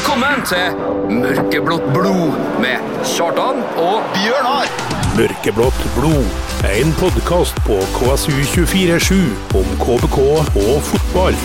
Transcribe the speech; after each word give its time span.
Velkommen 0.00 0.40
til 0.48 0.78
Mørkeblått 1.12 1.82
blod 1.92 2.36
med 2.62 2.84
Kjartan 3.04 3.58
og 3.82 4.06
Bjørnar! 4.14 4.70
Mørkeblått 5.12 5.82
blod. 5.92 6.30
En 6.64 6.94
podkast 6.96 7.58
på 7.66 7.76
KSU247 7.98 9.18
om 9.60 9.74
KBK 9.82 10.16
og 10.22 10.80
fotball. 10.88 11.36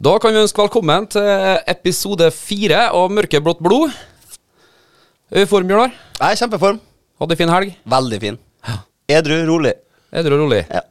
Da 0.00 0.16
kan 0.24 0.32
vi 0.32 0.40
ønske 0.46 0.64
velkommen 0.64 1.10
til 1.18 1.60
episode 1.68 2.32
fire 2.32 2.86
av 2.96 3.12
Mørkeblått 3.12 3.60
blod. 3.60 3.92
Er 5.28 5.42
du 5.42 5.44
i 5.44 5.52
form, 5.52 5.68
Bjørnar? 5.68 5.92
Jeg 6.16 6.32
er 6.32 6.40
i 6.40 6.44
kjempeform. 6.46 6.80
Hadde 7.20 7.42
fin 7.44 7.56
helg? 7.58 7.76
Veldig 7.84 8.24
fin. 8.24 8.45
Edru, 9.06 9.36
rolig. 9.46 9.72
Edru 10.10 10.34
og 10.34 10.40
rolig? 10.46 10.64
Ja. 10.66 10.82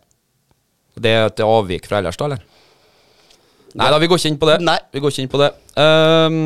Det 0.95 1.11
er 1.11 1.25
et 1.27 1.41
avvik 1.43 1.89
fra 1.89 1.99
ellers, 1.99 2.15
da, 2.19 2.29
eller? 2.29 2.43
Nei 3.75 3.89
da, 3.91 3.99
vi 3.99 4.07
går 4.07 4.21
ikke 4.21 4.31
inn 4.31 4.39
på 4.39 4.47
det. 4.47 4.55
Nei. 4.63 4.77
Vi 4.95 5.01
går 5.03 5.11
ikke 5.11 5.25
inn 5.25 5.31
på 5.33 5.41
det. 5.41 5.49
Um, 5.75 6.37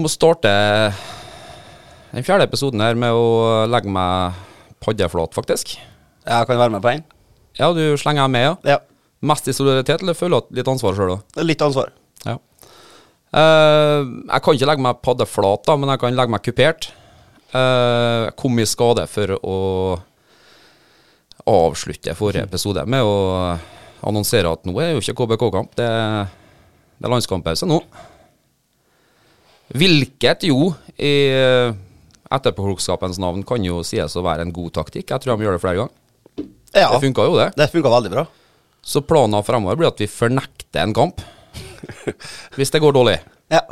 må 0.00 0.08
starte 0.08 0.52
den 2.14 2.24
fjerde 2.24 2.46
episoden 2.48 2.80
her 2.80 2.96
med 2.96 3.12
å 3.12 3.66
legge 3.68 3.92
meg 3.92 4.40
paddeflat, 4.80 5.36
faktisk. 5.36 5.76
Ja, 6.24 6.40
kan 6.48 6.56
være 6.56 6.72
med 6.78 6.84
på 6.84 6.94
en. 6.94 7.04
Ja, 7.60 7.68
du 7.76 7.84
slenger 8.00 8.32
med, 8.32 8.48
ja? 8.48 8.76
Ja. 8.76 8.80
Mest 9.26 9.48
i 9.52 9.56
solidaritet, 9.56 10.00
eller 10.00 10.16
føler 10.16 10.46
du 10.48 10.56
litt 10.56 10.68
ansvar 10.72 10.96
sjøl 10.96 11.18
òg? 11.18 11.40
Litt 11.44 11.64
ansvar. 11.64 11.92
Ja. 12.24 12.38
Uh, 13.36 14.00
jeg 14.30 14.40
kan 14.44 14.56
ikke 14.56 14.70
legge 14.72 14.88
meg 14.88 15.04
paddeflat, 15.04 15.68
da, 15.68 15.76
men 15.76 15.92
jeg 15.92 16.00
kan 16.00 16.16
legge 16.16 16.32
meg 16.32 16.44
kupert. 16.46 16.88
Eh, 17.54 18.24
jeg 18.26 18.36
kom 18.40 18.58
i 18.58 18.66
skade 18.66 19.06
for 19.10 19.36
å 19.38 19.56
avslutte 21.46 22.16
forrige 22.18 22.48
episode 22.48 22.82
med 22.90 23.06
å 23.06 23.16
annonsere 24.06 24.50
at 24.50 24.66
nå 24.66 24.74
er 24.82 24.94
jo 24.94 25.02
ikke 25.02 25.14
KBK-kamp, 25.20 25.76
det, 25.78 25.90
det 26.98 27.06
er 27.06 27.12
landskamppause 27.12 27.68
nå. 27.70 27.78
Hvilket 29.76 30.46
jo, 30.46 30.72
i 30.98 31.14
etterpåklokskapens 32.30 33.18
navn, 33.22 33.44
kan 33.46 33.62
jo 33.64 33.82
sies 33.86 34.14
å 34.18 34.24
være 34.26 34.46
en 34.46 34.54
god 34.54 34.74
taktikk. 34.78 35.10
Jeg 35.10 35.22
tror 35.22 35.36
de 35.36 35.46
gjør 35.46 35.56
det 35.56 35.62
flere 35.62 35.80
ganger. 35.80 35.94
Ja. 36.76 36.90
Det 36.92 37.00
funka 37.02 37.26
jo, 37.26 37.38
det. 37.38 37.48
Det 37.56 37.70
funka 37.72 37.92
veldig 37.94 38.12
bra. 38.12 38.26
Så 38.86 39.02
planen 39.02 39.42
fremover 39.46 39.78
blir 39.78 39.90
at 39.90 40.02
vi 40.02 40.10
fornekter 40.10 40.82
en 40.84 40.94
kamp. 40.94 41.22
Hvis 42.58 42.70
det 42.74 42.82
går 42.82 42.94
dårlig. 42.94 43.16
Ja. 43.50 43.62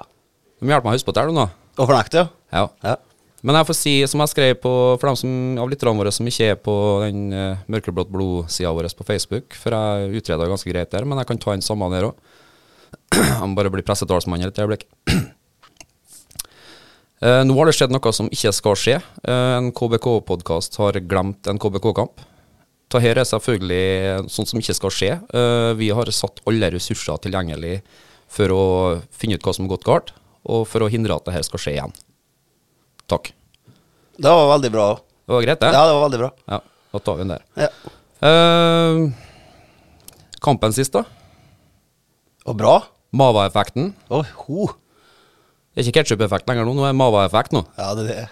Du 0.58 0.66
må 0.66 0.74
hjelpe 0.74 0.88
meg 0.88 0.94
å 0.94 0.98
huske 0.98 1.10
på 1.10 1.16
det. 1.18 1.48
Og 1.78 1.84
fornekte, 1.84 2.24
ja. 2.24 2.30
Ja. 2.54 2.66
ja. 2.94 2.96
Men 3.44 3.58
jeg 3.58 3.68
får 3.68 3.76
si, 3.76 3.92
som 4.08 4.22
jeg 4.22 4.32
skrev 4.32 4.54
på, 4.56 4.70
for 4.96 5.10
dem 5.10 5.16
som, 5.20 5.32
av 5.60 5.68
lytterne 5.68 6.00
våre 6.00 6.12
som 6.16 6.28
ikke 6.28 6.46
er 6.54 6.56
på 6.56 6.74
den 7.02 7.26
uh, 7.28 7.60
mørkeblått 7.68 8.08
blod-sida 8.12 8.72
vår 8.72 8.88
på 8.96 9.04
Facebook, 9.04 9.56
for 9.60 9.76
jeg 9.76 10.22
utreda 10.22 10.48
ganske 10.48 10.70
greit 10.72 10.92
der, 10.94 11.04
men 11.04 11.20
jeg 11.20 11.28
kan 11.28 11.40
ta 11.42 11.52
inn 11.52 11.64
samme 11.64 11.90
der 11.92 12.08
òg. 12.08 12.16
Jeg 13.14 13.46
må 13.50 13.58
bare 13.58 13.72
bli 13.74 13.82
pressetalsmann 13.84 14.42
et 14.46 14.58
øyeblikk. 14.62 14.86
Uh, 17.20 17.42
nå 17.46 17.56
har 17.58 17.68
det 17.68 17.74
skjedd 17.76 17.92
noe 17.92 18.12
som 18.16 18.30
ikke 18.32 18.52
skal 18.54 18.78
skje. 18.80 18.96
Uh, 19.26 19.58
en 19.58 19.68
KBK-podkast 19.76 20.78
har 20.80 20.98
glemt 21.04 21.50
en 21.50 21.60
KBK-kamp. 21.60 22.24
Dette 22.94 23.10
er 23.10 23.20
selvfølgelig 23.26 24.30
sånt 24.30 24.50
som 24.52 24.62
ikke 24.62 24.78
skal 24.78 24.94
skje. 24.94 25.12
Uh, 25.34 25.74
vi 25.76 25.90
har 25.92 26.08
satt 26.14 26.40
alle 26.48 26.72
ressurser 26.72 27.20
tilgjengelig 27.26 27.76
for 28.30 28.54
å 28.54 28.64
finne 29.12 29.36
ut 29.36 29.44
hva 29.44 29.52
som 29.52 29.66
har 29.66 29.74
gått 29.74 29.88
galt, 29.90 30.16
og 30.48 30.64
for 30.70 30.86
å 30.86 30.90
hindre 30.92 31.18
at 31.18 31.28
dette 31.28 31.44
skal 31.50 31.60
skje 31.66 31.76
igjen. 31.76 31.96
Takk. 33.10 33.32
Det 34.16 34.30
var 34.30 34.48
veldig 34.54 34.70
bra. 34.72 34.86
Det 35.24 35.32
var 35.34 35.44
greit, 35.44 35.60
det? 35.60 35.72
Ja, 35.72 35.82
det 35.88 35.92
var 35.96 36.02
veldig 36.06 36.20
bra. 36.22 36.30
Ja, 36.52 36.60
da 36.94 36.98
tar 37.04 37.18
vi 37.18 37.24
den 37.24 37.34
der. 37.34 37.42
Ja. 37.58 37.70
Uh, 38.24 39.10
kampen 40.44 40.72
sist, 40.76 40.94
da. 40.94 41.04
Og 42.44 42.56
bra. 42.60 42.78
Mava-effekten. 43.14 43.92
Å, 44.12 44.22
ho. 44.44 44.68
Det 45.74 45.82
er 45.82 45.88
ikke 45.88 46.02
ketsjup-effekt 46.02 46.46
lenger 46.50 46.68
nå, 46.68 46.74
nå 46.76 46.84
er 46.86 46.92
det 46.92 46.98
Mava-effekt 47.00 47.54
nå. 47.56 47.64
Ja, 47.80 47.88
det 47.98 48.04
er 48.12 48.28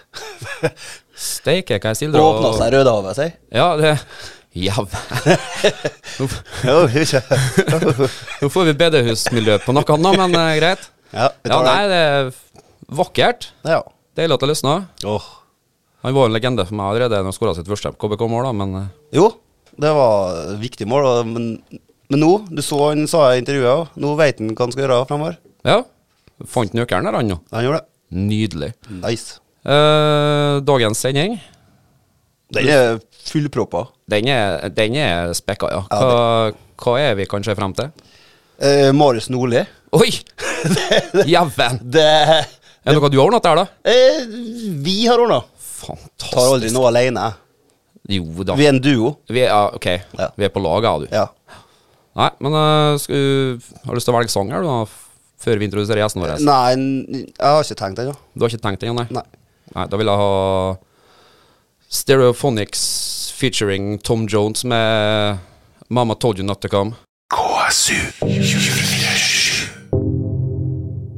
det. 0.61 0.71
Steike, 1.33 1.77
hva 1.77 1.91
jeg 1.91 1.99
sildrer 1.99 2.23
Åpna 2.23 2.53
seg 2.57 2.71
Rødehavet, 2.73 3.17
sier 3.19 3.33
Ja, 3.53 3.67
det 3.77 3.91
Jævla 4.53 4.99
nå, 6.69 6.79
får 8.53 8.67
vi 8.69 8.73
bedehusmiljø 8.77 9.57
på 9.65 9.73
noe 9.73 9.95
annet, 9.95 10.19
men 10.21 10.35
uh, 10.37 10.51
greit. 10.59 10.83
Ja, 11.09 11.31
Ja, 11.49 11.57
nei, 11.65 11.81
det 11.89 11.99
er 12.05 12.29
vakkert. 12.93 13.49
Ja. 13.65 13.79
Deilig 14.17 14.35
at 14.37 14.43
det 14.43 14.49
løsna. 14.51 14.73
Oh. 15.09 15.23
Han 16.03 16.13
var 16.17 16.27
en 16.29 16.35
legende 16.35 16.65
for 16.67 16.75
meg 16.77 16.91
allerede 16.91 17.21
når 17.21 17.31
han 17.31 17.35
skåra 17.37 17.55
sitt 17.57 17.69
første 17.71 17.93
KBK-mål, 17.97 18.43
da, 18.49 18.51
men 18.59 18.75
eh, 18.81 18.89
Jo, 19.17 19.29
det 19.79 19.89
var 19.95 20.51
viktig 20.61 20.85
mål, 20.91 21.07
men, 21.29 21.45
men 22.11 22.21
nå, 22.21 22.31
du 22.51 22.59
så 22.61 22.77
han 22.91 23.07
sa 23.09 23.23
i 23.33 23.39
intervjuet 23.41 23.71
òg, 23.71 23.95
nå 24.03 24.11
veit 24.19 24.41
han 24.43 24.51
hva 24.53 24.67
han 24.67 24.75
skal 24.75 24.85
gjøre 24.87 24.99
fremover. 25.09 25.39
ja. 25.65 25.81
Fant 26.49 26.73
nøkkelen 26.75 27.05
der, 27.07 27.15
han 27.15 27.27
nå. 27.29 27.35
Han 27.53 27.63
gjorde 27.63 27.77
det. 27.79 27.87
Nydelig. 28.19 28.69
Nice. 28.99 29.37
Eh, 29.63 30.55
dagens 30.65 30.99
sending, 30.99 31.37
Den 32.53 32.67
er 32.73 32.97
fullproppa. 33.29 33.85
den 34.11 34.27
er, 34.33 34.67
den 34.75 34.97
er 34.99 35.31
spekka, 35.37 35.69
ja. 35.71 35.83
Hva, 35.87 36.51
hva 36.83 36.95
er 36.99 37.15
vi 37.15 37.25
kan 37.31 37.45
se 37.45 37.55
frem 37.55 37.71
til? 37.77 37.93
Eh, 38.59 38.89
Marius 38.97 39.29
Nordli. 39.31 39.63
Oi! 39.95 40.09
Jæven! 41.29 41.79
Det 41.95 42.09
Er 42.83 42.91
det 42.91 42.99
noe 42.99 43.09
du 43.09 43.17
har 43.19 43.25
ordna 43.29 43.39
der, 43.43 43.55
da? 43.55 43.65
eh, 43.87 44.25
Vi 44.83 45.05
har 45.07 45.19
ordna. 45.23 45.41
Fantastisk. 45.83 46.31
Tar 46.33 46.49
aldri 46.53 46.71
noe 46.75 46.87
alene. 46.91 47.29
Jo 48.11 48.43
da. 48.43 48.55
Vi 48.59 48.65
er 48.67 48.73
en 48.73 48.81
duo. 48.83 49.13
Vi 49.31 49.39
er, 49.39 49.47
ja, 49.47 49.61
ok, 49.75 49.85
Ja. 50.19 50.29
vi 50.35 50.43
er 50.45 50.49
på 50.51 50.59
lag, 50.63 50.83
du. 50.99 51.07
Ja. 51.11 51.27
Nei, 52.15 52.29
men 52.43 52.53
uh, 52.53 52.97
skal, 52.99 53.15
du- 53.15 53.59
har 53.85 53.93
du 53.93 53.95
lyst 53.97 54.05
til 54.05 54.13
å 54.13 54.17
velge 54.19 54.29
sang 54.29 54.51
her, 54.51 54.61
du, 54.61 54.67
da? 54.67 54.85
Før 55.43 55.57
vi 55.59 55.65
introduserer 55.67 56.03
gjestene 56.03 56.23
vår? 56.27 56.43
Nei, 56.43 57.23
jeg 57.23 57.43
har 57.43 57.63
ikke 57.63 57.75
tenkt 57.79 57.99
ennå. 58.03 58.13
Du 58.35 58.43
har 58.45 58.51
ikke 58.53 58.61
tenkt 58.63 58.83
ennå, 58.83 58.95
nei? 59.01 59.07
Nei. 59.11 59.23
Nei, 59.75 59.87
Da 59.87 59.97
vil 59.97 60.07
jeg 60.11 60.19
ha 60.21 60.75
Stereophonics 61.89 62.83
featuring 63.35 63.97
Tom 64.03 64.27
Jones 64.27 64.63
med 64.63 65.39
Mama 65.89 66.15
Told 66.15 66.37
You 66.39 66.45
Not 66.45 66.61
To 66.61 66.69
Come. 66.69 66.95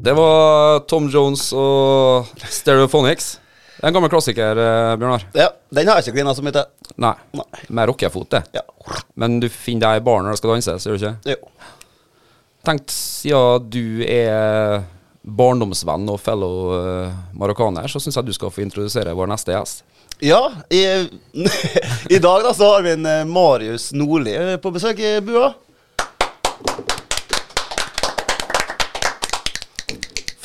Det 0.06 0.14
var 0.14 0.80
Tom 0.80 1.10
Jones 1.10 1.48
og 1.58 2.28
Stereophonics. 2.50 3.40
Det 3.78 3.80
er 3.82 3.88
en 3.90 3.96
gammel 3.96 4.12
klassiker, 4.14 4.60
eh, 4.62 4.98
Bjørnar. 5.02 5.24
Ja, 5.34 5.48
Den 5.74 5.88
har 5.88 5.98
jeg 5.98 6.06
ikke 6.06 6.20
klina 6.20 6.36
så 6.38 6.44
mye 6.46 6.54
til. 6.54 6.92
Nei, 7.02 7.16
Nei. 7.34 7.46
med 7.70 7.90
rockefot, 7.90 8.30
det. 8.30 8.44
Ja. 8.54 8.62
Men 9.16 9.40
du 9.40 9.50
finner 9.50 9.88
deg 9.88 10.04
i 10.04 10.06
baren 10.06 10.28
når 10.28 10.38
du 10.38 10.42
skal 10.44 10.54
danse, 10.54 10.78
ser 10.84 10.94
du 10.94 11.00
ikke? 11.00 11.34
Jo. 11.34 11.72
Tenkt, 12.70 12.94
siden 12.94 13.66
du 13.74 14.06
er 14.06 14.86
barndomsvenn 15.26 16.06
og 16.14 16.22
fellow 16.22 16.78
uh, 16.78 17.18
marokkaner, 17.34 17.90
så 17.90 17.98
syns 17.98 18.22
jeg 18.22 18.30
du 18.30 18.34
skal 18.38 18.54
få 18.54 18.62
introdusere 18.62 19.18
vår 19.18 19.34
neste 19.34 19.58
gjest. 19.58 19.82
Ja, 20.22 20.52
i, 20.70 20.86
i 22.16 22.22
dag 22.22 22.46
da 22.46 22.54
så 22.54 22.76
har 22.76 22.86
vi 22.86 22.94
en 22.94 23.10
eh, 23.10 23.26
Marius 23.26 23.90
Nordli 23.98 24.38
eh, 24.38 24.58
på 24.62 24.70
besøk 24.72 25.02
i 25.02 25.18
bua. 25.26 25.56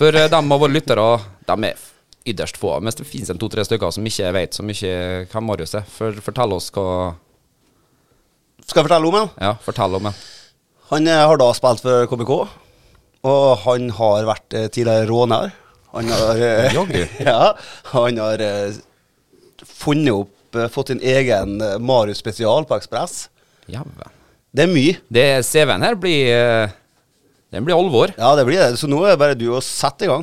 For 0.00 0.16
uh, 0.16 0.26
dem 0.32 0.52
av 0.52 0.62
våre 0.64 0.72
lyttere, 0.72 1.06
de 1.44 1.68
er 1.68 1.88
ytterst 2.24 2.56
få. 2.60 2.74
Mens 2.80 2.96
det 2.96 3.08
finnes 3.08 3.30
en 3.32 3.40
to-tre 3.40 3.64
stykker 3.66 3.92
som 3.94 4.06
ikke 4.06 4.32
vet 4.36 4.56
så 4.56 4.64
mye 4.64 4.92
hvem 5.30 5.46
Marius 5.48 5.76
er. 5.76 5.86
For, 5.88 6.16
fortell 6.24 6.56
oss 6.56 6.70
hva 6.74 7.14
Skal 8.64 8.80
jeg 8.82 8.88
fortelle 8.88 9.10
om 9.10 9.18
ham? 9.18 9.32
Ja, 9.40 9.54
fortell 9.64 9.96
om 9.98 10.10
ham. 10.10 10.18
Han 10.90 11.06
eh, 11.06 11.22
har 11.22 11.38
da 11.38 11.48
spilt 11.54 11.84
for 11.84 12.08
KBK, 12.10 12.32
og 13.30 13.44
han 13.64 13.90
har 13.94 14.26
vært 14.26 14.56
eh, 14.58 14.68
tidligere 14.74 15.06
råner. 15.10 15.52
Han 15.94 16.10
har 16.10 16.42
eh, 16.42 16.80
Ja, 17.28 17.52
han 17.92 18.18
har 18.18 18.42
eh, 18.42 18.78
funnet 19.66 20.12
opp 20.14 20.58
eh, 20.58 20.68
Fått 20.70 20.90
sin 20.92 21.02
egen 21.02 21.60
eh, 21.62 21.78
Marius 21.78 22.22
spesial 22.22 22.66
på 22.66 22.78
Ekspress. 22.78 23.28
Det 24.50 24.64
er 24.66 24.70
mye. 24.70 24.98
Det 25.06 25.26
CV-en 25.46 25.86
her 25.86 25.98
blir 25.98 26.70
Den 27.50 27.64
blir 27.66 27.74
alvor. 27.74 28.12
Ja, 28.18 28.36
det 28.38 28.44
blir 28.46 28.60
det. 28.62 28.76
Så 28.78 28.86
nå 28.86 29.00
er 29.02 29.16
det 29.16 29.20
bare 29.20 29.34
du 29.38 29.48
å 29.50 29.60
sette 29.64 30.06
i 30.06 30.10
gang. 30.10 30.22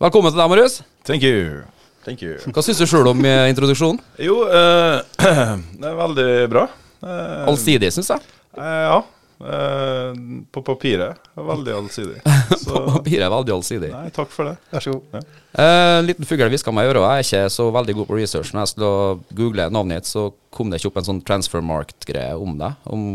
Velkommen 0.00 0.32
til 0.32 0.40
deg, 0.42 0.50
Marius. 0.52 0.80
Thank 1.08 1.24
you. 1.24 1.62
Thank 2.04 2.20
you. 2.24 2.34
Hva 2.52 2.64
syns 2.64 2.80
du 2.80 2.86
sjøl 2.88 3.08
om 3.08 3.24
eh, 3.24 3.46
introduksjonen? 3.52 4.00
Jo, 4.20 4.42
uh, 4.48 5.00
det 5.80 5.88
er 5.88 5.96
veldig 5.96 6.28
bra. 6.52 6.66
Uh, 7.00 7.48
Allsidig, 7.48 7.88
syns 7.96 8.12
jeg. 8.12 8.28
Uh, 8.56 8.68
ja. 8.84 9.00
Uh, 9.40 10.12
på 10.52 10.60
papiret. 10.66 11.16
er 11.32 11.48
Veldig 11.48 11.72
allsidig. 11.78 12.20
Så 12.60 12.74
På 12.74 12.98
papiret 12.98 13.24
er 13.24 13.32
veldig 13.32 13.54
allsidig. 13.56 13.88
nei, 13.96 14.12
takk 14.12 14.32
for 14.34 14.50
det. 14.50 14.58
Vær 14.74 14.84
så 14.84 14.92
god. 14.98 15.16
Ja. 15.16 15.22
Uh, 15.56 15.98
En 16.02 16.08
liten 16.10 16.28
fugl 16.28 16.44
hviska 16.52 16.74
meg 16.76 16.88
i 16.88 16.92
øret. 16.92 17.06
Jeg 17.08 17.24
er 17.24 17.28
ikke 17.48 17.54
så 17.56 17.70
veldig 17.72 17.96
god 18.02 18.10
på 18.12 18.18
research. 18.20 18.52
Når 18.52 18.66
jeg 18.66 18.74
skulle 18.74 19.38
google 19.40 19.70
navnet 19.72 20.02
ditt, 20.02 20.12
så 20.12 20.26
kom 20.52 20.68
det 20.68 20.80
ikke 20.82 20.92
opp 20.92 21.00
en 21.00 21.08
sånn 21.08 21.24
transfermarkt-greie 21.24 22.36
om 22.36 22.60
deg. 22.60 22.76
Om 22.92 23.06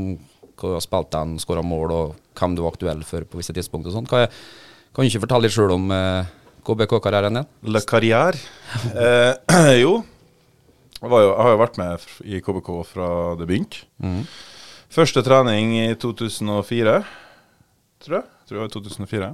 hva 0.55 0.71
du 0.71 0.77
har 0.77 0.83
spilt 0.83 1.11
den, 1.13 1.35
skåra 1.41 1.63
mål, 1.65 1.93
og 1.93 2.39
hvem 2.39 2.55
du 2.55 2.63
var 2.63 2.75
aktuell 2.75 3.03
for 3.07 3.27
på 3.29 3.41
visse 3.41 3.55
tidspunkt 3.55 3.89
og 3.89 3.95
sånn. 3.95 4.09
Kan, 4.09 4.27
kan 4.95 5.03
du 5.03 5.11
ikke 5.11 5.25
fortelle 5.25 5.47
litt 5.47 5.55
sjøl 5.55 5.75
om 5.75 5.85
eh, 5.95 6.33
KBK-karrieren 6.65 7.41
din? 7.41 7.49
Le 7.69 7.81
Carrière. 7.85 8.39
Eh, 8.95 9.77
jo. 9.83 9.97
Jeg, 11.01 11.11
var 11.11 11.25
jo, 11.25 11.31
jeg 11.31 11.43
har 11.43 11.53
jo 11.53 11.61
vært 11.61 11.79
med 11.81 12.09
i 12.25 12.43
KBK 12.43 12.69
fra 12.89 13.09
det 13.39 13.49
begynte. 13.49 13.85
Første 14.95 15.25
trening 15.25 15.73
i 15.81 15.87
2004, 15.99 16.99
tror 18.05 18.21
jeg. 18.21 18.31
Tror 18.45 18.59
jeg 18.59 18.63
var 18.63 18.75
2004. 18.77 19.33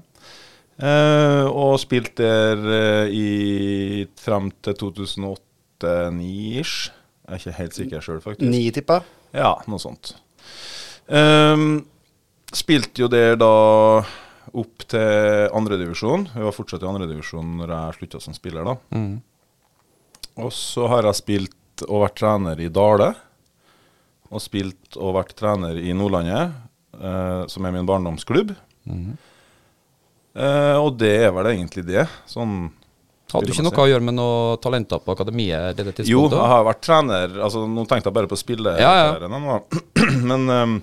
Eh, 0.81 1.45
og 1.45 1.75
spilt 1.81 2.15
der 2.17 2.57
eh, 2.73 3.11
i 3.13 4.05
frem 4.17 4.51
til 4.65 4.73
2008-2009-ish. 4.81 6.89
Jeg 7.21 7.29
er 7.29 7.37
ikke 7.37 7.59
helt 7.59 7.75
sikker 7.77 8.01
sjøl, 8.03 8.21
faktisk. 8.23 8.49
Ni, 8.49 8.71
tipper 8.73 8.93
jeg. 8.99 9.05
Ja, 9.43 9.51
noe 9.69 9.79
sånt. 9.79 10.15
Ehm, 11.11 11.81
spilte 12.55 13.03
jo 13.03 13.09
der 13.11 13.35
da 13.39 13.51
opp 14.51 14.85
til 14.91 15.51
andredivisjon. 15.55 16.27
Vi 16.33 16.43
var 16.43 16.55
fortsatt 16.55 16.83
i 16.83 16.89
andredivisjon 16.89 17.57
når 17.61 17.73
jeg 17.75 17.97
slutta 17.99 18.21
som 18.23 18.35
spiller, 18.35 18.67
da. 18.67 18.75
Og 20.41 20.51
så 20.55 20.87
har 20.91 21.07
jeg 21.07 21.19
spilt 21.19 21.85
og 21.87 22.05
vært 22.05 22.19
trener 22.19 22.59
i 22.63 22.69
Dale. 22.71 23.11
Og 24.31 24.43
spilt 24.43 24.95
og 24.99 25.15
vært 25.17 25.33
trener 25.39 25.79
i 25.79 25.91
Nordlandet, 25.97 26.53
eh, 26.95 27.41
som 27.51 27.65
er 27.67 27.73
min 27.75 27.87
barndomsklubb. 27.87 28.53
Eh, 30.31 30.77
og 30.79 30.95
det 30.99 31.15
er 31.25 31.33
vel 31.35 31.51
egentlig 31.51 31.83
det. 31.87 32.05
Sånn 32.29 32.71
Hadde 33.31 33.47
du 33.47 33.53
ikke 33.53 33.63
noe 33.63 33.79
å 33.79 33.87
gjøre 33.87 34.03
med 34.03 34.15
noe 34.17 34.55
talenter 34.59 34.99
på 34.99 35.13
akademiet? 35.13 35.77
Det 35.77 35.85
det 35.87 36.03
Jo, 36.09 36.25
jeg 36.27 36.49
har 36.51 36.65
vært 36.67 36.81
trener 36.83 37.37
altså 37.39 37.61
Nå 37.63 37.85
tenkte 37.87 38.09
jeg 38.09 38.15
bare 38.17 38.27
på 38.27 38.39
spille 38.39 38.73
Ja, 38.75 38.91
ja. 39.15 39.59
Men 40.29 40.51
um, 40.51 40.73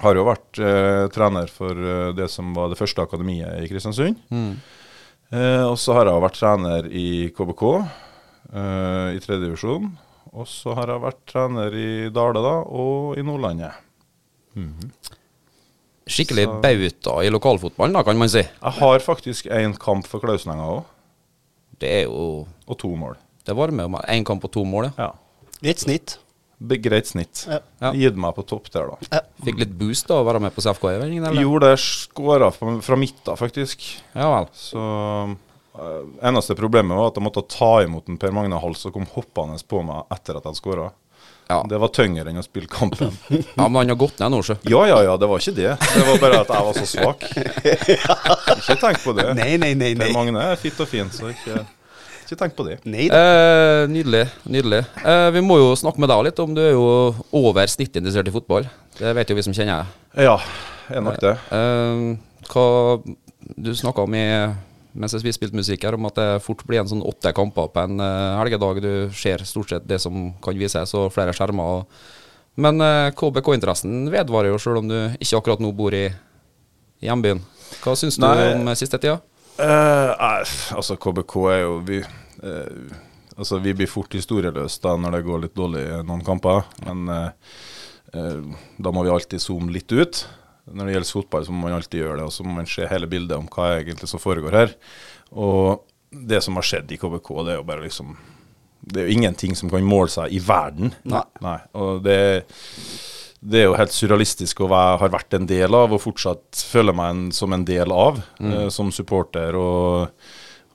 har 0.00 0.14
jo 0.18 0.24
vært 0.28 0.58
eh, 0.62 1.04
trener 1.14 1.50
for 1.50 1.74
eh, 1.74 2.10
det 2.16 2.28
som 2.30 2.52
var 2.56 2.70
det 2.70 2.78
første 2.78 3.02
akademiet 3.02 3.62
i 3.64 3.68
Kristiansund. 3.70 4.18
Mm. 4.30 4.52
Eh, 5.34 5.64
og 5.68 5.76
så 5.80 5.96
har 5.98 6.08
jeg 6.08 6.22
vært 6.24 6.38
trener 6.38 6.86
i 6.88 7.06
KBK 7.36 7.64
eh, 7.78 9.08
i 9.16 9.22
tredje 9.24 9.42
divisjon. 9.48 9.90
Og 10.32 10.46
så 10.48 10.74
har 10.76 10.92
jeg 10.92 11.02
vært 11.02 11.22
trener 11.30 11.74
i 11.74 11.88
Dale 12.14 12.42
da, 12.44 12.54
og 12.68 13.18
i 13.18 13.24
Nordlandet. 13.26 13.72
Skikkelig 16.08 16.44
Så- 16.48 16.60
bauta 16.62 17.14
i 17.24 17.30
lokalfotballen, 17.30 17.92
da, 17.96 18.02
kan 18.02 18.18
man 18.18 18.28
si. 18.28 18.40
Jeg 18.44 18.72
har 18.80 18.98
faktisk 19.04 19.46
én 19.52 19.74
kamp 19.78 20.06
for 20.06 20.20
Klausenenga 20.20 20.64
òg, 20.78 20.84
Det 21.78 21.88
er 21.88 22.04
jo 22.08 22.46
og 22.66 22.78
to 22.78 22.88
mål. 22.96 23.14
Det 23.46 23.54
varmer 23.54 23.84
jo 23.84 23.88
meg. 23.88 24.02
Én 24.10 24.24
kamp 24.26 24.42
og 24.44 24.50
to 24.50 24.64
mål, 24.64 24.88
ja. 24.90 24.92
Ja. 24.98 25.12
et 25.62 25.78
snitt. 25.78 26.18
Greit 26.58 27.06
snitt. 27.06 27.44
Ja. 27.46 27.60
Ja. 27.78 27.92
Gitt 27.94 28.16
meg 28.18 28.34
på 28.34 28.42
topp 28.42 28.70
der, 28.74 28.90
da. 28.90 29.20
Fikk 29.46 29.60
litt 29.62 29.74
boost 29.78 30.08
da 30.10 30.18
å 30.18 30.26
være 30.26 30.40
med 30.42 30.54
på 30.54 30.64
CFK-øvingen, 30.64 31.28
eller? 31.28 31.42
Gjorde 31.44 31.70
det, 31.70 31.82
skåra 31.82 32.50
fra, 32.50 32.98
midta, 32.98 33.36
faktisk. 33.38 33.84
Ja 34.16 34.32
vel. 34.34 34.48
Så 34.58 34.82
eh, 35.78 36.00
eneste 36.30 36.58
problemet 36.58 36.98
var 36.98 37.12
at 37.12 37.20
jeg 37.20 37.26
måtte 37.28 37.46
ta 37.46 37.76
imot 37.86 38.10
en 38.10 38.18
Per 38.18 38.34
Magne 38.34 38.58
Hals 38.58 38.82
som 38.82 38.94
kom 38.94 39.06
hoppende 39.14 39.60
på 39.70 39.84
meg 39.86 40.10
etter 40.10 40.34
at 40.34 40.42
jeg 40.42 40.50
hadde 40.50 40.62
skåra. 40.62 40.88
Ja. 41.48 41.62
Det 41.70 41.78
var 41.80 41.88
tyngre 41.94 42.28
enn 42.28 42.42
å 42.42 42.44
spille 42.44 42.68
kampen. 42.68 43.14
ja, 43.30 43.40
men 43.62 43.78
han 43.78 43.94
har 43.94 43.96
gått 43.96 44.18
ned 44.20 44.34
nå, 44.34 44.42
sjø. 44.44 44.58
Ja, 44.68 44.82
ja, 44.90 44.98
ja, 45.06 45.14
det 45.16 45.30
var 45.30 45.40
ikke 45.40 45.56
det. 45.56 45.70
Det 45.80 46.04
var 46.10 46.20
bare 46.20 46.42
at 46.42 46.50
jeg 46.52 46.66
var 46.66 46.76
så 46.76 46.88
svak. 46.90 47.24
Ikke 48.58 48.76
tenk 48.82 49.00
på 49.06 49.14
det. 49.16 49.30
Nei, 49.38 49.54
nei, 49.62 49.72
nei. 49.78 49.94
Per 49.96 50.12
Magne 50.12 50.42
er 50.50 50.60
fitt 50.60 50.82
og 50.82 50.90
fin, 50.90 51.08
så 51.14 51.30
ikke, 51.32 51.62
ikke 52.28 52.40
tenk 52.42 52.56
på 52.58 52.66
det. 52.68 52.78
Eh, 52.84 53.82
nydelig. 53.88 54.26
nydelig. 54.44 54.82
Eh, 55.00 55.28
vi 55.32 55.42
må 55.44 55.56
jo 55.62 55.72
snakke 55.80 56.02
med 56.02 56.12
deg 56.12 56.28
litt 56.28 56.42
om 56.44 56.52
du 56.54 56.60
er 56.62 56.74
jo 56.74 56.88
over 57.32 57.70
snittet 57.70 58.02
interessert 58.02 58.28
i 58.28 58.34
fotball. 58.34 58.68
Det 58.98 59.14
vet 59.16 59.32
jo 59.32 59.38
vi 59.38 59.46
som 59.46 59.56
kjenner 59.56 59.86
deg. 59.86 60.24
Ja, 60.28 60.36
er 60.92 61.04
nok 61.04 61.20
det. 61.24 61.34
Eh, 61.56 62.04
hva 62.52 62.66
Du 63.58 63.70
snakka 63.72 64.04
om 64.04 64.14
i 64.14 64.24
mens 64.98 65.14
vi 65.22 65.32
spilte 65.32 65.56
musikk 65.56 65.84
her, 65.86 65.94
om 65.94 66.06
at 66.08 66.16
det 66.18 66.28
fort 66.44 66.64
blir 66.66 66.82
en 66.82 66.90
sånn 66.90 67.04
åtte 67.06 67.32
kamper 67.36 67.70
på 67.72 67.84
en 67.86 68.00
eh, 68.02 68.38
helgedag. 68.40 68.80
Du 68.82 69.14
ser 69.14 69.44
stort 69.46 69.72
sett 69.72 69.86
det 69.88 70.00
som 70.02 70.32
kan 70.44 70.58
vises, 70.58 70.94
og 70.98 71.12
flere 71.14 71.34
skjermer. 71.36 71.78
Og, 71.78 72.58
men 72.58 72.82
eh, 72.84 73.10
KBK-interessen 73.16 74.08
vedvarer 74.12 74.52
jo, 74.52 74.60
sjøl 74.60 74.82
om 74.82 74.90
du 74.90 74.98
ikke 75.18 75.38
akkurat 75.38 75.62
nå 75.62 75.72
bor 75.76 75.94
i, 75.96 76.08
i 76.98 77.10
hjembyen. 77.10 77.44
Hva 77.84 77.94
syns 78.00 78.18
du 78.18 78.26
om 78.26 78.72
siste 78.78 78.98
tida? 78.98 79.20
Nei, 79.58 80.40
altså, 80.78 80.96
KBK 81.00 81.36
er 81.50 81.60
jo 81.64 81.76
vi, 81.86 82.00
uh, 82.44 82.96
altså, 83.36 83.58
vi 83.64 83.74
blir 83.76 83.90
fort 83.90 84.14
historieløse 84.14 84.82
da 84.84 84.94
når 85.00 85.18
det 85.18 85.26
går 85.26 85.44
litt 85.44 85.56
dårlig 85.58 85.84
i 85.86 86.02
noen 86.06 86.24
kamper. 86.26 86.66
Men 86.86 87.08
uh, 87.10 88.56
da 88.78 88.94
må 88.94 89.04
vi 89.04 89.12
alltid 89.14 89.42
zoome 89.42 89.74
litt 89.74 89.92
ut. 89.92 90.24
Når 90.68 90.84
det 90.84 90.96
gjelder 90.96 91.12
fotball, 91.16 91.46
så 91.46 91.52
må 91.54 91.66
man 91.66 91.78
alltid 91.78 92.02
gjøre 92.02 92.20
det. 92.20 92.26
Og 92.28 92.34
så 92.34 92.46
må 92.46 92.56
man 92.58 92.68
se 92.70 92.88
hele 92.88 93.08
bildet 93.10 93.38
om 93.38 93.48
hva 93.52 93.74
egentlig 93.78 94.10
som 94.10 94.22
foregår 94.22 94.56
her. 94.56 94.74
Og 95.32 95.84
det 96.10 96.40
som 96.44 96.56
har 96.56 96.66
skjedd 96.66 96.92
i 96.92 96.98
KBK, 97.00 97.30
det 97.44 97.54
er 97.54 97.60
jo 97.60 97.68
bare 97.68 97.84
liksom 97.84 98.16
Det 98.88 99.02
er 99.02 99.08
jo 99.08 99.18
ingenting 99.18 99.56
som 99.58 99.68
kan 99.68 99.84
måle 99.84 100.08
seg 100.12 100.32
i 100.32 100.38
verden. 100.40 100.94
Nei. 101.44 101.58
Og 101.76 101.98
det 102.04 102.20
det 103.40 103.60
er 103.60 103.68
jo 103.68 103.76
helt 103.78 103.94
surrealistisk 103.94 104.64
å 104.64 104.70
være, 104.72 104.98
har 105.04 105.14
vært 105.14 105.36
en 105.38 105.46
del 105.48 105.76
av, 105.78 105.94
og 105.94 106.02
fortsatt 106.02 106.62
føler 106.72 106.96
meg 106.96 107.12
en, 107.12 107.24
som 107.34 107.54
en 107.54 107.64
del 107.66 107.94
av, 107.94 108.20
eh, 108.42 108.66
som 108.74 108.90
supporter. 108.94 109.54
Og, 109.58 110.26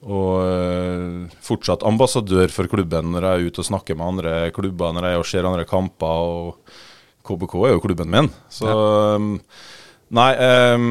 og 0.04 0.32
eh, 0.48 1.36
fortsatt 1.44 1.84
ambassadør 1.84 2.48
for 2.52 2.70
klubben 2.72 3.12
når 3.12 3.28
jeg 3.28 3.34
er 3.34 3.50
ute 3.50 3.64
og 3.64 3.68
snakker 3.68 4.00
med 4.00 4.14
andre 4.14 4.34
klubber, 4.56 4.96
når 4.96 5.10
jeg 5.10 5.20
er 5.20 5.30
ser 5.32 5.50
andre 5.50 5.68
kamper. 5.68 6.28
og 6.34 6.74
KBK 7.24 7.54
er 7.64 7.74
jo 7.74 7.84
klubben 7.84 8.10
min. 8.12 8.30
Så 8.52 8.68
ja. 8.68 9.18
Nei, 10.14 10.30
um, 10.76 10.90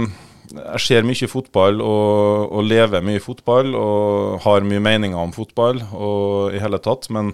jeg 0.53 0.81
ser 0.83 1.05
mye 1.07 1.29
fotball 1.29 1.81
og, 1.81 2.49
og 2.57 2.65
lever 2.65 3.05
mye 3.05 3.21
fotball 3.23 3.75
og 3.77 4.41
har 4.43 4.65
mye 4.67 4.81
meninger 4.83 5.19
om 5.19 5.31
fotball 5.33 5.79
og 5.93 6.57
i 6.57 6.61
hele 6.61 6.81
tatt. 6.83 7.07
Men 7.13 7.31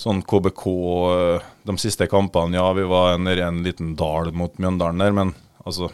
sånn 0.00 0.22
KBK 0.24 0.66
eh, 1.12 1.48
de 1.68 1.76
siste 1.80 2.06
kampene, 2.10 2.56
ja, 2.56 2.68
vi 2.76 2.86
var 2.88 3.16
en 3.16 3.28
i 3.28 3.36
en 3.44 3.62
liten 3.66 3.92
dal 3.98 4.32
mot 4.32 4.54
Mjøndalen 4.60 5.02
der, 5.02 5.16
men 5.16 5.34
altså 5.64 5.90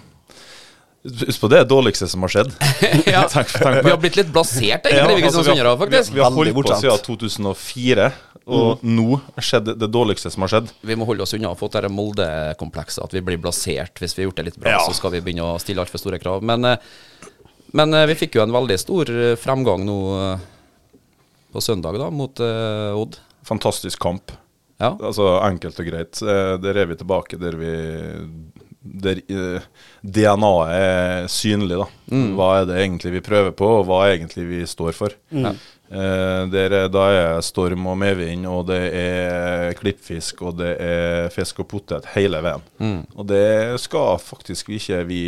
Husk 1.06 1.38
på 1.38 1.47
det 1.47 1.61
er 1.61 1.62
det 1.62 1.70
dårligste 1.70 2.08
som 2.11 2.25
har 2.26 2.32
skjedd. 2.32 2.49
ja. 3.06 3.20
Tenk- 3.31 3.53
tenk 3.55 3.85
Vi 3.87 3.93
har 3.93 3.99
blitt 4.03 4.17
litt 4.19 4.31
blasert, 4.35 4.88
Ja, 4.91 5.05
egentlig, 5.05 5.20
vi 5.20 5.29
altså, 5.29 5.44
vi 5.47 5.61
har- 5.61 5.76
faktisk. 5.79 6.11
Vi, 6.11 6.19
vi 6.19 6.25
har 6.25 6.35
holdt 6.35 6.56
på 6.56 6.79
siden 6.81 7.05
2004, 7.06 8.06
og 8.56 8.82
nå 8.82 9.20
skjedde 9.38 9.76
det 9.79 9.88
dårligste 9.94 10.32
som 10.35 10.43
har 10.43 10.50
skjedd. 10.50 10.73
Vi 10.82 10.97
må 10.99 11.06
holde 11.06 11.23
oss 11.23 11.35
unna 11.38 11.53
å 11.55 11.58
få 11.58 11.69
dette 11.70 11.93
Molde-komplekset, 11.94 13.05
at 13.06 13.14
vi 13.14 13.23
blir 13.23 13.38
blasert 13.38 14.03
hvis 14.03 14.17
vi 14.19 14.25
har 14.25 14.32
gjort 14.32 14.43
det 14.43 14.49
litt 14.49 14.58
bra. 14.58 14.75
Ja. 14.75 14.82
Så 14.82 14.99
skal 14.99 15.14
vi 15.14 15.23
begynne 15.23 15.47
å 15.47 15.62
stille 15.62 15.85
altfor 15.87 16.03
store 16.03 16.19
krav. 16.23 16.43
Men, 16.43 16.67
eh, 16.73 17.31
men 17.79 17.94
eh, 17.94 18.08
vi 18.11 18.19
fikk 18.19 18.41
jo 18.41 18.43
en 18.43 18.58
veldig 18.58 18.81
stor 18.82 19.14
fremgang 19.38 19.87
nå 19.87 20.00
på 21.55 21.62
søndag, 21.62 21.97
da, 22.03 22.11
mot 22.11 22.43
uh, 22.43 22.99
Odd. 22.99 23.17
Fantastisk 23.46 24.00
kamp. 24.02 24.32
Ja. 24.81 24.90
Altså 25.00 25.31
Enkelt 25.46 25.79
og 25.81 25.86
greit. 25.88 26.19
Eh, 26.22 26.56
Der 26.60 26.76
er 26.82 26.86
vi 26.91 26.96
tilbake 27.00 27.38
der 27.41 27.55
vi 27.56 27.70
Der 28.86 29.19
eh, 29.19 29.65
DNA-et 30.05 30.74
er 30.76 31.24
synlig, 31.32 31.79
da. 31.81 31.86
Hva 32.36 32.50
er 32.60 32.67
det 32.69 32.76
egentlig 32.84 33.10
vi 33.17 33.22
prøver 33.24 33.50
på, 33.56 33.67
og 33.81 33.86
hva 33.88 34.05
er 34.06 34.12
egentlig 34.19 34.44
vi 34.46 34.60
står 34.69 34.93
for. 34.94 35.10
Mm. 35.34 35.48
Eh, 35.91 36.43
der, 36.53 36.70
er- 36.84 36.88
da 36.94 37.06
er 37.10 37.41
storm 37.43 37.86
og 37.91 37.96
medvind, 37.98 38.46
og 38.46 38.67
det 38.69 38.79
er 38.94 39.72
klippfisk, 39.81 40.43
og 40.46 40.58
det 40.60 40.76
er 40.82 41.29
fisk 41.34 41.58
og 41.65 41.69
potet 41.72 42.06
hele 42.15 42.38
veien. 42.46 42.62
Og 43.17 43.26
det 43.26 43.81
skal 43.82 44.19
faktisk 44.22 44.70
ikke 44.79 45.03
vi 45.08 45.20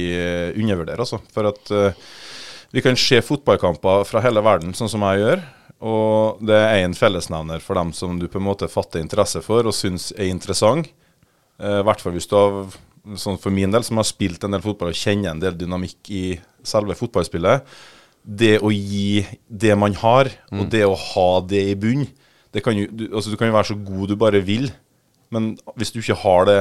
undervurdere, 0.54 1.02
altså. 1.02 1.18
For 1.34 1.50
at 1.50 1.74
vi 2.70 2.80
kan 2.84 2.94
se 3.00 3.18
fotballkamper 3.24 4.04
fra 4.06 4.20
hele 4.22 4.42
verden, 4.44 4.74
sånn 4.76 4.90
som 4.92 5.02
jeg 5.08 5.24
gjør. 5.24 5.42
Og 5.78 6.40
det 6.42 6.56
er 6.58 6.82
én 6.82 6.96
fellesnevner 6.98 7.62
for 7.62 7.78
dem 7.78 7.92
som 7.94 8.16
du 8.18 8.26
på 8.30 8.40
en 8.40 8.48
måte 8.48 8.70
fatter 8.70 9.02
interesse 9.02 9.42
for 9.44 9.68
og 9.68 9.76
syns 9.76 10.10
er 10.16 10.30
interessant. 10.32 10.88
Eh, 11.60 11.80
I 11.80 11.86
hvert 11.86 12.02
fall 12.02 12.16
hvis 12.16 12.26
du 12.30 12.34
har, 12.38 12.78
sånn 13.18 13.38
for 13.38 13.54
min 13.54 13.70
del, 13.70 13.86
som 13.86 14.00
har 14.00 14.08
spilt 14.08 14.42
en 14.44 14.56
del 14.56 14.64
fotball 14.64 14.90
og 14.90 14.98
kjenner 14.98 15.32
en 15.32 15.42
del 15.42 15.54
dynamikk 15.58 16.10
i 16.10 16.24
selve 16.66 16.98
fotballspillet. 16.98 17.62
Det 18.28 18.56
å 18.60 18.72
gi 18.74 19.22
det 19.46 19.76
man 19.78 19.94
har, 20.02 20.28
og 20.52 20.66
det 20.72 20.82
å 20.84 20.98
ha 20.98 21.30
det 21.48 21.62
i 21.70 21.76
bunn 21.78 22.08
det 22.54 22.62
kan 22.64 22.76
jo, 22.76 22.86
du, 22.90 23.08
altså, 23.12 23.30
du 23.30 23.36
kan 23.36 23.50
jo 23.50 23.56
være 23.56 23.70
så 23.70 23.76
god 23.76 24.08
du 24.10 24.16
bare 24.18 24.40
vil, 24.44 24.70
men 25.34 25.52
hvis 25.76 25.92
du 25.92 26.00
ikke 26.00 26.16
har 26.22 26.48
det, 26.48 26.58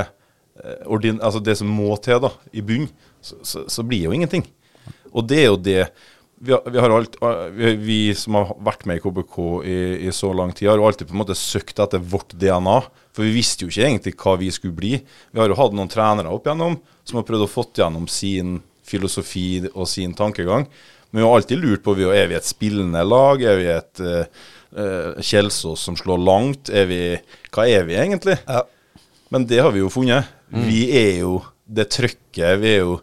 eh, 0.59 0.81
ordin, 0.91 1.21
altså 1.24 1.39
det 1.43 1.55
som 1.59 1.71
må 1.71 1.95
til 2.03 2.19
da, 2.24 2.33
i 2.51 2.63
bunn, 2.65 2.89
så, 3.24 3.39
så, 3.41 3.63
så 3.71 3.86
blir 3.88 4.03
det 4.03 4.09
jo 4.09 4.17
ingenting. 4.17 4.45
Og 5.13 5.24
det 5.29 5.39
er 5.45 5.47
jo 5.47 5.59
det 5.62 5.79
vi, 6.39 6.58
vi, 6.72 6.79
har 6.79 6.94
alt, 6.94 7.15
vi, 7.82 8.00
som 8.15 8.38
har 8.38 8.51
vært 8.62 8.86
med 8.89 9.00
i 9.00 9.01
KBK 9.01 9.38
i, 9.65 9.77
i 10.08 10.12
så 10.13 10.29
lang 10.38 10.51
tid, 10.53 10.70
har 10.70 10.77
jo 10.77 10.86
alltid 10.86 11.10
på 11.10 11.15
en 11.15 11.22
måte 11.24 11.38
søkt 11.38 11.79
etter 11.82 12.03
vårt 12.03 12.36
DNA. 12.38 12.77
For 13.15 13.25
vi 13.25 13.34
visste 13.39 13.65
jo 13.65 13.72
ikke 13.74 13.88
egentlig 13.88 14.13
hva 14.22 14.36
vi 14.38 14.51
skulle 14.53 14.77
bli. 14.77 14.94
Vi 15.01 15.41
har 15.41 15.50
jo 15.50 15.58
hatt 15.58 15.74
noen 15.77 15.89
trenere 15.91 16.34
opp 16.34 16.46
igjennom 16.46 16.77
som 17.08 17.20
har 17.20 17.25
prøvd 17.25 17.48
å 17.48 17.50
fått 17.50 17.82
gjennom 17.82 18.06
sin 18.12 18.60
filosofi 18.88 19.65
og 19.74 19.89
sin 19.89 20.13
tankegang. 20.17 20.67
Men 21.10 21.24
vi 21.24 21.25
har 21.25 21.39
alltid 21.39 21.63
lurt 21.63 21.84
på 21.86 21.96
vi 21.98 22.08
er 22.12 22.29
vi 22.29 22.38
et 22.38 22.48
spillende 22.48 23.01
lag, 23.08 23.41
er 23.41 23.60
vi 23.60 23.67
et 23.74 24.03
uh, 24.03 25.22
Kjelsås 25.24 25.86
som 25.88 25.98
slår 25.98 26.20
langt, 26.22 26.70
er 26.70 26.89
vi 26.89 27.01
Hva 27.56 27.65
er 27.65 27.88
vi 27.88 27.98
egentlig? 27.98 28.38
Ja. 28.46 28.65
Men 29.34 29.48
det 29.48 29.63
har 29.63 29.74
vi 29.74 29.82
jo 29.82 29.91
funnet. 29.91 30.27
Vi 30.53 30.86
er 30.96 31.24
jo 31.24 31.39
det 31.65 31.89
trøkket. 31.91 32.60
Vi 32.62 32.75
er 32.77 32.84
jo 32.86 33.00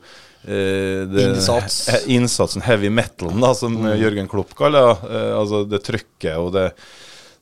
det, 1.09 1.25
Innsats. 1.31 1.79
Innsatsen, 2.11 2.63
heavy 2.67 2.91
metalen, 2.93 3.41
da, 3.41 3.55
som 3.57 3.77
mm. 3.81 3.95
Jørgen 4.01 4.29
Klopp 4.29 4.53
kaller 4.59 4.91
det. 4.91 5.15
Eh, 5.15 5.31
altså 5.39 5.63
det 5.69 5.81
trykket 5.87 6.37
og 6.37 6.53
det, 6.57 6.69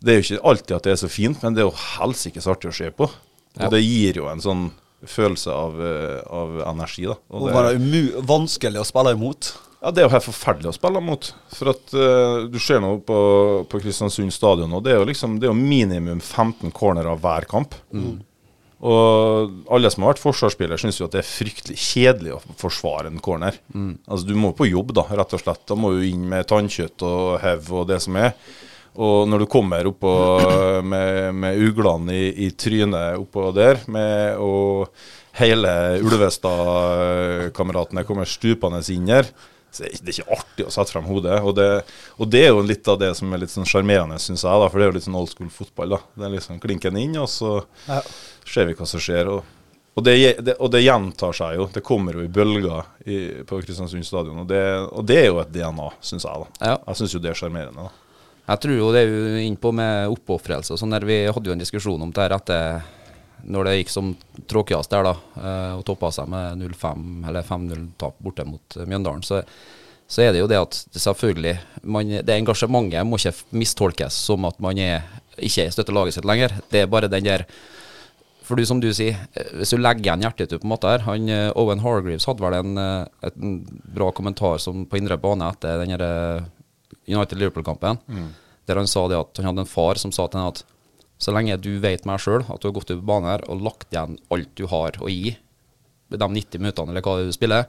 Det 0.02 0.12
er 0.12 0.20
jo 0.20 0.26
ikke 0.26 0.44
alltid 0.50 0.76
at 0.76 0.86
det 0.86 0.92
er 0.94 1.02
så 1.02 1.10
fint, 1.10 1.42
men 1.42 1.54
det 1.54 1.62
er 1.62 1.68
jo 1.68 1.74
helsikes 1.98 2.46
artig 2.50 2.70
å 2.70 2.76
se 2.78 2.90
på. 2.90 3.06
Og 3.06 3.66
Ja. 3.66 3.68
det 3.68 3.82
gir 3.84 4.16
jo 4.22 4.30
en 4.30 4.40
sånn 4.40 4.70
følelse 5.06 5.50
av, 5.50 5.76
eh, 5.82 6.22
av 6.30 6.62
energi, 6.70 7.04
da. 7.06 7.18
Og 7.30 7.42
Og 7.42 7.48
det, 7.48 7.58
er 7.58 7.76
umu 7.76 8.22
vanskelig 8.22 8.80
å 8.80 8.86
spille 8.86 9.12
imot. 9.16 9.52
ja, 9.82 9.90
det 9.90 10.02
er 10.02 10.06
jo 10.06 10.14
helt 10.14 10.28
forferdelig 10.30 10.70
å 10.70 10.78
spille 10.78 11.02
mot. 11.02 11.32
For 11.50 11.70
at 11.70 11.94
uh, 11.94 12.46
du 12.46 12.58
ser 12.58 12.80
nå 12.80 13.00
på, 13.02 13.66
på 13.68 13.80
Kristiansund 13.82 14.32
stadion, 14.32 14.72
og 14.72 14.84
det 14.84 14.92
er 14.92 15.00
jo 15.00 15.08
liksom 15.10 15.40
Det 15.40 15.48
er 15.48 15.52
jo 15.52 15.58
minimum 15.58 16.20
15 16.20 16.70
cornerer 16.70 17.18
hver 17.18 17.48
kamp. 17.50 17.74
Og 18.82 19.60
alle 19.70 19.90
som 19.94 20.02
har 20.02 20.10
vært 20.14 20.24
forsvarsspiller, 20.24 20.80
syns 20.80 20.96
jo 20.98 21.06
at 21.06 21.12
det 21.14 21.20
er 21.22 21.28
fryktelig 21.28 21.76
kjedelig 21.78 22.32
å 22.34 22.40
forsvare 22.58 23.12
en 23.12 23.20
corner. 23.22 23.54
Altså 24.10 24.26
Du 24.26 24.34
må 24.34 24.50
på 24.58 24.66
jobb, 24.66 24.90
da, 24.98 25.04
rett 25.14 25.36
og 25.38 25.42
slett. 25.44 25.62
Da 25.70 25.76
må 25.78 25.92
du 25.94 26.02
inn 26.08 26.24
med 26.28 26.48
tannkjøtt 26.50 27.04
og 27.06 27.36
hev 27.44 27.70
og 27.78 27.86
det 27.92 28.00
som 28.02 28.18
er. 28.18 28.34
Og 28.98 29.28
når 29.30 29.44
du 29.44 29.46
kommer 29.48 29.86
oppå 29.88 30.10
med, 30.92 31.30
med 31.34 31.62
uglene 31.62 32.12
i, 32.12 32.26
i 32.48 32.50
trynet 32.58 33.14
oppå 33.22 33.46
der, 33.56 33.78
med, 33.86 34.34
og 34.42 34.90
hele 35.38 35.70
Ulvestad-kameratene 36.02 38.02
kommer 38.04 38.28
stupende 38.28 38.82
inn 38.92 39.08
her, 39.08 39.30
så 39.72 39.86
det 39.86 40.02
det 40.04 40.12
er 40.12 40.18
ikke 40.18 40.34
artig 40.36 40.64
å 40.68 40.72
sette 40.74 40.92
frem 40.92 41.06
hodet. 41.08 41.38
Og 41.40 41.54
det, 41.56 41.68
og 42.20 42.28
det 42.28 42.42
er 42.44 42.50
jo 42.52 42.60
litt 42.66 42.84
av 42.92 42.98
det 43.00 43.14
som 43.16 43.30
er 43.32 43.40
litt 43.40 43.54
sånn 43.54 43.64
sjarmerende, 43.64 44.18
syns 44.20 44.44
jeg. 44.44 44.60
da, 44.60 44.66
For 44.68 44.76
det 44.76 44.84
er 44.84 44.90
jo 44.90 44.96
litt 44.98 45.06
sånn 45.06 45.16
old 45.16 45.30
school 45.32 45.48
fotball. 45.54 45.94
da. 45.96 46.00
Det 46.12 46.26
er 46.28 46.34
liksom 46.34 46.60
klinken 46.60 46.98
inn, 47.00 47.16
og 47.22 47.30
så 47.32 47.54
Ja. 47.88 48.02
Ser 48.52 48.68
vi 48.68 48.76
hva 48.78 48.88
som 48.88 49.02
skjer. 49.02 49.30
Og, 49.32 49.50
og, 49.94 50.04
det, 50.06 50.16
det, 50.44 50.56
og 50.58 50.72
det 50.74 50.84
gjentar 50.84 51.36
seg 51.36 51.58
jo. 51.58 51.68
Det 51.72 51.84
kommer 51.86 52.18
jo 52.18 52.24
i 52.26 52.30
bølger 52.32 52.86
i, 53.04 53.18
på 53.48 53.60
Kristiansund 53.64 54.06
stadion. 54.06 54.44
Og 54.44 54.48
det, 54.50 54.62
og 54.92 55.04
det 55.08 55.20
er 55.24 55.28
jo 55.30 55.42
et 55.42 55.52
DNA, 55.54 55.90
syns 56.04 56.28
jeg. 56.28 56.46
da. 56.46 56.72
Ja. 56.72 56.78
Jeg 56.86 57.02
syns 57.02 57.16
jo 57.16 57.22
det 57.22 57.32
er 57.32 57.42
sjarmerende. 57.42 57.90
Jeg 58.42 58.62
tror 58.64 58.74
jo 58.74 58.88
det 58.92 59.04
er 59.04 59.12
jo 59.12 59.44
innpå 59.46 59.70
med 59.74 60.10
oppofrelse 60.12 60.74
og 60.74 60.80
sånn. 60.80 60.98
Vi 61.06 61.22
hadde 61.28 61.48
jo 61.48 61.54
en 61.54 61.62
diskusjon 61.62 62.02
om 62.02 62.10
det 62.12 62.24
her 62.24 62.34
etter 62.36 62.82
når 63.42 63.66
det 63.66 63.76
gikk 63.80 63.90
som 63.90 64.10
tråkigst 64.50 64.92
der, 64.92 65.06
da, 65.06 65.14
eh, 65.42 65.72
og 65.78 65.84
toppa 65.86 66.12
seg 66.14 66.28
med 66.30 66.60
0-5 66.62 67.06
eller 67.28 67.46
5-0-tap 67.46 68.20
borte 68.22 68.46
mot 68.46 68.76
eh, 68.76 68.86
Mjøndalen, 68.86 69.24
så, 69.26 69.40
så 70.06 70.22
er 70.24 70.34
det 70.34 70.42
jo 70.42 70.50
det 70.50 70.60
at 70.60 70.78
selvfølgelig 70.94 71.56
man, 71.82 72.12
Det 72.22 72.36
engasjementet 72.36 73.08
må 73.08 73.18
ikke 73.18 73.58
mistolkes 73.58 74.18
som 74.28 74.46
at 74.46 74.60
man 74.62 74.78
er, 74.78 75.06
ikke 75.38 75.70
støtter 75.74 75.96
laget 75.96 76.18
sitt 76.18 76.28
lenger. 76.28 76.54
Det 76.70 76.84
er 76.84 76.90
bare 76.90 77.10
den 77.10 77.26
der 77.26 77.46
For 78.42 78.58
du, 78.58 78.64
som 78.66 78.80
du 78.82 78.88
sier, 78.94 79.18
eh, 79.38 79.52
hvis 79.58 79.72
du 79.74 79.78
legger 79.78 80.02
igjen 80.02 80.24
hjertet 80.26 80.50
ditt 80.50 80.62
på 80.62 80.66
en 80.66 80.72
måte 80.74 80.90
her 80.90 81.04
han, 81.06 81.28
eh, 81.30 81.50
Owen 81.58 81.82
Hargreaves 81.84 82.26
hadde 82.26 82.42
vel 82.42 82.56
en, 82.58 82.76
eh, 82.78 83.06
et, 83.28 83.36
en 83.38 83.60
bra 83.94 84.10
kommentar 84.14 84.58
som 84.62 84.84
på 84.86 84.98
indre 84.98 85.18
bane 85.20 85.46
etter 85.52 85.84
den 85.84 85.94
United-Liverpool-kampen, 87.06 88.00
der 88.66 88.78
han 88.78 88.90
sa 88.90 89.06
det 89.10 89.18
at 89.18 89.38
han 89.38 89.50
hadde 89.50 89.64
en 89.64 89.70
far 89.70 89.98
som 89.98 90.12
sa 90.14 90.26
til 90.28 90.40
ham 90.40 90.52
at 90.52 90.64
så 91.22 91.30
lenge 91.34 91.54
du 91.62 91.78
vet 91.78 92.04
meg 92.08 92.18
sjøl, 92.18 92.42
at 92.42 92.60
du 92.60 92.68
har 92.68 92.74
gått 92.74 92.90
ut 92.90 92.98
på 92.98 93.06
banen 93.06 93.30
her 93.30 93.44
og 93.50 93.62
lagt 93.62 93.90
igjen 93.94 94.18
alt 94.34 94.50
du 94.58 94.66
har 94.66 94.98
å 94.98 95.10
gi, 95.10 95.36
de 96.12 96.18
90 96.18 96.58
minuttene 96.60 96.90
eller 96.92 97.04
hva 97.06 97.18
du 97.22 97.32
spiller, 97.34 97.66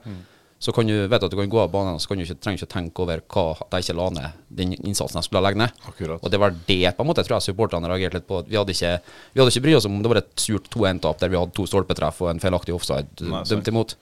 så 0.64 0.72
kan 0.72 0.88
du 0.88 0.94
vite 0.96 1.26
at 1.26 1.32
du 1.32 1.36
kan 1.36 1.50
gå 1.52 1.58
av 1.60 1.72
banen, 1.72 1.98
så 2.00 2.08
kan 2.08 2.16
du 2.16 2.24
ikke, 2.24 2.38
trenger 2.40 2.62
ikke 2.62 2.72
tenke 2.72 3.02
over 3.04 3.20
hva 3.34 3.42
at 3.66 3.74
jeg 3.76 3.84
ikke 3.84 3.96
la 3.98 4.06
ned 4.14 4.38
den 4.54 4.72
innsatsen 4.78 5.18
jeg 5.18 5.26
skulle 5.26 5.42
legge 5.44 5.60
ned. 5.60 5.74
Akkurat. 5.84 6.22
Og 6.22 6.32
det 6.32 6.40
var 6.40 6.54
det 6.54 6.92
på 6.96 7.04
en 7.04 7.08
måte 7.10 7.20
jeg 7.20 7.28
tror 7.28 7.36
jeg 7.36 7.48
supporterne 7.50 7.90
reagerte 7.90 8.20
litt 8.20 8.28
på. 8.30 8.40
Vi 8.48 8.56
hadde 8.56 8.72
ikke, 8.72 8.92
vi 9.34 9.42
hadde 9.42 9.52
ikke 9.52 9.64
brydd 9.66 9.78
oss 9.80 9.88
om 9.90 9.98
det 10.00 10.12
var 10.12 10.20
et 10.22 10.30
surt 10.40 10.70
2-1-tap 10.72 11.20
der 11.20 11.32
vi 11.34 11.38
hadde 11.40 11.56
to 11.58 11.66
stolpetreff 11.68 12.22
og 12.24 12.30
en 12.32 12.40
feilaktig 12.40 12.76
offside 12.76 13.28
Nei, 13.28 13.42
dømt 13.50 13.70
imot. 13.74 13.96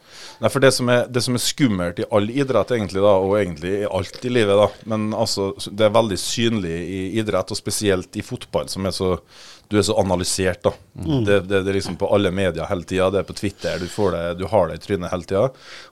Nei, 0.45 0.53
for 0.53 0.63
det 0.63 0.71
som, 0.77 0.93
er, 0.93 1.09
det 1.11 1.25
som 1.27 1.39
er 1.39 1.43
skummelt 1.43 2.03
i 2.03 2.07
all 2.15 2.31
idrett, 2.31 2.77
egentlig, 2.77 3.03
da, 3.03 3.17
og 3.19 3.35
egentlig 3.41 3.73
i 3.81 3.89
alt 3.89 4.23
i 4.23 4.33
livet, 4.33 4.63
da, 4.63 4.69
men 4.93 5.11
altså, 5.19 5.51
det 5.67 5.89
er 5.89 5.97
veldig 5.99 6.21
synlig 6.21 6.77
i 6.79 7.03
idrett, 7.23 7.51
og 7.51 7.59
spesielt 7.59 8.21
i 8.21 8.27
fotball, 8.27 8.71
som 8.71 8.87
er 8.87 8.95
så 8.95 9.17
du 9.73 9.79
er 9.81 9.87
så 9.89 9.97
analysert. 10.01 10.61
da. 10.67 10.75
Det, 11.25 11.39
det, 11.49 11.63
det 11.65 11.71
er 11.73 11.77
liksom 11.79 11.97
på 12.01 12.11
alle 12.13 12.31
medier 12.35 12.69
hele 12.69 12.85
tida. 12.85 13.09
Det 13.15 13.23
er 13.23 13.29
på 13.29 13.37
Twitter. 13.39 13.81
Du, 13.81 13.89
får 13.89 14.13
det, 14.13 14.23
du 14.43 14.47
har 14.53 14.69
det 14.69 14.77
i 14.77 14.83
trynet 14.85 15.13
hele 15.15 15.25
tida. 15.25 15.47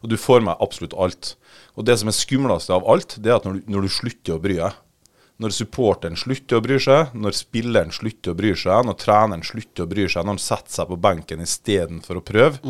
Og 0.05 0.13
du 0.13 0.17
får 0.21 0.45
med 0.45 0.61
absolutt 0.61 0.95
alt. 1.01 1.35
Og 1.81 1.87
det 1.89 1.97
som 2.01 2.11
er 2.13 2.17
skumleste 2.19 2.75
av 2.77 2.85
alt, 2.93 3.17
det 3.19 3.33
er 3.33 3.39
at 3.39 3.49
når 3.49 3.59
du, 3.59 3.69
når 3.73 3.87
du 3.89 3.93
slutter 3.97 4.37
å 4.37 4.43
bry 4.45 4.59
deg. 4.61 4.79
Når 5.41 5.55
supporteren 5.57 6.19
slutter 6.21 6.59
å 6.59 6.65
bry 6.67 6.77
seg, 6.85 7.15
når 7.17 7.33
spilleren 7.39 7.95
slutter 7.97 8.35
å 8.35 8.37
bry 8.37 8.51
seg, 8.61 8.83
når 8.85 8.99
treneren 9.01 9.45
slutter 9.49 9.87
å 9.87 9.89
bry 9.89 10.05
seg, 10.05 10.27
når 10.27 10.35
han 10.37 10.43
setter 10.45 10.75
seg 10.75 10.91
på 10.91 10.99
benken 11.01 11.41
istedenfor 11.41 12.21
å 12.21 12.25
prøve, 12.29 12.61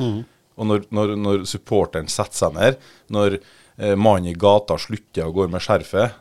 og 0.54 0.68
når, 0.70 0.84
når, 0.94 1.14
når 1.18 1.42
supporteren 1.50 2.06
setter 2.12 2.44
seg 2.44 2.54
ned, 2.54 2.78
når 3.10 3.40
eh, 3.40 3.96
mannen 3.98 4.30
i 4.30 4.36
gata 4.38 4.76
slutter 4.78 5.26
å 5.26 5.34
gå 5.34 5.48
med 5.50 5.64
skjerfet, 5.66 6.14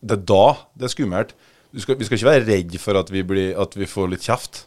det 0.00 0.16
er 0.16 0.24
da 0.32 0.44
det 0.72 0.88
er 0.88 0.94
skummelt. 0.94 1.36
Skal, 1.76 1.98
vi 2.00 2.06
skal 2.08 2.16
ikke 2.16 2.30
være 2.30 2.46
redd 2.48 2.78
for 2.80 2.96
at 2.96 3.12
vi, 3.12 3.22
blir, 3.26 3.52
at 3.60 3.76
vi 3.76 3.86
får 3.88 4.10
litt 4.14 4.24
kjeft. 4.24 4.64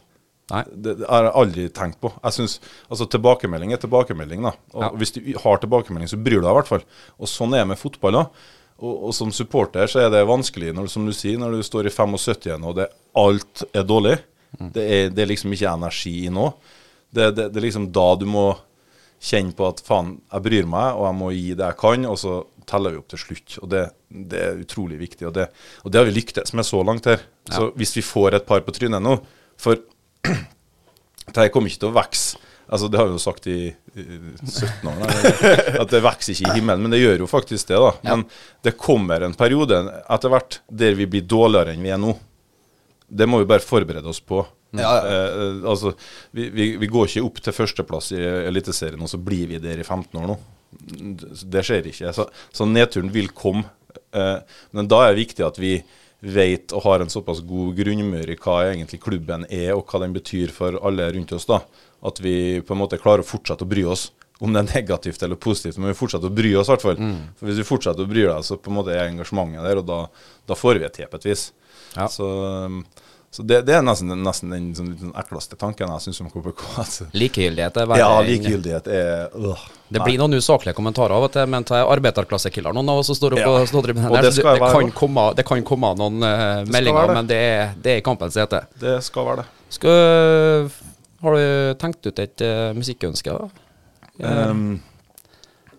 Nei. 0.52 0.62
Det, 0.70 0.96
det 1.00 1.08
har 1.08 1.28
jeg 1.28 1.36
aldri 1.42 1.68
tenkt 1.74 1.98
på. 2.02 2.12
Jeg 2.22 2.36
synes, 2.36 2.56
altså 2.92 3.06
Tilbakemelding 3.10 3.74
er 3.74 3.80
tilbakemelding. 3.82 4.42
da 4.46 4.52
Og 4.76 4.82
Ja. 4.84 4.90
Hvis 5.00 5.14
du 5.16 5.20
har 5.42 5.62
tilbakemelding, 5.62 6.10
så 6.10 6.20
bryr 6.20 6.40
du 6.40 6.46
deg 6.46 6.52
i 6.52 6.58
hvert 6.60 6.70
fall. 6.70 6.84
Og 7.18 7.30
Sånn 7.30 7.54
er 7.54 7.64
det 7.64 7.72
med 7.72 7.80
fotball. 7.80 8.20
da 8.20 8.26
og, 8.82 9.08
og 9.08 9.14
som 9.14 9.30
supporter 9.34 9.86
så 9.90 10.02
er 10.02 10.10
det 10.12 10.24
vanskelig, 10.26 10.72
når, 10.74 10.90
som 10.90 11.06
du 11.06 11.14
sier, 11.14 11.38
når 11.38 11.58
du 11.58 11.62
står 11.66 11.86
i 11.86 11.94
75 11.94 12.48
igjen 12.48 12.66
og 12.66 12.80
det, 12.80 12.88
alt 13.18 13.64
er 13.70 13.86
dårlig. 13.86 14.16
Det, 14.58 14.82
er, 14.82 15.12
det 15.14 15.22
er 15.22 15.30
liksom 15.30 15.54
ikke 15.54 15.70
energi 15.70 16.14
i 16.26 16.32
nå. 16.32 16.50
Det, 17.12 17.30
det, 17.36 17.48
det 17.52 17.60
er 17.60 17.66
liksom 17.68 17.88
da 17.94 18.08
du 18.18 18.26
må 18.28 18.46
kjenne 19.22 19.54
på 19.56 19.68
at 19.68 19.80
faen, 19.86 20.16
jeg 20.32 20.44
bryr 20.44 20.66
meg, 20.68 20.98
og 20.98 21.06
jeg 21.06 21.18
må 21.20 21.30
gi 21.30 21.52
det 21.54 21.68
jeg 21.70 21.78
kan, 21.78 22.06
og 22.10 22.18
så 22.18 22.40
teller 22.68 22.94
vi 22.94 23.00
opp 23.00 23.10
til 23.12 23.20
slutt. 23.20 23.58
Og 23.62 23.70
det, 23.72 23.82
det 24.32 24.40
er 24.46 24.62
utrolig 24.62 25.00
viktig, 25.00 25.26
og 25.28 25.34
det, 25.36 25.48
og 25.82 25.92
det 25.92 26.00
har 26.00 26.08
vi 26.08 26.16
lyktes 26.16 26.54
med 26.56 26.68
så 26.68 26.82
langt 26.86 27.08
her. 27.10 27.24
Så 27.50 27.70
hvis 27.78 27.96
vi 27.98 28.04
får 28.06 28.38
et 28.38 28.48
par 28.48 28.62
på 28.62 28.74
trynet 28.76 29.02
nå 29.02 29.16
For 29.60 29.80
dette 31.26 31.50
kommer 31.54 31.70
ikke 31.70 31.84
til 31.84 31.92
å 31.92 31.96
vokse. 31.96 32.40
Altså, 32.72 32.88
det 32.88 32.96
har 32.96 33.08
vi 33.08 33.16
jo 33.16 33.20
sagt 33.20 33.46
i, 33.50 33.56
i 33.68 34.04
17 34.48 34.86
år, 34.88 35.00
nei, 35.02 35.08
at 35.82 35.90
det 35.92 36.00
vokser 36.00 36.32
ikke 36.32 36.54
i 36.54 36.56
himmelen. 36.56 36.86
Men 36.86 36.94
det 36.94 37.02
gjør 37.02 37.24
jo 37.24 37.28
faktisk 37.28 37.68
det. 37.68 37.80
da. 37.82 37.90
Men 38.06 38.24
det 38.64 38.78
kommer 38.80 39.26
en 39.26 39.36
periode 39.36 39.82
etter 40.00 40.32
hvert 40.32 40.60
der 40.72 40.96
vi 40.96 41.08
blir 41.10 41.26
dårligere 41.28 41.74
enn 41.74 41.84
vi 41.84 41.92
er 41.92 42.00
nå. 42.00 42.14
Det 43.12 43.28
må 43.28 43.42
vi 43.42 43.50
bare 43.50 43.64
forberede 43.66 44.08
oss 44.08 44.22
på. 44.24 44.40
Ja, 44.72 44.88
ja. 44.88 45.26
Eh, 45.28 45.68
altså, 45.68 45.92
vi, 46.32 46.48
vi, 46.54 46.70
vi 46.80 46.88
går 46.88 47.10
ikke 47.10 47.26
opp 47.26 47.42
til 47.44 47.56
førsteplass 47.56 48.12
i 48.16 48.22
Eliteserien, 48.48 49.02
og 49.04 49.10
så 49.12 49.20
blir 49.20 49.50
vi 49.50 49.60
der 49.60 49.82
i 49.82 49.84
15 49.84 50.16
år 50.22 50.30
nå. 50.32 50.38
Det 50.72 51.64
skjer 51.66 51.88
ikke. 51.90 52.12
Så, 52.16 52.26
så 52.54 52.68
nedturen 52.68 53.12
vil 53.12 53.30
komme. 53.36 53.66
Eh, 54.16 54.38
men 54.76 54.88
da 54.90 55.02
er 55.04 55.12
det 55.12 55.24
viktig 55.24 55.44
at 55.46 55.60
vi 55.60 55.76
vet 56.22 56.72
og 56.76 56.84
har 56.86 57.02
en 57.02 57.10
såpass 57.10 57.40
god 57.44 57.74
grunnmur 57.76 58.30
i 58.30 58.38
hva 58.38 58.58
egentlig 58.68 59.00
klubben 59.02 59.46
er, 59.50 59.72
og 59.74 59.88
hva 59.90 60.04
den 60.04 60.14
betyr 60.14 60.52
for 60.54 60.78
alle 60.86 61.08
rundt 61.14 61.34
oss. 61.34 61.48
da. 61.50 61.62
At 62.06 62.20
vi 62.22 62.62
på 62.64 62.74
en 62.74 62.82
måte 62.82 63.00
klarer 63.02 63.24
å 63.24 63.28
fortsette 63.28 63.66
å 63.66 63.70
bry 63.70 63.84
oss. 63.90 64.10
Om 64.42 64.54
det 64.54 64.62
er 64.62 64.70
negativt 64.80 65.22
eller 65.22 65.38
positivt, 65.38 65.76
men 65.78 65.92
vi 65.92 65.98
fortsetter 65.98 66.26
å 66.26 66.34
bry 66.34 66.50
oss 66.58 66.66
i 66.66 66.72
hvert 66.72 66.82
fall. 66.82 67.02
For 67.38 67.46
hvis 67.46 67.60
vi 67.60 67.66
fortsetter 67.68 68.02
å 68.02 68.10
bry 68.10 68.24
oss, 68.26 68.50
så 68.50 68.58
på 68.58 68.72
en 68.72 68.78
måte 68.80 68.94
er 68.94 69.06
engasjementet 69.06 69.62
der, 69.62 69.78
og 69.78 69.86
da, 69.86 69.98
da 70.50 70.56
får 70.58 70.80
vi 70.80 70.88
et 70.88 70.98
et 71.04 71.26
vis. 71.28 71.44
Ja. 71.94 72.08
Så, 72.10 72.26
um, 72.66 72.80
så 73.32 73.44
det, 73.48 73.62
det 73.64 73.72
er 73.78 73.84
nesten, 73.84 74.12
nesten 74.20 74.50
den 74.52 74.66
sånn, 74.76 74.90
litt 74.92 75.16
ekleste 75.22 75.56
tanken 75.56 75.88
jeg 75.94 76.04
syns 76.04 76.20
om 76.20 76.28
KBK. 76.28 76.64
Altså. 76.82 77.06
Likegyldighet 77.16 77.78
er 77.80 77.88
verre 77.88 78.02
Ja, 78.02 78.20
likegyldighet 78.26 78.90
er 78.92 79.32
øh, 79.32 79.64
Det 79.88 80.02
blir 80.04 80.20
noen 80.20 80.36
usaklige 80.36 80.76
kommentarer 80.76 81.16
av 81.16 81.26
og 81.28 81.32
til, 81.32 81.48
men 81.48 81.64
til 81.68 81.80
arbeiderklassekiller 81.80 82.76
noen 82.76 82.92
av 82.92 83.00
oss 83.00 83.08
som 83.12 83.18
står 83.18 83.38
opp 83.38 83.42
Ja. 83.42 83.48
Og 83.48 83.58
her, 83.62 84.26
det 84.26 84.34
så 84.34 84.42
skal 84.42 84.58
det, 84.58 84.64
være 84.66 84.76
kan 84.76 84.88
det. 84.90 84.96
komme, 85.00 85.26
det 85.38 85.46
kan 85.48 85.66
komme 85.72 85.92
noen 85.96 86.20
uh, 86.20 86.62
meldinger, 86.68 87.08
det. 87.08 87.18
men 87.18 87.32
det 87.32 87.42
er, 87.48 87.74
det 87.82 87.96
er 87.96 88.04
kampens 88.04 88.36
hete. 88.36 88.64
Det 88.84 88.96
skal 89.08 89.30
være 89.30 89.42
det. 89.42 89.50
Skal, 89.72 90.70
har 91.24 91.38
du 91.38 91.76
tenkt 91.80 92.08
ut 92.08 92.20
et 92.20 92.44
uh, 92.44 92.72
musikkønske? 92.76 93.38
da? 93.38 93.68
Um, 94.52 94.82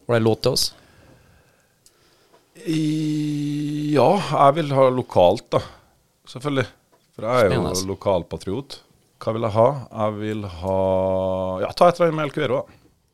Har 0.07 0.15
du 0.15 0.17
en 0.17 0.25
låt 0.25 0.41
til 0.41 0.57
oss? 0.57 0.71
i, 2.63 3.91
ja, 3.93 4.09
jeg 4.31 4.55
vil 4.59 4.73
ha 4.75 4.87
lokalt, 4.93 5.45
da. 5.51 5.61
Selvfølgelig. 6.29 6.65
For 7.13 7.27
jeg 7.27 7.33
er 7.45 7.49
jo 7.51 7.61
Spennende. 7.61 7.87
lokalpatriot. 7.91 8.79
Hva 9.23 9.33
vil 9.35 9.45
jeg 9.47 9.53
ha? 9.55 9.67
Jeg 9.91 10.15
vil 10.19 10.45
ha 10.61 10.77
Ja, 11.63 11.69
ta 11.77 11.87
et 11.91 11.99
eller 11.99 12.09
annet 12.09 12.17
med 12.17 12.25
da. 12.49 12.61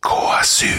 KSU. 0.08 0.72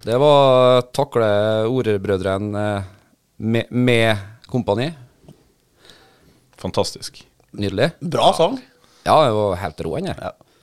Det 0.00 0.16
var 0.16 0.80
Takle 0.96 1.28
ordbrødrene 1.68 2.62
eh, 2.78 2.84
med, 3.36 3.68
med 3.70 4.16
kompani. 4.48 4.88
Fantastisk. 6.60 7.20
Nydelig. 7.52 7.90
Bra 8.00 8.32
sang. 8.36 8.56
Ja, 9.04 9.18
det 9.26 9.34
var 9.36 9.56
helt 9.60 9.80
rå, 9.84 9.94
den 9.98 10.08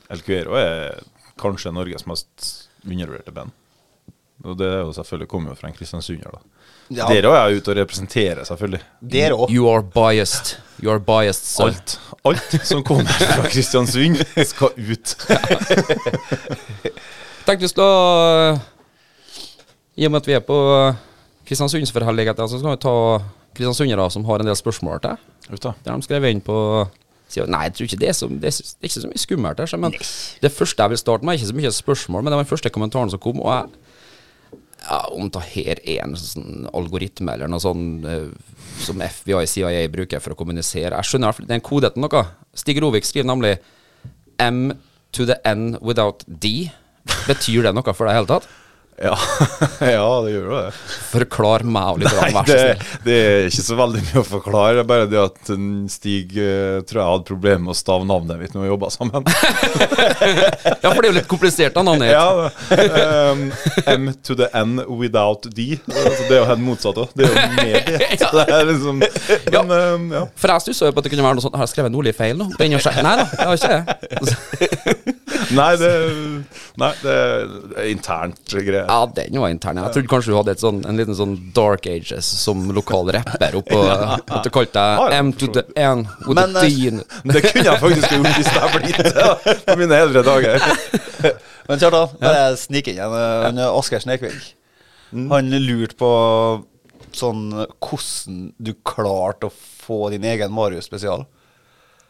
El 0.09 0.21
Cuero 0.25 0.57
er 0.57 0.99
kanskje 1.41 1.71
Norges 1.75 2.05
mest 2.09 2.51
undervurderte 2.85 3.33
band. 3.35 3.53
Og 4.45 4.57
det 4.59 4.67
er 4.67 4.79
jo 4.85 4.91
selvfølgelig 4.93 5.27
kommer 5.31 5.49
jo 5.51 5.55
fra 5.55 5.67
en 5.71 5.73
kristiansunder, 5.77 6.29
da. 6.29 6.39
Ja. 6.89 7.07
Dere 7.09 7.31
er 7.35 7.49
jo 7.51 7.57
ute 7.59 7.71
og 7.73 7.77
representerer, 7.81 8.43
selvfølgelig. 8.47 8.79
Dere 9.11 9.33
òg. 9.35 9.49
You 9.51 9.67
are 9.73 9.83
biased. 9.83 10.53
You 10.83 10.91
are 10.93 10.99
biased, 11.03 11.43
sir. 11.49 11.65
Alt, 11.65 11.97
alt 12.25 12.59
som 12.67 12.83
kommer 12.83 13.03
fra 13.11 13.47
Kristiansund, 13.49 14.21
skal 14.45 14.67
ut. 14.77 15.15
Tenkte 17.47 17.63
vi 17.65 17.67
skulle 17.71 18.59
I 19.97 20.05
og 20.05 20.11
med 20.13 20.21
at 20.21 20.27
vi 20.29 20.35
er 20.37 20.43
på 20.45 20.57
Kristiansundsforhelligheten, 21.47 22.49
så 22.51 22.59
skal 22.59 22.75
vi 22.75 22.81
ta 22.83 22.95
kristiansundere 23.57 24.09
som 24.13 24.25
har 24.27 24.43
en 24.43 24.49
del 24.51 24.55
spørsmål 24.59 24.99
til. 25.01 25.17
Da. 25.63 25.71
Der 25.85 25.95
de 25.95 26.03
skrev 26.05 26.25
inn 26.29 26.41
på. 26.45 26.57
Nei, 27.47 27.63
jeg 27.67 27.73
tror 27.75 27.83
ikke 27.87 27.95
er 27.97 27.99
det 27.99 28.09
er, 28.09 28.13
så- 28.15 28.27
det 28.29 28.47
er 28.53 28.87
ikke 28.87 29.01
så 29.01 29.07
mye 29.09 29.19
skummelt 29.19 29.59
her. 29.59 29.77
Men 29.77 29.91
det 30.41 30.51
første 30.51 30.83
jeg 30.83 30.89
vil 30.89 30.97
starte 30.97 31.25
med, 31.25 31.33
er 31.33 31.37
ikke 31.39 31.47
så 31.51 31.55
mye 31.55 31.71
spørsmål, 31.71 32.23
men 32.23 32.31
det 32.31 32.37
var 32.37 32.43
den 32.43 32.51
første 32.51 32.69
kommentaren 32.69 33.09
som 33.09 33.19
kom. 33.19 33.41
Og 33.41 33.51
jeg 33.51 33.65
ja, 34.83 34.99
Om 35.11 35.31
det 35.33 35.43
her 35.53 35.81
er 35.83 36.03
en 36.03 36.15
sånn 36.19 36.67
algoritme 36.75 37.33
eller 37.33 37.49
noe 37.51 37.63
sånn 37.63 37.87
eh, 38.07 38.27
som 38.83 39.01
FBI 39.01 39.47
CIA 39.49 39.87
bruker 39.91 40.21
for 40.21 40.35
å 40.35 40.37
kommunisere 40.37 40.93
Jeg 40.99 41.09
skjønner 41.09 41.25
i 41.25 41.29
hvert 41.29 41.39
fall 41.39 41.47
det 41.49 41.55
er 41.55 41.61
en 41.61 41.65
kode 41.65 41.91
til 41.93 42.03
noe. 42.05 42.23
Stig 42.57 42.81
Rovik 42.83 43.07
skriver 43.07 43.29
nemlig 43.31 43.55
M 44.43 44.71
to 45.15 45.25
the 45.25 45.39
N 45.47 45.79
without 45.81 46.23
D. 46.27 46.69
Betyr 47.27 47.65
det 47.65 47.73
noe 47.73 47.93
for 47.95 48.05
deg 48.05 48.13
i 48.15 48.19
hele 48.19 48.29
tatt? 48.29 48.47
Ja. 48.97 49.13
ja, 49.79 50.05
det 50.25 50.31
gjør 50.31 50.45
jo 50.47 50.55
det. 50.57 50.69
Forklar 51.11 51.63
meg 51.69 51.89
og 51.93 51.99
litt, 52.01 52.15
Nei, 52.17 52.29
vær 52.33 52.47
så 52.47 52.53
det, 52.55 52.61
snill. 52.63 53.01
det 53.05 53.17
er 53.27 53.49
ikke 53.51 53.65
så 53.67 53.75
veldig 53.77 54.01
mye 54.07 54.21
å 54.21 54.25
forklare. 54.25 54.71
Det 54.73 54.81
er 54.81 54.87
bare 54.89 55.09
det 55.11 55.19
at 55.21 55.51
Stig 55.93 56.33
eh, 56.41 56.79
tror 56.89 57.01
jeg 57.03 57.11
hadde 57.11 57.27
problemer 57.27 57.61
med 57.67 57.75
å 57.75 57.77
stave 57.77 58.07
navnet 58.09 58.41
mitt 58.41 58.55
når 58.57 58.65
vi 58.65 58.71
jobba 58.71 58.89
sammen. 58.93 59.27
Ja, 60.87 60.91
for 60.93 61.01
det 61.01 61.07
er 61.07 61.11
jo 61.11 61.15
litt 61.17 61.29
komplisert, 61.29 61.73
da, 61.75 61.81
navnet 61.85 62.09
ditt. 62.09 62.15
ja, 62.15 63.31
um, 63.31 63.43
M 63.91 64.09
to 64.25 64.35
the 64.37 64.47
N 64.57 64.81
without 64.99 65.45
D. 65.55 65.77
Altså, 65.87 66.25
det 66.27 66.35
er 66.37 66.41
jo 66.41 66.47
helt 66.49 66.63
motsatt 66.63 66.99
òg. 67.01 67.13
Det 67.17 67.27
er 67.27 67.33
jo 67.33 67.35
med 67.57 67.87
D. 67.87 68.09
Så 68.21 68.31
det 68.47 68.59
liksom 68.71 69.03
Ja. 69.03 69.61
Men 69.67 69.71
um, 69.77 70.07
ja. 70.15 70.23
For 70.39 70.53
jeg 70.53 70.65
stussa 70.67 70.89
jo 70.89 70.95
på 70.95 71.01
at 71.03 71.07
det 71.07 71.13
kunne 71.13 71.25
være 71.25 71.37
noe 71.39 71.45
sånt 71.45 71.57
Har 71.57 71.67
jeg 71.67 71.73
skrevet 71.75 71.93
Nordli 71.93 72.13
feil 72.17 72.39
nå? 72.39 72.49
Nei 72.57 72.69
da, 72.73 72.81
jeg 72.81 73.45
har 73.45 73.55
ikke 73.57 73.73
det. 73.73 75.15
Nei, 75.57 75.69
det, 75.79 75.91
nei, 76.81 76.91
det 77.03 77.13
er 77.15 77.89
internt 77.91 78.55
greie. 78.57 78.86
Ja, 78.87 78.97
den 79.17 79.39
var 79.43 79.51
intern. 79.53 79.77
Jeg 79.83 79.93
trodde 79.95 80.09
kanskje 80.11 80.31
du 80.33 80.37
hadde 80.37 80.53
et 80.55 80.61
sånn, 80.63 80.79
en 80.87 80.97
liten 80.99 81.17
sånn 81.17 81.35
Dark 81.55 81.85
Ages 81.91 82.27
som 82.41 82.65
lokal 82.75 83.11
rapper 83.15 83.57
oppå 83.59 83.79
At 83.91 84.43
du 84.45 84.49
kalte 84.53 84.83
deg 84.83 85.15
M 85.17 85.31
to 85.37 85.49
the 85.53 85.63
N 85.75 86.05
with 86.25 86.35
Men, 86.39 86.53
the 86.55 86.63
Dean. 86.69 87.01
Det 87.35 87.43
kunne 87.49 87.65
jeg 87.67 87.81
faktisk 87.83 88.15
gjort 88.15 88.31
hvis 88.37 88.51
jeg 88.55 88.71
ble 88.75 88.93
det 88.97 89.57
på 89.67 89.77
mine 89.83 89.99
eldre 90.05 90.23
dager. 90.27 90.67
Men 91.67 91.81
Kjartan, 91.83 92.15
bare 92.21 92.43
snik 92.59 92.87
inn 92.87 92.95
igjen. 92.99 93.15
eh, 93.19 93.45
Han 93.49 93.59
Asgeir 93.67 94.03
Snekvik. 94.03 94.53
Han 95.11 95.51
lurte 95.63 95.95
på 95.99 96.11
sånn 97.17 97.47
hvordan 97.53 98.51
du 98.59 98.73
klarte 98.87 99.47
å 99.49 99.53
få 99.83 100.09
din 100.13 100.25
egen 100.27 100.51
Marius 100.53 100.85
spesial. 100.87 101.23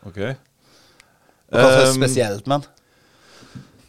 Ok 0.05 0.17
Hva 0.17 1.61
er 1.63 1.77
det 1.81 1.93
spesielt 1.95 2.47
med 2.49 2.61
den? 2.61 2.73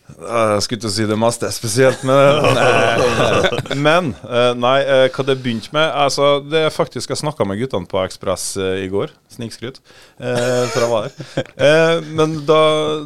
Jeg 0.08 0.62
skulle 0.64 0.78
ikke 0.80 0.90
si 0.94 1.04
det 1.06 1.16
meste 1.20 1.48
spesielt 1.52 2.00
med 2.08 2.16
det. 2.18 2.52
Nei. 2.56 3.74
Men 3.86 4.08
eh, 4.24 4.52
nei, 4.58 4.78
eh, 4.82 5.04
hva 5.14 5.24
det 5.28 5.36
begynte 5.44 5.70
med 5.76 5.84
altså, 5.92 6.38
Det 6.42 6.62
er 6.64 6.72
faktisk 6.74 7.12
Jeg 7.12 7.20
snakka 7.20 7.44
med 7.46 7.60
guttene 7.60 7.86
på 7.90 8.00
Ekspress 8.02 8.46
eh, 8.58 8.84
i 8.86 8.88
går. 8.92 9.12
Snikskryt. 9.30 9.78
Eh, 10.18 10.64
for 10.72 10.84
jeg 10.86 10.90
var 10.90 11.06
der. 11.06 11.50
Eh, 11.68 12.08
men 12.18 12.38
da, 12.48 12.62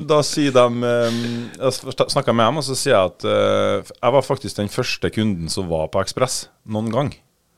da 0.08 0.20
sier 0.26 0.54
de 0.54 0.92
eh, 0.92 1.18
Jeg 1.58 1.96
snakka 2.14 2.32
med 2.36 2.46
dem, 2.48 2.60
og 2.62 2.66
så 2.70 2.78
sier 2.78 2.94
jeg 2.94 3.10
at 3.12 3.26
eh, 3.28 3.92
jeg 3.98 4.16
var 4.16 4.26
faktisk 4.28 4.60
den 4.62 4.72
første 4.72 5.10
kunden 5.12 5.52
som 5.52 5.68
var 5.72 5.90
på 5.92 6.00
Ekspress 6.04 6.46
noen 6.70 6.92
gang. 6.94 7.12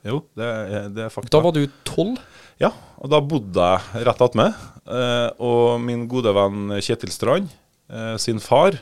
Jo, 0.05 0.23
det, 0.37 0.49
det 0.97 1.07
er 1.07 1.13
fakta. 1.13 1.31
Da 1.33 1.43
var 1.45 1.55
du 1.57 1.63
tolv? 1.89 2.19
Ja, 2.61 2.71
og 3.01 3.11
da 3.13 3.21
bodde 3.25 3.69
jeg 3.71 4.05
rett 4.09 4.25
attmed. 4.25 4.57
Eh, 4.85 5.29
og 5.43 5.79
min 5.85 6.05
gode 6.11 6.33
venn 6.37 6.75
Kjetil 6.85 7.13
Strand, 7.15 7.49
eh, 7.93 8.15
sin 8.21 8.41
far, 8.43 8.77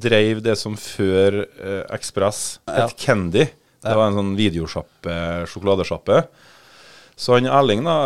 dreiv 0.00 0.40
det 0.44 0.56
som 0.60 0.76
før 0.78 1.42
eh, 1.44 1.82
Ekspress 1.92 2.60
Ja. 2.68 2.88
Candy. 2.96 3.48
Det 3.82 3.94
var 3.98 4.08
en 4.08 4.18
sånn 4.20 4.34
videosjappe, 4.38 5.14
sjokoladesjappe. 5.50 6.22
Så 7.18 7.34
han 7.36 7.46
Erling, 7.50 7.82
da, 7.84 7.96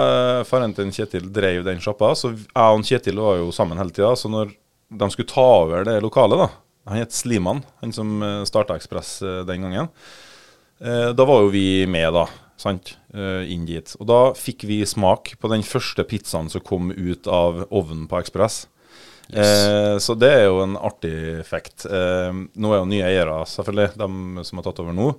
eh, 0.41 0.45
faren 0.49 0.75
til 0.75 0.91
Kjetil, 0.93 1.29
dreiv 1.33 1.65
den 1.65 1.83
sjappa. 1.85 2.15
Så 2.19 2.33
jeg 2.35 2.49
og 2.57 2.85
Kjetil 2.85 3.21
var 3.23 3.39
jo 3.39 3.53
sammen 3.55 3.79
hele 3.79 3.95
tida. 3.95 4.15
Så 4.17 4.31
når 4.33 4.55
de 4.91 5.11
skulle 5.13 5.29
ta 5.31 5.47
over 5.65 5.85
det 5.85 6.01
lokalet, 6.03 6.39
da 6.47 6.49
Han 6.89 7.01
het 7.01 7.11
Sliman, 7.11 7.65
han 7.83 7.91
som 7.93 8.21
starta 8.47 8.77
Ekspress 8.79 9.21
eh, 9.23 9.41
den 9.45 9.63
gangen. 9.67 9.89
Eh, 10.81 11.13
da 11.13 11.25
var 11.27 11.43
jo 11.43 11.51
vi 11.51 11.87
med, 11.91 12.13
da. 12.15 12.27
Sant? 12.57 12.95
Eh, 13.13 13.43
inn 13.53 13.67
dit. 13.69 13.91
Og 14.01 14.07
da 14.09 14.21
fikk 14.37 14.65
vi 14.69 14.81
smak 14.89 15.35
på 15.41 15.51
den 15.53 15.65
første 15.67 16.05
pizzaen 16.09 16.49
som 16.53 16.63
kom 16.65 16.93
ut 16.93 17.27
av 17.27 17.67
ovnen 17.71 18.07
på 18.09 18.21
Ekspress. 18.21 18.67
Eh, 19.33 19.99
så 19.99 20.15
det 20.15 20.31
er 20.31 20.45
jo 20.47 20.63
en 20.63 20.77
artig 20.79 21.15
effekt. 21.41 21.87
Eh, 21.89 22.31
nå 22.33 22.73
er 22.73 22.81
jo 22.81 22.89
nye 22.91 23.09
eiere, 23.09 23.43
selvfølgelig, 23.51 23.93
de 23.99 24.47
som 24.47 24.61
har 24.61 24.67
tatt 24.69 24.83
over 24.85 24.97
nå. 24.97 25.11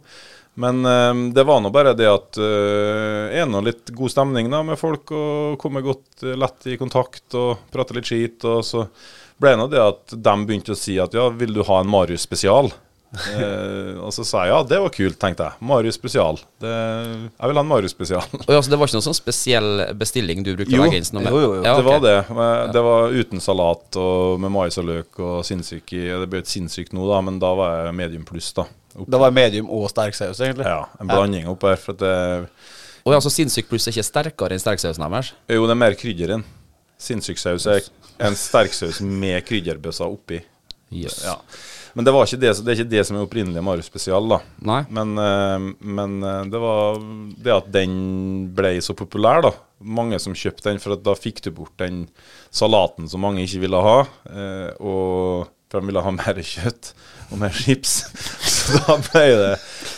Men 0.57 0.81
eh, 0.85 1.13
det 1.35 1.45
var 1.45 1.61
nå 1.61 1.71
bare 1.73 1.93
det 1.97 2.07
at 2.09 2.39
eh, 2.41 3.37
er 3.41 3.49
nå 3.49 3.61
litt 3.65 3.91
god 3.97 4.13
stemning 4.13 4.49
da 4.53 4.63
med 4.65 4.79
folk, 4.79 5.11
og 5.11 5.59
kommer 5.61 5.85
godt 5.85 6.25
lett 6.33 6.71
i 6.71 6.79
kontakt 6.79 7.37
og 7.37 7.69
prater 7.73 7.99
litt 7.99 8.09
skit. 8.09 8.47
Og 8.47 8.63
så 8.65 8.87
ble 9.37 9.53
det 9.53 9.61
nå 9.61 9.69
det 9.71 9.83
at 9.83 10.17
de 10.17 10.35
begynte 10.47 10.73
å 10.73 10.79
si 10.79 10.97
at 11.01 11.13
ja, 11.13 11.29
vil 11.29 11.53
du 11.53 11.65
ha 11.67 11.81
en 11.83 11.91
Marius 11.91 12.25
spesial? 12.25 12.71
Eh, 13.17 13.97
og 14.03 14.11
så 14.15 14.23
sa 14.27 14.43
jeg 14.45 14.51
ja, 14.53 14.59
det 14.69 14.77
var 14.83 14.91
kult, 14.93 15.17
tenkte 15.21 15.47
jeg. 15.47 15.57
Marius 15.69 15.97
spesial. 15.97 16.37
Det, 16.61 16.71
jeg 16.71 17.49
vil 17.51 17.59
ha 17.59 17.63
en 17.63 17.69
Marius 17.69 17.93
spesial. 17.95 18.23
Og 18.43 18.51
altså, 18.55 18.71
det 18.73 18.79
var 18.79 18.89
ikke 18.89 18.97
noen 18.99 19.05
sånn 19.07 19.17
spesiell 19.17 19.69
bestilling 19.99 20.43
du 20.45 20.51
brukte 20.55 20.73
Jo, 20.75 20.83
å 20.83 20.87
legge 20.87 21.01
inn? 21.01 21.21
jo, 21.27 21.39
jo, 21.41 21.51
jo. 21.57 21.61
Ja, 21.65 21.75
Det 21.79 21.85
var 21.87 22.01
det. 22.05 22.15
Men 22.37 22.71
Det 22.75 22.83
var 22.87 23.15
uten 23.17 23.43
salat 23.43 23.99
og 24.01 24.39
med 24.43 24.53
mais 24.53 24.77
og 24.81 24.87
løk 24.89 25.19
og 25.23 25.37
sinnssyk 25.47 25.93
i 25.97 26.03
Det 26.11 26.27
ble 26.31 26.43
et 26.43 26.51
sinnssykt 26.51 26.93
nå, 26.97 27.07
da, 27.09 27.21
men 27.25 27.39
da 27.43 27.53
var 27.57 27.85
jeg 27.87 27.95
medium 28.01 28.25
pluss, 28.27 28.51
da. 28.57 28.67
Opp- 28.97 29.09
Da 29.13 29.17
var 29.21 29.31
medium 29.35 29.69
og 29.69 29.89
sterk 29.91 30.15
saus, 30.17 30.39
egentlig. 30.41 30.65
Ja, 30.65 30.85
en 30.99 31.07
blanding 31.11 31.47
opp 31.51 31.61
her. 31.67 31.75
For 31.77 31.93
at 31.93 31.99
det, 32.01 32.49
Og 33.05 33.13
ja, 33.13 33.19
så 33.23 33.29
sinnssyk 33.31 33.67
pluss 33.69 33.85
er 33.87 33.93
ikke 33.95 34.07
sterkere 34.07 34.55
enn 34.57 34.59
sterksausen 34.63 35.03
deres? 35.05 35.33
jo, 35.49 35.65
det 35.67 35.75
er 35.75 35.81
mer 35.85 35.93
krydder 35.99 36.33
inn. 36.37 36.45
Sinnssyk-saus 36.97 37.67
er 37.69 37.83
en 38.25 38.33
sterksaus 38.33 39.01
med 39.05 39.43
krydderbøsser 39.45 40.09
oppi. 40.09 40.39
Yes. 40.89 41.19
Ja. 41.27 41.35
Men 41.97 42.05
det, 42.05 42.13
var 42.13 42.27
ikke 42.27 42.37
det, 42.43 42.51
det 42.61 42.69
er 42.73 42.77
ikke 42.77 42.91
det 42.93 43.03
som 43.09 43.17
er 43.17 43.25
opprinnelig 43.25 43.63
Marius 43.65 43.89
spesial, 43.89 44.27
da. 44.29 44.37
Nei. 44.69 44.83
Men, 44.93 45.15
eh, 45.17 45.67
men 45.97 46.17
eh, 46.21 46.43
det 46.53 46.61
var 46.61 46.99
det 47.41 47.55
at 47.55 47.71
den 47.73 47.95
ble 48.57 48.75
så 48.85 48.93
populær, 48.97 49.41
da. 49.47 49.55
Mange 49.81 50.19
som 50.21 50.37
kjøpte 50.37 50.69
den, 50.69 50.81
for 50.83 50.93
at 50.93 51.01
da 51.05 51.17
fikk 51.17 51.41
du 51.47 51.51
bort 51.57 51.73
den 51.81 52.03
salaten 52.53 53.09
som 53.09 53.25
mange 53.25 53.41
ikke 53.45 53.63
ville 53.65 53.81
ha. 53.81 53.99
eh, 54.29 54.69
og 54.77 55.47
for 55.67 55.81
de 55.81 55.89
ville 55.89 56.05
ha 56.05 56.13
mer 56.21 56.37
kjøtt 56.53 56.93
og 57.31 57.41
mer 57.41 57.51
chips. 57.57 57.97
Så 58.67 58.77
da 58.83 58.95
ble 58.99 59.21
det 59.39 59.51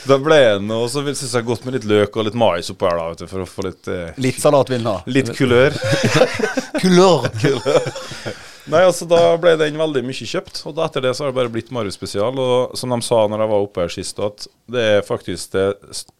Da 0.09 0.17
ble 0.21 0.37
den, 0.37 0.69
Og 0.73 0.87
så 0.93 1.01
syns 1.05 1.31
jeg 1.33 1.45
godt 1.47 1.63
med 1.65 1.75
litt 1.77 1.87
løk 1.89 2.15
og 2.17 2.27
litt 2.27 2.37
mais 2.37 2.69
oppå 2.73 2.85
her, 2.89 2.99
da, 2.99 3.07
vet 3.11 3.23
du, 3.23 3.29
for 3.31 3.43
å 3.43 3.47
få 3.49 3.65
litt 3.67 3.89
eh, 3.91 4.13
Litt 4.21 4.39
salat 4.41 4.69
vil 4.71 4.79
den 4.81 4.89
ha. 4.91 4.99
Litt 5.09 5.31
kulør. 5.37 5.75
Kulør! 6.81 7.27
Nei, 8.69 8.81
altså 8.85 9.07
Da 9.09 9.19
ble 9.41 9.55
den 9.59 9.77
veldig 9.79 10.03
mye 10.05 10.27
kjøpt, 10.29 10.61
og 10.69 10.75
da 10.77 10.85
etter 10.85 11.03
det 11.05 11.13
så 11.17 11.25
har 11.25 11.31
det 11.31 11.37
bare 11.39 11.51
blitt 11.53 11.71
Marius 11.73 11.97
spesial. 11.97 12.37
Og 12.39 12.75
som 12.77 12.93
de 12.93 12.99
sa 13.05 13.23
når 13.31 13.43
jeg 13.43 13.51
var 13.53 13.65
oppe 13.65 13.83
her 13.85 13.93
sist, 13.93 14.21
at 14.21 14.45
det 14.69 14.83
er 14.97 15.05
faktisk 15.05 15.55
det 15.55 15.65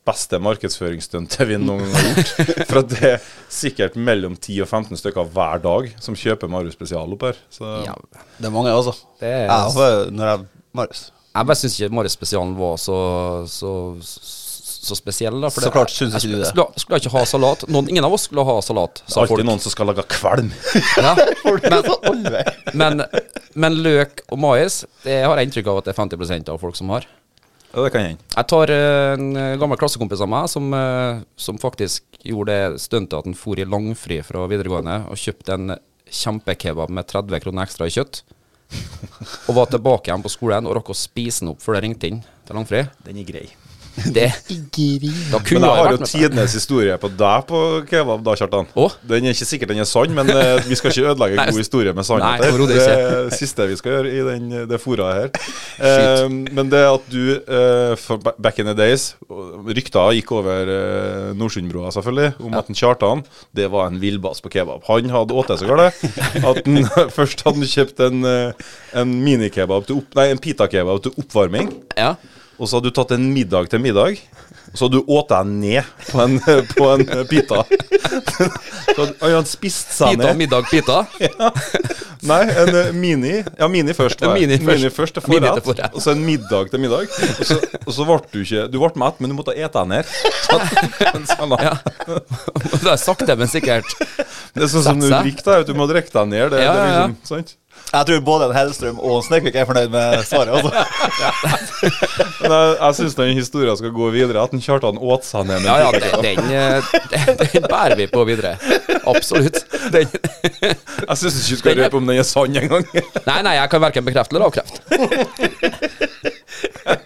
beste 0.10 0.40
markedsføringsstuntet 0.42 1.46
vi 1.50 1.60
noen 1.62 1.86
gang 1.86 1.94
har 1.94 2.10
gjort. 2.10 2.34
For 2.72 2.82
at 2.82 2.90
det 2.96 3.12
er 3.14 3.30
sikkert 3.54 4.00
mellom 4.10 4.36
10 4.40 4.64
og 4.66 4.72
15 4.72 5.02
stykker 5.04 5.30
hver 5.36 5.62
dag 5.66 5.92
som 6.02 6.18
kjøper 6.18 6.52
Marius 6.52 6.78
spesial 6.80 7.16
opp 7.18 7.28
her. 7.30 7.40
Så 7.54 7.70
Ja, 7.86 7.96
Det 8.40 8.50
er 8.50 8.56
mange, 8.56 8.74
altså. 8.74 8.96
det 9.22 9.30
er, 9.30 9.46
Ja, 9.50 9.62
for 9.76 10.12
når 10.12 10.32
jeg 10.34 10.46
Marius. 10.82 11.06
Jeg 11.30 11.46
bare 11.46 11.60
syns 11.60 11.76
ikke 11.80 11.94
Marius 11.96 12.18
spesialen 12.18 12.56
var 12.58 12.78
så, 12.82 12.96
så, 13.48 13.72
så 14.02 14.38
spesiell. 14.80 15.42
Da, 15.42 15.50
Så 15.50 15.62
det- 15.62 15.72
klart 15.74 15.92
syns 15.94 16.15
ikke 16.15 16.32
du 16.32 16.38
det. 16.39 16.48
Skulle, 16.52 16.68
skulle 16.84 17.00
ikke 17.02 17.12
ha 17.13 17.24
salat. 17.26 17.65
Noen, 17.68 17.89
ingen 17.89 18.06
av 18.06 18.13
oss 18.13 18.28
skulle 18.30 18.44
ha 18.48 18.60
salat, 18.62 19.02
det 19.06 19.15
er 19.18 19.22
alltid 19.26 19.46
noen 19.46 19.60
som 19.60 19.72
skal 19.72 19.88
lage 19.92 20.04
kvalm. 20.08 20.52
Ja. 21.00 21.15
Men, 22.74 23.00
men, 23.00 23.04
men 23.56 23.76
løk 23.84 24.22
og 24.30 24.39
mais, 24.39 24.84
det 25.04 25.24
har 25.26 25.38
jeg 25.39 25.48
inntrykk 25.50 25.68
av 25.72 25.80
at 25.80 25.88
det 25.88 25.94
er 25.94 25.98
50 25.98 26.50
av 26.54 26.60
folk 26.62 26.76
som 26.78 26.89
har. 26.94 27.06
Ja, 27.74 27.84
det 27.84 27.92
kan 27.94 28.02
hende. 28.06 28.24
Jeg 28.36 28.48
tar 28.50 28.72
eh, 28.74 29.13
en 29.13 29.28
eh, 29.38 29.56
gammel 29.62 29.78
klassekompis 29.78 30.24
av 30.26 30.30
meg 30.32 30.50
som, 30.50 30.72
eh, 30.74 31.22
som 31.38 31.60
faktisk 31.62 32.04
gjorde 32.26 32.56
det 32.56 32.82
stuntet 32.82 33.18
at 33.20 33.30
han 33.30 33.38
for 33.38 33.60
i 33.62 33.68
langfri 33.68 34.20
fra 34.26 34.48
videregående 34.50 35.04
og 35.10 35.20
kjøpte 35.22 35.54
en 35.56 35.76
kjempekebab 36.10 36.89
med 36.89 37.08
30 37.10 37.44
kroner 37.44 37.68
ekstra 37.70 37.86
i 37.89 37.94
kjøtt. 37.94 38.24
Og 39.50 39.56
var 39.58 39.70
tilbake 39.70 40.10
igjen 40.10 40.26
på 40.26 40.30
skolen 40.34 40.68
og 40.70 40.76
rakk 40.78 40.92
å 40.94 40.98
spise 40.98 41.42
den 41.44 41.54
opp 41.54 41.62
før 41.63 41.78
det 41.78 41.86
ringte 41.88 42.10
inn 42.10 42.20
til 42.46 42.58
langfri. 42.58 42.84
Den 43.06 43.22
er 43.22 43.26
grei. 43.30 43.48
Det, 44.20 44.30
da 44.40 45.38
Men 45.38 45.46
kunne 45.46 45.68
jeg 45.68 45.76
jeg 45.76 45.84
har 45.84 45.92
jo 45.92 45.98
det. 46.00 46.08
tidenes 46.10 46.54
historie 46.56 46.96
på 47.02 47.10
deg 47.20 47.46
på 47.50 47.60
kebab, 47.90 48.24
da, 48.26 48.36
Kjartan. 48.40 48.70
Åh? 48.80 48.96
Den 49.10 49.28
er 49.28 49.36
ikke 49.36 49.48
sikkert 49.50 49.72
den 49.74 49.82
er 49.84 49.88
sann, 49.90 50.14
men 50.16 50.30
uh, 50.32 50.60
vi 50.68 50.78
skal 50.78 50.94
ikke 50.94 51.12
ødelegge 51.12 51.38
en 51.38 51.52
god 51.54 51.62
historie 51.62 51.94
med 51.96 52.08
sannhet. 52.08 52.44
nei, 52.44 52.52
det 52.70 52.80
er 52.80 53.28
det 53.28 53.38
siste 53.38 53.68
vi 53.70 53.78
skal 53.80 53.98
gjøre 53.98 54.14
i 54.14 54.24
den, 54.30 54.50
det 54.70 54.82
foraet 54.84 55.20
her. 55.20 55.34
Uh, 55.80 56.26
men 56.28 56.68
det 56.68 56.82
at 56.84 57.06
du, 57.08 57.38
uh, 57.40 57.94
for 57.96 58.20
back 58.20 58.58
in 58.60 58.68
the 58.68 58.74
days 58.76 59.14
Rykta 59.30 59.70
Rykter 59.78 60.16
gikk 60.18 60.34
over 60.36 60.68
uh, 60.68 61.30
Nordsundbrua, 61.40 61.94
selvfølgelig, 61.96 62.34
om 62.44 62.58
at 62.60 62.68
en 62.68 62.76
Kjartan 62.76 63.24
det 63.56 63.70
var 63.72 63.88
en 63.88 64.00
villbass 64.02 64.44
på 64.44 64.52
kebab. 64.52 64.84
Han 64.90 65.08
hadde 65.14 65.38
åt 65.40 65.54
det 65.54 65.60
så 65.62 65.70
galt 65.70 66.04
at 66.44 66.68
han 66.68 66.90
først 67.18 67.46
hadde 67.48 67.62
han 67.64 67.72
kjøpt 67.72 68.04
en, 68.10 68.28
en 69.00 69.16
minikebab 69.24 69.88
til 69.88 70.02
opp, 70.02 70.12
Nei, 70.20 70.28
en 70.34 70.44
pitakebab 70.44 71.00
til 71.06 71.16
oppvarming. 71.24 71.72
Ja. 71.96 72.18
Og 72.60 72.67
så 72.67 72.78
hadde 72.78 72.91
du 72.91 72.95
tatt 73.00 73.12
en 73.15 73.30
middag 73.34 73.69
til 73.72 73.80
middag, 73.82 74.19
og 74.69 74.76
så 74.78 74.86
hadde 74.86 75.00
du 75.00 75.08
åt 75.15 75.32
deg 75.32 75.48
ned 75.50 75.84
på 76.12 76.19
en, 76.22 76.39
på 76.78 76.89
en 76.93 77.06
pita. 77.30 77.63
Så 78.89 79.06
hadde 79.22 79.36
han 79.36 79.45
spist 79.48 79.91
seg 79.93 80.15
Pita, 80.17 80.32
ned. 80.32 80.38
middag, 80.39 80.65
pita. 80.72 81.04
Ja. 81.30 81.50
Nei, 82.26 82.39
en 82.52 82.69
eh, 82.76 82.88
mini. 82.91 83.36
Ja, 83.60 83.67
mini 83.72 83.93
først. 83.95 84.19
Var 84.19 84.36
jeg. 84.36 84.50
mini 84.60 84.89
først. 84.91 85.15
til 85.15 85.30
Mini 85.32 85.45
forrett, 85.48 85.62
til 85.62 85.67
forrett. 85.69 85.93
og 85.95 86.04
så 86.04 86.12
en 86.12 86.24
middag 86.26 86.72
til 86.74 86.82
middag. 86.84 87.06
Og 87.39 87.45
så, 87.48 87.56
og 87.86 87.93
så 87.95 88.08
ble 88.10 88.17
du 88.34 88.39
ikke 88.41 88.65
Du 88.74 88.76
ble 88.82 88.89
mett, 89.00 89.22
men 89.24 89.32
du 89.32 89.38
måtte 89.38 89.56
ete 89.56 89.72
deg 89.86 89.88
ned. 89.93 90.10
Sånn. 90.50 91.56
Ja. 91.63 91.78
Det 92.10 92.91
er 92.91 93.00
sakte, 93.00 93.38
men 93.39 93.52
sikkert. 93.52 93.88
Det 94.58 94.65
er 94.65 94.72
sånn 94.74 94.86
som 94.89 95.00
du 95.00 95.08
drikker, 95.13 95.63
Du 95.63 95.72
Du 95.72 95.80
må 95.80 95.88
drikke 95.91 96.12
deg 96.17 96.32
ned. 96.34 96.50
Det, 96.56 96.63
Ja, 96.65 96.74
det 96.76 96.84
er 96.84 96.91
ja, 96.91 97.00
ja. 97.00 97.08
liksom, 97.13 97.38
sant? 97.38 97.56
Jeg 97.89 98.06
tror 98.06 98.19
både 98.25 98.45
en 98.49 98.54
Hellstrøm 98.54 98.99
og 99.02 99.15
en 99.17 99.23
Snekvik 99.25 99.56
er 99.58 99.65
fornøyd 99.65 99.89
med 99.93 100.23
svaret. 100.28 100.52
Altså. 100.54 100.71
Men 102.43 102.52
jeg, 102.54 102.75
jeg 102.82 102.95
syns 102.99 103.15
den 103.17 103.32
historien 103.38 103.78
skal 103.80 103.93
gå 103.95 104.10
videre. 104.13 104.43
At 104.43 104.54
en 104.54 104.62
Kjartan 104.62 104.99
åt 105.02 105.25
seg 105.25 105.47
ned 105.49 105.63
med 105.63 105.69
Ja, 105.69 105.78
ja, 105.82 105.89
den, 106.21 106.21
den, 106.21 106.52
eh, 106.54 107.49
den 107.56 107.65
bærer 107.71 107.97
vi 107.97 108.06
på 108.13 108.23
videre. 108.30 108.56
Absolutt. 109.10 109.63
Den, 109.93 110.06
Jeg 110.62 111.17
syns 111.17 111.39
ikke 111.41 111.56
du 111.56 111.62
skal 111.63 111.82
røpe 111.84 111.97
om 111.97 112.06
den 112.12 112.21
er 112.21 112.28
sann 112.30 112.56
engang. 112.62 112.86
nei, 113.25 113.39
nei, 113.47 113.56
jeg 113.58 113.69
kan 113.73 113.82
verken 113.88 114.06
bekrefte 114.06 114.36
eller 114.38 114.49
avkrefte. 114.52 114.78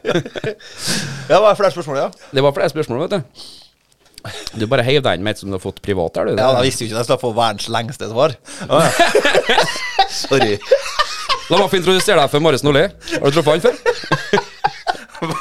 Ja, 0.04 1.36
det 1.38 1.44
var 1.48 1.56
flere 1.56 1.72
spørsmål, 1.72 1.98
ja? 1.98 2.10
Det 2.36 2.44
var 2.44 2.52
flere 2.60 2.70
spørsmål, 2.70 3.06
vet 3.08 3.12
du. 3.12 3.63
Du 4.56 4.66
bare 4.72 4.86
heiv 4.88 5.02
deg 5.04 5.18
inn 5.20 5.26
med 5.26 5.36
et 5.36 5.42
som 5.42 5.52
du 5.52 5.58
har 5.58 5.64
fått 5.64 5.82
privat 5.84 6.16
her, 6.20 6.30
du. 6.30 6.38
Ja, 6.40 6.52
Jeg 6.60 6.70
visste 6.70 6.86
jo 6.86 6.90
ikke 6.90 6.96
at 6.96 7.02
jeg 7.02 7.10
skulle 7.10 7.24
få 7.24 7.34
verdens 7.38 7.68
lengste 7.74 8.10
svar. 8.12 8.36
Sorry. 10.24 10.58
La 11.52 11.60
meg 11.60 11.70
få 11.72 11.80
introdusere 11.82 12.22
deg 12.22 12.32
for 12.32 12.44
Marius 12.44 12.64
Nordli. 12.64 12.86
Har 13.18 13.26
du 13.28 13.36
truffet 13.36 13.54
han 13.54 13.66
før? 13.68 13.76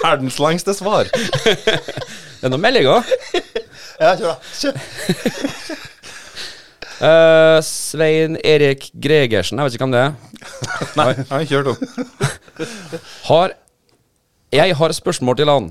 Verdens 0.02 0.38
lengste 0.42 0.74
svar. 0.78 1.10
Det 1.12 2.46
er 2.46 2.50
noen 2.50 2.62
meldinger. 2.62 3.06
Ja, 4.02 4.14
kjør, 4.18 4.32
da. 4.32 4.36
Kjør. 4.58 4.74
Uh, 7.02 7.58
Svein 7.66 8.36
Erik 8.46 8.88
Gregersen, 9.02 9.58
jeg 9.58 9.66
vet 9.66 9.74
ikke 9.74 9.86
hvem 9.88 9.94
det 9.94 10.02
er. 10.06 10.12
Nei, 10.98 11.06
han 11.32 11.46
kjør 11.50 11.72
ikke. 11.72 12.66
Har 13.26 13.56
Jeg 14.54 14.76
har 14.78 14.94
spørsmål 14.94 15.38
til 15.40 15.50
han. 15.50 15.70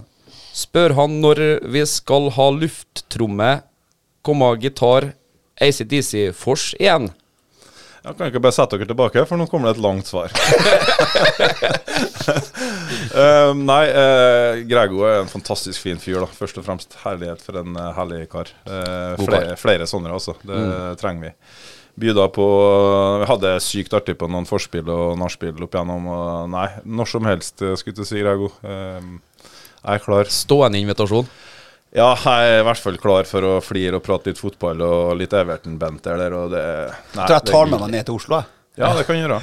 Spør 0.54 0.96
han 0.98 1.20
når 1.24 1.42
vi 1.72 1.84
skal 1.88 2.30
ha 2.36 2.50
lufttromme, 2.56 3.52
komma 4.26 4.54
gitar, 4.60 5.14
ACDC 5.62 6.32
Fors 6.36 6.72
igjen. 6.80 7.12
Jeg 8.02 8.18
kan 8.18 8.32
ikke 8.32 8.42
bare 8.42 8.56
sette 8.56 8.80
dere 8.80 8.90
tilbake, 8.90 9.22
for 9.30 9.38
nå 9.38 9.46
kommer 9.50 9.70
det 9.70 9.76
et 9.78 9.84
langt 9.84 10.08
svar. 10.10 10.34
uh, 13.14 13.52
nei, 13.72 13.84
uh, 13.94 14.62
Grego 14.66 15.04
er 15.06 15.20
en 15.20 15.30
fantastisk 15.30 15.84
fin 15.84 16.02
fyr, 16.02 16.18
da. 16.24 16.30
Først 16.34 16.58
og 16.58 16.66
fremst. 16.66 16.98
Herlighet 17.04 17.46
for 17.46 17.62
en 17.62 17.78
uh, 17.78 17.92
herlig 17.94 18.24
kar. 18.32 18.50
Flere, 19.22 19.54
flere 19.62 19.86
sånne, 19.90 20.16
altså. 20.18 20.34
Det 20.42 20.98
trenger 21.02 21.30
vi. 21.30 21.36
Byda 22.02 22.26
på 22.34 22.46
Vi 23.22 23.28
hadde 23.30 23.50
sykt 23.62 23.94
artig 23.94 24.16
på 24.18 24.30
noen 24.32 24.48
forspill 24.50 24.88
og 24.90 25.20
nachspiel 25.22 25.62
opp 25.62 25.76
igjennom. 25.76 26.08
Og 26.10 26.50
nei, 26.50 26.68
når 26.88 27.10
som 27.14 27.28
helst, 27.30 27.62
skulle 27.62 28.02
jeg 28.02 28.10
si, 28.10 28.24
Grego. 28.24 28.50
Eh, 28.66 29.12
jeg 29.82 29.98
er 29.98 30.04
klar. 30.04 30.30
Stående 30.30 30.78
invitasjon. 30.82 31.28
Ja, 31.91 32.13
jeg 32.15 32.52
er 32.54 32.62
i 32.62 32.63
hvert 32.63 32.80
fall 32.80 32.96
klar 33.02 33.28
for 33.28 33.44
å 33.44 33.58
flire 33.63 33.98
og 34.00 34.04
prate 34.06 34.32
litt 34.32 34.39
fotball 34.39 34.80
og 34.86 35.17
litt 35.20 35.34
Everton-Bent 35.36 36.06
der. 36.08 36.32
Og 36.38 36.54
det, 36.54 36.63
nei, 37.17 37.26
Jeg 37.26 37.28
tror 37.28 37.36
jeg 37.36 37.48
tar 37.52 37.65
med 37.74 37.80
meg 37.84 37.91
ned 37.98 38.06
til 38.08 38.15
Oslo. 38.22 38.39
Jeg. 38.39 38.48
Ja, 38.80 38.94
det 38.96 39.04
kan 39.04 39.17
jeg 39.17 39.26
gjøre. 39.26 39.39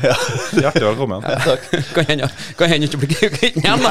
Hjertelig 0.57 0.87
velkommen. 0.89 1.21
Kan 1.97 2.07
hende 2.09 2.27
kan 2.57 2.71
hende 2.73 2.89
ikke 2.89 3.01
bli 3.03 3.09
kvitt 3.13 3.59
den 3.59 3.67
igjen, 3.67 3.83
da. 3.85 3.91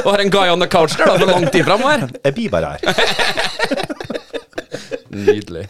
Og 0.00 0.08
har 0.14 0.22
en 0.24 0.32
guy 0.32 0.48
on 0.54 0.64
the 0.64 0.68
couch 0.72 0.94
der 0.96 1.04
da, 1.10 1.14
for 1.20 1.28
lang 1.28 1.44
tid 1.52 1.66
framover. 1.68 2.06
Jeg 2.24 2.32
blir 2.38 2.48
bare 2.54 2.70
her. 2.72 2.80
Nydelig. 5.14 5.66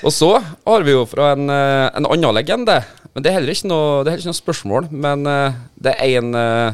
Og 0.00 0.08
så 0.16 0.30
har 0.40 0.80
vi 0.88 0.96
jo 0.96 1.04
fra 1.06 1.34
en, 1.36 1.44
eh, 1.52 1.92
en 1.92 2.08
annen 2.08 2.34
legende. 2.38 2.76
Men 3.12 3.20
det 3.22 3.28
er 3.30 3.36
heller 3.36 3.52
ikke 3.52 3.68
noe, 3.68 4.00
det 4.00 4.08
er 4.08 4.12
heller 4.16 4.24
ikke 4.24 4.32
noe 4.32 4.40
spørsmål. 4.40 4.88
Men 5.04 5.28
eh, 5.30 5.60
det 5.84 5.92
er 6.00 6.16
en 6.22 6.30
uh, 6.32 6.72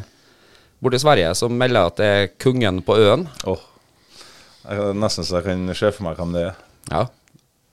borte 0.83 0.99
i 0.99 1.03
Sverige 1.03 1.33
som 1.38 1.55
melder 1.59 1.88
at 1.92 1.97
det 2.01 2.07
er 2.16 2.31
kongen 2.42 2.81
på 2.87 2.97
øen. 2.99 3.27
Åh, 3.49 3.62
jeg 4.66 4.79
kan 4.79 5.01
Nesten 5.03 5.25
så 5.27 5.38
jeg 5.40 5.47
kan 5.49 5.75
se 5.79 5.90
for 5.95 6.07
meg 6.09 6.18
hvem 6.21 6.33
det 6.37 6.45
er. 6.51 6.55
Ja, 6.90 7.05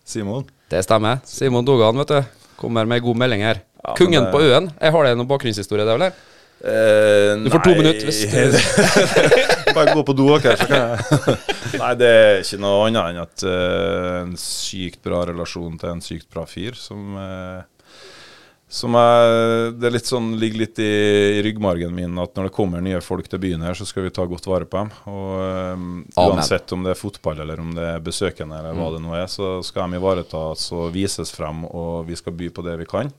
Simon? 0.06 0.45
det 0.69 0.84
stemmer. 0.86 1.19
Simon 1.26 1.65
Dogan, 1.65 1.98
vet 2.04 2.08
du. 2.13 2.19
Kommer 2.60 2.86
med 2.86 3.02
god 3.02 3.17
melding 3.17 3.41
her. 3.45 3.62
Ja, 3.84 3.93
Kongen 3.98 4.26
det- 4.28 4.32
på 4.34 4.41
øen. 4.43 4.72
Jeg 4.82 4.91
har 4.93 5.04
det 5.08 5.15
noen 5.17 5.28
bakgrunnshistorie 5.30 5.86
det, 5.88 5.93
eller? 5.95 6.13
Eh, 6.60 7.38
Du 7.39 7.50
får 7.54 7.62
to 7.63 7.72
minutter 7.78 8.10
hvis 8.10 8.26
Bare 9.76 9.93
gå 9.95 10.02
på 10.04 10.13
do, 10.17 10.26
ok, 10.36 10.43
så 10.60 10.65
kan 10.67 10.76
jeg 10.76 11.38
Nei, 11.80 11.91
det 11.95 12.10
er 12.10 12.41
ikke 12.43 12.60
noe 12.60 12.88
annet 12.89 13.06
enn 13.13 13.19
at 13.22 13.43
uh, 13.48 14.17
en 14.26 14.34
sykt 14.41 15.00
bra 15.06 15.22
relasjon 15.30 15.78
til 15.80 15.89
en 15.93 16.02
sykt 16.04 16.28
bra 16.34 16.43
fyr, 16.50 16.76
som 16.76 17.15
eh, 17.15 17.62
som 18.69 18.93
er, 18.93 19.71
det 19.73 19.88
er 19.89 19.93
litt 19.95 20.05
sånn, 20.05 20.36
ligger 20.38 20.62
litt 20.62 20.79
i, 20.84 20.89
i 21.39 21.41
ryggmargen 21.41 21.89
min 21.95 22.19
at 22.21 22.36
når 22.38 22.47
det 22.47 22.53
kommer 22.53 22.84
nye 22.86 22.99
folk 23.01 23.25
til 23.25 23.41
byen 23.41 23.63
her, 23.65 23.73
så 23.73 23.88
skal 23.89 24.05
vi 24.05 24.12
ta 24.13 24.27
godt 24.29 24.45
vare 24.45 24.67
på 24.69 24.84
dem. 24.84 24.91
Og 25.10 25.32
um, 25.73 25.88
Uansett 26.13 26.69
om 26.75 26.86
det 26.86 26.93
er 26.93 26.99
fotball 26.99 27.41
eller 27.41 27.63
om 27.63 27.71
det 27.73 27.88
er 27.95 28.03
besøkende 28.05 28.60
eller 28.62 28.77
hva 28.77 28.91
det 28.93 29.01
nå 29.01 29.15
er, 29.17 29.25
så 29.25 29.58
skal 29.65 29.89
de 29.89 29.97
ivaretas 29.97 30.67
og 30.77 30.91
vises 30.93 31.34
frem, 31.34 31.63
og 31.65 32.05
vi 32.12 32.19
skal 32.19 32.38
by 32.38 32.51
på 32.53 32.65
det 32.67 32.77
vi 32.84 32.88
kan. 32.93 33.10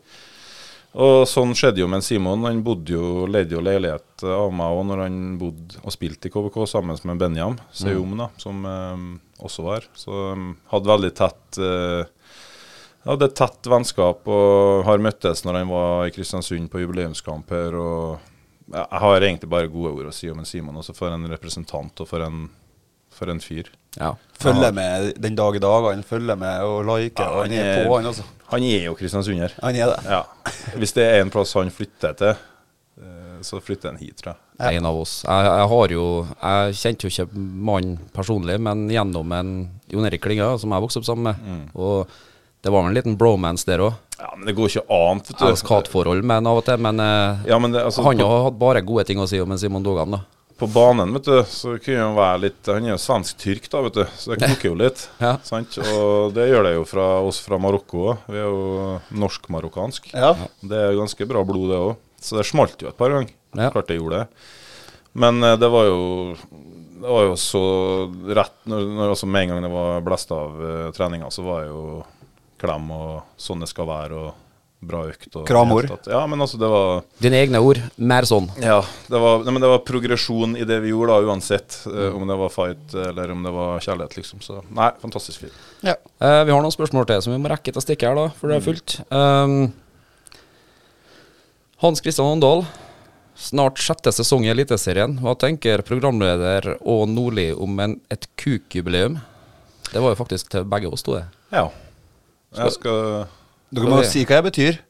Og 1.02 1.26
sånn 1.30 1.50
skjedde 1.54 1.82
jo 1.82 1.90
med 1.90 2.02
Simon. 2.02 2.46
Han 2.46 2.62
bodde 2.66 2.94
jo, 2.94 3.26
leide 3.30 3.54
jo 3.54 3.62
leilighet 3.62 4.24
av 4.26 4.54
meg 4.54 4.78
òg 4.78 4.86
når 4.86 5.04
han 5.04 5.18
bodde 5.38 5.82
og 5.82 5.94
spilte 5.94 6.30
i 6.30 6.34
KBK 6.34 6.62
sammen 6.70 6.98
med 7.10 7.18
Benjam 7.18 7.58
Seum, 7.74 8.14
da, 8.18 8.30
som 8.38 8.62
um, 8.66 9.12
også 9.42 9.66
var. 9.66 9.86
Så 9.98 10.14
um, 10.34 10.52
hadde 10.70 10.90
veldig 10.94 11.12
tett 11.18 11.58
eh, 11.62 12.06
hadde 13.06 13.28
et 13.30 13.34
tett 13.38 13.68
vennskap 13.70 14.26
og 14.28 14.84
har 14.84 14.98
møttes 15.02 15.44
når 15.46 15.60
han 15.62 15.70
var 15.72 16.06
i 16.08 16.12
Kristiansund 16.14 16.68
på 16.72 16.82
jubileumskamp 16.82 17.48
her. 17.54 17.74
og 17.74 18.18
Jeg 18.74 19.00
har 19.04 19.20
egentlig 19.20 19.48
bare 19.50 19.70
gode 19.72 19.92
ord 19.96 20.10
å 20.10 20.14
si 20.14 20.28
om 20.30 20.38
en 20.42 20.48
Simon, 20.48 20.76
også 20.82 20.94
for 20.96 21.10
en 21.14 21.24
representant 21.32 22.00
og 22.04 22.08
for 22.10 22.20
en, 22.26 22.48
for 23.10 23.32
en 23.32 23.40
fyr. 23.40 23.70
Ja. 23.98 24.12
Følger 24.40 24.72
med 24.76 25.16
den 25.18 25.34
dag 25.34 25.56
i 25.56 25.62
dag. 25.64 25.88
Han 25.90 26.04
følger 26.06 26.36
med 26.38 26.62
og 26.62 26.84
liker, 26.86 27.24
Ja, 27.24 27.40
han 27.40 27.50
han 27.50 27.56
er 27.58 27.72
er- 27.80 27.88
på, 27.88 27.96
han. 28.02 28.14
Han 28.52 28.62
er 28.68 28.84
jo 28.84 28.94
kristiansunder. 28.98 29.52
Han 29.62 29.74
er 29.76 29.90
det. 29.94 29.98
Ja. 30.06 30.22
Hvis 30.76 30.92
det 30.94 31.04
er 31.08 31.20
en 31.24 31.30
plass 31.30 31.52
han 31.54 31.70
flytter 31.70 32.14
til, 32.18 32.36
eh, 33.00 33.40
så 33.42 33.60
flytter 33.62 33.90
han 33.92 33.98
hit, 33.98 34.16
tror 34.22 34.34
jeg. 34.34 34.76
En 34.76 34.84
av 34.86 34.96
oss. 35.00 35.22
Jeg, 35.24 35.44
jeg 35.48 35.68
har 35.72 35.88
jo 35.94 36.04
Jeg 36.42 36.74
kjente 36.76 37.06
jo 37.06 37.10
ikke 37.14 37.34
mannen 37.70 37.94
personlig, 38.12 38.58
men 38.60 38.88
gjennom 38.92 39.32
en 39.32 39.52
Jon 39.88 40.04
Erik 40.06 40.20
Klinge, 40.22 40.58
som 40.60 40.70
jeg 40.70 40.82
vokste 40.84 41.00
opp 41.00 41.06
sammen 41.08 41.30
med. 41.30 41.46
Mm. 41.46 41.62
Og 41.80 42.06
det 42.60 42.72
var 42.72 42.86
en 42.86 42.96
liten 42.96 43.16
bromance 43.16 43.68
der 43.68 43.82
òg. 43.84 43.94
Ja, 44.20 44.34
men 44.36 44.44
det 44.46 44.52
går 44.58 44.68
ikke 44.68 44.84
annet, 44.92 45.30
vet 45.30 45.38
du. 45.40 45.46
Elsk-hat-forhold 45.48 46.20
med 46.20 46.42
han 46.42 46.50
av 46.50 46.60
og 46.60 46.66
til, 46.66 46.82
men 46.84 47.00
eh, 47.00 47.46
Ja, 47.48 47.56
men 47.62 47.72
det, 47.72 47.86
altså, 47.88 48.04
han 48.04 48.20
har 48.20 48.44
hatt 48.50 48.58
bare 48.60 48.82
gode 48.84 49.06
ting 49.08 49.22
å 49.22 49.28
si 49.30 49.40
om 49.40 49.54
en 49.54 49.60
Simon 49.60 49.86
Dogan, 49.86 50.12
da. 50.12 50.20
på 50.60 50.68
banen, 50.68 51.14
vet 51.16 51.30
du, 51.30 51.38
så 51.48 51.78
kunne 51.80 52.02
han 52.04 52.18
være 52.18 52.42
litt 52.42 52.68
Han 52.68 52.84
er 52.84 52.92
jo 52.92 52.98
svensk-tyrk, 53.00 53.70
da, 53.72 53.80
vet 53.86 53.96
du, 53.96 54.04
så 54.20 54.34
det 54.34 54.42
koker 54.44 54.68
jo 54.68 54.76
litt. 54.82 55.06
Ja. 55.24 55.38
Sant? 55.46 55.80
Og 55.80 56.36
det 56.36 56.50
gjør 56.50 56.68
det 56.68 56.74
jo 56.76 56.84
fra 56.88 57.08
oss 57.24 57.40
fra 57.44 57.56
Marokko 57.62 58.04
òg. 58.12 58.28
Vi 58.28 58.42
er 58.42 58.48
jo 58.48 59.00
norsk-marokkansk. 59.24 60.12
Ja. 60.12 60.34
Det 60.60 60.84
er 60.84 61.00
ganske 61.00 61.28
bra 61.32 61.44
blod, 61.48 61.70
det 61.72 61.80
òg. 61.80 61.94
Så 62.20 62.36
det 62.36 62.44
smalt 62.50 62.84
jo 62.84 62.92
et 62.92 63.00
par 63.00 63.16
ganger. 63.16 63.32
Ja. 63.56 63.72
Klart 63.72 63.88
det 63.88 63.96
gjorde 63.96 64.20
det. 64.20 64.48
Men 65.12 65.42
eh, 65.42 65.56
det 65.58 65.68
var 65.72 65.88
jo 65.88 66.36
Det 67.00 67.08
var 67.08 67.24
jo 67.24 67.36
så 67.40 67.62
rett 68.30 68.54
når, 68.70 68.84
når 68.94 69.12
altså 69.14 69.26
Med 69.26 69.42
en 69.42 69.54
gang 69.54 69.64
det 69.64 69.70
var 69.72 70.04
blest 70.06 70.30
av 70.30 70.60
uh, 70.60 70.90
treninga, 70.94 71.30
så 71.32 71.42
var 71.42 71.64
jeg 71.64 71.72
jo 71.72 71.84
klem 72.60 72.90
og 72.92 73.40
sånn 73.40 73.64
det 73.64 73.70
skal 73.70 73.88
være, 73.88 74.20
og 74.28 74.46
bra 74.80 75.02
økt. 75.10 75.28
Og 75.36 75.44
Kramord. 75.48 75.90
Ja, 76.08 76.22
men 76.30 76.40
altså, 76.40 76.56
det 76.60 76.68
var 76.72 77.02
Dine 77.20 77.36
egne 77.42 77.60
ord, 77.60 77.80
mer 78.00 78.24
sånn. 78.28 78.46
ja, 78.64 78.78
det 79.12 79.18
var, 79.20 79.42
nei, 79.44 79.52
men 79.52 79.60
det 79.64 79.68
var 79.68 79.82
progresjon 79.84 80.54
i 80.56 80.64
det 80.68 80.78
vi 80.84 80.92
gjorde, 80.94 81.18
da, 81.18 81.28
uansett. 81.34 81.82
eh, 81.90 82.14
om 82.16 82.24
det 82.28 82.38
var 82.40 82.52
fight 82.54 82.94
eller 82.96 83.34
om 83.34 83.42
det 83.44 83.52
var 83.52 83.82
kjærlighet, 83.84 84.16
liksom. 84.16 84.40
Så 84.44 84.62
nei, 84.72 84.88
fantastisk 85.02 85.44
fint. 85.44 85.58
Ja. 85.84 85.98
Eh, 86.20 86.44
vi 86.48 86.54
har 86.54 86.64
noen 86.64 86.72
spørsmål 86.72 87.08
til 87.10 87.20
som 87.26 87.34
vi 87.34 87.40
må 87.42 87.52
rekke 87.52 87.74
til 87.76 87.84
stikket 87.84 88.08
her, 88.08 88.16
da, 88.22 88.28
for 88.40 88.48
det 88.48 88.56
er 88.60 88.64
fullt. 88.70 88.96
Um, 89.12 89.58
Hans 91.84 92.00
Christian 92.04 92.28
Åndal, 92.28 92.64
snart 93.40 93.80
sjette 93.80 94.12
sesong 94.12 94.44
i 94.44 94.50
Eliteserien. 94.52 95.18
Hva 95.20 95.32
tenker 95.40 95.80
programleder 95.86 96.74
og 96.80 97.06
Nordli 97.08 97.50
om 97.56 97.78
en, 97.84 97.98
et 98.12 98.26
kukjubileum? 98.40 99.20
Det 99.90 100.00
var 100.00 100.12
jo 100.12 100.18
faktisk 100.20 100.50
til 100.52 100.66
begge 100.68 100.88
oss, 100.92 101.04
to, 101.04 101.16
det. 101.16 101.24
Ja. 101.52 101.68
Jeg 102.58 102.74
skal 102.74 103.26
Dere 103.70 103.90
må 103.90 104.00
si 104.08 104.24
hva 104.26 104.40
jeg 104.40 104.46
betyr. 104.48 104.80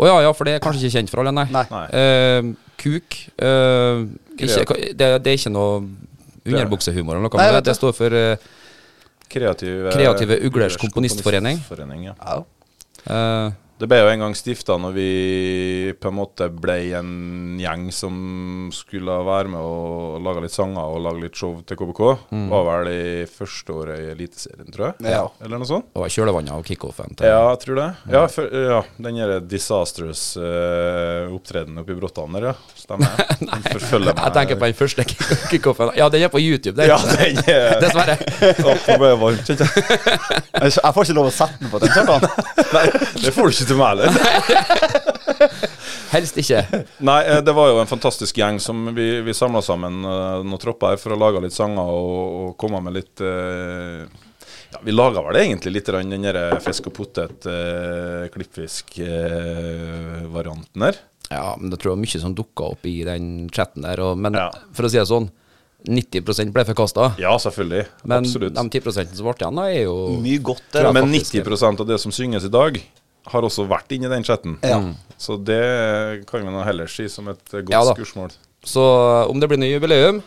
Å 0.00 0.06
ja, 0.08 0.18
ja, 0.24 0.30
for 0.36 0.48
det 0.48 0.56
er 0.56 0.62
kanskje 0.64 0.86
ikke 0.86 0.96
kjent 1.00 1.10
for 1.12 1.22
alle, 1.22 1.32
nei. 1.34 1.46
Nei. 1.52 1.64
Nei. 1.72 1.86
Eh, 2.00 2.50
kuk 2.80 3.18
Uh, 3.40 4.06
ikke, 4.36 4.76
det, 4.96 5.06
det 5.24 5.32
er 5.32 5.36
ikke 5.36 5.52
noe 5.52 5.80
underbuksehumor 6.48 7.16
eller 7.16 7.24
noe, 7.26 7.40
Nei, 7.40 7.46
men 7.52 7.58
det, 7.58 7.66
det 7.68 7.74
står 7.76 7.92
for 7.96 8.16
uh, 8.16 8.48
Kreative, 9.30 9.92
Kreative 9.92 10.38
Uglers 10.48 10.76
Komponistforening. 10.80 11.60
Komponistforening, 11.60 12.06
ja. 12.08 12.14
Ja. 12.20 13.52
Det 13.80 13.86
ble 13.88 13.96
jo 14.02 14.08
en 14.12 14.20
gang 14.20 14.34
stifta 14.36 14.74
når 14.76 14.92
vi 14.92 15.04
på 15.96 16.10
en 16.10 16.16
måte 16.18 16.50
ble 16.52 16.74
en 16.98 17.56
gjeng 17.60 17.86
som 17.94 18.14
skulle 18.76 19.14
være 19.24 19.48
med 19.54 19.60
og 19.64 20.18
lage 20.24 20.42
litt 20.44 20.52
sanger 20.52 20.84
og 20.84 21.00
lage 21.06 21.22
litt 21.24 21.38
show 21.40 21.54
til 21.64 21.78
KBK. 21.80 22.02
Var 22.50 22.66
vel 22.68 22.90
i 22.92 23.24
første 23.30 23.72
året 23.72 24.02
i 24.04 24.10
Eliteserien, 24.12 24.68
tror 24.74 24.90
jeg. 24.90 25.08
Ja. 25.14 25.22
Eller 25.40 25.62
noe 25.62 25.68
sånt. 25.70 25.88
Det 25.94 26.02
var 26.02 26.12
kjølvannet 26.12 26.52
av 26.58 26.64
kickoffen. 26.68 27.16
til- 27.16 27.30
Ja, 27.30 27.40
jeg 27.54 27.62
tror 27.64 27.80
det. 27.80 27.88
Ja, 28.12 28.26
for, 28.28 28.50
ja 28.52 28.82
den 29.00 29.16
der 29.20 29.40
disastrous 29.40 30.24
uh, 30.36 31.32
opptredenen 31.32 31.80
oppe 31.80 31.94
i 31.96 31.98
Bråttan 31.98 32.36
der, 32.36 32.50
ja. 32.50 32.54
Stemmer. 32.76 33.16
Nei, 33.48 33.60
forfølger 33.70 34.12
meg. 34.12 34.22
Jeg 34.26 34.36
tenker 34.36 34.60
på 34.60 34.68
den 34.68 34.78
første 34.82 35.08
kickoffen. 35.54 35.94
Ja, 35.96 36.10
den 36.12 36.26
er 36.28 36.32
på 36.32 36.42
YouTube. 36.42 36.76
Den. 36.76 36.92
Ja, 36.92 37.00
den 37.00 37.40
er 37.48 37.80
Dessverre. 37.86 38.18
Nå 38.60 38.76
ble 39.00 39.12
jeg 39.14 39.20
varm, 39.24 39.40
kjente 39.48 39.70
jeg. 39.70 40.38
Jeg 40.60 40.92
får 40.92 41.06
ikke 41.06 41.14
lov 41.16 41.28
å 41.30 41.32
sette 41.32 41.56
den 41.62 41.70
på 41.72 41.78
den, 41.80 41.88
Kjartan. 41.94 42.24
Nei, 42.74 42.82
det 43.24 43.30
får 43.32 43.48
du 43.48 43.54
ikke 43.54 43.66
til 43.70 43.78
meg 43.80 43.88
heller. 43.90 44.10
Helst 46.10 46.34
ikke. 46.42 46.60
Nei, 47.06 47.20
eh, 47.30 47.38
det 47.46 47.52
var 47.56 47.66
jo 47.70 47.78
en 47.82 47.86
fantastisk 47.90 48.34
gjeng 48.40 48.56
som 48.62 48.76
vi, 48.96 49.06
vi 49.24 49.32
samla 49.36 49.60
sammen 49.64 49.94
eh, 50.04 50.40
noen 50.44 50.60
tropper 50.62 50.88
her 50.94 50.98
for 51.00 51.10
å 51.14 51.18
lage 51.20 51.42
litt 51.44 51.56
sanger 51.56 51.86
og, 51.86 52.18
og 52.40 52.48
komme 52.60 52.78
med 52.84 52.92
litt 52.98 53.16
uh, 53.24 54.00
ja, 54.72 54.78
Vi 54.86 54.92
laga 54.94 55.20
vel 55.26 55.36
egentlig 55.44 55.72
litt 55.78 55.88
den 55.94 56.24
der 56.26 56.38
fisk 56.64 56.82
og 56.90 56.94
potet, 56.98 57.38
eh, 57.50 58.22
klippfisk-varianten 58.34 60.78
der. 60.86 60.94
Ja, 61.30 61.48
men 61.58 61.68
det 61.70 61.76
tror 61.78 61.88
jeg 61.92 61.96
var 61.98 62.04
mye 62.04 62.20
som 62.24 62.34
dukka 62.34 62.62
opp 62.74 62.82
i 62.90 62.96
den 63.06 63.24
chatten 63.54 63.82
der. 63.86 63.98
Og, 64.02 64.12
men 64.18 64.32
Ja. 64.38 64.48
for 64.74 64.82
å 64.86 64.88
si 64.90 64.98
det 64.98 65.06
sånn, 65.10 65.28
90% 65.86 66.52
ble 66.52 66.64
forkasta. 66.68 67.04
Ja, 67.22 67.32
selvfølgelig. 67.40 67.84
Men 68.04 68.24
Absolutt. 68.26 68.54
de 68.54 68.68
10% 68.80 69.14
som 69.16 69.24
ble 69.26 69.34
igjen, 69.38 69.56
da, 69.56 69.62
er 69.70 69.82
jo 69.86 69.94
Mye 70.20 70.38
godt 70.44 70.62
der. 70.74 70.90
Men 70.92 71.08
90% 71.14 71.80
av 71.80 71.86
det 71.88 71.98
som 72.02 72.12
synges 72.12 72.44
i 72.44 72.50
dag, 72.52 72.76
har 73.26 73.42
også 73.46 73.66
vært 73.68 73.92
inne 73.92 74.08
i 74.08 74.12
den 74.14 74.24
chatten. 74.24 74.56
Ja. 74.64 74.80
Så 75.20 75.36
det 75.36 76.24
kan 76.30 76.44
vi 76.46 76.52
nå 76.52 76.62
heller 76.64 76.88
si 76.88 77.08
som 77.12 77.28
et 77.28 77.42
eh, 77.52 77.60
godt 77.62 77.74
Ja 77.74 77.82
skursmål. 77.92 78.32
Så 78.64 78.82
om 79.30 79.40
det 79.40 79.48
blir 79.48 79.60
ny 79.60 79.70
jubileum, 79.72 80.22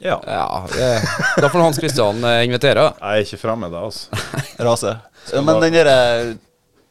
Ja. 0.00 0.16
ja 0.24 0.66
det, 0.72 1.02
Da 1.42 1.48
får 1.52 1.60
Hans 1.60 1.76
Christian 1.76 2.24
eh, 2.24 2.44
invitere. 2.46 2.86
Jeg 3.00 3.20
er 3.20 3.26
ikke 3.26 3.40
fremme 3.42 3.68
da, 3.72 3.84
altså. 3.84 4.08
Rase. 4.66 4.96
Men 5.34 5.60
den 5.60 5.72
derre 5.76 5.98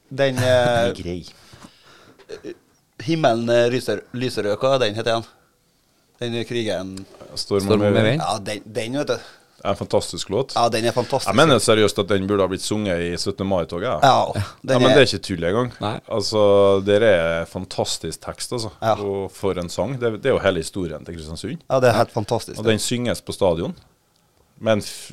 Den 0.09 0.37
eh, 0.37 0.93
Grei. 0.97 1.19
Himmelen 3.05 3.49
eh, 3.49 3.67
lyser, 3.73 4.01
lyser 4.13 4.45
rød, 4.45 4.57
hva 4.61 4.75
er 4.75 4.83
den 4.85 4.97
heter 4.97 5.15
igjen? 5.15 5.27
Den 6.19 6.35
krigen 6.45 6.95
Storm 7.39 7.63
Storm 7.63 7.81
og 7.81 7.93
medvind. 7.95 8.21
Ja, 8.21 8.37
den, 8.43 8.63
den 8.75 8.97
vet 8.99 9.13
du. 9.13 9.29
Det 9.59 9.65
er 9.67 9.73
en 9.73 9.79
fantastisk 9.79 10.29
låt. 10.31 10.53
Ja, 10.55 10.69
den 10.71 10.85
er 10.87 10.93
fantastisk. 10.95 11.27
Jeg 11.27 11.35
mener 11.35 11.59
seriøst 11.59 11.97
at 11.99 12.07
den 12.13 12.27
burde 12.29 12.45
ha 12.45 12.47
blitt 12.47 12.63
sunget 12.63 13.01
i 13.03 13.09
17. 13.17 13.43
mai-toget. 13.47 13.83
Ja. 13.89 13.97
Ja, 14.07 14.43
ja, 14.71 14.77
men 14.79 14.93
det 14.95 15.01
er 15.01 15.07
ikke 15.09 15.19
tull 15.27 15.43
engang. 15.49 15.73
Altså, 16.07 16.43
det 16.87 16.99
er 17.03 17.43
fantastisk 17.51 18.21
tekst, 18.23 18.53
altså. 18.55 18.71
Ja. 18.81 18.93
Og 19.03 19.27
for 19.35 19.59
en 19.59 19.67
sang. 19.69 19.97
Det, 19.99 20.13
det 20.23 20.31
er 20.31 20.37
jo 20.37 20.41
hele 20.45 20.63
historien 20.63 21.03
til 21.03 21.17
Kristiansund. 21.19 21.59
Ja, 21.69 21.81
det 21.83 21.91
er 21.91 21.97
helt 21.99 22.15
fantastisk. 22.15 22.59
Og 22.59 22.65
den 22.71 22.79
synges 22.79 23.19
på 23.21 23.35
stadion. 23.35 23.75
Med 24.59 24.73
en, 24.79 24.81
f 24.83 25.11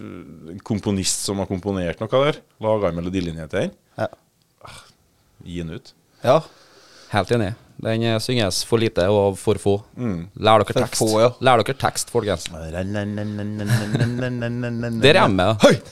en 0.54 0.62
komponist 0.66 1.26
som 1.26 1.38
har 1.42 1.46
komponert 1.50 2.00
noe 2.02 2.10
der. 2.10 2.38
Laga 2.62 2.88
en 2.90 2.96
melodilinje 3.02 3.46
til 3.50 3.66
den. 3.66 3.76
Ja. 3.98 4.08
Gi 5.46 5.58
den 5.62 5.74
ut. 5.76 5.92
ja. 6.24 6.40
Helt 7.12 7.30
enig. 7.30 7.52
Den 7.82 8.02
eh, 8.08 8.16
synges 8.24 8.62
for 8.64 8.80
lite 8.80 9.04
og 9.12 9.34
for 9.40 9.58
få. 9.60 9.74
Mm. 10.00 10.28
Lær 10.40 10.62
dere 10.62 10.72
For 10.72 10.80
tekst. 10.86 11.00
få, 11.02 11.08
ja. 11.20 11.28
Lær 11.44 11.60
dere 11.60 11.76
tekst, 11.76 12.08
folkens. 12.14 12.46
Der 15.02 15.20
er 15.20 15.28
jeg. 15.28 15.82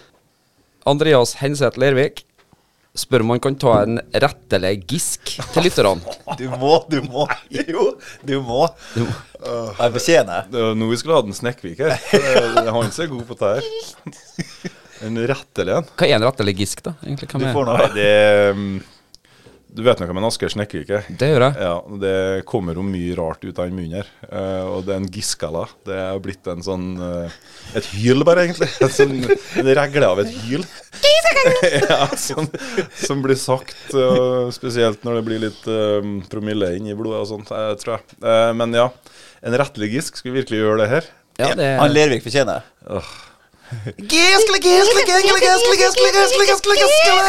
Andreas 0.90 1.34
Henseth 1.40 1.78
Lervik 1.78 2.24
spør 2.98 3.22
om 3.22 3.30
han 3.30 3.40
kan 3.44 3.54
ta 3.60 3.72
en 3.84 4.00
rettelig 4.24 4.72
gisk 4.90 5.36
til 5.54 5.62
lytterne. 5.68 6.00
Du 6.40 6.46
må, 6.58 6.72
du 6.90 6.98
må. 7.06 7.26
Jo, 7.52 7.84
du 8.26 8.40
må. 8.42 8.64
Jeg 9.40 9.92
fortjener 9.94 10.48
Det 10.50 10.64
nå 10.78 10.88
vi 10.90 10.98
skulle 11.00 11.16
hatt 11.20 11.28
en 11.30 11.36
Snekkvik 11.36 11.78
her. 11.84 11.94
Er 12.18 12.70
han 12.74 12.90
som 12.92 13.04
er 13.06 13.10
god 13.12 13.24
på 13.28 13.36
det 13.40 13.50
her. 13.54 13.64
En 15.06 15.16
rettelig 15.30 15.76
en. 15.78 15.86
Hva 15.96 16.08
er 16.10 16.16
en 16.18 16.26
rettelig 16.26 16.54
gisk, 16.58 16.82
da? 16.84 16.92
egentlig? 17.06 17.28
Hva 17.30 17.38
Du 17.40 17.46
får 17.54 17.68
Nei, 17.70 17.76
noe. 17.78 17.92
det 17.94 18.08
er, 18.10 18.50
mm, 18.58 18.80
Du 19.70 19.84
vet 19.86 20.02
noe 20.02 20.10
om 20.10 20.20
en 20.20 20.28
Asker 20.28 20.52
snekker, 20.52 20.84
ikke? 20.84 21.00
Det 21.20 21.30
gjør 21.30 21.46
jeg. 21.46 21.56
Ja, 21.62 21.74
det 22.02 22.14
kommer 22.50 22.76
jo 22.76 22.84
mye 22.86 23.16
rart 23.18 23.44
ut 23.46 23.54
av 23.54 23.68
den 23.68 23.78
munnen 23.78 24.00
her. 24.00 24.10
Uh, 24.26 24.76
og 24.76 24.86
det 24.86 24.96
er 24.96 25.00
en 25.00 25.10
giskala. 25.14 25.64
Det 25.86 25.96
er 25.96 26.22
blitt 26.22 26.50
en 26.50 26.64
sånn 26.66 26.86
uh, 26.98 27.40
Et 27.78 27.86
hyl, 27.94 28.24
bare, 28.26 28.48
egentlig. 28.48 28.68
En, 28.82 28.92
sånn, 28.92 29.16
en 29.62 29.72
regle 29.80 30.10
av 30.10 30.22
et 30.24 30.34
hyl. 30.44 30.66
ja, 31.88 32.02
som, 32.20 32.50
som 33.00 33.22
blir 33.24 33.38
sagt, 33.40 33.78
uh, 33.94 34.50
spesielt 34.52 35.06
når 35.06 35.20
det 35.20 35.26
blir 35.30 35.44
litt 35.46 35.62
promille 35.64 36.50
promille 36.50 36.90
i 36.90 36.94
blodet 36.96 37.20
og 37.22 37.28
sånt, 37.28 37.50
eh, 37.50 37.74
tror 37.80 37.92
jeg. 37.98 38.02
Eh, 38.22 38.52
men 38.54 38.74
ja, 38.74 38.88
en 39.42 39.56
rettelig 39.56 39.92
gisk. 39.94 40.16
skulle 40.16 40.34
virkelig 40.40 40.58
gjøre 40.58 40.78
det 40.82 40.88
her? 40.88 41.04
Ja, 41.38 41.54
det 41.54 41.78
Han 41.80 41.92
Lervik 41.92 42.22
fortjener 42.22 42.60
Åh. 42.86 43.04
Giskle, 43.96 44.58
giskle, 44.60 45.02
giskle, 45.06 45.40
giskle, 45.40 45.76
giskle, 45.78 46.10
giskle, 46.12 46.44
giskle, 46.50 46.74
giskle. 46.82 47.20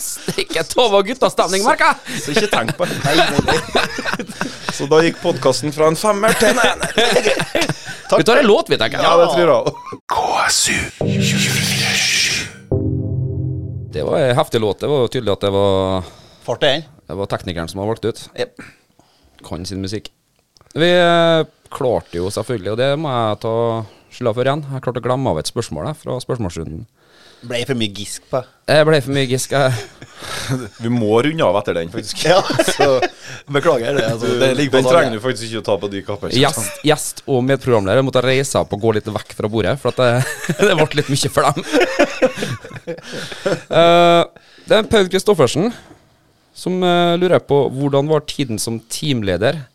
Steike 0.00 0.62
tov 0.70 0.94
og 0.94 1.06
guttastemning, 1.08 1.64
jeg! 1.66 2.20
Så 2.22 2.34
ikke 2.34 2.50
tenk 2.52 2.74
på 2.78 2.86
det. 2.88 2.96
Nei, 3.04 3.14
nei, 3.18 3.26
nei. 3.46 3.58
Så 4.76 4.86
da 4.90 5.00
gikk 5.04 5.18
podkasten 5.22 5.72
fra 5.74 5.88
en 5.90 5.98
femmer 5.98 6.34
til 6.38 6.52
en 6.52 6.60
ener. 6.62 6.90
Vi 8.16 8.24
tar 8.28 8.36
en 8.42 8.46
låt, 8.46 8.70
vi, 8.70 8.78
tenker 8.78 9.00
jeg. 9.00 9.06
Ja, 9.06 9.16
det 9.18 9.28
tror 9.34 9.48
jeg 9.50 9.62
KSU 10.12 10.78
Det 13.96 14.02
var 14.06 14.20
en 14.20 14.36
heftig 14.36 14.60
låt. 14.62 14.80
Det 14.80 14.90
var 14.92 15.08
tydelig 15.08 15.32
at 15.34 15.46
det 15.46 15.52
var, 15.54 16.04
Fart 16.46 16.62
det 17.06 17.14
var 17.14 17.26
teknikeren 17.30 17.68
som 17.70 17.80
har 17.80 17.90
valgt 17.90 18.04
ut. 18.04 18.28
Yep. 18.38 18.62
Kan 19.46 19.66
sin 19.66 19.82
musikk. 19.82 20.10
Vi 20.76 20.90
eh, 20.90 21.46
klarte 21.72 22.18
jo 22.18 22.30
selvfølgelig, 22.32 22.72
og 22.74 22.78
det 22.80 22.90
må 23.00 23.12
jeg 23.14 23.40
ta 23.44 23.54
skylda 24.12 24.32
for 24.36 24.48
igjen. 24.48 24.64
Jeg 24.74 24.84
klarte 24.84 25.02
å 25.02 25.06
glemme 25.06 25.32
av 25.32 25.40
et 25.40 25.50
spørsmål 25.50 25.92
fra 25.98 26.18
spørsmålsrunden. 26.22 26.84
Ble 27.44 27.58
for 27.68 27.76
mye 27.76 27.92
gisk 27.92 28.24
på. 28.30 28.40
Jeg 28.66 28.86
ble 28.88 28.98
for 29.04 29.14
mye 29.14 29.28
gisk. 29.28 29.52
Vi 30.82 30.90
må 30.90 31.18
runde 31.22 31.44
av 31.44 31.58
etter 31.60 31.76
den, 31.76 31.90
faktisk. 31.92 32.22
Ja, 32.30 32.40
så 32.40 32.88
beklager 33.52 33.98
det. 33.98 34.06
Altså, 34.08 34.30
det 34.40 34.48
ligger 34.58 34.80
den 34.80 34.88
trenger 34.88 35.18
du 35.18 35.22
faktisk 35.22 35.50
ikke 35.50 35.60
å 35.60 35.66
ta 35.66 35.76
på 35.82 35.90
de 35.92 36.02
kapper. 36.06 36.32
Gjest, 36.34 36.80
gjest 36.86 37.22
og 37.28 37.44
medprogramleder 37.46 38.06
måtte 38.06 38.24
reise 38.24 38.62
opp 38.62 38.72
og 38.74 38.82
gå 38.86 38.94
litt 38.96 39.10
vekk 39.12 39.36
fra 39.36 39.50
bordet, 39.52 39.76
for 39.82 39.92
at 39.92 40.00
det, 40.00 40.56
det 40.66 40.78
ble 40.80 40.88
litt 41.02 41.12
mye 41.12 41.32
for 41.34 41.46
dem. 41.46 41.60
uh, 43.70 44.22
det 44.66 44.80
er 44.80 44.90
Paul 44.90 45.12
Kristoffersen 45.12 45.70
som 46.56 46.80
uh, 46.80 47.14
lurer 47.20 47.42
på 47.44 47.66
hvordan 47.76 48.08
var 48.10 48.24
tiden 48.26 48.58
som 48.62 48.80
teamleder. 48.90 49.66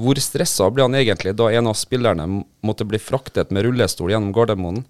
Hvor 0.00 0.16
stressa 0.22 0.70
ble 0.72 0.86
han 0.86 0.94
egentlig 0.96 1.34
da 1.36 1.50
en 1.52 1.68
av 1.68 1.76
spillerne 1.76 2.44
måtte 2.64 2.86
bli 2.88 3.00
fraktet 3.02 3.50
med 3.52 3.66
rullestol 3.66 4.14
gjennom 4.14 4.32
Gardermoen? 4.32 4.84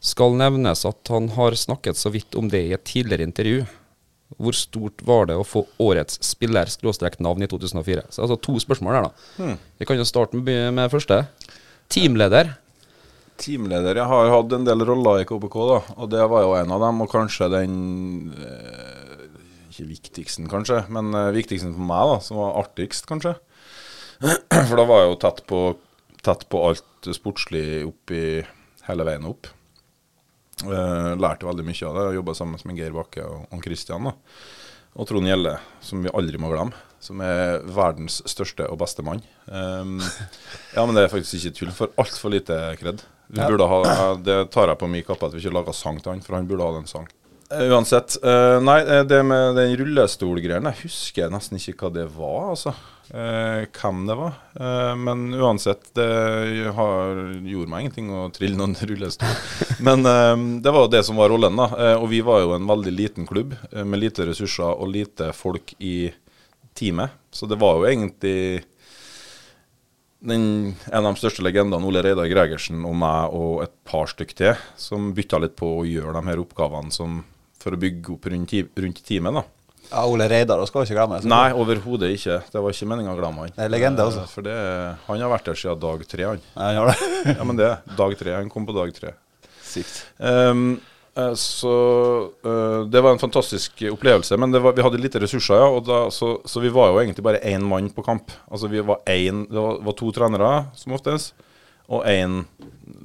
Skal 0.00 0.32
nevnes 0.40 0.86
at 0.88 1.10
han 1.12 1.28
har 1.36 1.56
snakket 1.58 1.98
så 2.00 2.12
vidt 2.12 2.34
om 2.38 2.48
det 2.48 2.62
i 2.64 2.72
et 2.72 2.84
tidligere 2.88 3.26
intervju. 3.28 3.66
Hvor 4.40 4.56
stort 4.56 5.02
var 5.04 5.26
det 5.28 5.36
å 5.36 5.44
få 5.44 5.64
årets 5.82 6.20
spiller-navn 6.24 7.44
i 7.44 7.48
2004? 7.50 8.06
Så 8.08 8.24
altså 8.24 8.38
to 8.40 8.56
spørsmål 8.62 8.96
her, 8.96 9.08
da. 9.08 9.50
Vi 9.76 9.88
kan 9.88 9.98
jo 10.00 10.06
starte 10.08 10.38
med, 10.38 10.70
med 10.76 10.92
første. 10.92 11.24
Teamleder. 11.92 12.54
Teamleder. 13.40 14.00
Jeg 14.00 14.08
har 14.08 14.32
hatt 14.32 14.56
en 14.56 14.64
del 14.68 14.86
roller 14.86 15.20
i 15.20 15.28
KBK, 15.28 15.58
da, 15.72 15.78
og 15.96 16.10
det 16.12 16.24
var 16.32 16.46
jo 16.46 16.56
en 16.56 16.74
av 16.76 16.86
dem. 16.86 17.04
Og 17.04 17.12
kanskje 17.12 17.50
den 17.52 17.76
eh, 18.38 19.28
Ikke 19.68 19.88
viktigsten, 19.90 20.48
kanskje, 20.50 20.84
men 20.92 21.12
eh, 21.12 21.32
viktigsten 21.36 21.76
for 21.76 21.92
meg, 21.92 22.14
da, 22.14 22.18
som 22.24 22.40
var 22.40 22.58
artigst, 22.62 23.08
kanskje. 23.10 23.36
For 24.68 24.76
da 24.76 24.84
var 24.84 25.04
jeg 25.04 25.12
jo 25.12 25.20
tett 25.22 25.46
på, 25.48 25.60
tett 26.20 26.42
på 26.52 26.60
alt 26.68 27.12
sportslig 27.16 27.82
oppi 27.88 28.22
hele 28.86 29.06
veien 29.08 29.28
opp. 29.28 29.48
Eh, 30.66 31.12
lærte 31.20 31.48
veldig 31.48 31.64
mye 31.66 31.88
av 31.88 31.96
det. 31.96 32.06
Jobba 32.18 32.34
sammen 32.36 32.60
med 32.68 32.80
Geir 32.80 32.94
Bakke 32.94 33.24
og, 33.24 33.46
da. 33.50 34.12
Og 34.98 35.06
Trond 35.06 35.28
Gjelle, 35.28 35.54
som 35.84 36.02
vi 36.02 36.12
aldri 36.12 36.40
må 36.40 36.50
glemme. 36.52 36.76
Som 37.00 37.22
er 37.24 37.62
verdens 37.64 38.18
største 38.28 38.66
og 38.68 38.80
beste 38.82 39.04
mann. 39.06 39.22
Um, 39.46 39.96
ja, 40.76 40.84
men 40.84 40.92
det 40.96 41.06
er 41.06 41.12
faktisk 41.12 41.38
ikke 41.38 41.56
tull. 41.56 41.72
For 41.72 41.94
altfor 42.00 42.34
lite 42.34 42.58
kred. 42.80 43.00
Vi 43.30 43.40
burde 43.40 43.68
ha, 43.70 43.78
eh, 43.86 44.18
det 44.26 44.38
tar 44.52 44.68
jeg 44.68 44.80
på 44.80 44.90
min 44.90 45.06
kappe 45.06 45.28
at 45.28 45.36
vi 45.36 45.40
ikke 45.40 45.54
laga 45.54 45.72
sang 45.76 46.00
til 46.02 46.12
han, 46.12 46.22
for 46.24 46.36
han 46.36 46.48
burde 46.50 46.66
ha 46.66 46.74
den 46.76 46.90
sang. 46.90 47.06
Eh, 47.48 47.70
uansett. 47.70 48.18
Uh, 48.20 48.58
nei, 48.62 48.82
det 49.08 49.22
med 49.24 49.56
den 49.56 49.76
rullestolgreien, 49.80 50.66
jeg 50.72 50.82
husker 50.82 51.32
nesten 51.32 51.60
ikke 51.60 51.86
hva 51.86 51.94
det 51.94 52.08
var, 52.18 52.50
altså. 52.56 52.74
Eh, 53.10 53.64
hvem 53.74 54.04
det 54.06 54.14
var. 54.14 54.34
Eh, 54.54 54.96
men 54.96 55.34
uansett, 55.34 55.88
det 55.98 56.70
har, 56.76 57.16
gjorde 57.42 57.70
meg 57.72 57.82
ingenting 57.82 58.10
å 58.14 58.28
trille 58.30 58.58
noen 58.58 58.76
rullestol. 58.90 59.32
Men 59.82 60.06
eh, 60.06 60.34
det 60.62 60.74
var 60.76 60.90
det 60.92 61.02
som 61.08 61.18
var 61.18 61.32
rollen, 61.32 61.58
da. 61.58 61.66
Eh, 61.74 61.96
og 61.98 62.06
vi 62.12 62.20
var 62.26 62.44
jo 62.44 62.54
en 62.54 62.68
veldig 62.70 62.92
liten 62.94 63.26
klubb 63.26 63.56
eh, 63.72 63.82
med 63.82 64.04
lite 64.04 64.28
ressurser 64.30 64.70
og 64.70 64.92
lite 64.94 65.32
folk 65.34 65.74
i 65.82 66.12
teamet. 66.78 67.18
Så 67.34 67.50
det 67.50 67.58
var 67.58 67.80
jo 67.80 67.90
egentlig 67.90 68.62
den, 70.20 70.76
en 70.92 71.02
av 71.06 71.10
de 71.10 71.18
største 71.18 71.42
legendene, 71.42 71.82
Ole 71.86 72.04
Reidar 72.06 72.30
Gregersen 72.30 72.84
og 72.86 72.94
meg 73.00 73.34
og 73.34 73.64
et 73.64 73.74
par 73.88 74.06
stykk 74.12 74.36
til, 74.38 74.66
som 74.78 75.10
bytta 75.16 75.42
litt 75.42 75.58
på 75.58 75.80
å 75.80 75.86
gjøre 75.88 76.14
de 76.20 76.28
her 76.30 76.42
oppgavene 76.42 76.94
som 76.94 77.24
for 77.60 77.74
å 77.74 77.80
bygge 77.80 78.14
opp 78.14 78.30
rundt, 78.32 78.54
rundt 78.80 79.02
teamet. 79.04 79.40
da. 79.40 79.42
Ja, 79.90 80.04
Ole 80.06 80.28
Reidar 80.30 80.62
skal 80.70 80.84
ikke 80.86 80.94
glemme. 80.94 81.18
Nei, 81.26 81.48
overhodet 81.58 82.12
ikke. 82.14 82.36
Det 82.52 82.62
var 82.62 82.74
ikke 82.74 82.86
meninga 82.92 83.14
å 83.14 83.18
glemme 83.18 83.46
han. 83.46 83.54
Det 83.56 83.64
er 83.66 83.72
legende, 83.72 84.06
altså. 84.06 84.22
Eh, 84.22 84.30
For 84.30 84.46
det, 84.46 84.54
han 85.08 85.24
har 85.24 85.32
vært 85.32 85.50
der 85.50 85.58
siden 85.58 85.82
dag 85.82 86.04
tre, 86.12 86.28
han. 86.28 86.44
Ja, 86.54 86.68
han 86.68 86.78
har 86.78 86.92
det. 86.92 87.10
Ja, 87.40 87.48
men 87.48 87.58
det. 87.58 87.72
Dag 87.98 88.14
tre. 88.20 88.36
Han 88.38 88.52
kom 88.52 88.68
på 88.68 88.76
dag 88.76 88.94
tre. 88.94 89.16
Sykt. 89.66 89.98
Eh, 90.22 91.34
så 91.34 91.72
uh, 92.46 92.86
det 92.86 93.00
var 93.02 93.12
en 93.12 93.18
fantastisk 93.18 93.82
opplevelse. 93.90 94.36
Men 94.38 94.54
det 94.54 94.62
var, 94.62 94.76
vi 94.78 94.84
hadde 94.86 95.00
lite 95.02 95.20
ressurser, 95.24 95.58
ja. 95.58 95.68
Og 95.68 95.82
da, 95.88 96.04
så, 96.14 96.36
så 96.46 96.62
vi 96.62 96.70
var 96.72 96.92
jo 96.92 97.00
egentlig 97.02 97.26
bare 97.26 97.42
én 97.50 97.66
mann 97.66 97.90
på 97.94 98.04
kamp. 98.06 98.30
Altså 98.50 98.70
vi 98.70 98.82
var 98.86 99.02
én 99.10 99.42
Det 99.50 99.58
var, 99.58 99.80
var 99.88 99.96
to 99.98 100.12
trenere, 100.14 100.52
som 100.78 100.94
oftest. 100.96 101.34
Og 101.90 102.06
én 102.06 102.44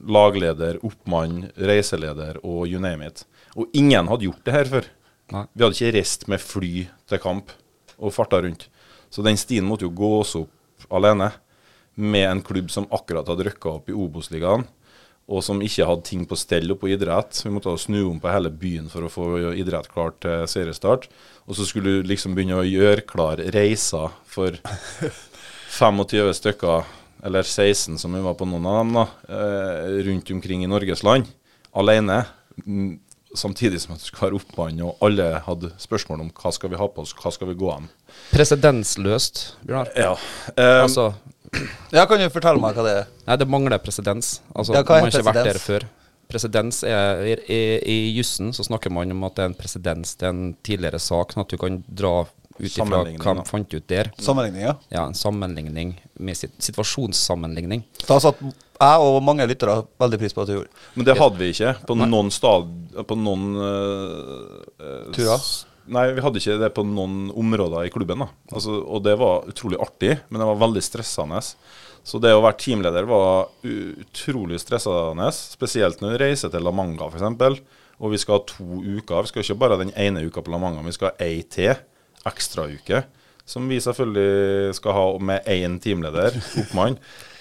lagleder, 0.06 0.78
oppmann, 0.86 1.48
reiseleder 1.58 2.38
og 2.44 2.68
you 2.70 2.78
name 2.82 3.08
it. 3.10 3.26
Og 3.58 3.74
ingen 3.74 4.06
hadde 4.12 4.28
gjort 4.28 4.46
det 4.46 4.54
her 4.54 4.70
før. 4.70 4.92
Nei. 5.34 5.46
Vi 5.54 5.64
hadde 5.66 5.78
ikke 5.78 5.94
reist 5.96 6.28
med 6.30 6.44
fly 6.44 6.74
til 7.10 7.22
kamp 7.22 7.54
og 7.98 8.14
farta 8.14 8.42
rundt. 8.44 8.68
Så 9.10 9.24
den 9.26 9.40
stien 9.40 9.66
måtte 9.66 9.88
jo 9.88 9.94
gås 9.96 10.36
opp 10.38 10.88
alene 10.94 11.32
med 11.96 12.28
en 12.28 12.42
klubb 12.46 12.70
som 12.72 12.88
akkurat 12.94 13.28
hadde 13.32 13.46
rykka 13.48 13.78
opp 13.78 13.90
i 13.90 13.96
Obos-ligaen, 13.96 14.66
og 15.26 15.42
som 15.42 15.62
ikke 15.64 15.88
hadde 15.88 16.06
ting 16.06 16.26
på 16.30 16.38
stell 16.38 16.70
oppe 16.74 16.86
på 16.86 16.92
idrett. 16.94 17.40
Vi 17.46 17.54
måtte 17.54 17.74
snu 17.82 18.02
om 18.04 18.20
på 18.22 18.30
hele 18.30 18.52
byen 18.52 18.92
for 18.92 19.08
å 19.08 19.12
få 19.12 19.30
idrett 19.56 19.88
klart 19.90 20.20
til 20.26 20.44
seriestart. 20.52 21.08
Og 21.48 21.58
så 21.58 21.66
skulle 21.66 21.96
du 21.96 22.12
liksom 22.12 22.36
begynne 22.36 22.60
å 22.60 22.68
gjøre 22.68 23.08
klar 23.08 23.42
reiser 23.56 24.14
for 24.30 24.60
25 25.80 26.36
stykker, 26.38 26.86
eller 27.26 27.48
16 27.48 27.98
som 27.98 28.14
vi 28.14 28.22
var 28.22 28.38
på 28.38 28.46
noen 28.46 28.68
av 28.70 28.78
dem, 28.84 28.94
da, 29.00 29.08
eh, 29.34 29.96
rundt 30.06 30.30
omkring 30.36 30.64
i 30.64 30.70
Norges 30.70 31.02
land, 31.08 31.32
alene. 31.74 32.22
Samtidig 33.36 33.82
som 33.84 33.96
at 33.96 34.02
du 34.04 34.08
skal 34.08 34.30
være 34.30 34.40
oppmann, 34.40 34.82
og 34.86 34.98
alle 35.06 35.28
hadde 35.46 35.72
spørsmål 35.82 36.22
om 36.26 36.32
hva 36.32 36.52
skal 36.56 36.72
vi 36.72 36.80
ha 36.80 36.88
på 36.88 37.04
oss, 37.04 37.14
hva 37.20 37.32
skal 37.36 37.50
vi 37.52 37.58
gå 37.60 37.70
an. 37.74 37.90
Presedensløst, 38.32 39.44
Bjørnar. 39.66 39.92
Ja. 39.98 40.14
Um, 40.56 40.82
Altså, 40.86 41.14
Ja, 41.94 42.06
kan 42.10 42.20
du 42.20 42.30
fortelle 42.34 42.60
meg 42.60 42.76
hva 42.76 42.84
det 42.84 42.96
er? 43.02 43.06
nei, 43.28 43.36
det 43.40 43.48
mangler 43.48 43.80
presedens. 43.80 44.40
Altså, 44.56 44.74
Ja, 44.76 44.82
hva 44.84 44.98
er 44.98 45.06
man 45.06 45.12
har 45.12 45.20
ikke 45.20 45.30
vært 45.34 45.46
der 45.54 45.60
før. 45.62 45.86
Presedens 46.28 46.84
er 46.84 47.22
i, 47.22 47.34
i, 47.54 47.60
I 47.86 47.98
jussen 48.18 48.50
så 48.54 48.64
snakker 48.66 48.90
man 48.92 49.12
om 49.14 49.24
at 49.28 49.36
det 49.38 49.44
er 49.44 49.52
en 49.52 49.58
presedens 49.60 50.16
til 50.18 50.28
en 50.32 50.56
tidligere 50.66 51.00
sak, 51.00 51.32
sånn 51.36 51.44
at 51.46 51.54
du 51.54 51.58
kan 51.62 51.84
dra 51.88 52.26
ut 52.58 52.70
ifra 52.70 53.04
hva 53.04 53.36
de 53.36 53.46
fant 53.50 53.76
ut 53.76 53.88
der. 53.92 54.12
Sammenligning, 54.22 54.66
ja. 54.68 54.76
Ja, 54.94 55.06
en 55.06 55.18
sammenligning 55.18 55.96
med 56.20 56.40
situasjonssammenligning. 56.40 57.84
Da 58.08 58.20
satt 58.24 58.42
jeg 58.42 59.06
og 59.06 59.22
mange 59.24 59.46
lyttere 59.48 59.82
veldig 60.02 60.20
pris 60.20 60.36
på 60.36 60.44
at 60.44 60.52
du 60.52 60.58
gjorde. 60.58 60.84
Men 60.96 61.08
det 61.08 61.16
hadde 61.20 61.40
vi 61.40 61.52
ikke 61.54 61.78
på 61.88 61.98
noen 62.00 62.32
stad... 62.34 62.74
På 63.08 63.18
noen 63.20 63.56
uh, 63.60 65.10
Turer? 65.16 65.48
Nei, 65.86 66.06
vi 66.18 66.24
hadde 66.26 66.42
ikke 66.42 66.58
det 66.60 66.72
på 66.74 66.84
noen 66.88 67.30
områder 67.36 67.86
i 67.86 67.92
klubben. 67.94 68.24
da 68.24 68.56
altså, 68.56 68.80
Og 68.84 69.04
det 69.06 69.16
var 69.22 69.46
utrolig 69.52 69.80
artig, 69.82 70.16
men 70.30 70.42
det 70.42 70.48
var 70.50 70.62
veldig 70.64 70.84
stressende. 70.84 71.42
Så 72.06 72.22
det 72.22 72.34
å 72.36 72.44
være 72.44 72.60
teamleder 72.62 73.08
var 73.10 73.52
utrolig 73.66 74.60
stressende, 74.62 75.32
spesielt 75.36 76.02
når 76.02 76.16
du 76.16 76.22
reiser 76.22 76.54
til 76.54 76.66
La 76.66 76.74
Manga 76.76 77.10
f.eks. 77.10 77.62
Og 77.96 78.12
vi 78.12 78.20
skal 78.20 78.40
ha 78.40 78.48
to 78.50 78.82
uker. 78.84 79.24
Vi 79.24 79.32
skal 79.32 79.46
ikke 79.46 79.60
bare 79.62 79.78
ha 79.78 79.84
den 79.84 79.94
ene 79.96 80.26
uka 80.26 80.44
på 80.44 80.52
La 80.54 80.60
Manga, 80.62 80.82
men 80.82 80.92
vi 80.92 80.98
skal 80.98 81.14
ha 81.14 81.26
ei 81.28 81.46
til 81.48 81.76
ekstrauke. 82.30 83.04
Som 83.46 83.68
vi 83.70 83.78
selvfølgelig 83.78 84.74
skal 84.74 84.96
ha 84.98 85.06
med 85.22 85.46
én 85.54 85.76
teamleder, 85.80 86.34
oppmann. 86.64 86.96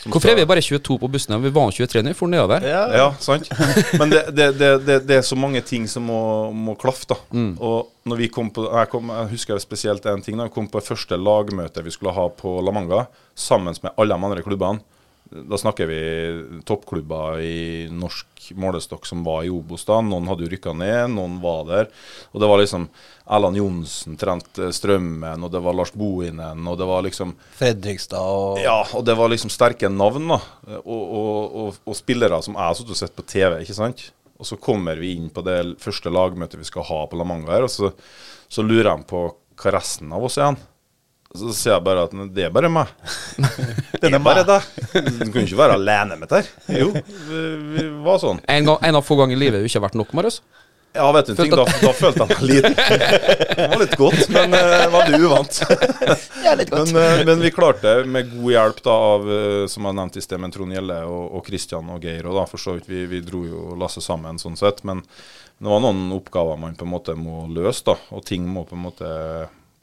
Hvorfor 0.05 0.29
er 0.29 0.37
vi 0.37 0.44
bare 0.44 0.61
22 0.61 0.99
på 1.01 1.09
bussen? 1.09 1.33
Vi 1.40 1.49
var 1.55 1.70
23 1.73 2.03
da 2.05 2.11
vi 2.12 2.18
for 2.18 2.29
nedover. 2.29 2.61
ja, 2.92 3.07
sant. 3.25 3.49
Men 3.97 4.12
det, 4.12 4.20
det, 4.37 4.51
det, 4.61 4.68
det, 4.85 4.99
det 5.09 5.16
er 5.16 5.25
så 5.25 5.38
mange 5.40 5.62
ting 5.64 5.87
som 5.88 6.05
må, 6.05 6.18
må 6.53 6.75
klaffe, 6.77 7.09
da. 7.14 7.16
Og 7.57 7.88
når 8.05 8.20
vi 8.20 8.29
kom 8.29 8.51
på 8.53 8.66
jeg, 8.68 8.90
kom, 8.92 9.09
jeg 9.16 9.31
husker 9.33 9.62
spesielt 9.64 10.05
en 10.12 10.20
ting. 10.20 10.37
Da 10.37 10.44
Vi 10.51 10.53
kom 10.59 10.68
på 10.68 10.83
første 10.85 11.16
lagmøte 11.16 11.85
vi 11.87 11.94
skulle 11.94 12.12
ha 12.12 12.29
på 12.29 12.59
La 12.61 12.75
Manga, 12.77 13.07
sammen 13.35 13.73
med 13.81 13.94
alle 13.97 14.12
de 14.20 14.29
andre 14.29 14.44
klubbene. 14.44 14.85
Da 15.35 15.59
snakker 15.59 15.88
vi 15.90 16.01
toppklubber 16.66 17.40
i 17.42 17.88
norsk 17.90 18.53
målestokk 18.61 19.07
som 19.09 19.25
var 19.27 19.42
i 19.42 19.51
Obos 19.51 19.83
da. 19.88 19.99
Noen 20.05 20.29
hadde 20.31 20.47
jo 20.47 20.51
rykka 20.53 20.75
ned, 20.79 21.11
noen 21.14 21.40
var 21.42 21.64
der. 21.66 21.88
Og 22.31 22.42
det 22.42 22.51
var 22.51 22.61
liksom 22.61 22.87
Erland 23.25 23.59
Johnsen 23.59 24.18
trente 24.20 24.68
Strømmen, 24.77 25.42
og 25.42 25.51
det 25.51 25.62
var 25.64 25.75
Lars 25.75 25.94
Bohinen, 25.97 26.66
og 26.68 26.79
det 26.79 26.88
var 26.88 27.07
liksom 27.07 27.33
Fredrikstad 27.59 28.20
og 28.20 28.61
ja, 28.62 28.77
og 28.94 29.07
det 29.09 29.16
var 29.18 29.33
liksom 29.33 29.51
sterke 29.51 29.90
navn, 29.90 30.29
da. 30.35 30.40
Og, 30.83 31.03
og, 31.03 31.57
og, 31.62 31.81
og 31.88 31.99
spillere 31.99 32.42
som 32.44 32.59
jeg 32.59 32.68
har 32.85 33.01
sett 33.01 33.16
på 33.16 33.27
TV, 33.27 33.62
ikke 33.64 33.79
sant. 33.81 34.11
Og 34.38 34.47
så 34.49 34.59
kommer 34.61 34.99
vi 35.01 35.14
inn 35.16 35.31
på 35.33 35.42
det 35.47 35.59
første 35.83 36.12
lagmøtet 36.12 36.61
vi 36.61 36.68
skal 36.68 36.87
ha 36.90 37.01
på 37.09 37.18
La 37.18 37.27
Manga 37.27 37.55
her, 37.55 37.66
og 37.66 37.73
så, 37.73 37.90
så 38.51 38.66
lurer 38.66 38.92
de 38.92 39.09
på 39.09 39.27
hva 39.33 39.75
resten 39.77 40.12
av 40.12 40.25
oss 40.27 40.38
er. 40.38 40.53
han. 40.53 40.62
Så 41.35 41.51
sier 41.51 41.73
jeg 41.73 41.83
bare 41.83 42.05
at 42.07 42.12
det 42.35 42.44
er 42.47 42.51
bare 42.55 42.68
meg. 42.70 42.90
det 44.01 44.07
er 44.07 44.20
bare 44.23 44.44
deg. 44.47 44.66
Du 45.25 45.33
kunne 45.33 45.42
ikke 45.49 45.59
være 45.59 45.79
alene 45.81 46.18
med 46.20 46.31
dette. 46.31 46.47
Jo, 46.70 46.92
vi, 46.94 47.40
vi 47.75 47.87
var 48.05 48.20
sånn. 48.23 48.38
En, 48.47 48.68
gang, 48.68 48.79
en 48.87 48.99
av 49.01 49.03
få 49.03 49.16
ganger 49.18 49.35
i 49.35 49.40
livet 49.42 49.64
du 49.64 49.66
ikke 49.66 49.81
har 49.81 49.88
vært 49.88 49.99
nok, 49.99 50.14
Marius. 50.14 50.38
Ja, 50.94 51.09
vet 51.11 51.27
du 51.27 51.33
en 51.33 51.38
ting, 51.40 51.51
da, 51.51 51.64
da 51.66 51.90
følte 51.90 52.23
jeg 52.23 52.31
meg 52.31 52.44
liten. 52.47 52.77
Det 53.55 53.66
var 53.73 53.81
litt 53.81 53.97
godt, 53.99 54.29
men 54.31 54.55
uh, 54.55 54.85
veldig 54.92 55.18
uvant. 55.27 55.59
Men, 56.70 56.92
uh, 56.94 57.23
men 57.27 57.42
vi 57.42 57.51
klarte 57.55 57.97
det 57.99 58.07
med 58.14 58.31
god 58.31 58.53
hjelp 58.55 58.79
da 58.87 58.94
av, 59.09 59.27
eh, 59.38 59.64
som 59.70 59.88
jeg 59.88 59.99
nevnte 59.99 60.23
i 60.23 60.27
sted, 60.29 60.38
med 60.42 60.55
Trond 60.55 60.77
Gjelle 60.77 61.01
og, 61.11 61.25
og 61.35 61.51
Christian 61.51 61.90
og 61.90 62.07
Geir. 62.07 62.29
Og 62.31 62.38
da 62.38 62.47
for 62.47 62.62
så 62.62 62.77
vidt, 62.77 62.87
vi, 62.92 63.03
vi 63.11 63.25
dro 63.27 63.42
jo 63.42 63.75
lasset 63.81 64.07
sammen 64.07 64.38
sånn 64.38 64.55
sett. 64.61 64.85
Men 64.87 65.03
det 65.03 65.66
var 65.73 65.83
noen 65.83 66.14
oppgaver 66.14 66.62
man 66.62 66.79
på 66.79 66.87
en 66.87 66.94
måte 66.94 67.18
må 67.18 67.49
løse, 67.51 67.83
da. 67.90 67.99
Og 68.14 68.23
ting 68.31 68.47
må 68.47 68.62
på 68.68 68.79
en 68.79 68.87
måte 68.87 69.11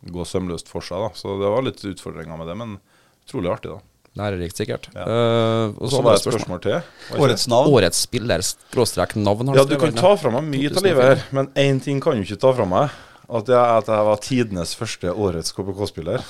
gå 0.09 0.25
sømløst 0.25 0.71
for 0.71 0.85
seg. 0.85 1.03
da. 1.03 1.13
Så 1.17 1.37
det 1.41 1.53
var 1.53 1.65
litt 1.65 1.81
utfordringer 1.85 2.39
med 2.39 2.49
det, 2.49 2.57
men 2.57 2.77
utrolig 3.25 3.51
artig, 3.53 3.75
da. 3.75 3.79
Lærerikt, 4.19 4.57
sikkert. 4.59 4.89
Ja. 4.91 5.05
Uh, 5.07 5.77
og 5.77 5.87
så 5.87 5.95
så 5.95 6.01
var 6.03 6.17
det 6.17 6.19
et 6.19 6.25
spørsmål 6.25 6.63
til. 6.65 6.89
Årets 7.15 7.45
navn. 7.47 7.69
Årets 7.71 8.01
spiller 8.09 8.43
skråstrek 8.43 9.15
navn. 9.15 9.53
Ja, 9.55 9.63
du 9.63 9.75
du 9.75 9.79
kan 9.79 9.95
ta 9.95 10.11
fra 10.19 10.33
meg 10.35 10.49
mye 10.51 10.73
av 10.73 10.83
livet 10.83 11.07
her, 11.07 11.23
men 11.31 11.47
én 11.55 11.79
ting 11.83 12.01
kan 12.03 12.19
du 12.19 12.25
ikke 12.25 12.41
ta 12.41 12.51
fra 12.57 12.67
meg. 12.67 12.97
At 13.31 13.47
jeg, 13.47 13.55
at 13.61 13.87
jeg 13.87 14.07
var 14.09 14.19
tidenes 14.25 14.75
første 14.75 15.13
årets 15.15 15.55
KBK-spiller. 15.55 16.25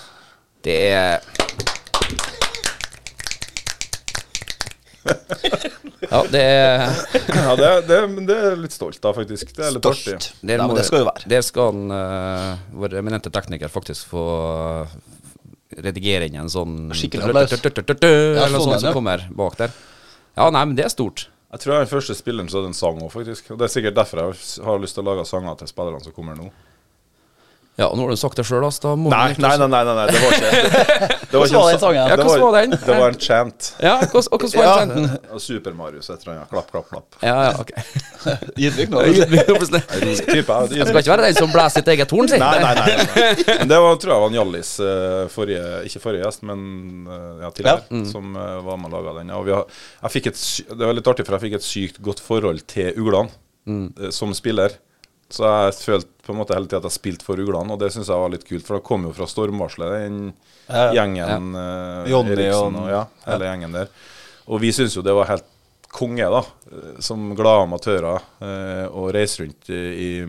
Det 0.62 0.78
er 0.94 2.38
Ja, 6.12 6.20
det 6.32 6.42
er 6.42 6.82
Ja, 7.46 7.56
det, 7.56 7.70
det, 7.88 8.00
det 8.28 8.36
er 8.38 8.58
litt 8.60 8.74
stolt 8.76 9.04
av, 9.08 9.16
faktisk. 9.18 9.54
Det 9.56 9.66
er 9.68 9.76
litt 9.78 9.88
artig. 9.88 10.18
Stolt. 10.18 10.28
Der 10.42 10.62
Ja, 10.62 10.68
må- 10.68 10.76
det 10.78 10.86
skal 10.88 11.04
jo 11.04 11.08
være. 11.10 11.28
Det 11.32 11.42
skal 11.48 11.74
en, 11.76 11.92
uh, 11.94 12.62
vår 12.84 12.98
eminente 13.02 13.32
tekniker 13.34 13.72
faktisk 13.72 14.10
få 14.12 14.24
eh, 14.84 14.96
redigere 15.86 16.28
inn 16.28 16.36
en 16.42 16.52
sånn 16.52 16.90
Skikkelig 16.98 17.30
applaus. 17.30 17.54
Eller 17.54 18.50
sånn 18.50 18.56
noe 18.58 18.66
sånt 18.66 18.76
er 18.80 18.84
som 18.88 18.98
kommer 18.98 19.28
bak 19.44 19.58
der. 19.62 19.78
Ja, 20.38 20.50
nei, 20.54 20.66
men 20.66 20.76
det 20.78 20.86
er 20.88 20.94
stort. 20.94 21.28
Jeg 21.52 21.60
tror 21.64 21.74
jeg 21.74 21.82
er 21.82 21.88
den 21.88 21.92
første 21.92 22.16
spilleren 22.16 22.48
som 22.52 22.62
hadde 22.62 22.70
en 22.72 22.78
sang 22.78 23.00
òg, 23.04 23.10
faktisk. 23.12 23.50
Og 23.52 23.58
Det 23.60 23.68
er 23.68 23.74
sikkert 23.74 23.96
derfor 23.98 24.22
jeg 24.22 24.66
har 24.68 24.80
lyst 24.80 24.96
til 24.96 25.04
å 25.04 25.10
lage 25.10 25.26
sanger 25.28 25.58
til 25.60 25.68
spillerne 25.72 26.04
som 26.04 26.14
kommer 26.16 26.38
nå. 26.40 26.48
Ja, 27.80 27.88
og 27.88 27.96
nå 27.96 28.04
har 28.04 28.12
du 28.12 28.20
sagt 28.20 28.36
det 28.36 28.44
sjøl, 28.46 28.66
altså. 28.68 28.92
Nei, 29.00 29.32
nei, 29.40 29.52
nei, 29.58 29.68
nei, 29.72 29.80
nei, 29.88 30.04
det 30.12 30.20
var 30.20 30.34
ikke 30.36 30.50
det, 30.52 30.58
var 31.32 31.46
Hvordan 31.48 31.56
var 31.56 31.70
den 31.72 31.80
sangen? 31.80 32.10
Ja, 32.12 32.16
hvordan 32.20 32.42
var 32.44 32.58
den? 32.58 32.74
Det 32.76 32.98
var 33.00 33.14
en 33.14 33.20
chant. 33.24 33.70
Ja, 33.80 33.94
hvordan, 34.02 34.28
og 34.28 34.44
hvordan 34.44 34.60
var 34.60 34.68
Ja. 34.68 34.74
chanten? 34.82 35.40
Super-Marius 35.46 36.10
et 36.12 36.26
eller 36.26 36.34
annet. 36.36 36.50
Klapp, 36.52 36.68
klapp, 36.74 36.90
klapp. 36.92 37.16
Ja, 37.24 37.38
ja, 37.48 37.54
ok. 37.64 37.72
Ydmyk 38.60 38.92
nå. 38.92 39.06
Jeg 39.08 40.18
skal 40.20 41.00
ikke 41.00 41.14
være 41.14 41.30
den 41.30 41.40
som 41.40 41.54
blæser 41.56 41.80
sitt 41.80 41.90
eget 41.96 42.12
horn, 42.12 42.30
si. 42.30 42.42
Nei, 42.44 42.52
nei, 42.60 42.76
nei. 42.76 42.86
nei. 42.92 43.32
Men 43.64 43.72
det 43.72 43.80
var, 43.86 43.98
tror 44.04 44.14
jeg 44.14 44.26
var 44.26 44.30
en 44.34 44.38
Hjallis 44.42 44.74
eh, 44.84 45.24
forrige 45.32 45.66
Ikke 45.88 46.04
forrige 46.04 46.28
gjest, 46.28 46.46
men 46.52 46.68
eh, 47.08 47.48
ja, 47.48 47.78
Mm. 47.92 48.06
som 48.08 48.36
eh, 48.36 48.60
var 48.66 48.78
med 48.80 48.92
og 48.92 48.98
laga 49.00 49.18
den. 49.20 49.32
Og 49.36 49.46
vi 49.48 49.56
har, 49.56 49.66
jeg 50.04 50.14
fikk 50.18 50.32
et, 50.32 50.40
det 50.76 50.86
var 50.86 50.96
litt 50.98 51.08
artig, 51.08 51.26
for 51.28 51.38
jeg 51.38 51.46
fikk 51.48 51.58
et 51.58 51.66
sykt 51.66 52.02
godt 52.04 52.22
forhold 52.24 52.62
til 52.70 52.92
uglene 53.00 53.32
mm. 53.66 54.12
som 54.14 54.34
spiller. 54.36 54.76
Så 55.32 55.48
jeg 55.48 55.76
følte 55.80 56.08
på 56.32 56.38
en 56.38 56.42
måte 56.42 56.56
hele 56.58 56.66
tida 56.72 56.80
at 56.82 56.88
jeg 56.90 56.98
spilte 56.98 57.28
for 57.28 57.36
uglene, 57.44 57.76
og 57.76 57.80
det 57.84 57.92
syns 57.94 58.08
jeg 58.10 58.24
var 58.24 58.32
litt 58.34 58.48
kult. 58.48 58.66
For 58.68 58.80
det 58.80 58.86
kom 58.88 59.04
jo 59.10 59.14
fra 59.20 59.28
stormvarselet, 59.30 59.96
den 60.08 60.34
Ja. 60.72 60.88
gjengen 60.96 61.54
ja. 61.54 62.06
Jonny 62.08 62.32
Eriksen 62.38 62.76
og- 62.82 62.90
ja, 62.90 63.06
hele 63.28 63.46
gjengen 63.52 63.74
der. 63.76 63.90
Og 64.48 64.60
vi 64.64 64.72
syns 64.72 64.96
jo 64.96 65.04
det 65.04 65.14
var 65.14 65.28
helt 65.28 65.48
konge, 65.92 66.24
da, 66.24 66.40
eh, 66.72 67.00
som 67.04 67.36
glade 67.36 67.66
amatører, 67.68 68.22
eh, 68.42 68.86
å 68.88 69.12
reise 69.12 69.44
rundt 69.44 69.70
i, 69.70 70.24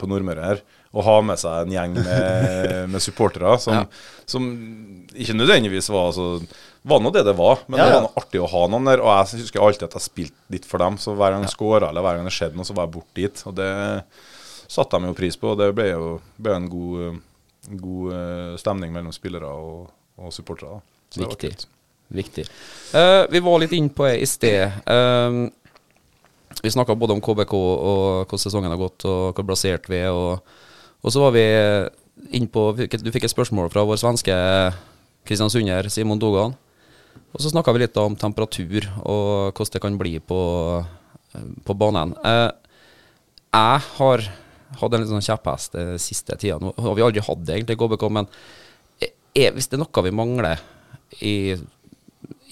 på 0.00 0.08
Nordmøre 0.08 0.42
her 0.42 0.62
og 0.94 1.04
ha 1.04 1.20
med 1.24 1.36
seg 1.40 1.66
en 1.66 1.72
gjeng 1.72 1.94
med, 1.98 2.88
med 2.92 3.00
supportere 3.00 3.58
som, 3.60 3.74
Ja. 3.74 3.84
som 4.26 4.42
ikke 5.12 5.36
nødvendigvis 5.36 5.90
var 5.92 6.08
altså, 6.10 6.46
var 6.84 7.00
nå 7.00 7.12
det 7.12 7.24
det 7.26 7.36
var, 7.36 7.60
men 7.68 7.78
Ja, 7.78 7.84
det 7.86 7.92
var 7.94 8.02
noe 8.08 8.16
artig 8.24 8.40
å 8.40 8.48
ha 8.50 8.66
noen 8.68 8.84
der. 8.88 9.00
Og 9.04 9.12
jeg 9.28 9.42
husker 9.44 9.60
alltid 9.60 9.84
at 9.84 9.92
jeg 10.00 10.02
spilte 10.08 10.50
litt 10.50 10.64
for 10.64 10.78
dem, 10.78 10.96
så 10.96 11.14
hver 11.14 11.32
gang 11.36 11.42
jeg 11.44 11.52
skåra 11.54 11.88
eller 11.90 12.00
hver 12.02 12.16
gang 12.16 12.24
det 12.24 12.32
skjedde 12.32 12.56
noe, 12.56 12.64
så 12.64 12.74
var 12.74 12.86
jeg 12.88 12.94
bort 12.96 13.12
dit. 13.14 13.42
Og 13.46 13.54
det 13.54 13.70
satte 14.72 14.98
de 14.98 15.10
jo 15.10 15.16
pris 15.16 15.36
på, 15.38 15.52
og 15.52 15.60
det 15.60 15.72
ble 15.76 15.90
jo 15.90 16.08
ble 16.40 16.56
en 16.56 16.68
god, 16.72 17.04
eh, 17.04 17.20
god 17.82 18.16
eh, 18.16 18.52
stemning 18.60 18.94
mellom 18.94 19.14
spillere 19.14 19.50
og, 19.52 19.92
og 20.18 20.34
supportere. 20.34 20.80
Viktig. 21.12 21.52
kult. 21.52 21.66
Viktig. 22.12 22.44
Uh, 22.92 23.24
vi 23.32 23.40
var 23.40 23.60
litt 23.62 23.72
inn 23.72 23.88
på 23.92 24.04
det 24.04 24.18
i 24.20 24.28
sted. 24.28 24.80
Uh, 24.84 25.48
Vi 26.60 26.70
snakka 26.70 26.94
både 26.94 27.14
om 27.16 27.20
KBK 27.24 27.54
og 27.56 28.26
hvordan 28.28 28.40
sesongen 28.40 28.68
har 28.68 28.80
gått, 28.80 29.06
og 29.08 29.32
hvor 29.32 29.46
plassert 29.48 29.88
vi 29.88 30.02
er. 30.04 30.12
Og, 30.12 30.42
og 31.00 31.14
så 31.14 31.22
var 31.24 31.32
vi 31.32 31.44
inn 32.36 32.44
på 32.52 32.66
Du 32.76 33.08
fikk 33.10 33.24
et 33.24 33.32
spørsmål 33.32 33.70
fra 33.72 33.86
vår 33.88 33.96
svenske 34.02 34.36
kristiansunder 35.24 35.88
Simon 35.88 36.20
Dogan. 36.20 36.52
Og 37.32 37.40
så 37.40 37.52
snakka 37.52 37.72
vi 37.72 37.84
litt 37.84 37.96
om 38.00 38.16
temperatur 38.18 38.84
og 39.00 39.56
hvordan 39.56 39.72
det 39.72 39.82
kan 39.82 39.96
bli 40.00 40.18
på, 40.20 40.40
på 41.64 41.76
banen. 41.80 42.12
Eh, 42.24 42.50
jeg 43.52 43.80
har 43.96 44.24
hatt 44.80 44.94
en 44.94 45.02
litt 45.02 45.10
sånn 45.10 45.24
kjepphest 45.24 45.76
den 45.76 46.00
siste 46.02 46.36
tida. 46.40 46.58
Nå 46.62 46.72
har 46.78 46.96
vi 46.98 47.04
aldri 47.04 47.24
hatt 47.24 47.44
det 47.46 47.58
egentlig 47.58 47.76
i 47.78 47.82
KBK, 47.82 48.06
men 48.18 48.28
er, 49.02 49.54
hvis 49.56 49.70
det 49.70 49.78
er 49.78 49.82
noe 49.82 50.04
vi 50.04 50.14
mangler 50.14 50.62
i, 51.24 51.34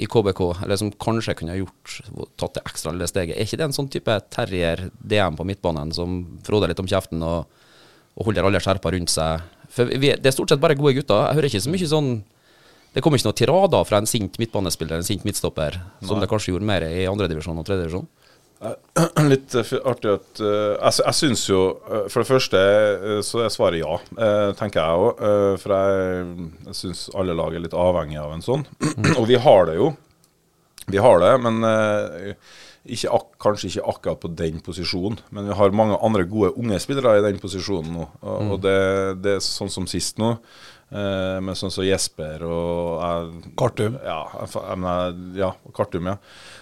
i 0.01 0.09
KBK, 0.09 0.43
eller 0.65 0.81
som 0.81 0.93
kanskje 0.93 1.37
kunne 1.39 1.55
ha 1.55 1.61
gjort 1.61 2.01
tatt 2.41 2.59
det 2.59 2.65
ekstra 2.67 2.95
lille 2.95 3.09
steget, 3.11 3.37
er 3.37 3.49
ikke 3.49 3.61
det 3.61 3.69
en 3.69 3.77
sånn 3.77 3.91
type 3.93 4.19
terrier 4.33 4.89
DM 5.01 5.39
på 5.39 5.47
midtbanen 5.49 5.95
som 5.97 6.23
fråder 6.47 6.73
litt 6.73 6.83
om 6.83 6.91
kjeften 6.91 7.25
og, 7.27 7.49
og 8.17 8.29
holder 8.31 8.49
alle 8.49 8.63
skjerpa 8.65 8.95
rundt 8.97 9.13
seg? 9.13 9.47
For 9.71 9.91
vi, 9.91 10.15
Det 10.17 10.33
er 10.33 10.35
stort 10.35 10.51
sett 10.51 10.63
bare 10.63 10.79
gode 10.79 10.97
gutter. 10.97 11.29
Jeg 11.29 11.39
hører 11.39 11.53
ikke 11.53 11.65
så 11.67 11.73
mye 11.73 11.91
sånn 11.91 12.13
det 12.91 13.05
kommer 13.05 13.21
ikke 13.21 13.29
noen 13.29 13.39
tirader 13.39 13.85
fra 13.87 14.01
en 14.03 14.09
sint 14.11 14.35
midtbanespiller, 14.41 14.99
en 14.99 15.07
sint 15.07 15.23
midtstopper, 15.23 15.77
som 16.03 16.19
det 16.19 16.27
kanskje 16.31 16.51
gjorde 16.51 16.67
mer 16.67 16.83
i 16.89 17.05
andredivisjon 17.07 17.61
og 17.61 17.67
tredjedivisjon? 17.69 18.09
Litt 19.31 19.55
uh, 19.57 19.71
artig 19.89 20.11
at 20.13 20.41
uh, 20.45 20.77
Jeg, 20.77 20.99
jeg 21.01 21.17
syns 21.17 21.47
jo 21.49 21.61
uh, 21.81 22.05
For 22.13 22.21
det 22.21 22.29
første 22.29 22.61
uh, 22.61 23.21
så 23.25 23.45
er 23.47 23.55
svaret 23.55 23.81
ja, 23.81 23.95
tenker 24.59 24.83
jeg 24.83 25.05
òg. 25.07 25.23
for 25.63 25.75
jeg, 25.77 26.49
jeg 26.69 26.77
syns 26.77 27.07
alle 27.17 27.37
lag 27.37 27.55
er 27.57 27.65
litt 27.65 27.77
avhengig 27.77 28.19
av 28.21 28.35
en 28.35 28.45
sånn. 28.45 28.67
og 29.19 29.25
vi 29.31 29.39
har 29.41 29.71
det 29.71 29.79
jo. 29.79 29.93
Vi 30.91 31.01
har 31.01 31.23
det, 31.23 31.31
men 31.45 31.63
ikke 32.91 33.21
kanskje 33.43 33.69
ikke 33.69 33.87
akkurat 33.93 34.21
på 34.23 34.31
den 34.37 34.61
posisjonen. 34.65 35.21
Men 35.31 35.51
vi 35.51 35.57
har 35.57 35.77
mange 35.77 35.99
andre 36.03 36.25
gode 36.29 36.55
unge 36.59 36.81
spillere 36.83 37.19
i 37.19 37.25
den 37.25 37.41
posisjonen 37.43 37.93
nå. 37.95 38.07
Og, 38.21 38.37
mm. 38.41 38.53
og 38.55 38.63
det, 38.65 38.77
det, 39.25 39.37
er 39.37 39.45
sånn 39.45 39.73
som 39.73 39.89
sist 39.91 40.21
nå. 40.21 40.35
Med 40.91 41.55
sånn 41.55 41.71
som 41.71 41.85
Jesper 41.87 42.43
og 42.43 42.97
jeg, 42.99 43.53
Kartum. 43.59 43.99
Ja, 44.03 44.25
jeg, 44.43 45.13
ja, 45.39 45.53
Kartum, 45.77 46.09
ja. 46.11 46.17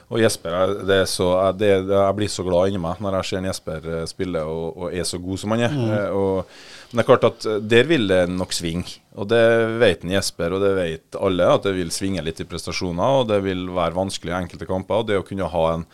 Og 0.09 0.23
Jesper, 0.23 0.71
det 0.89 1.03
så, 1.13 1.27
det, 1.53 1.69
jeg 1.85 2.17
blir 2.17 2.31
så 2.33 2.45
glad 2.47 2.71
inni 2.71 2.81
meg 2.81 3.01
når 3.05 3.19
jeg 3.19 3.29
ser 3.29 3.49
Jesper 3.51 3.89
eh, 3.93 4.05
spille 4.09 4.41
og, 4.41 4.71
og, 4.71 4.87
er 4.97 5.05
så 5.05 5.21
god 5.21 5.41
som 5.43 5.53
han 5.53 5.65
er. 5.67 5.75
Mm. 5.75 5.91
Eh, 5.93 6.15
og, 6.17 6.55
men 6.89 7.01
det 7.01 7.05
er 7.05 7.09
klart 7.11 7.27
at 7.29 7.49
eh, 7.51 7.59
der 7.75 7.91
vil 7.91 8.09
det 8.09 8.23
nok 8.33 8.57
svinge. 8.57 9.03
Og 9.21 9.29
det 9.29 9.43
vet 9.83 10.07
en 10.07 10.15
Jesper, 10.15 10.55
og 10.57 10.65
det 10.65 10.73
vet 10.79 11.19
alle, 11.21 11.51
at 11.53 11.69
det 11.69 11.75
vil 11.77 11.93
svinge 11.93 12.25
litt 12.25 12.41
i 12.41 12.49
prestasjoner. 12.49 13.21
Og 13.21 13.29
det 13.29 13.43
vil 13.45 13.67
være 13.77 13.99
vanskelig 13.99 14.33
i 14.33 14.39
enkelte 14.39 14.71
kamper. 14.71 15.03
Og 15.03 15.11
det 15.11 15.21
å 15.21 15.27
kunne 15.29 15.51
ha 15.53 15.67
en 15.75 15.85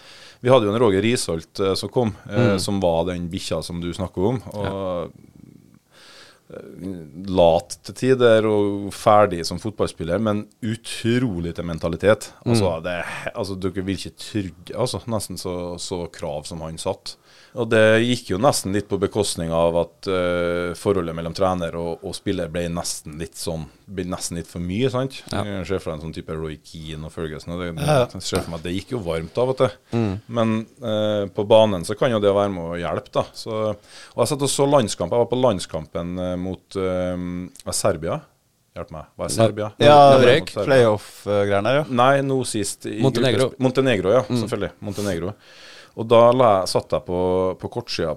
Vi 0.44 0.50
hadde 0.52 0.68
jo 0.68 0.74
en 0.74 0.82
Roger 0.82 1.00
Risholt 1.00 1.60
som 1.80 1.88
kom, 1.88 2.10
mm. 2.28 2.58
som 2.60 2.76
var 2.76 3.06
den 3.08 3.30
bikkja 3.32 3.62
som 3.64 3.78
du 3.80 3.88
snakker 3.96 4.34
om. 4.34 4.42
og 4.52 4.66
ja 4.68 5.30
lat 7.30 7.76
til 7.86 7.96
tider 7.98 8.46
og 8.48 8.88
ferdig 8.94 9.42
som 9.46 9.60
fotballspiller, 9.62 10.22
men 10.22 10.44
utrolig 10.64 11.54
til 11.56 11.68
mentalitet. 11.68 12.30
Altså, 12.44 12.76
mm. 12.76 12.84
det, 12.86 12.96
altså 13.34 13.58
Dere 13.60 13.86
vil 13.86 13.98
ikke 13.98 14.16
trygge 14.20 14.78
altså, 14.78 15.02
Nesten 15.10 15.40
så, 15.40 15.54
så 15.82 16.04
krav 16.12 16.46
som 16.48 16.64
han 16.64 16.80
satt. 16.80 17.16
Og 17.54 17.68
det 17.70 18.02
gikk 18.02 18.32
jo 18.32 18.38
nesten 18.42 18.74
litt 18.74 18.88
på 18.90 18.98
bekostning 18.98 19.52
av 19.54 19.76
at 19.78 20.08
uh, 20.10 20.72
forholdet 20.78 21.14
mellom 21.14 21.36
trener 21.36 21.76
og, 21.78 22.02
og, 22.02 22.14
spiller 22.16 22.50
ble 22.50 22.64
nesten 22.72 23.14
litt 23.20 23.38
sånn 23.38 23.68
ble 23.84 24.06
nesten 24.10 24.40
litt 24.40 24.48
for 24.50 24.64
mye, 24.64 24.88
sant? 24.90 25.20
Ja. 25.30 25.44
Jeg 25.46 25.68
ser 25.68 25.82
for 25.82 25.92
meg 25.92 26.00
en 26.00 26.06
sånn 26.06 26.16
type 26.16 26.34
Roy 26.34 26.56
Keane 26.66 27.06
og 27.06 27.14
Ferguson. 27.14 27.54
Og 27.54 27.62
det, 27.62 27.70
ja. 27.78 28.00
jeg 28.10 28.26
ser 28.26 28.42
for 28.42 28.54
meg 28.54 28.62
at 28.62 28.66
det 28.66 28.74
gikk 28.74 28.94
jo 28.96 29.02
varmt 29.04 29.38
av 29.38 29.52
og 29.52 29.58
til. 29.60 29.76
Mm. 29.94 30.12
Men 30.38 30.54
uh, 30.82 31.24
på 31.36 31.46
banen 31.50 31.86
så 31.86 31.94
kan 31.98 32.10
jo 32.14 32.22
det 32.24 32.32
være 32.34 32.50
med 32.56 32.64
å 32.64 32.78
hjelpe, 32.80 33.12
da. 33.20 33.26
Så, 33.38 33.58
og 33.76 34.24
jeg 34.24 34.32
satt 34.32 34.46
og 34.48 34.50
så 34.50 34.66
landskamp. 34.66 35.14
Jeg 35.14 35.26
var 35.26 35.30
på 35.30 35.42
landskampen 35.44 36.14
uh, 36.18 36.32
mot 36.40 36.80
Serbia. 37.76 38.18
Hjelp 38.74 38.90
meg. 38.90 39.06
Var 39.14 39.30
det 39.30 39.34
Serbia? 39.36 39.68
Ja, 39.78 39.98
playoff-greiene, 40.56 41.76
ja. 41.76 41.86
Nei, 41.94 42.16
nå 42.26 42.40
sist 42.48 42.88
Montenegro. 43.04 43.52
Montenegro, 43.62 44.10
ja. 44.16 44.24
Mm. 44.26 44.40
Selvfølgelig. 44.40 44.72
Montenegro. 44.82 45.36
Og 45.94 46.06
da 46.10 46.20
jeg, 46.26 46.70
satt 46.72 46.90
jeg 46.90 47.06
på, 47.06 47.18
på 47.60 47.68
kortsida 47.70 48.16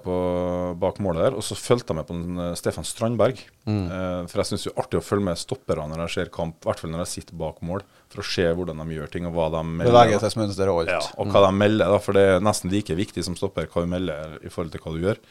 bak 0.82 0.96
målet 1.04 1.28
der, 1.28 1.36
og 1.38 1.44
så 1.46 1.54
fulgte 1.54 1.92
jeg 1.94 1.98
med 2.00 2.08
på 2.08 2.16
en, 2.16 2.40
uh, 2.40 2.56
Stefan 2.58 2.86
Strandberg. 2.86 3.38
Mm. 3.70 3.84
Uh, 3.86 4.22
for 4.26 4.42
jeg 4.42 4.50
syns 4.50 4.66
det 4.66 4.72
er 4.72 4.82
artig 4.82 4.98
å 4.98 5.04
følge 5.06 5.28
med 5.28 5.38
stoppere 5.38 5.86
når 5.86 6.02
jeg 6.04 6.14
ser 6.16 6.32
kamp, 6.34 6.58
i 6.58 6.66
hvert 6.66 6.82
fall 6.82 6.92
når 6.94 7.04
jeg 7.04 7.12
sitter 7.12 7.38
bak 7.38 7.62
mål, 7.62 7.86
for 8.10 8.24
å 8.24 8.26
se 8.26 8.48
hvordan 8.50 8.82
de 8.82 8.98
gjør 8.98 9.14
ting, 9.14 9.30
og 9.30 9.38
hva 9.38 9.46
de 9.54 9.62
melder. 9.68 9.94
Bevegelsesmønster 9.94 10.72
og 10.72 10.82
alt. 10.82 10.94
Ja, 10.96 11.00
og 11.14 11.30
hva 11.30 11.44
mm. 11.44 11.46
de 11.46 11.62
melder, 11.62 11.94
da, 11.94 12.02
for 12.02 12.18
det 12.18 12.26
er 12.32 12.44
nesten 12.50 12.74
like 12.74 12.98
viktig 12.98 13.26
som 13.28 13.38
stopper 13.38 13.70
hva 13.70 13.86
du 13.86 13.90
melder 13.94 14.38
i 14.42 14.50
forhold 14.50 14.74
til 14.74 14.82
hva 14.82 14.96
du 14.96 15.02
gjør. 15.06 15.22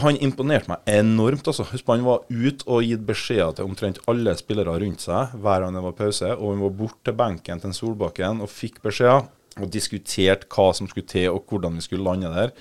Han 0.00 0.20
imponerte 0.22 0.70
meg 0.70 0.92
enormt. 0.92 1.48
altså. 1.50 1.64
Husk 1.72 1.84
på 1.84 1.96
Han 1.96 2.06
var 2.06 2.22
ute 2.28 2.68
og 2.68 2.84
gitt 2.86 3.02
beskjeder 3.08 3.56
til 3.56 3.66
omtrent 3.68 3.98
alle 4.08 4.36
spillere 4.38 4.76
rundt 4.80 5.02
seg 5.02 5.34
hver 5.40 5.64
gang 5.64 5.76
det 5.76 5.82
var 5.88 5.96
pause. 5.98 6.30
Og 6.36 6.54
han 6.54 6.64
var 6.64 6.76
bort 6.78 7.00
til 7.04 7.16
benken 7.16 7.60
til 7.64 7.74
Solbakken 7.76 8.44
og 8.44 8.52
fikk 8.52 8.80
beskjeder 8.84 9.26
og 9.58 9.70
diskutert 9.72 10.46
hva 10.52 10.70
som 10.76 10.88
skulle 10.90 11.08
til, 11.10 11.30
og 11.32 11.50
hvordan 11.50 11.78
vi 11.78 11.84
skulle 11.84 12.06
lande 12.06 12.30
der. 12.34 12.52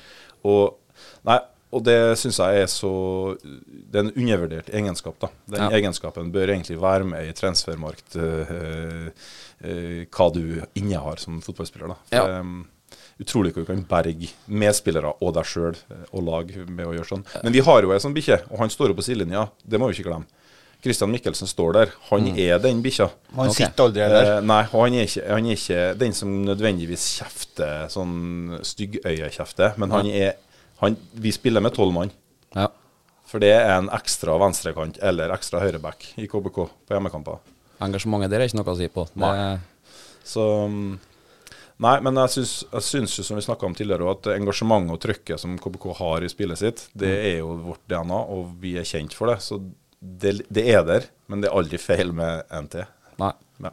Og, 0.48 0.80
nei, 1.28 1.40
og 1.76 1.84
det 1.86 1.98
syns 2.18 2.40
jeg 2.42 2.64
er 2.64 2.70
så 2.72 2.92
Det 3.44 4.00
er 4.00 4.08
en 4.08 4.16
undervurdert 4.16 4.72
egenskap. 4.74 5.20
da. 5.22 5.30
Den 5.46 5.68
ja. 5.68 5.70
egenskapen 5.78 6.32
bør 6.34 6.56
egentlig 6.56 6.82
være 6.82 7.06
med 7.06 7.30
i 7.30 7.36
transfermarkt, 7.38 8.16
øh, 8.16 9.12
øh, 9.62 10.06
hva 10.10 10.30
du 10.34 10.62
innehar 10.76 11.22
som 11.22 11.42
fotballspiller. 11.42 11.94
da. 11.94 12.00
For, 12.10 12.34
ja. 12.34 12.40
um, 12.40 12.68
utrolig 13.20 13.54
hva 13.54 13.62
du 13.62 13.70
kan 13.70 13.86
berge 13.86 14.32
medspillere 14.48 15.14
og 15.22 15.34
deg 15.36 15.46
sjøl 15.46 15.78
og 16.10 16.24
lag 16.24 16.52
med 16.70 16.88
å 16.88 16.94
gjøre 16.96 17.10
sånn. 17.12 17.26
Men 17.44 17.54
vi 17.54 17.62
har 17.62 17.84
jo 17.84 17.94
ei 17.94 18.02
sånn 18.02 18.16
bikkje, 18.16 18.42
og 18.50 18.64
han 18.64 18.74
står 18.74 18.94
jo 18.94 18.98
på 18.98 19.06
sidelinja. 19.06 19.50
Det 19.62 19.78
må 19.78 19.92
vi 19.92 20.00
ikke 20.00 20.10
glemme. 20.10 20.26
Christian 20.84 21.12
Michelsen 21.12 21.50
står 21.50 21.74
der. 21.76 21.94
Han 22.10 22.28
mm. 22.30 22.38
er 22.40 22.60
den 22.64 22.82
bikkja. 22.84 23.10
Han 23.36 23.50
okay. 23.50 23.66
sitter 23.66 23.90
aldri 23.90 24.06
der? 24.06 24.30
Eh, 24.38 24.44
nei, 24.48 24.62
han 24.72 24.96
er, 24.96 25.10
ikke, 25.10 25.24
han 25.28 25.50
er, 25.50 25.58
ikke, 25.60 25.82
den 26.00 26.16
som 26.16 26.38
nødvendigvis 26.48 27.08
kjefter 27.18 27.90
sånn 27.92 28.60
styggøyekjefter. 28.64 29.76
Men 29.82 29.96
han 29.98 30.12
er 30.12 30.38
han, 30.80 30.96
Vi 31.12 31.34
spiller 31.36 31.64
med 31.64 31.76
tolv 31.76 31.92
mann. 31.96 32.14
Ja. 32.56 32.70
For 33.30 33.44
det 33.44 33.52
er 33.58 33.76
en 33.76 33.92
ekstra 33.94 34.38
venstrekant 34.42 35.02
eller 35.06 35.36
ekstra 35.36 35.62
høyreback 35.62 36.14
i 36.18 36.30
KBK 36.32 36.64
på 36.64 36.96
hjemmekamper. 36.96 37.44
Engasjementet 37.84 38.32
der 38.32 38.42
er 38.42 38.50
ikke 38.50 38.62
noe 38.62 38.74
å 38.74 38.80
si 38.80 38.88
på. 38.92 39.06
Nei. 39.20 39.60
Så 40.26 40.46
Nei, 41.80 41.94
men 42.04 42.18
jeg 42.26 42.32
syns, 42.34 42.54
jeg 42.74 42.84
syns 42.84 43.14
jo, 43.16 43.24
som 43.24 43.38
vi 43.40 43.44
snakka 43.46 43.64
om 43.64 43.76
tidligere, 43.78 44.12
at 44.12 44.28
engasjementet 44.34 44.98
og 44.98 45.00
trykket 45.00 45.40
som 45.40 45.54
KBK 45.64 45.86
har 46.02 46.26
i 46.28 46.32
spillet 46.32 46.60
sitt, 46.60 46.82
det 46.92 47.12
mm. 47.14 47.22
er 47.30 47.38
jo 47.38 47.54
vårt 47.70 47.86
DNA, 47.88 48.18
og 48.36 48.50
vi 48.60 48.74
er 48.82 48.88
kjent 48.88 49.16
for 49.16 49.32
det. 49.32 49.38
Så 49.46 49.62
det, 50.00 50.42
det, 50.48 50.66
er 50.72 50.84
der, 50.88 51.08
men 51.28 51.42
det 51.44 51.50
er 51.50 51.58
aldri 51.60 51.80
feil 51.82 52.14
med 52.16 52.44
NT. 52.56 52.84
Nei. 53.20 53.34
Ja. 53.64 53.72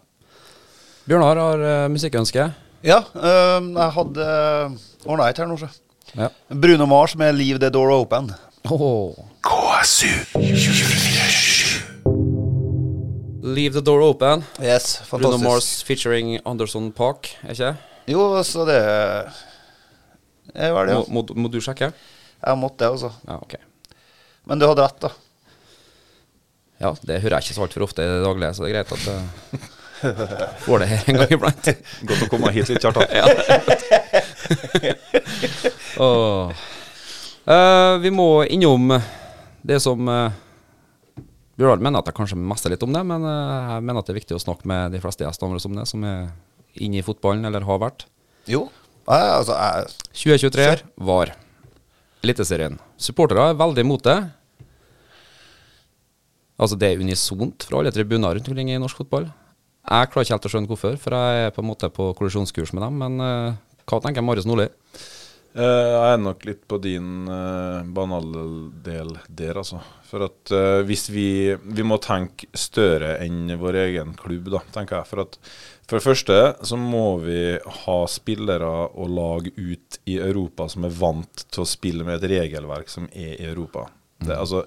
Bjørnar 1.07 1.41
har 1.43 1.62
uh, 1.62 1.89
musikkønske. 1.93 2.49
Ja, 2.87 3.01
uh, 3.14 3.61
jeg 3.62 3.91
hadde 3.99 4.27
uh, 4.27 4.77
ordna 5.07 5.31
et 5.31 5.39
her 5.43 5.49
nå, 5.51 5.59
så. 5.61 5.70
Ja. 6.16 6.31
Bruno 6.49 6.87
Mars 6.87 7.16
med 7.18 7.35
'Leave 7.35 7.61
the 7.62 7.70
Door 7.70 7.95
Open'. 7.95 8.33
Oh. 8.70 9.14
KSU 9.47 10.11
247. 10.33 11.66
Leave 13.47 13.74
the 13.74 13.81
Door 13.81 14.01
Open. 14.03 14.43
Yes, 14.59 14.97
fantastisk. 14.97 15.20
Bruno 15.22 15.39
Mars 15.39 15.83
featuring 15.83 16.41
Anderson 16.45 16.91
Park, 16.93 17.37
er 17.43 17.55
ikke 17.55 17.64
det? 17.64 17.77
Jo, 18.11 18.43
så 18.43 18.64
det 18.66 18.81
er 20.55 20.74
vel 20.74 20.91
det. 20.91 20.97
Ja. 20.97 21.05
Må, 21.07 21.22
må, 21.22 21.22
må, 21.45 21.51
du 21.51 21.61
sjekke? 21.62 21.93
Jeg 22.43 22.59
måtte 22.59 22.83
det, 22.83 22.91
altså. 22.91 23.12
Ja, 23.27 23.39
okay. 23.39 23.62
Men 24.47 24.59
du 24.59 24.66
hadde 24.66 24.83
rett, 24.83 24.99
da. 25.03 25.11
Ja, 26.83 26.93
det 27.09 27.20
hører 27.22 27.39
jeg 27.39 27.47
ikke 27.47 27.57
så 27.57 27.64
altfor 27.64 27.87
ofte 27.87 28.05
i 28.05 28.11
det 28.11 28.22
daglige, 28.24 28.53
så 28.55 28.64
det 28.64 28.70
er 28.70 28.77
greit 28.77 28.93
at 28.93 29.05
uh, 29.09 29.18
får 30.66 30.83
det 30.83 30.89
her 30.91 31.11
en 31.11 31.20
gang 31.20 31.37
iblant. 31.37 31.70
Godt 32.09 32.24
å 32.27 32.31
komme 32.33 32.53
hit 32.53 32.68
litt, 32.72 32.85
Kjartan. 32.85 33.09
ja. 33.16 33.24
oh. 36.05 36.53
uh, 37.49 37.95
vi 38.03 38.12
må 38.12 38.29
innom 38.53 38.99
det 39.66 39.81
som 39.83 40.11
uh, 40.11 40.35
Bjørnar 41.57 41.81
mener 41.81 42.03
at 42.03 42.11
jeg 42.11 42.18
kanskje 42.18 42.37
mester 42.37 42.74
litt 42.74 42.85
om 42.85 42.93
det, 42.93 43.01
men 43.09 43.22
jeg 43.24 43.85
mener 43.89 44.03
at 44.03 44.09
det 44.09 44.12
er 44.12 44.20
viktig 44.20 44.37
å 44.37 44.43
snakke 44.43 44.68
med 44.68 44.93
de 44.93 45.01
fleste 45.01 45.24
gjestene 45.24 45.55
våre 45.55 45.70
om 45.70 45.79
det, 45.81 45.87
som 45.89 46.05
er 46.05 46.27
inne 46.85 47.01
i 47.01 47.07
fotballen 47.07 47.49
eller 47.49 47.64
har 47.64 47.81
vært. 47.81 48.05
Jo, 48.45 48.66
jeg, 49.07 49.29
altså 49.39 49.57
jeg 49.57 49.89
2023 50.12 50.85
var 51.09 51.33
Eliteserien. 52.27 52.77
Supportere 52.99 53.53
er 53.53 53.59
veldig 53.59 53.85
imot 53.87 54.05
det. 54.05 54.16
Altså 56.57 56.79
Det 56.81 56.89
er 56.89 57.03
unisont 57.03 57.67
fra 57.69 57.81
alle 57.81 57.93
tribuner 57.93 58.37
rundt 58.37 58.49
omkring 58.49 58.73
i 58.73 58.81
norsk 58.81 59.03
fotball. 59.03 59.29
Jeg 59.87 60.11
klarer 60.11 60.27
ikke 60.27 60.35
helt 60.35 60.49
å 60.49 60.51
skjønne 60.51 60.71
hvorfor, 60.71 60.97
for 60.99 61.15
jeg 61.15 61.45
er 61.45 61.53
på 61.55 61.63
en 61.63 61.69
måte 61.69 61.91
på 61.95 62.09
kollisjonskurs 62.19 62.73
med 62.75 62.83
dem. 62.83 62.97
Men 63.05 63.21
uh, 63.23 63.83
hva 63.87 64.01
tenker 64.03 64.25
Marius 64.25 64.49
Nordli? 64.49 64.67
Uh, 65.57 65.63
jeg 65.63 66.09
er 66.11 66.19
nok 66.21 66.43
litt 66.49 66.65
på 66.69 66.79
din 66.83 67.29
uh, 67.31 67.87
banaldel 67.97 68.67
der, 68.83 69.61
altså. 69.61 69.79
For 70.09 70.27
at 70.27 70.53
uh, 70.53 70.83
hvis 70.85 71.07
vi 71.09 71.29
Vi 71.55 71.87
må 71.87 72.01
tenke 72.03 72.51
større 72.57 73.15
enn 73.25 73.55
vår 73.61 73.79
egen 73.87 74.17
klubb, 74.19 74.51
da, 74.57 74.65
tenker 74.75 74.99
jeg. 74.99 75.11
For 75.13 75.25
at 75.25 75.39
for 75.87 76.01
det 76.01 76.03
første 76.03 76.37
så 76.67 76.77
må 76.81 77.05
vi 77.23 77.41
ha 77.85 77.99
spillere 78.11 78.73
og 78.99 79.13
lag 79.15 79.47
ut 79.55 80.01
i 80.11 80.17
Europa 80.19 80.67
som 80.73 80.89
er 80.89 80.97
vant 80.99 81.45
til 81.47 81.63
å 81.63 81.69
spille 81.69 82.03
med 82.03 82.19
et 82.19 82.31
regelverk 82.33 82.91
som 82.91 83.07
er 83.13 83.37
i 83.37 83.47
Europa. 83.47 83.87
Det, 84.17 84.33
altså, 84.33 84.62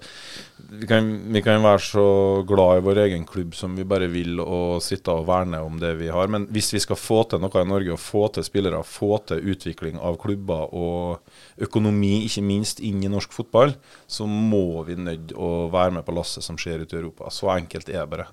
vi, 0.70 0.86
kan, 0.88 1.08
vi 1.34 1.42
kan 1.42 1.64
være 1.64 1.82
så 1.82 2.04
glad 2.48 2.78
i 2.78 2.84
vår 2.86 3.00
egen 3.08 3.24
klubb 3.28 3.56
som 3.58 3.74
vi 3.78 3.86
bare 3.88 4.06
vil, 4.12 4.38
og 4.44 4.78
sitte 4.86 5.16
og 5.16 5.26
verne 5.28 5.62
om 5.66 5.80
det 5.82 5.96
vi 5.98 6.12
har. 6.14 6.30
Men 6.30 6.46
hvis 6.54 6.70
vi 6.76 6.82
skal 6.84 7.00
få 7.00 7.24
til 7.32 7.42
noe 7.42 7.64
i 7.64 7.70
Norge, 7.70 7.96
og 7.96 8.04
få 8.04 8.28
til 8.36 8.46
spillere, 8.46 8.84
få 8.86 9.18
til 9.32 9.42
utvikling 9.54 9.98
av 9.98 10.20
klubber 10.22 10.70
og 10.78 11.66
økonomi, 11.66 12.28
ikke 12.28 12.46
minst, 12.46 12.84
inn 12.86 13.02
i 13.02 13.10
norsk 13.12 13.34
fotball, 13.34 13.74
så 14.06 14.30
må 14.30 14.84
vi 14.88 15.00
nødt 15.02 15.34
å 15.34 15.68
være 15.74 15.98
med 15.98 16.06
på 16.06 16.16
lasset 16.20 16.46
som 16.46 16.60
skjer 16.60 16.86
ute 16.86 16.98
i 16.98 17.02
Europa. 17.02 17.34
Så 17.34 17.50
enkelt 17.56 17.90
er 17.90 18.06
det 18.06 18.10
bare. 18.14 18.30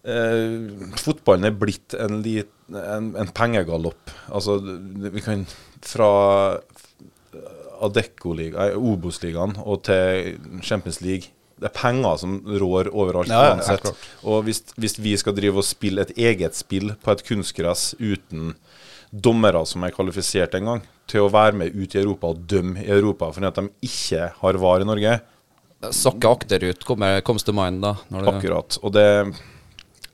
Eh, 0.00 0.92
fotballen 1.00 1.48
er 1.48 1.56
blitt 1.56 1.96
en, 1.96 2.20
lit, 2.24 2.52
en, 2.68 3.14
en 3.20 3.32
pengegalopp. 3.36 4.12
Altså, 4.28 4.60
vi 4.60 5.24
kan 5.24 5.48
fra 5.80 6.12
Adecco-ligaen, 7.80 8.76
Obos-ligaen 8.76 9.56
og 9.64 9.82
til 9.88 10.36
Champions 10.66 11.00
League. 11.04 11.32
Det 11.60 11.68
er 11.68 11.74
penger 11.76 12.16
som 12.22 12.38
rår 12.46 12.88
overalt 12.92 13.28
Ja, 13.28 13.50
uansett. 13.52 13.90
og 14.24 14.44
hvis, 14.46 14.62
hvis 14.80 14.96
vi 14.98 15.16
skal 15.20 15.34
drive 15.36 15.60
og 15.60 15.66
spille 15.68 16.06
et 16.06 16.14
eget 16.16 16.56
spill 16.56 16.94
på 17.04 17.12
et 17.12 17.24
kunstgress 17.26 17.90
uten 18.00 18.54
dommere 19.12 19.60
som 19.66 19.84
er 19.84 19.92
kvalifisert 19.92 20.54
en 20.56 20.70
gang, 20.70 20.82
til 21.10 21.26
å 21.26 21.32
være 21.32 21.58
med 21.58 21.74
ut 21.74 21.94
i 21.94 22.00
Europa 22.00 22.30
og 22.30 22.44
dømme 22.48 22.80
i 22.84 22.88
Europa 22.94 23.28
fordi 23.34 23.48
at 23.50 23.58
de 23.58 23.66
ikke 23.90 24.28
har 24.40 24.60
VAR 24.62 24.84
i 24.84 24.88
Norge, 24.88 25.20
Sakke 25.80 26.28
akterut 26.28 26.82
kommer, 26.84 27.22
comes 27.24 27.40
til 27.46 27.54
mind, 27.56 27.78
da. 27.80 27.94
Når 28.12 28.26
det, 28.26 28.32
Akkurat. 28.34 28.76
Og 28.84 28.92
det, 28.92 29.04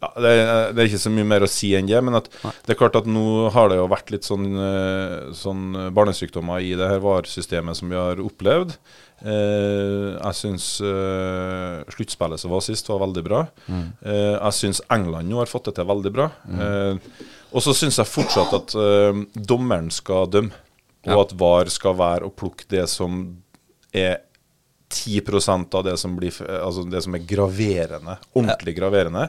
ja, 0.02 0.10
det, 0.20 0.32
det 0.76 0.82
er 0.82 0.88
ikke 0.90 1.00
så 1.06 1.10
mye 1.14 1.24
mer 1.28 1.44
å 1.46 1.48
si 1.50 1.70
enn 1.78 1.88
det. 1.88 2.02
Men 2.04 2.18
at 2.20 2.26
det 2.66 2.74
er 2.74 2.78
klart 2.80 2.98
at 3.00 3.06
nå 3.08 3.48
har 3.54 3.70
det 3.72 3.78
jo 3.80 3.86
vært 3.88 4.10
litt 4.12 4.26
sånn, 4.28 4.46
eh, 4.60 5.32
sånn 5.36 5.64
barnesykdommer 5.96 6.60
i 6.64 6.74
det 6.78 6.88
her 6.90 7.00
VAR-systemet 7.04 7.78
som 7.80 7.88
vi 7.92 7.96
har 7.98 8.20
opplevd. 8.22 8.76
Eh, 9.24 10.10
jeg 10.20 10.36
syns 10.36 10.66
eh, 10.84 11.80
sluttspillet 11.96 12.42
som 12.42 12.52
var 12.52 12.60
sist, 12.66 12.88
var 12.92 13.00
veldig 13.06 13.24
bra. 13.24 13.40
Eh, 13.72 14.34
jeg 14.36 14.52
syns 14.58 14.82
England 14.92 15.30
nå 15.32 15.40
har 15.40 15.50
fått 15.50 15.70
det 15.70 15.78
til 15.78 15.88
veldig 15.88 16.12
bra. 16.18 16.28
Eh, 16.52 17.00
og 17.56 17.62
så 17.64 17.72
syns 17.78 17.96
jeg 18.02 18.10
fortsatt 18.10 18.52
at 18.58 18.76
eh, 18.76 19.24
dommeren 19.48 19.88
skal 19.94 20.28
dømme, 20.32 20.52
og 21.06 21.12
Ja. 21.14 21.20
at 21.22 21.32
VAR 21.38 21.68
skal 21.70 21.94
være 21.94 22.26
å 22.26 22.32
plukke 22.34 22.66
det 22.68 22.88
som 22.90 23.20
er 23.94 24.16
10% 24.90 25.74
av 25.78 25.84
det 25.86 25.96
som, 25.98 26.16
blir, 26.18 26.34
altså 26.60 26.82
det 26.90 27.00
som 27.04 27.14
er 27.14 27.22
graverende, 27.26 28.16
ordentlig 28.38 28.74
graverende. 28.76 29.28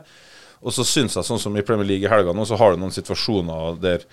Og 0.66 0.74
så 0.74 0.86
syns 0.88 1.16
jeg, 1.18 1.26
sånn 1.28 1.42
som 1.42 1.58
i 1.58 1.64
Premier 1.66 1.86
League 1.86 2.08
i 2.08 2.12
helga 2.12 2.34
nå, 2.34 2.46
så 2.50 2.58
har 2.58 2.74
du 2.74 2.82
noen 2.82 2.94
situasjoner 2.96 3.78
der, 3.82 4.06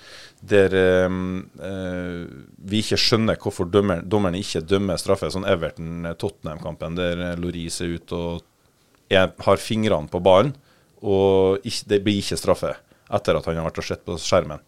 der 0.45 0.76
um, 1.09 1.45
uh, 1.57 2.24
vi 2.68 2.82
ikke 2.84 3.01
skjønner 3.01 3.38
hvorfor 3.40 3.70
dømmer, 3.72 4.03
dommerne 4.05 4.42
ikke 4.42 4.64
dømmer 4.68 5.01
straffe. 5.01 5.32
Sånn 5.32 5.49
Everton-Tottenham-kampen 5.49 6.99
der 7.01 7.24
Loris 7.40 7.80
er 7.80 7.97
ute 7.97 8.18
og 8.18 8.45
er, 9.09 9.32
har 9.47 9.62
fingrene 9.62 10.12
på 10.12 10.20
ballen, 10.24 10.55
og 11.05 11.64
ikke, 11.64 11.88
det 11.92 12.03
blir 12.05 12.20
ikke 12.20 12.40
straffe 12.40 12.74
etter 13.14 13.36
at 13.36 13.49
han 13.49 13.61
har 13.61 13.68
vært 13.68 13.80
og 13.82 13.86
sett 13.86 14.05
på 14.05 14.16
skjermen. 14.20 14.62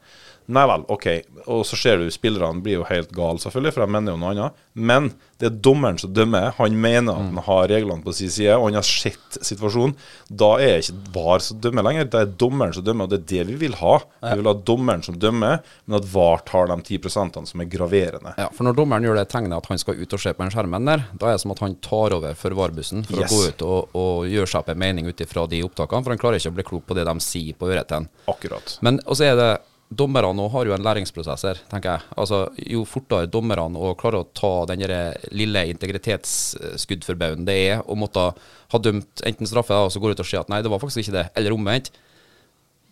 Nei 0.49 0.63
vel, 0.71 0.85
OK. 0.95 1.07
Og 1.51 1.65
så 1.67 1.75
ser 1.79 1.99
du 1.99 2.11
spillerne 2.15 2.63
blir 2.63 2.79
jo 2.81 2.85
helt 2.87 3.11
gale, 3.17 3.41
selvfølgelig, 3.43 3.73
for 3.75 3.83
de 3.87 3.93
mener 3.97 4.15
jo 4.15 4.21
noe 4.21 4.31
annet. 4.35 4.61
Men 4.77 5.09
det 5.41 5.49
er 5.51 5.57
dommeren 5.65 5.99
som 6.01 6.13
dømmer. 6.15 6.53
Han 6.59 6.77
mener 6.81 7.13
at 7.13 7.25
han 7.33 7.41
har 7.49 7.67
reglene 7.73 8.05
på 8.05 8.13
sin 8.17 8.31
side, 8.33 8.55
og 8.57 8.69
han 8.69 8.79
har 8.79 8.87
sett 8.87 9.39
situasjonen. 9.45 9.95
Da 10.31 10.53
er 10.63 10.77
det 10.77 10.87
ikke 10.87 11.13
VAR 11.17 11.43
som 11.45 11.59
dømmer 11.65 11.87
lenger, 11.89 12.09
det 12.13 12.21
er 12.23 12.31
dommeren 12.41 12.73
som 12.77 12.85
dømmer, 12.87 13.09
og 13.09 13.13
det 13.13 13.19
er 13.21 13.27
det 13.33 13.47
vi 13.51 13.59
vil 13.67 13.77
ha. 13.81 13.97
Vi 14.23 14.37
vil 14.41 14.51
ha 14.51 14.55
dommeren 14.71 15.03
som 15.07 15.19
dømmer, 15.21 15.61
men 15.87 15.99
at 16.01 16.09
VAR 16.15 16.45
tar 16.49 16.71
de 16.71 16.79
10% 16.99 17.41
som 17.51 17.61
er 17.65 17.71
graverende. 17.73 18.35
Ja, 18.39 18.49
for 18.55 18.69
Når 18.69 18.79
dommeren 18.81 19.05
gjør 19.09 19.19
det 19.21 19.27
tegnet 19.35 19.57
at 19.59 19.67
han 19.73 19.79
skal 19.83 19.99
ut 20.01 20.13
og 20.17 20.23
se 20.23 20.33
på 20.37 20.45
den 20.47 20.55
skjermen 20.55 20.89
der, 20.93 21.07
da 21.19 21.31
er 21.33 21.37
det 21.37 21.43
som 21.45 21.53
at 21.57 21.65
han 21.67 21.77
tar 21.85 22.17
over 22.17 22.35
for 22.39 22.57
VAR-bussen 22.57 23.05
for 23.09 23.19
Yes. 23.21 23.33
å 23.33 23.37
gå 23.37 23.49
ut 23.51 23.63
og, 23.67 23.95
og 23.97 24.27
gjøre 24.31 24.47
seg 24.51 24.61
opp 24.63 24.69
en 24.73 24.79
mening 24.83 25.07
ut 25.11 25.21
ifra 25.27 25.47
de 25.51 25.63
opptakene. 25.67 26.05
For 26.07 26.15
han 26.15 26.21
klarer 26.23 26.39
ikke 26.41 26.53
å 26.55 26.57
bli 26.61 26.65
klok 26.71 26.87
på 26.87 26.97
det 26.97 27.05
de 27.09 27.15
sier 27.25 27.57
på 27.59 27.69
øret 27.73 27.89
til. 27.91 28.07
Akkurat. 28.31 28.79
Men 28.85 29.01
også 29.07 29.25
er 29.33 29.37
det 29.41 29.51
Dommerne 29.89 30.49
har 30.51 30.67
jo 30.67 30.75
en 30.75 30.83
læringsprosess 30.83 31.45
her, 31.47 31.61
tenker 31.71 31.93
jeg. 31.95 32.07
Altså, 32.19 32.41
Jo 32.59 32.83
fortere 32.89 33.29
dommerne 33.31 33.79
å 33.79 33.95
klare 33.99 34.19
å 34.19 34.27
ta 34.35 34.65
den 34.73 34.83
lille 35.31 35.63
integritetsskuddforbauden 35.71 37.47
det 37.47 37.55
er 37.69 37.85
å 37.87 37.95
måtte 37.99 38.33
ha 38.35 38.81
dømt 38.83 39.23
enten 39.23 39.47
straffe, 39.47 39.79
og 39.79 39.93
så 39.95 40.03
går 40.03 40.17
ut 40.17 40.25
og 40.25 40.27
sier 40.27 40.43
at 40.43 40.51
nei, 40.51 40.63
det 40.65 40.73
var 40.73 40.83
faktisk 40.83 41.05
ikke 41.05 41.17
det, 41.21 41.27
eller 41.39 41.55
omvendt. 41.55 41.93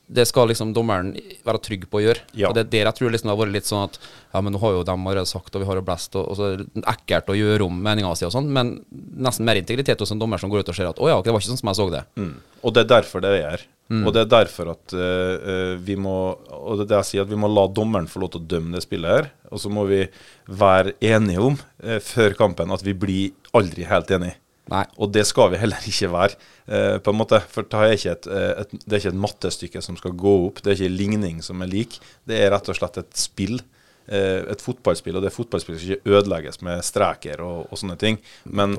Det 0.07 0.27
skal 0.29 0.51
liksom 0.51 0.75
dommeren 0.77 1.15
være 1.47 1.61
trygg 1.65 1.87
på 1.91 2.01
å 2.01 2.03
gjøre. 2.05 2.25
Ja. 2.37 2.51
Og 2.51 2.57
det 2.57 2.67
er 2.67 2.73
der 2.73 2.89
jeg 2.91 2.99
tror 2.99 3.15
liksom 3.15 3.31
det 3.31 3.35
har 3.35 3.41
vært 3.41 3.55
litt 3.55 3.69
sånn 3.69 3.87
at 3.87 3.99
ja, 4.03 4.43
men 4.43 4.53
nå 4.53 4.61
har 4.61 4.75
jo 4.77 4.83
de 4.85 4.95
allerede 4.95 5.31
sagt, 5.31 5.55
og 5.55 5.63
vi 5.63 5.69
har 5.69 5.81
jo 5.81 5.85
blest, 5.87 6.19
og, 6.21 6.27
og 6.29 6.39
så 6.39 6.49
er 6.51 6.65
det 6.65 6.85
ekkelt 6.93 7.31
å 7.33 7.39
gjøre 7.39 7.69
om 7.69 7.79
meninga 7.87 8.13
si 8.19 8.27
og 8.29 8.35
sånn, 8.35 8.51
men 8.53 8.75
nesten 8.93 9.49
mer 9.49 9.61
integritet 9.61 10.03
hos 10.03 10.13
en 10.13 10.21
dommer 10.21 10.43
som 10.43 10.53
går 10.53 10.65
ut 10.65 10.75
og 10.75 10.77
ser 10.77 10.91
at 10.91 11.01
å 11.01 11.09
ja, 11.09 11.21
det 11.25 11.33
var 11.33 11.41
ikke 11.41 11.55
sånn 11.55 11.63
som 11.63 11.73
jeg 11.73 11.81
så 11.81 11.89
det. 11.95 12.05
Mm. 12.21 12.35
Og 12.65 12.75
det 12.75 12.85
er 12.85 12.93
derfor 12.97 13.25
det 13.25 13.33
er 13.39 13.49
her. 13.55 13.65
Og 13.93 14.15
det 14.17 14.23
er 14.25 14.31
derfor 14.33 14.71
at 14.73 14.95
eh, 14.97 15.75
vi 15.85 15.95
må 16.01 16.15
Og 16.57 16.79
det 16.79 16.87
er 16.87 16.89
det 16.89 17.01
jeg 17.03 17.09
sier, 17.11 17.27
at 17.27 17.31
vi 17.31 17.39
må 17.39 17.51
la 17.53 17.67
dommeren 17.69 18.09
få 18.09 18.23
lov 18.23 18.33
til 18.33 18.41
å 18.41 18.49
dømme 18.55 18.73
det 18.73 18.85
spillet 18.87 19.13
her. 19.13 19.29
Og 19.53 19.61
så 19.61 19.71
må 19.73 19.85
vi 19.91 20.01
være 20.49 20.97
enige 21.05 21.45
om 21.45 21.59
uh, 21.61 21.99
før 22.03 22.35
kampen 22.39 22.73
at 22.75 22.85
vi 22.85 22.97
blir 22.97 23.53
aldri 23.55 23.85
helt 23.87 24.11
enige. 24.17 24.39
Nei. 24.73 24.85
Og 24.97 25.13
det 25.13 25.27
skal 25.29 25.51
vi 25.53 25.61
heller 25.61 25.89
ikke 25.91 26.09
være, 26.13 26.39
eh, 26.67 26.97
på 27.05 27.13
en 27.13 27.19
måte. 27.21 27.41
For 27.53 27.69
det 27.69 27.81
er, 27.85 28.13
et, 28.15 28.27
eh, 28.27 28.63
et, 28.63 28.71
det 28.85 28.93
er 28.93 29.03
ikke 29.03 29.13
et 29.13 29.25
mattestykke 29.27 29.83
som 29.85 29.99
skal 30.01 30.17
gå 30.17 30.35
opp. 30.47 30.63
Det 30.63 30.73
er 30.73 30.79
ikke 30.79 30.93
en 30.93 31.01
ligning 31.03 31.43
som 31.45 31.61
er 31.61 31.69
lik. 31.69 31.99
Det 32.25 32.41
er 32.41 32.53
rett 32.55 32.69
og 32.73 32.79
slett 32.79 33.01
et 33.03 33.17
spill. 33.19 33.61
Eh, 34.05 34.45
et 34.53 34.61
fotballspill, 34.61 35.17
og 35.17 35.25
det 35.25 35.33
fotballspillet 35.33 35.81
skal 35.81 35.95
ikke 35.97 36.13
ødelegges 36.17 36.61
med 36.61 36.83
streker 36.85 37.41
og, 37.41 37.71
og 37.71 37.81
sånne 37.81 37.97
ting. 38.01 38.19
Men, 38.45 38.79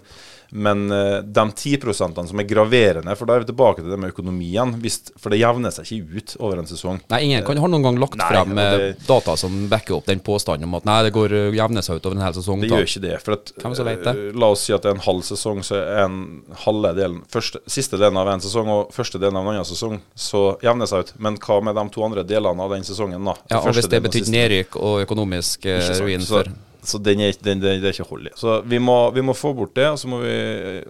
men 0.49 0.85
eh, 0.91 1.19
de 1.23 1.45
10% 1.51 2.27
som 2.29 2.39
er 2.41 2.47
graverende, 2.49 3.15
for 3.17 3.29
da 3.29 3.35
er 3.35 3.45
vi 3.45 3.49
tilbake 3.51 3.81
til 3.83 3.91
det 3.91 3.99
med 4.01 4.13
økonomien. 4.13 4.75
For 5.19 5.33
det 5.33 5.39
jevner 5.41 5.73
seg 5.73 5.89
ikke 5.89 6.19
ut 6.19 6.35
over 6.39 6.61
en 6.61 6.69
sesong. 6.69 6.99
Nei, 7.11 7.21
ingen 7.27 7.45
kan 7.47 7.59
har 7.61 7.71
noen 7.71 7.85
gang 7.85 7.99
lagt 8.01 8.17
Nei, 8.19 8.29
frem 8.31 8.57
eh, 8.57 8.71
det- 8.77 9.07
data 9.07 9.35
som 9.39 9.67
backer 9.71 9.97
opp 9.97 10.05
den 10.09 10.19
påstanden 10.19 10.67
om 10.69 10.75
at 10.79 10.85
nei, 10.87 10.97
det 11.07 11.13
går 11.15 11.33
uh, 11.33 11.55
jevner 11.55 11.85
seg 11.85 11.99
ut 11.99 12.05
over 12.09 12.19
en 12.19 12.25
hel 12.25 12.35
sesong. 12.37 12.61
Det 12.61 12.69
da. 12.69 12.79
gjør 12.79 12.89
ikke 12.89 13.03
det. 13.05 13.15
For 13.23 13.37
at, 13.37 13.53
det? 13.55 14.13
eh, 14.13 14.35
La 14.35 14.51
oss 14.53 14.65
si 14.67 14.75
at 14.75 14.85
det 14.85 14.91
er 14.91 14.97
en 14.99 15.05
halv 15.05 15.23
sesong, 15.27 15.63
så 15.65 15.79
er 15.81 16.03
en 16.05 16.19
halve 16.65 16.93
delen 16.97 17.21
første, 17.31 17.61
Siste 17.71 17.97
delen 17.99 18.17
av 18.21 18.29
en 18.29 18.43
sesong 18.43 18.69
og 18.71 18.93
første 18.95 19.19
delen 19.21 19.37
av 19.39 19.47
en 19.47 19.55
annen 19.55 19.67
sesong, 19.67 19.99
så 20.15 20.45
jevner 20.63 20.85
det 20.85 20.91
seg 20.91 21.05
ut. 21.05 21.13
Men 21.19 21.39
hva 21.41 21.59
med 21.63 21.75
de 21.77 21.87
to 21.95 22.05
andre 22.05 22.23
delene 22.27 22.63
av 22.65 22.75
den 22.75 22.85
sesongen, 22.87 23.25
da? 23.25 23.35
Ja, 23.51 23.61
og 23.61 23.75
hvis 23.75 23.89
det 23.91 24.01
betyr 24.05 24.29
nedrykk 24.31 24.77
og 24.81 25.01
økonomisk 25.05 25.65
eh, 25.69 25.91
ruin 26.01 26.25
for 26.27 26.49
så 26.89 26.99
den 27.01 27.21
er, 27.23 27.35
den, 27.41 27.61
den, 27.63 27.81
det 27.81 27.89
er 27.89 27.95
ikke 27.95 28.09
hold 28.09 28.29
i. 28.29 28.33
Så 28.39 28.59
vi 28.67 28.79
må, 28.81 28.97
vi 29.15 29.23
må 29.25 29.35
få 29.37 29.53
bort 29.57 29.75
det, 29.77 29.87
og 29.91 29.99
så 30.01 30.09
må 30.11 30.21
vi 30.23 30.35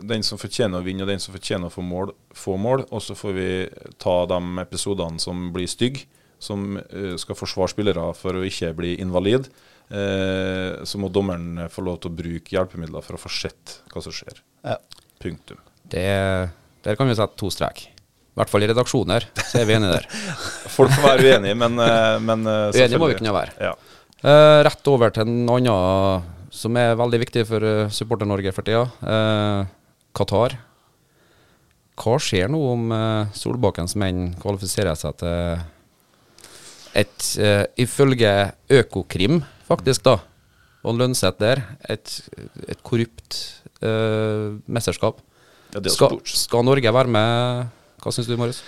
den 0.08 0.26
som 0.26 0.40
fortjener 0.42 0.80
å 0.80 0.86
vinne, 0.86 1.06
og 1.06 1.12
den 1.12 1.24
som 1.24 1.36
fortjener 1.36 1.70
å 1.70 1.74
få 1.74 1.86
mål, 1.86 2.14
få 2.36 2.58
mål. 2.62 2.86
Og 2.90 3.04
så 3.04 3.18
får 3.18 3.38
vi 3.38 3.48
ta 4.02 4.18
de 4.32 4.42
episodene 4.66 5.22
som 5.22 5.50
blir 5.56 5.70
stygge, 5.72 6.08
som 6.42 6.76
eh, 6.84 7.16
skal 7.22 7.38
forsvare 7.40 7.72
spillere 7.72 8.10
for 8.18 8.38
å 8.38 8.44
ikke 8.46 8.74
bli 8.78 8.98
invalid. 9.02 9.50
Eh, 9.90 10.84
så 10.84 11.00
må 11.02 11.12
dommeren 11.14 11.68
få 11.72 11.84
lov 11.86 12.02
til 12.02 12.12
å 12.12 12.18
bruke 12.18 12.56
hjelpemidler 12.56 13.06
for 13.06 13.18
å 13.18 13.22
få 13.22 13.32
sett 13.32 13.80
hva 13.94 14.04
som 14.04 14.16
skjer. 14.16 14.42
Ja. 14.66 14.80
Punktum. 15.22 15.58
det, 15.90 16.06
Der 16.84 16.98
kan 16.98 17.08
vi 17.08 17.16
sette 17.18 17.38
to 17.40 17.50
strek. 17.54 17.88
I 18.36 18.42
hvert 18.42 18.52
fall 18.52 18.66
i 18.66 18.68
redaksjoner, 18.68 19.30
så 19.48 19.62
er 19.62 19.68
vi 19.70 19.76
enige 19.78 19.94
der. 19.94 20.08
Folk 20.76 20.92
får 20.92 21.06
være 21.06 21.30
uenige, 21.30 21.56
men, 21.56 21.78
eh, 21.80 22.16
men 22.20 22.42
eh, 22.52 22.76
Uenige 22.76 23.00
må 23.00 23.08
vi 23.08 23.16
kunne 23.22 23.32
være. 23.32 23.54
Ja. 23.64 23.72
Eh, 24.26 24.60
rett 24.66 24.90
over 24.90 25.12
til 25.14 25.28
en 25.28 25.50
annen 25.54 26.32
som 26.56 26.78
er 26.80 26.96
veldig 26.98 27.20
viktig 27.22 27.44
for 27.46 27.62
uh, 27.62 27.92
Supporter-Norge 27.92 28.54
for 28.56 28.66
tida. 28.66 28.86
Uh, 29.04 29.68
Qatar. 30.16 30.56
Hva 31.96 32.18
skjer 32.20 32.50
nå 32.52 32.60
om 32.74 32.92
eh, 32.92 33.36
Solbakkens 33.36 33.96
menn 34.00 34.34
kvalifiserer 34.42 34.98
seg 35.00 35.16
til 35.22 35.62
et, 36.96 37.28
eh, 37.40 37.64
ifølge 37.80 38.32
Økokrim, 38.72 39.42
faktisk, 39.68 40.04
da, 40.08 40.18
og 40.86 41.00
Lønseth 41.00 41.40
der, 41.40 41.64
et, 41.88 42.18
et 42.68 42.84
korrupt 42.84 43.40
eh, 43.80 44.60
mesterskap? 44.68 45.24
Ja, 45.76 45.84
skal, 45.92 46.20
skal 46.28 46.68
Norge 46.68 46.96
være 47.00 47.12
med? 47.12 47.74
Hva 48.04 48.16
syns 48.16 48.28
du, 48.28 48.36
Marius? 48.40 48.62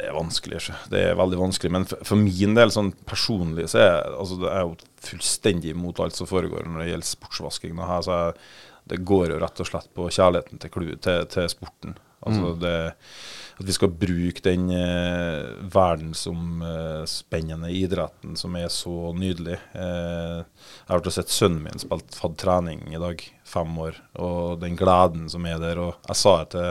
Det 0.00 0.06
er 0.08 0.14
vanskelig. 0.16 0.60
Det 0.88 1.00
er 1.10 1.18
veldig 1.18 1.36
vanskelig. 1.42 1.70
Men 1.76 1.84
for, 1.90 2.00
for 2.08 2.16
min 2.20 2.54
del, 2.56 2.70
sånn 2.72 2.92
personlig, 3.04 3.66
så 3.68 3.82
er 3.84 3.96
altså, 4.16 4.38
det 4.40 4.48
er 4.54 4.62
jo 4.64 4.76
fullstendig 5.04 5.74
imot 5.74 6.00
alt 6.00 6.16
som 6.16 6.28
foregår 6.30 6.64
når 6.68 6.84
det 6.86 6.90
gjelder 6.94 7.10
sportsvasking. 7.10 7.76
her, 7.84 8.00
så 8.06 8.16
jeg, 8.22 8.38
Det 8.90 9.04
går 9.06 9.34
jo 9.34 9.40
rett 9.42 9.60
og 9.60 9.68
slett 9.68 9.90
på 9.94 10.08
kjærligheten 10.08 10.58
til, 10.62 10.70
klu- 10.72 10.96
til, 11.04 11.26
til 11.30 11.50
sporten. 11.52 11.98
Altså 12.20 12.50
det, 12.60 12.72
at 13.60 13.64
vi 13.64 13.72
skal 13.72 13.92
bruke 13.96 14.42
den 14.44 14.66
eh, 14.76 15.52
verdensomspennende 15.72 17.70
idretten 17.72 18.36
som 18.36 18.56
er 18.60 18.68
så 18.72 19.12
nydelig. 19.16 19.56
Eh, 19.72 20.40
jeg 20.42 20.88
har 20.90 20.98
vært 21.00 21.08
og 21.12 21.16
sett 21.16 21.32
sønnen 21.32 21.62
min 21.64 21.80
spilt 21.80 22.16
fadd 22.18 22.36
trening 22.40 22.82
i 22.92 23.00
dag, 23.00 23.24
fem 23.48 23.72
år, 23.84 23.96
og 24.20 24.60
den 24.64 24.76
gleden 24.80 25.28
som 25.32 25.46
er 25.48 25.58
der. 25.62 25.80
Og 25.80 25.96
jeg 26.08 26.16
sa 26.20 26.34
det 26.42 26.50
til 26.56 26.70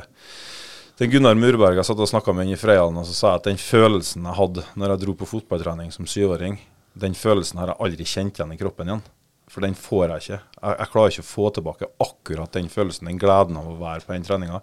til 0.99 1.13
Gunnar 1.13 1.37
Murberg 1.39 1.77
jeg 1.79 1.87
satt 1.87 2.01
og 2.03 2.09
snakka 2.11 2.33
med 2.35 2.43
han 2.43 2.57
i 2.57 2.59
Freialen, 2.59 2.97
og 2.99 3.05
så 3.07 3.13
sa 3.15 3.29
jeg 3.31 3.39
at 3.39 3.45
den 3.47 3.61
følelsen 3.61 4.25
jeg 4.27 4.35
hadde 4.35 4.65
når 4.75 4.91
jeg 4.91 5.01
dro 5.05 5.13
på 5.21 5.27
fotballtrening 5.29 5.93
som 5.95 6.07
syvåring, 6.09 6.57
den 6.99 7.15
følelsen 7.15 7.61
har 7.61 7.71
jeg 7.71 7.79
aldri 7.85 8.07
kjent 8.09 8.39
igjen 8.39 8.51
i 8.51 8.57
kroppen 8.59 8.91
igjen. 8.91 9.05
For 9.49 9.63
den 9.65 9.77
får 9.79 10.03
jeg 10.11 10.21
ikke. 10.21 10.39
Jeg, 10.59 10.73
jeg 10.75 10.91
klarer 10.91 11.13
ikke 11.13 11.23
å 11.23 11.29
få 11.29 11.45
tilbake 11.55 11.89
akkurat 12.03 12.57
den 12.57 12.67
følelsen, 12.69 13.07
den 13.09 13.21
gleden 13.21 13.57
av 13.57 13.69
å 13.71 13.77
være 13.79 14.03
på 14.05 14.13
den 14.13 14.27
treninga. 14.27 14.59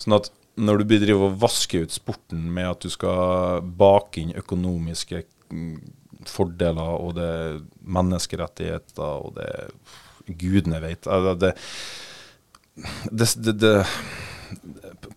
Sånn 0.00 0.16
at 0.16 0.30
når 0.58 0.80
du 0.80 0.94
driver 0.94 1.28
og 1.28 1.36
vasker 1.44 1.84
ut 1.84 1.94
sporten 1.94 2.48
med 2.56 2.70
at 2.70 2.82
du 2.82 2.88
skal 2.90 3.60
bake 3.78 4.24
inn 4.24 4.32
økonomiske 4.40 5.20
mm, 5.52 5.76
fordeler, 6.32 6.94
og 6.96 7.12
det 7.20 7.28
er 7.28 7.60
menneskerettigheter, 7.98 9.20
og 9.20 9.36
det 9.36 10.32
gudene 10.40 10.80
vet 10.82 11.06
altså, 11.12 11.36
det, 11.44 11.52
det, 13.12 13.54
det 13.60 13.76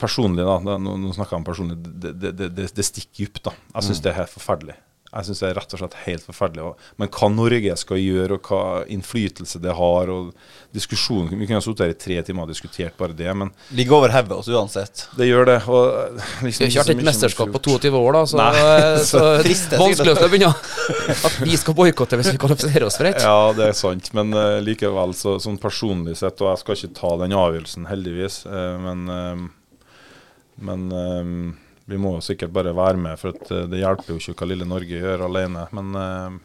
personlig, 0.02 0.46
da, 0.48 0.78
nå, 0.82 0.96
nå 1.00 1.16
snakker 1.16 1.38
jeg 1.38 1.44
om 1.44 1.50
personlig, 1.50 1.82
det, 1.82 2.16
det, 2.22 2.50
det, 2.50 2.72
det 2.76 2.88
stikker 2.88 3.26
dypt. 3.26 3.44
da. 3.50 3.58
Jeg 3.76 3.90
syns 3.90 4.04
det 4.04 4.14
er 4.14 4.24
helt 4.24 4.34
forferdelig. 4.34 4.80
Jeg 5.12 5.28
synes 5.28 5.42
det 5.42 5.48
er 5.50 5.58
rett 5.58 5.74
og 5.76 5.80
slett 5.82 5.96
helt 6.06 6.24
forferdelig. 6.24 6.70
Men 7.02 7.10
hva 7.12 7.28
Norge 7.34 7.74
skal 7.82 8.00
gjøre, 8.00 8.38
og 8.38 8.48
hva 8.48 8.62
innflytelse 8.96 9.60
det 9.60 9.74
har, 9.76 10.12
og 10.14 10.30
diskusjonen 10.72 11.36
Vi 11.36 11.50
kunne 11.50 11.60
ha 11.60 11.66
sittet 11.66 11.84
her 11.84 11.92
i 11.92 11.98
tre 12.00 12.20
timer 12.24 12.46
og 12.46 12.54
diskutert 12.54 12.96
bare 13.00 13.16
det, 13.18 13.28
men 13.36 13.52
Ligger 13.76 13.98
over 13.98 14.16
hodet 14.16 14.38
oss 14.38 14.48
uansett. 14.48 15.04
det 15.20 15.28
gjør 15.28 15.50
det. 15.52 15.58
Og 15.68 16.16
liksom, 16.48 16.64
Vi 16.64 16.64
har 16.64 16.72
ikke 16.72 16.86
hatt 16.86 16.94
et 16.96 17.06
mesterskap 17.10 17.52
på 17.52 17.64
22 17.68 17.92
år, 18.00 18.12
da, 18.16 18.24
så, 18.32 18.40
Nei, 18.40 18.56
så 19.12 19.26
det, 19.44 19.56
vanskelig 19.84 20.16
å 20.16 20.32
begynne 20.32 20.54
at 21.12 21.40
vi 21.44 21.60
skal 21.60 21.76
boikotte 21.76 22.22
hvis 22.22 22.32
vi 22.32 22.40
kvalifiserer 22.46 22.88
oss 22.88 23.02
for 23.02 23.12
et. 23.12 23.20
Ja, 23.20 23.52
det 23.58 23.68
er 23.68 23.76
sant, 23.76 24.14
men 24.16 24.32
uh, 24.32 24.62
likevel, 24.64 25.18
så, 25.18 25.36
sånn 25.44 25.60
personlig 25.60 26.22
sett, 26.24 26.40
og 26.40 26.54
jeg 26.54 26.64
skal 26.64 26.80
ikke 26.80 26.96
ta 27.02 27.18
den 27.26 27.36
avgjørelsen, 27.36 27.92
heldigvis, 27.92 28.46
uh, 28.48 28.78
men 28.80 29.12
uh, 29.12 29.50
Men 30.58 31.56
vi 31.88 31.98
må 31.98 32.16
jo 32.18 32.22
sikkert 32.26 32.52
bare 32.54 32.74
være 32.76 32.98
med, 32.98 33.18
for 33.20 33.30
at, 33.36 33.48
det 33.72 33.80
hjelper 33.82 34.14
jo 34.14 34.20
ikke 34.20 34.36
hva 34.44 34.48
lille 34.52 34.66
Norge 34.68 35.00
gjør 35.02 35.24
alene. 35.26 35.64
Men 35.76 36.40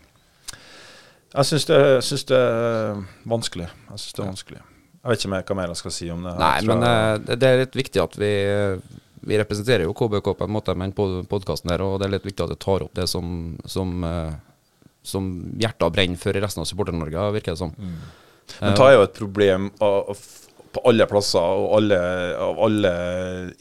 jeg 1.37 1.45
syns 1.51 1.67
det, 1.69 1.81
synes 2.07 2.25
det 2.31 2.39
er 2.39 3.03
vanskelig. 3.29 3.67
Jeg 3.91 4.01
syns 4.03 4.15
det 4.17 4.23
er 4.25 4.31
vanskelig. 4.31 4.63
Jeg 5.07 5.13
vet 5.13 5.21
ikke 5.23 5.31
mer, 5.31 5.43
hva 5.47 5.57
mer 5.61 5.71
jeg 5.71 5.79
skal 5.79 5.93
si 5.95 6.07
om 6.11 6.25
det. 6.27 6.33
Nei, 6.41 6.55
men 6.67 6.83
eh, 6.83 7.19
det- 7.37 7.43
er 7.51 7.61
litt 7.65 7.77
viktig 7.79 8.03
at 8.03 8.17
vi 8.19 8.33
Vi 9.27 9.37
representerer 9.39 9.83
jo 9.83 9.93
KBK 9.93 10.37
på 10.39 10.45
en 10.45 10.53
måte 10.55 10.75
med 10.77 10.95
den 10.95 11.27
podkasten 11.27 11.67
der, 11.69 11.83
og 11.83 11.99
det 11.99 12.07
er 12.07 12.11
litt 12.13 12.27
viktig 12.27 12.45
at 12.45 12.51
du 12.51 12.55
tar 12.55 12.83
opp 12.85 12.95
det 12.95 13.09
som, 13.09 13.59
som, 13.67 14.05
eh, 14.05 14.35
som 15.03 15.27
hjertet 15.59 15.93
brenner 15.93 16.17
for 16.17 16.31
i 16.37 16.41
resten 16.41 16.61
av 16.63 16.67
Supporter-Norge, 16.67 17.33
virker 17.35 17.57
det 17.57 17.59
som. 17.59 17.73
Men 18.61 18.75
det 18.77 18.85
er 18.87 18.93
jo 18.95 19.03
et 19.03 19.15
problem 19.19 19.71
av, 19.83 20.15
på 20.77 20.83
alle 20.89 21.07
plasser 21.11 21.41
og 21.63 21.73
alle, 21.79 21.99
av 22.47 22.61
alle 22.67 22.93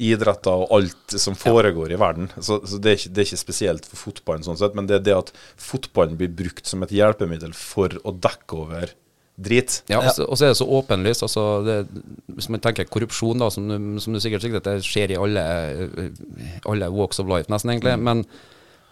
idretter 0.04 0.66
og 0.66 0.74
alt 0.78 1.16
som 1.22 1.38
foregår 1.40 1.96
i 1.96 2.00
verden. 2.02 2.30
Så, 2.38 2.60
så 2.68 2.78
det, 2.82 2.92
er 2.92 3.00
ikke, 3.00 3.14
det 3.16 3.24
er 3.24 3.30
ikke 3.32 3.42
spesielt 3.42 3.88
for 3.90 4.02
fotballen, 4.10 4.46
sånn 4.46 4.60
sett, 4.60 4.76
men 4.78 4.88
det 4.92 5.00
er 5.00 5.08
det 5.08 5.16
at 5.18 5.34
fotballen 5.62 6.20
blir 6.20 6.30
brukt 6.36 6.68
som 6.70 6.84
et 6.86 6.94
hjelpemiddel 6.96 7.56
for 7.58 7.96
å 8.04 8.14
dekke 8.14 8.62
over 8.66 8.94
drit. 9.36 9.82
Ja, 9.92 10.00
så- 10.16 10.30
Og 10.30 10.38
så 10.40 10.46
er 10.48 10.54
det 10.54 10.58
så 10.62 10.68
åpenlyst. 10.78 11.24
Altså 11.28 11.42
det, 11.66 11.78
hvis 12.38 12.48
man 12.50 12.62
tenker 12.64 12.88
korrupsjon, 12.88 13.40
da, 13.42 13.50
som 13.52 13.68
du, 13.68 14.00
som 14.00 14.14
du 14.16 14.20
sikkert 14.24 14.46
sikter 14.46 14.64
til, 14.64 14.78
det 14.80 14.88
skjer 14.88 15.12
i 15.12 15.18
alle, 15.20 15.44
alle 16.66 16.92
walks 16.94 17.20
of 17.20 17.28
life, 17.28 17.52
nesten, 17.52 17.74
egentlig. 17.74 17.98
Men, 18.00 18.24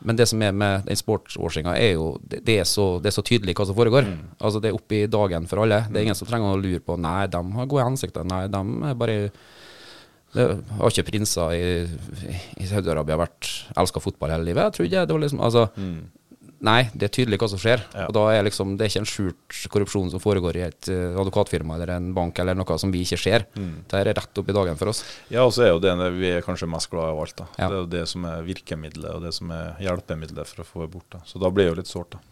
men 0.03 0.19
det 0.19 0.27
som 0.29 0.41
er 0.43 0.53
med 0.55 0.85
den 0.87 0.99
sportswashinga, 0.99 1.73
er 1.79 1.95
jo 1.95 2.13
det, 2.21 2.43
er 2.59 2.67
så, 2.67 2.97
det 3.01 3.11
er 3.11 3.15
så 3.15 3.23
tydelig 3.25 3.55
hva 3.57 3.67
som 3.69 3.77
foregår. 3.77 4.07
Altså 4.39 4.61
Det 4.63 4.69
er 4.69 4.77
oppe 4.77 4.99
i 4.99 5.09
dagen 5.11 5.47
for 5.49 5.63
alle. 5.63 5.83
Det 5.89 5.99
er 5.99 6.07
ingen 6.07 6.19
som 6.19 6.27
trenger 6.29 6.53
å 6.53 6.59
lure 6.59 6.83
på 6.83 6.97
Nei, 6.99 7.25
de 7.31 7.43
har 7.57 7.69
gode 7.71 7.87
hensikter. 7.87 8.27
Nei, 8.27 8.45
de 8.51 8.63
er 8.89 8.97
bare 8.99 9.17
det 10.33 10.47
har 10.79 10.89
ikke 10.89 11.11
prinser 11.11 11.51
i, 11.53 11.65
i 12.57 12.65
Saudi-Arabia 12.65 13.19
vært 13.21 13.49
elska 13.77 14.01
fotball 14.01 14.33
hele 14.33 14.47
livet? 14.47 14.65
Jeg 14.65 14.77
trodde 14.79 15.03
det 15.05 15.13
var 15.13 15.21
liksom 15.21 15.43
altså, 15.45 15.67
Nei, 16.63 16.85
det 16.95 17.09
er 17.09 17.11
tydelig 17.11 17.37
hva 17.41 17.49
som 17.51 17.59
skjer. 17.59 17.81
Ja. 17.91 18.05
Og 18.07 18.13
da 18.15 18.21
er 18.31 18.45
liksom, 18.47 18.77
Det 18.79 18.85
er 18.85 18.91
ikke 18.91 19.01
en 19.03 19.09
skjult 19.09 19.57
korrupsjon 19.73 20.11
som 20.13 20.21
foregår 20.23 20.59
i 20.61 20.65
et 20.69 20.89
uh, 20.93 21.17
advokatfirma 21.19 21.75
eller 21.75 21.91
en 21.97 22.11
bank 22.15 22.39
eller 22.39 22.55
noe 22.55 22.77
som 22.79 22.93
vi 22.93 23.01
ikke 23.03 23.19
ser. 23.19 23.45
Det 23.53 23.99
er 23.99 24.13
rett 24.13 24.39
opp 24.39 24.51
i 24.51 24.55
dagen 24.55 24.79
for 24.79 24.93
oss. 24.93 25.03
Ja, 25.33 25.43
og 25.43 25.51
så 25.55 25.65
er 25.67 25.73
jo 25.73 25.81
det 25.83 25.91
vi 26.15 26.31
er 26.31 26.45
kanskje 26.45 26.69
mest 26.71 26.89
glad 26.93 27.09
i 27.09 27.15
av 27.15 27.23
alt. 27.25 27.35
da. 27.41 27.49
Ja. 27.57 27.67
Det 27.67 27.75
er 27.75 27.81
jo 27.81 27.89
det 27.97 28.05
som 28.13 28.29
er 28.29 28.45
virkemidlet, 28.47 29.09
og 29.11 29.25
det 29.27 29.33
som 29.35 29.51
er 29.51 29.73
hjelpemiddelet 29.83 30.53
for 30.53 30.63
å 30.63 30.69
få 30.69 30.85
det 30.85 30.91
bort. 30.95 31.09
da. 31.11 31.23
Så 31.27 31.41
da 31.43 31.51
blir 31.51 31.67
det 31.67 31.73
jo 31.73 31.79
litt 31.81 31.91
sårt, 31.91 32.15
da. 32.15 32.23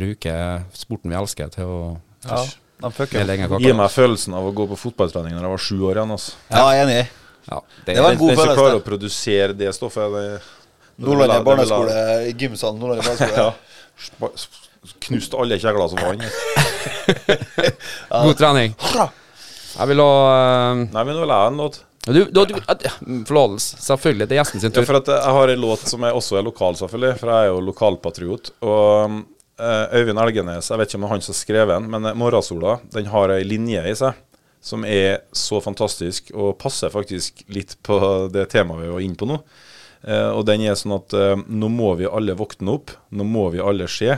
Bruke 0.00 0.34
sporten 0.74 1.10
vi 1.12 1.18
elsker 1.18 1.54
til 1.54 1.70
å 1.70 1.80
Ja, 2.26 2.42
Gi 2.80 3.72
meg 3.76 3.90
følelsen 3.92 4.34
av 4.34 4.46
å 4.48 4.52
gå 4.56 4.64
på 4.70 4.78
fotballtrening 4.88 5.34
når 5.36 5.44
jeg 5.44 5.52
var 5.54 5.64
sju 5.66 5.80
år 5.84 5.98
igjen. 6.00 6.14
altså. 6.16 6.36
Ja, 6.48 6.62
jeg 6.72 6.80
er 6.80 6.86
enig. 6.88 7.02
Ja, 7.50 7.58
det, 7.84 7.94
Det 7.94 8.02
var 8.02 8.14
en 8.14 8.18
god 8.20 8.30
følelse. 8.30 8.46
Hvis 8.46 8.56
du 8.56 8.60
klarer 8.60 8.78
å 8.78 8.84
produsere 8.84 9.56
det 9.56 9.72
stoffet 9.76 10.14
det, 10.14 10.24
Nordlandet 11.00 11.30
det 11.30 11.36
jeg- 11.36 11.48
barneskole, 11.48 11.98
i 12.28 12.32
gymsalen 12.44 12.80
Nordlandet 12.82 13.06
barneskole. 13.08 13.36
Ja. 13.44 13.52
Spa- 14.00 14.32
Knust 15.04 15.34
alle 15.36 15.58
kjegler 15.60 15.88
som 15.92 15.98
vant. 16.00 16.22
God 18.24 18.38
trening. 18.38 18.74
Jeg 19.76 19.88
vil 19.90 20.00
ha 20.02 20.10
uh... 20.10 20.80
Nei, 20.86 21.02
men 21.04 21.12
nå 21.14 21.20
vil 21.22 21.32
jeg 21.32 21.36
ha 21.36 21.48
en 21.50 21.58
låt. 21.60 21.76
du, 22.06 22.22
du, 22.32 22.40
du, 22.48 22.54
Forlatelse. 23.28 23.76
Selvfølgelig. 23.84 24.28
Det 24.30 24.36
er 24.36 24.40
gjesten 24.40 24.62
sin 24.64 24.70
Ja, 24.72 24.78
tur. 24.80 24.88
for 24.88 25.00
at 25.02 25.10
jeg 25.12 25.34
har 25.36 25.52
en 25.52 25.60
låt 25.66 25.84
som 25.90 26.06
er 26.08 26.16
også 26.16 26.40
er 26.40 26.46
lokal, 26.48 26.78
selvfølgelig. 26.80 27.12
For 27.20 27.32
jeg 27.34 27.44
er 27.44 27.52
jo 27.52 27.60
lokalpatriot. 27.68 28.50
Og 28.64 29.18
eh, 29.60 30.00
Øyvind 30.00 30.22
Elgenes, 30.24 30.70
jeg 30.72 30.80
vet 30.80 30.88
ikke 30.90 31.00
om 31.00 31.04
det 31.06 31.10
er 31.10 31.14
han 31.14 31.24
som 31.28 31.34
har 31.36 31.40
skrevet 31.42 31.74
den, 31.76 31.90
men 31.92 32.08
eh, 32.10 32.16
'Morgensola' 32.18 32.78
den 32.96 33.10
har 33.12 33.36
ei 33.36 33.44
linje 33.46 33.84
i 33.84 33.94
seg 34.00 34.16
som 34.60 34.82
er 34.84 35.22
så 35.32 35.56
fantastisk, 35.64 36.32
og 36.36 36.58
passer 36.60 36.90
faktisk 36.92 37.38
litt 37.48 37.78
på 37.86 37.96
det 38.28 38.42
temaet 38.52 38.82
vi 38.82 38.90
var 38.92 39.00
inne 39.00 39.16
på 39.16 39.28
nå. 39.30 39.38
Eh, 40.06 40.30
og 40.32 40.46
den 40.48 40.64
er 40.64 40.78
sånn 40.78 40.96
at 40.96 41.14
eh, 41.16 41.36
nå 41.36 41.68
må 41.72 41.94
vi 42.00 42.08
alle 42.08 42.36
våkne 42.38 42.76
opp. 42.78 42.94
Nå 43.10 43.26
må 43.26 43.48
vi 43.54 43.60
alle 43.62 43.88
se 43.90 44.16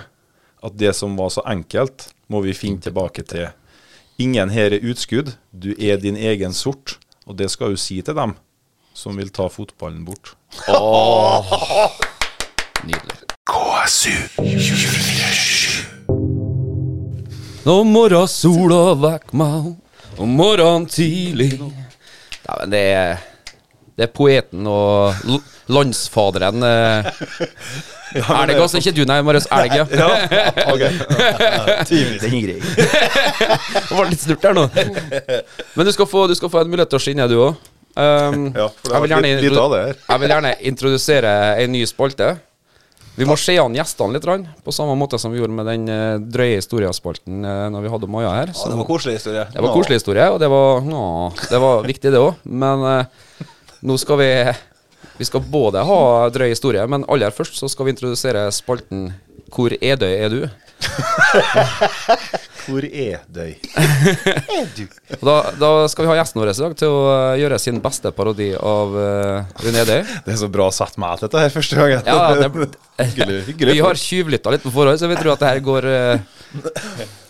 at 0.63 0.79
det 0.79 0.93
som 0.95 1.17
var 1.19 1.33
så 1.35 1.43
enkelt, 1.49 2.13
må 2.31 2.41
vi 2.45 2.55
finne 2.55 2.81
tilbake 2.85 3.25
til. 3.27 3.51
Ingen 4.23 4.53
her 4.55 4.73
er 4.77 4.85
utskudd. 4.87 5.35
Du 5.51 5.73
er 5.75 5.99
din 5.99 6.17
egen 6.17 6.55
sort. 6.55 6.99
Og 7.27 7.37
det 7.39 7.51
skal 7.51 7.75
du 7.75 7.79
si 7.79 8.01
til 8.03 8.15
dem 8.19 8.35
som 8.95 9.17
vil 9.17 9.31
ta 9.33 9.49
fotballen 9.51 10.05
bort. 10.05 10.35
Nydelig. 12.87 13.19
KSU 13.49 14.15
247. 14.37 15.73
Når 17.63 17.85
morgensola 17.87 18.95
vekker 18.99 19.39
meg 19.39 20.19
om 20.19 20.33
morgenen 20.35 20.87
tidlig 20.91 21.53
Nei, 21.63 22.55
men 22.59 22.73
det, 22.73 22.81
er, 22.91 23.21
det 23.95 24.09
er 24.09 24.13
poeten 24.15 24.67
og 24.67 25.15
landsfaderen 25.71 26.63
eh, 26.67 27.11
Elg, 28.13 28.59
altså. 28.61 28.77
Ikke 28.81 28.93
du, 28.93 29.05
nei. 29.09 29.21
Marius 29.25 29.47
Elg, 29.53 29.73
ja. 29.79 29.85
Den 29.89 30.03
er 32.29 32.43
grei. 32.45 32.59
Det 32.61 33.97
var 33.97 34.11
litt 34.11 34.21
snurt 34.21 34.43
der 34.45 34.57
nå. 34.59 34.67
Men 35.79 35.89
du 35.89 35.93
skal 35.97 36.09
få, 36.11 36.27
du 36.29 36.35
skal 36.37 36.53
få 36.53 36.61
en 36.65 36.73
mulighet 36.73 36.93
til 36.93 37.01
å 37.01 37.05
skinne, 37.07 37.29
du 37.31 37.39
òg. 37.41 37.53
Um, 37.97 38.51
Ja, 38.61 38.69
for 38.69 38.89
det 38.89 38.95
jeg, 38.95 39.03
vil 39.03 39.03
har 39.03 39.07
gjerne 39.09 39.29
vært 39.29 39.43
litt- 39.43 39.53
litt 39.53 39.61
av 39.61 39.73
det 39.75 39.83
her. 39.83 40.01
jeg 40.09 40.23
vil 40.23 40.35
gjerne 40.35 40.53
introdusere 40.73 41.37
en 41.65 41.73
ny 41.73 41.85
spalte. 41.89 42.31
Vi 43.13 43.27
må 43.29 43.35
se 43.37 43.59
an 43.61 43.75
gjestene 43.77 44.17
litt, 44.17 44.25
på 44.65 44.73
samme 44.73 44.95
måte 44.97 45.19
som 45.21 45.33
vi 45.35 45.41
gjorde 45.41 45.53
med 45.53 45.67
den 45.69 45.83
eh, 45.93 46.15
drøye 46.33 46.57
historiespalten 46.57 47.45
uh, 47.45 47.67
når 47.69 47.85
vi 47.85 47.91
hadde 47.93 48.09
Maja 48.09 48.31
her. 48.39 48.53
Ja, 48.57 48.71
det 48.73 48.79
var 48.79 48.89
koselig 48.89 49.19
historie. 49.19 49.45
det 49.53 49.61
var 49.61 49.75
koselig 49.77 49.99
historie, 50.01 50.29
og 50.33 50.39
det 50.41 50.49
var, 50.49 50.81
nå, 50.87 51.03
det 51.51 51.61
var 51.61 51.85
viktig, 51.85 52.13
det 52.15 52.23
òg. 52.23 52.41
Men 52.49 52.87
uh, 52.89 53.45
nå 53.85 53.99
skal 54.01 54.21
vi 54.23 54.31
Vi 55.23 55.29
skal 55.29 55.45
både 55.47 55.79
ha 55.87 56.27
drøy 56.35 56.49
historie, 56.51 56.83
men 56.91 57.05
aller 57.07 57.31
først 57.31 57.55
så 57.55 57.69
skal 57.71 57.87
vi 57.87 57.93
introdusere 57.95 58.41
spalten 58.51 59.13
Hvor 59.55 59.71
edøy 59.79 60.17
er 60.17 60.33
du? 60.33 60.41
Hvor 62.67 62.85
er 62.87 63.23
de? 63.33 63.49
Og 65.19 65.25
da, 65.27 65.37
da 65.59 65.71
skal 65.91 66.05
vi 66.05 66.11
ha 66.13 66.17
gjesten 66.21 66.41
vår 66.43 66.53
i 66.53 66.55
dag 66.59 66.77
til 66.79 66.93
å 66.95 67.01
eh, 67.13 67.41
gjøre 67.43 67.59
sin 67.63 67.81
beste 67.83 68.13
parodi 68.15 68.51
av 68.55 68.95
uh, 68.95 69.63
Rune 69.65 69.83
Edøy. 69.83 70.03
Det 70.27 70.35
er 70.35 70.39
så 70.41 70.51
bra 70.53 70.69
satt 70.75 70.99
meg 71.01 71.19
til 71.19 71.29
dette 71.29 71.43
her 71.43 71.55
første 71.55 71.79
gangen. 71.81 72.07
Ja, 72.07 72.29
det, 72.43 72.71
hyggelig, 73.03 73.41
hyggelig. 73.51 73.77
vi 73.79 73.83
har 73.87 73.99
tjuvlytta 73.99 74.55
litt 74.55 74.65
på 74.67 74.75
forhånd, 74.75 75.01
så 75.01 75.11
vi 75.11 75.19
tror 75.19 75.35
at 75.35 75.43
det 75.43 75.51
her 75.51 75.65
går 75.67 75.89
uh, 75.91 76.39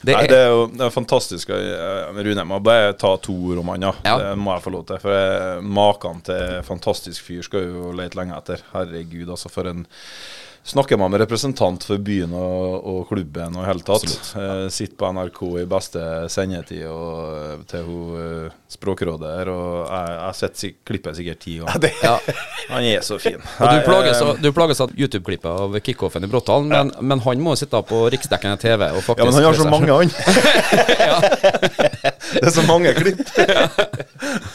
det 0.03 0.16
Nei, 0.16 0.22
er, 0.24 0.28
det 0.28 0.39
er 0.41 0.49
jo 0.51 0.62
det 0.74 0.87
er 0.87 0.95
fantastisk. 0.95 1.53
Rune, 1.53 2.35
jeg 2.35 2.49
må 2.51 2.59
bare 2.64 2.93
ta 2.99 3.14
to 3.22 3.37
ord 3.53 3.62
om 3.62 3.72
han, 3.72 3.89
ja. 3.89 4.16
Det 4.18 4.33
må 4.39 4.57
jeg 4.57 4.64
få 4.64 4.74
lov 4.74 4.87
til. 4.89 5.03
For 5.05 5.66
maken 5.80 6.24
til 6.26 6.57
fantastisk 6.66 7.28
fyr 7.28 7.45
skal 7.47 7.68
jo 7.68 7.93
lete 7.97 8.18
lenge 8.18 8.35
etter. 8.35 8.64
Herregud, 8.74 9.30
altså. 9.30 9.53
For 9.53 9.70
en 9.70 9.87
snakker 10.65 10.97
man 10.97 11.11
med 11.11 11.21
representant 11.21 11.85
for 11.85 11.99
byen 11.99 12.35
og, 12.37 12.87
og 12.87 13.09
klubben 13.11 13.57
og 13.59 13.65
i 13.65 13.69
hele 13.69 13.87
tatt. 13.87 14.17
Eh, 14.39 14.67
sitter 14.73 14.99
på 14.99 15.13
NRK 15.17 15.41
i 15.63 15.69
beste 15.71 16.05
sendetid 16.33 16.87
og 16.91 17.39
eh, 17.39 17.65
til 17.73 17.89
hun 17.89 18.21
eh, 18.21 18.59
språkrådet 18.73 19.29
her, 19.39 19.49
og 19.53 19.87
jeg 19.87 20.12
jeg 20.12 20.20
har 20.23 20.33
sett 20.39 20.55
klippet 20.87 21.16
sikkert 21.18 21.39
ti 21.43 21.53
ganger. 21.59 21.91
Ja. 22.03 22.16
Han 22.70 22.83
er 22.87 23.01
så 23.05 23.18
fin. 23.23 23.41
Og 23.41 23.68
du 23.68 23.81
plages, 23.87 24.20
av, 24.23 24.29
du 24.41 24.53
plages 24.55 24.81
av 24.85 24.91
YouTube-klippet 24.97 25.51
av 25.51 25.81
kickoffen 25.85 26.25
i 26.25 26.27
Bråttalen, 26.31 26.68
men, 26.70 26.93
men 27.01 27.20
han 27.25 27.41
må 27.43 27.57
sitte 27.59 27.83
på 27.89 28.11
riksdekkende 28.12 28.57
TV 28.62 28.83
og 28.91 29.03
faktisk 29.05 29.23
Ja, 29.23 29.27
men 29.29 29.35
han 29.35 29.45
har 29.49 29.55
så 29.59 29.70
mange, 29.70 29.93
han. 29.93 30.11
det 32.37 32.47
er 32.49 32.55
så 32.55 32.62
mange 32.68 32.91
klipp. 32.99 33.20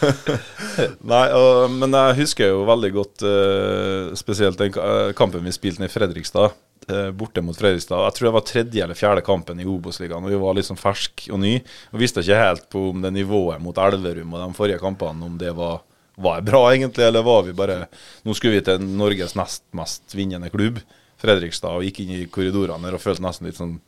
Nei, 1.14 1.26
og, 1.36 1.72
men 1.74 1.90
jeg 2.00 2.18
husker 2.22 2.46
jo 2.54 2.60
veldig 2.68 2.92
godt 2.96 3.18
eh, 3.28 4.04
spesielt 4.20 4.58
den 4.62 4.72
kampen 5.18 5.46
vi 5.46 5.52
spilte 5.56 5.80
ned 5.84 5.90
i 5.92 5.94
Fredrikstad. 5.94 6.48
Eh, 6.92 7.10
borte 7.12 7.44
mot 7.46 7.58
Fredrikstad. 7.58 8.04
Jeg 8.06 8.18
tror 8.18 8.28
det 8.28 8.34
var 8.36 8.46
tredje 8.48 8.84
eller 8.84 8.98
fjerde 8.98 9.24
kampen 9.26 9.60
i 9.62 9.68
Obos-ligaen. 9.68 10.28
Vi 10.30 10.42
var 10.42 10.58
liksom 10.58 10.80
fersk 10.80 11.28
og 11.32 11.42
ny. 11.44 11.58
Og 11.92 12.02
visste 12.02 12.24
ikke 12.24 12.42
helt 12.42 12.70
på 12.74 12.90
om 12.92 13.04
det 13.04 13.14
nivået 13.16 13.64
mot 13.64 13.78
Elverum 13.88 14.36
og 14.36 14.44
de 14.44 14.58
forrige 14.58 14.82
kampene 14.84 15.28
om 15.30 15.40
det 15.42 15.54
var, 15.58 15.82
var 16.16 16.46
bra, 16.46 16.64
egentlig, 16.74 17.08
eller 17.08 17.26
var 17.26 17.44
vi 17.48 17.58
bare 17.58 17.84
Nå 18.26 18.36
skulle 18.38 18.58
vi 18.58 18.66
til 18.66 18.84
Norges 18.98 19.36
nest 19.38 19.66
mest 19.78 20.16
vinnende 20.18 20.52
klubb, 20.54 20.82
Fredrikstad, 21.22 21.80
og 21.80 21.86
gikk 21.88 22.04
inn 22.04 22.14
i 22.14 22.26
korridorene 22.30 22.94
og 22.94 23.02
følte 23.02 23.26
nesten 23.26 23.50
litt 23.50 23.58
sånn 23.58 23.80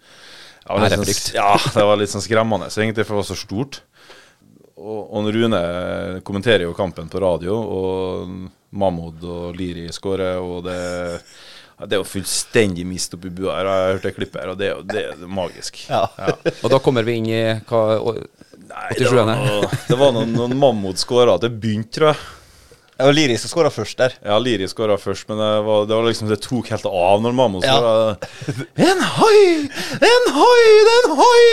ja, 0.69 0.75
det 0.75 0.97
var 0.99 1.05
litt 1.07 1.17
sånn, 1.17 1.35
ja, 1.37 1.51
det 1.73 1.83
var 1.87 1.97
litt 1.97 2.11
sånn 2.11 2.23
skremmende, 2.23 2.67
så 2.69 2.83
egentlig, 2.83 3.05
for 3.07 3.15
det 3.15 3.21
var 3.23 3.29
så 3.29 3.37
stort. 3.39 3.79
Og, 4.79 4.99
og 5.17 5.29
Rune 5.33 5.61
kommenterer 6.27 6.67
jo 6.67 6.75
kampen 6.77 7.09
på 7.11 7.21
radio, 7.23 7.55
og 7.57 8.33
Mahmoud 8.69 9.23
og 9.25 9.57
Liri 9.57 9.87
skårer, 9.95 10.39
og 10.39 10.67
det, 10.67 10.77
det 11.87 11.95
er 11.95 12.01
jo 12.01 12.07
fullstendig 12.09 12.83
mist 12.87 13.13
oppi 13.15 13.29
bua 13.31 13.55
her. 13.55 13.69
Jeg 13.69 13.83
har 13.85 13.93
hørt 13.93 14.07
det 14.09 14.15
klippet 14.17 14.41
her, 14.41 14.49
og 14.51 14.57
det, 14.59 14.67
er 14.67 14.75
jo- 14.75 14.83
det 14.89 15.03
er 15.13 15.27
magisk. 15.39 15.79
Ja. 15.89 16.01
Og 16.63 16.69
da 16.73 16.79
kommer 16.83 17.03
vi 17.07 17.15
inn 17.21 17.29
i 17.31 17.39
hva, 17.69 17.83
Nei, 18.69 18.89
det 18.99 19.07
var 19.09 19.23
87. 19.25 19.29
noe, 19.29 19.69
det 19.87 19.97
var 19.97 20.11
noen, 20.13 20.33
noen 20.35 20.57
Mahmoud 20.59 20.99
skåra 21.01 21.39
til 21.41 21.49
begynt, 21.55 21.89
tror 21.95 22.11
jeg. 22.11 22.19
Det 22.99 23.05
og 23.07 23.13
Liri 23.15 23.37
som 23.39 23.47
skåra 23.47 23.69
først 23.71 23.95
der. 23.95 24.11
Ja, 24.27 24.35
Liri 24.43 24.65
skåra 24.67 24.97
først, 24.99 25.29
men 25.29 25.37
det, 25.39 25.47
var, 25.63 25.85
det 25.87 25.95
var 25.95 26.03
liksom 26.03 26.27
Det 26.27 26.41
tok 26.43 26.67
helt 26.67 26.83
av 26.83 27.21
når 27.23 27.31
Mahmoud 27.37 27.63
Ja. 27.63 27.77
En 28.89 29.03
hai! 29.15 29.69
En 30.03 30.27
hai! 30.35 30.65
Det 30.83 30.95
er 30.97 31.07
en 31.07 31.13
hai! 31.21 31.45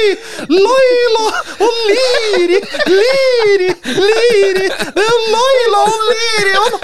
Laila 0.51 1.29
og 1.69 1.79
Liri! 1.93 2.59
Liri! 2.91 3.71
Liri! 3.87 4.67
Det 4.67 5.07
er 5.07 5.23
Laila 5.37 5.85
og 5.85 6.03
Liri 6.11 6.57
og 6.65 6.67
en 6.67 6.83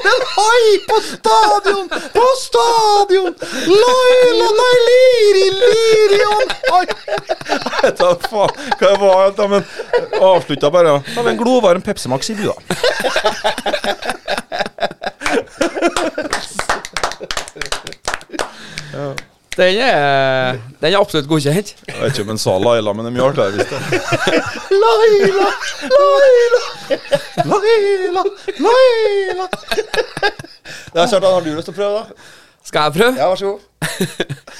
er 0.00 0.10
en 0.10 0.26
hai 0.34 0.66
på 0.88 0.98
stadion! 1.06 1.86
På 2.16 2.26
stadion! 2.42 3.38
Laila, 3.70 4.50
nei, 4.58 4.74
Liri! 4.90 5.46
Liri 5.62 6.20
og 6.26 6.42
en 6.42 6.54
hai! 6.72 6.84
Jeg 7.50 7.86
vet 7.86 8.02
da 8.02 8.10
faen 8.26 8.58
hva 8.80 8.90
det 8.90 8.98
var, 9.00 9.48
men 9.50 9.64
avslutta 10.20 10.68
bare 10.74 10.98
Det 11.06 11.22
med 11.22 11.32
en 11.32 11.40
glovarm 11.40 11.82
Pepsi 11.82 12.10
Max 12.12 12.28
i 12.34 12.36
bua. 12.38 12.54
den, 19.56 19.76
er, 19.76 20.52
den 20.80 20.92
er 20.92 20.98
absolutt 20.98 21.28
godkjent. 21.28 21.76
Jeg 21.88 21.96
vet 22.00 22.08
ikke 22.12 22.22
om 22.22 22.28
han 22.34 22.38
sa 22.40 22.58
Laila, 22.58 22.92
men 22.92 23.04
det 23.04 23.10
er 23.10 23.14
mye 23.18 23.28
artigere 23.28 23.50
hvis 23.56 23.66
det 23.70 23.78
Laila! 24.82 25.48
Laila! 25.96 26.62
Laila! 27.50 28.22
Laila! 28.66 29.46
er 30.94 31.06
Kjartan, 31.06 31.32
har 31.32 31.40
du 31.40 31.46
lyst 31.54 31.66
til 31.70 31.74
å 31.74 31.76
prøve, 31.80 31.94
da? 31.98 32.04
Skal 32.64 32.80
jeg 32.86 32.92
prøve? 32.98 33.14
Ja, 33.18 33.24
vær 33.30 33.36
så 33.40 33.46
god. 33.50 33.60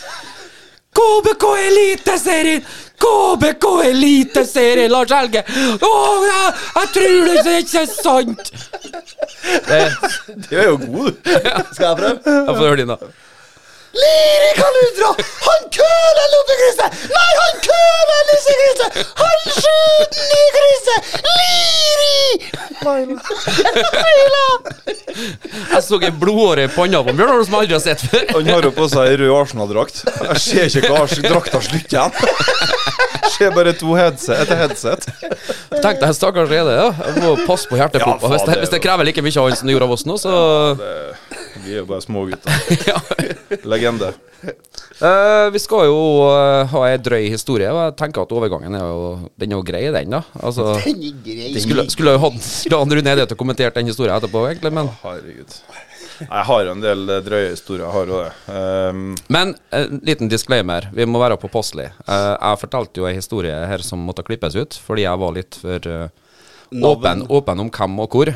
KBK 1.01 1.44
Eliteserien! 1.68 2.62
KBK 3.05 3.66
Eliteserie, 3.90 4.88
Lars 4.92 5.12
Helge! 5.14 5.42
Å, 5.46 5.92
jeg, 6.26 6.53
jeg 6.76 6.92
tror 6.96 7.30
det 7.46 7.57
ikke 7.62 7.82
er 7.84 7.90
sant! 7.94 8.53
Det, 9.70 9.80
Du 10.51 10.55
er 10.59 10.68
jo 10.68 10.76
god, 10.84 11.11
du. 11.24 11.34
Skal 11.74 11.86
jeg 11.86 11.96
prøve? 12.03 12.36
jeg 12.36 12.55
får 12.55 12.62
høre 12.66 12.80
din, 12.82 12.92
da. 12.92 12.98
Liri 14.01 14.51
kan 14.55 14.76
du! 14.98 15.07
Han 15.48 15.64
køler 15.74 16.28
loppekrysset! 16.36 17.01
Nei, 17.11 17.30
han 17.40 17.57
køler 17.66 18.20
nissekrysset! 18.28 19.01
Han 19.22 19.38
skyter 19.57 20.61
den 20.61 20.68
i 20.76 20.80
Laila! 22.85 23.22
Jeg 25.70 25.83
så 25.85 25.99
en 26.01 26.18
blodåre 26.20 26.64
i 26.66 26.70
panna 26.72 27.03
på 27.05 27.14
Bjørnar 27.16 27.45
som 27.45 27.57
jeg 27.57 27.64
aldri 27.64 27.76
har 27.76 27.85
sett 27.85 28.05
før. 28.07 28.26
Han 28.37 28.51
har 28.51 28.68
jo 28.68 28.72
på 28.76 28.89
seg 28.93 29.11
ei 29.11 29.18
rød 29.20 29.35
Arsenal-drakt. 29.41 30.03
Jeg 30.31 30.43
ser 30.45 30.81
ikke 30.81 30.93
hva 30.95 31.05
drakta 31.26 31.62
slutter 31.66 31.97
igjen. 31.99 32.12
Ser 33.31 33.53
bare 33.55 33.72
to 33.78 33.95
headset, 33.95 34.37
etter 34.43 34.59
headset. 34.59 35.07
Tenk 35.81 36.01
deg, 36.03 36.11
stakkars 36.16 36.51
Rede. 36.51 36.72
Ja. 36.76 36.89
Jeg 37.07 37.22
må 37.22 37.35
passe 37.47 37.68
på 37.70 37.78
hjertepumpa. 37.78 38.26
Ja, 38.26 38.33
hvis, 38.35 38.47
det, 38.47 38.55
det 38.57 38.64
hvis 38.64 38.72
det 38.74 38.81
krever 38.85 39.07
like 39.09 39.24
mye 39.24 39.37
av 39.39 39.49
han 39.49 39.59
som 39.61 39.70
det 39.70 39.76
gjorde 39.76 39.89
av 39.91 39.95
oss 39.97 40.07
nå, 40.09 40.16
så 40.20 40.33
Vi 41.64 41.74
er 41.74 41.82
jo 41.82 41.86
bare 41.88 42.04
smågutter. 42.04 42.66
ja. 42.90 42.98
Legende. 43.68 44.12
Uh, 45.00 45.50
Vi 45.52 45.61
skal 45.61 45.86
jo 45.88 46.00
uh, 46.24 46.64
ha 46.72 46.82
ei 46.88 46.96
drøy 47.00 47.28
historie, 47.32 47.68
og 47.72 47.80
jeg 47.82 47.96
tenker 48.00 48.24
at 48.24 48.32
overgangen 48.32 48.76
er 48.76 48.84
jo 48.84 49.30
Den 49.40 49.52
er 49.52 49.58
jo 49.58 49.66
grei, 49.66 49.82
den, 49.92 50.16
da. 50.16 50.22
Altså, 50.40 50.74
skulle, 51.64 51.86
skulle 51.92 52.16
jo 52.16 52.22
hatt 52.24 52.50
Dan 52.72 52.96
Rune 52.96 53.14
Ede 53.14 53.26
til 53.28 53.36
å 53.36 53.40
kommentere 53.40 53.74
den 53.76 53.90
historien 53.92 54.16
etterpå, 54.16 54.46
egentlig, 54.50 54.74
men 54.76 54.92
Herregud. 55.02 55.56
Jeg 56.20 56.44
har 56.50 56.68
en 56.68 56.82
del 56.84 57.08
eh, 57.08 57.22
drøye 57.24 57.52
historier. 57.54 57.86
Jeg 57.86 57.94
har 57.94 58.11
jo 58.11 58.18
det. 58.20 58.32
Um, 58.52 59.04
Men 59.32 59.54
en 59.72 60.02
liten 60.04 60.28
disclaimer, 60.28 60.90
vi 60.92 61.06
må 61.08 61.20
være 61.22 61.38
påpasselige. 61.40 61.94
Uh, 62.04 62.34
jeg 62.34 62.61
fortalte 62.61 63.00
jo 63.00 63.06
en 63.08 63.16
historie 63.16 63.54
her 63.70 63.84
som 63.84 64.04
måtte 64.04 64.24
klippes 64.26 64.58
ut, 64.58 64.76
fordi 64.84 65.06
jeg 65.06 65.22
var 65.22 65.32
litt 65.38 65.56
for 65.62 65.88
åpen, 66.90 67.24
åpen 67.24 67.64
om 67.64 67.72
hvem 67.72 68.02
og 68.04 68.18
hvor. 68.18 68.34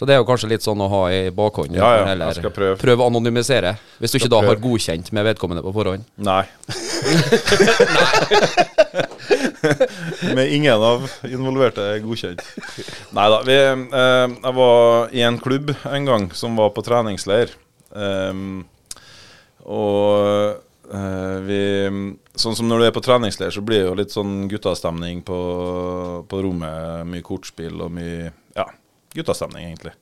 Så 0.00 0.06
det 0.08 0.14
er 0.14 0.22
jo 0.22 0.24
kanskje 0.24 0.48
litt 0.48 0.64
sånn 0.64 0.80
å 0.80 0.86
ha 0.88 1.00
i 1.12 1.28
bakhånd. 1.28 1.74
Ja, 1.76 1.90
ja, 1.98 2.04
eller 2.08 2.30
jeg 2.30 2.38
skal 2.38 2.52
prøve. 2.56 2.76
prøve 2.80 3.04
å 3.04 3.10
anonymisere, 3.10 3.74
hvis 4.00 4.14
du 4.14 4.16
ikke 4.16 4.30
da 4.32 4.38
prøve. 4.40 4.54
har 4.54 4.62
godkjent 4.62 5.10
med 5.12 5.26
vedkommende 5.28 5.60
på 5.66 5.74
forhånd. 5.76 6.06
nei. 6.30 6.40
Med 10.38 10.54
ingen 10.56 10.86
av 10.88 11.04
involverte 11.28 11.84
er 11.84 12.00
godkjent. 12.00 12.40
Nei 13.12 13.28
da. 13.34 13.42
Vi, 13.44 13.58
eh, 14.00 14.24
jeg 14.38 14.56
var 14.62 15.12
i 15.12 15.26
en 15.28 15.36
klubb 15.44 15.76
en 15.76 16.08
gang 16.08 16.32
som 16.32 16.56
var 16.56 16.72
på 16.72 16.86
treningsleir. 16.88 17.52
Um, 17.92 18.64
og 19.68 20.56
eh, 20.96 21.38
vi 21.44 21.62
Sånn 22.40 22.54
som 22.56 22.70
når 22.70 22.78
du 22.80 22.84
er 22.86 22.92
på 22.96 23.02
treningsleir, 23.04 23.52
så 23.52 23.60
blir 23.60 23.82
det 23.82 23.88
jo 23.90 23.96
litt 23.98 24.14
sånn 24.14 24.46
guttastemning 24.48 25.20
på, 25.28 25.40
på 26.24 26.38
rommet. 26.40 27.04
Mye 27.04 27.26
kortspill 27.26 27.82
og 27.84 27.92
mye 27.92 28.30
guttastemning, 29.14 29.70
egentlig. 29.70 29.92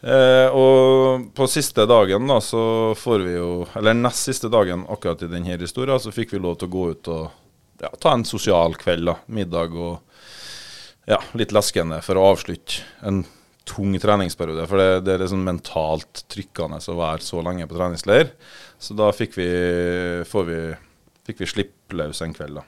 Eh, 0.00 0.48
og 0.50 1.28
på 1.36 1.46
siste 1.50 1.86
dagen, 1.86 2.26
da, 2.26 2.40
så 2.42 2.62
får 2.98 3.22
vi 3.22 3.36
jo 3.36 3.50
Eller 3.78 3.94
nest 3.94 4.26
siste 4.26 4.48
dagen 4.50 4.82
akkurat 4.90 5.22
i 5.22 5.30
denne 5.30 5.58
historien, 5.60 6.00
så 6.02 6.10
fikk 6.14 6.34
vi 6.34 6.42
lov 6.42 6.58
til 6.58 6.70
å 6.70 6.72
gå 6.72 6.86
ut 6.90 7.10
og 7.12 7.28
ja, 7.82 7.92
ta 8.00 8.16
en 8.16 8.26
sosial 8.26 8.74
kveld. 8.78 9.06
da, 9.06 9.18
Middag 9.26 9.76
og 9.78 10.00
ja, 11.06 11.18
litt 11.38 11.54
leskende 11.54 12.00
for 12.02 12.18
å 12.18 12.26
avslutte 12.32 12.82
en 13.06 13.24
tung 13.66 13.94
treningsperiode. 13.98 14.66
For 14.70 14.78
det, 14.78 15.04
det 15.06 15.14
er 15.14 15.24
liksom 15.24 15.46
mentalt 15.46 16.24
trykkende 16.30 16.82
å 16.82 16.98
være 16.98 17.22
så 17.26 17.42
lenge 17.46 17.68
på 17.70 17.78
treningsleir. 17.78 18.32
Så 18.82 18.94
da 18.98 19.10
fikk 19.14 19.38
vi, 19.38 19.48
vi, 20.26 20.60
fikk 21.26 21.42
vi 21.42 21.50
slippe 21.50 21.98
løs 21.98 22.22
en 22.24 22.34
kveld, 22.34 22.58
da. 22.58 22.66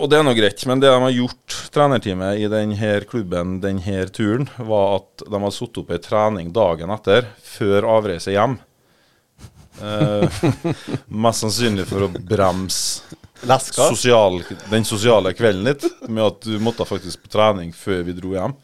Og 0.00 0.08
det 0.08 0.16
er 0.16 0.24
nå 0.24 0.32
greit, 0.32 0.62
men 0.64 0.80
det 0.80 0.88
de 0.88 1.00
har 1.02 1.12
gjort, 1.12 1.56
trenerteamet 1.74 2.40
i 2.40 2.48
denne 2.48 2.92
klubben 3.08 3.58
denne 3.60 4.06
turen, 4.16 4.48
var 4.56 5.00
at 5.02 5.24
de 5.28 5.40
har 5.42 5.52
satt 5.52 5.80
opp 5.82 5.92
ei 5.92 6.00
trening 6.00 6.52
dagen 6.56 6.92
etter, 6.94 7.28
før 7.44 7.88
avreise 7.98 8.32
hjem. 8.32 8.56
Eh, 9.80 10.40
mest 11.24 11.44
sannsynlig 11.44 11.84
for 11.90 12.06
å 12.06 12.12
bremse 12.12 13.18
sosial, 13.72 14.40
den 14.70 14.88
sosiale 14.88 15.34
kvelden 15.36 15.68
litt, 15.68 15.84
med 16.08 16.24
at 16.26 16.48
du 16.48 16.56
måtte 16.64 16.88
faktisk 16.88 17.26
på 17.26 17.34
trening 17.36 17.72
før 17.76 18.02
vi 18.08 18.16
dro 18.16 18.32
hjem. 18.36 18.56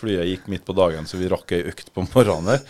Flyet 0.00 0.32
gikk 0.32 0.48
midt 0.48 0.64
på 0.64 0.76
dagen, 0.76 1.04
så 1.04 1.20
vi 1.20 1.28
rakk 1.28 1.52
ei 1.56 1.62
økt 1.68 1.92
på 1.92 2.06
morgenen 2.08 2.54
her. 2.54 2.64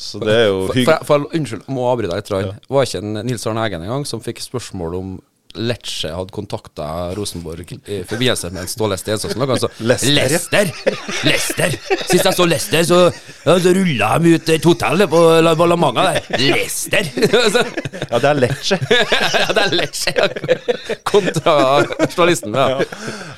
Så 0.00 0.20
det 0.20 0.32
er 0.32 0.46
jo 0.48 0.60
hyggelig. 0.72 1.26
unnskyld, 1.36 1.66
må 1.72 1.88
avbryte 1.90 2.14
deg 2.14 2.22
litt. 2.22 2.52
Ja. 2.52 2.54
Var 2.72 2.86
ikke 2.86 3.00
en 3.02 3.20
Nils 3.24 3.44
Arne 3.48 3.64
Eggen 3.66 3.84
engang 3.84 4.06
som 4.08 4.22
fikk 4.24 4.40
spørsmål 4.44 4.96
om 4.96 5.10
Lecce 5.58 6.12
hadde 6.14 6.34
kontakta 6.34 7.10
Rosenborg 7.16 7.72
i 7.72 8.02
forbindelse 8.08 8.50
med 8.54 8.64
en 8.64 8.70
Ståle 8.70 8.98
Stensås. 9.00 9.34
Altså, 9.34 9.70
Lester! 9.80 10.70
Leicester! 11.26 11.74
Sist 12.10 12.24
jeg 12.24 12.36
så 12.36 12.46
Lester, 12.46 12.84
så, 12.86 13.00
ja, 13.44 13.56
så 13.60 13.74
rulla 13.76 14.12
de 14.22 14.36
ut 14.36 14.52
et 14.54 14.68
hotell 14.68 15.06
på 15.10 15.22
La 15.42 15.54
La 15.54 15.78
Manga 15.80 16.06
der. 16.10 16.30
Lester! 16.38 17.10
Altså, 17.40 17.64
Ja, 18.10 18.18
det 18.18 18.30
er 18.30 18.38
Lecce. 18.40 18.78
ja, 19.42 19.50
det 19.54 19.62
er 19.64 19.74
Lecce 19.74 20.14
kontra 21.06 21.54
journalisten. 22.06 22.54
Ja. 22.54 22.80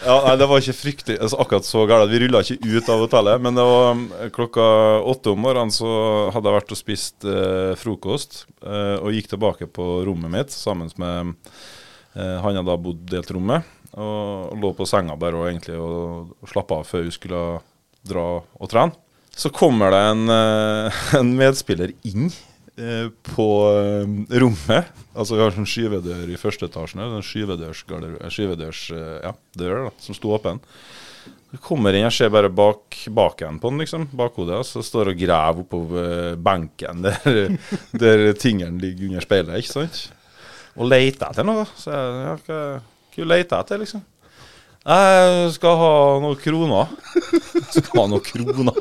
Ja, 0.05 0.17
nei, 0.27 0.37
det 0.41 0.49
var 0.51 0.63
ikke 0.63 0.77
fryktelig 0.77 1.19
altså, 1.19 1.41
akkurat 1.43 1.69
så 1.69 1.85
galt. 1.91 2.11
Vi 2.13 2.23
rulla 2.25 2.43
ikke 2.45 2.59
ut 2.63 2.91
av 2.93 3.05
hotellet, 3.05 3.43
men 3.45 3.59
det 3.59 3.67
var 3.69 3.93
um, 3.97 4.07
klokka 4.35 4.65
åtte 5.13 5.35
om 5.35 5.45
morgenen 5.45 5.75
så 5.75 5.93
hadde 6.35 6.49
jeg 6.49 6.59
vært 6.59 6.75
og 6.75 6.81
spist 6.81 7.29
eh, 7.29 7.73
frokost, 7.79 8.45
eh, 8.65 8.97
og 8.99 9.15
gikk 9.15 9.31
tilbake 9.33 9.69
på 9.73 9.89
rommet 10.07 10.33
mitt 10.33 10.55
sammen 10.55 10.91
med 11.01 11.37
Han 12.15 12.59
hadde 12.59 12.67
da 12.69 12.77
bodd 12.77 13.07
delt 13.09 13.31
rommet, 13.33 13.69
og, 13.97 14.53
lå 14.61 14.73
på 14.77 14.87
senga 14.89 15.17
bare 15.21 15.39
og 15.39 15.49
egentlig 15.49 15.79
og, 15.81 16.33
slappa 16.49 16.81
av 16.81 16.89
før 16.89 17.07
vi 17.07 17.15
skulle 17.15 17.43
dra 18.09 18.27
og 18.43 18.71
trene. 18.73 18.97
Så 19.33 19.49
kommer 19.49 19.93
det 19.95 20.01
en, 20.11 20.25
eh, 20.29 21.03
en 21.21 21.31
medspiller 21.39 21.95
inn 22.05 22.27
eh, 22.77 23.09
på 23.33 23.47
eh, 23.71 24.41
rommet. 24.43 24.91
Altså 25.17 25.39
Vi 25.39 25.45
har 25.45 25.55
sånn 25.57 25.69
skyvedør 25.69 26.29
i 26.29 26.41
første 26.41 26.69
etasjen. 26.69 27.01
En 27.05 27.25
skyvedørsgarder- 27.25 28.19
skyvedørs 28.33 28.83
eh, 28.93 29.15
ja, 29.25 29.33
dør 29.57 29.89
som 30.03 30.19
sto 30.19 30.35
åpen. 30.37 30.61
Jeg 31.53 31.61
kommer 31.65 31.93
inn, 31.93 32.07
jeg 32.07 32.17
ser 32.17 32.31
bare 32.33 32.49
bak 32.53 32.97
baken 33.13 33.59
på 33.61 33.73
den, 33.73 33.83
liksom, 33.85 34.07
bakhodet, 34.17 34.57
og 34.57 34.65
så 34.65 34.81
står 34.85 35.11
og 35.13 35.19
graver 35.21 35.65
oppover 35.67 36.39
benken 36.41 37.05
der, 37.05 37.59
der 38.05 38.25
tingene 38.41 38.81
ligger 38.81 39.11
under 39.11 39.25
speilet, 39.25 39.61
ikke 39.61 39.75
sant? 39.75 40.01
Og 40.79 40.89
leite 40.89 41.29
etter 41.29 41.47
noe. 41.47 41.66
Så 41.77 41.93
jeg, 41.93 42.25
ja, 42.25 42.35
hva, 42.47 42.59
hva 43.12 43.29
leter 43.35 43.57
jeg 43.57 43.66
etter, 43.66 43.83
liksom? 43.83 44.05
Jeg 44.83 45.51
skal 45.55 45.77
ha 45.79 45.91
noen 46.25 46.39
kroner. 46.43 46.89
Skal 47.73 48.01
ha 48.01 48.07
noen 48.11 48.25
kroner. 48.27 48.81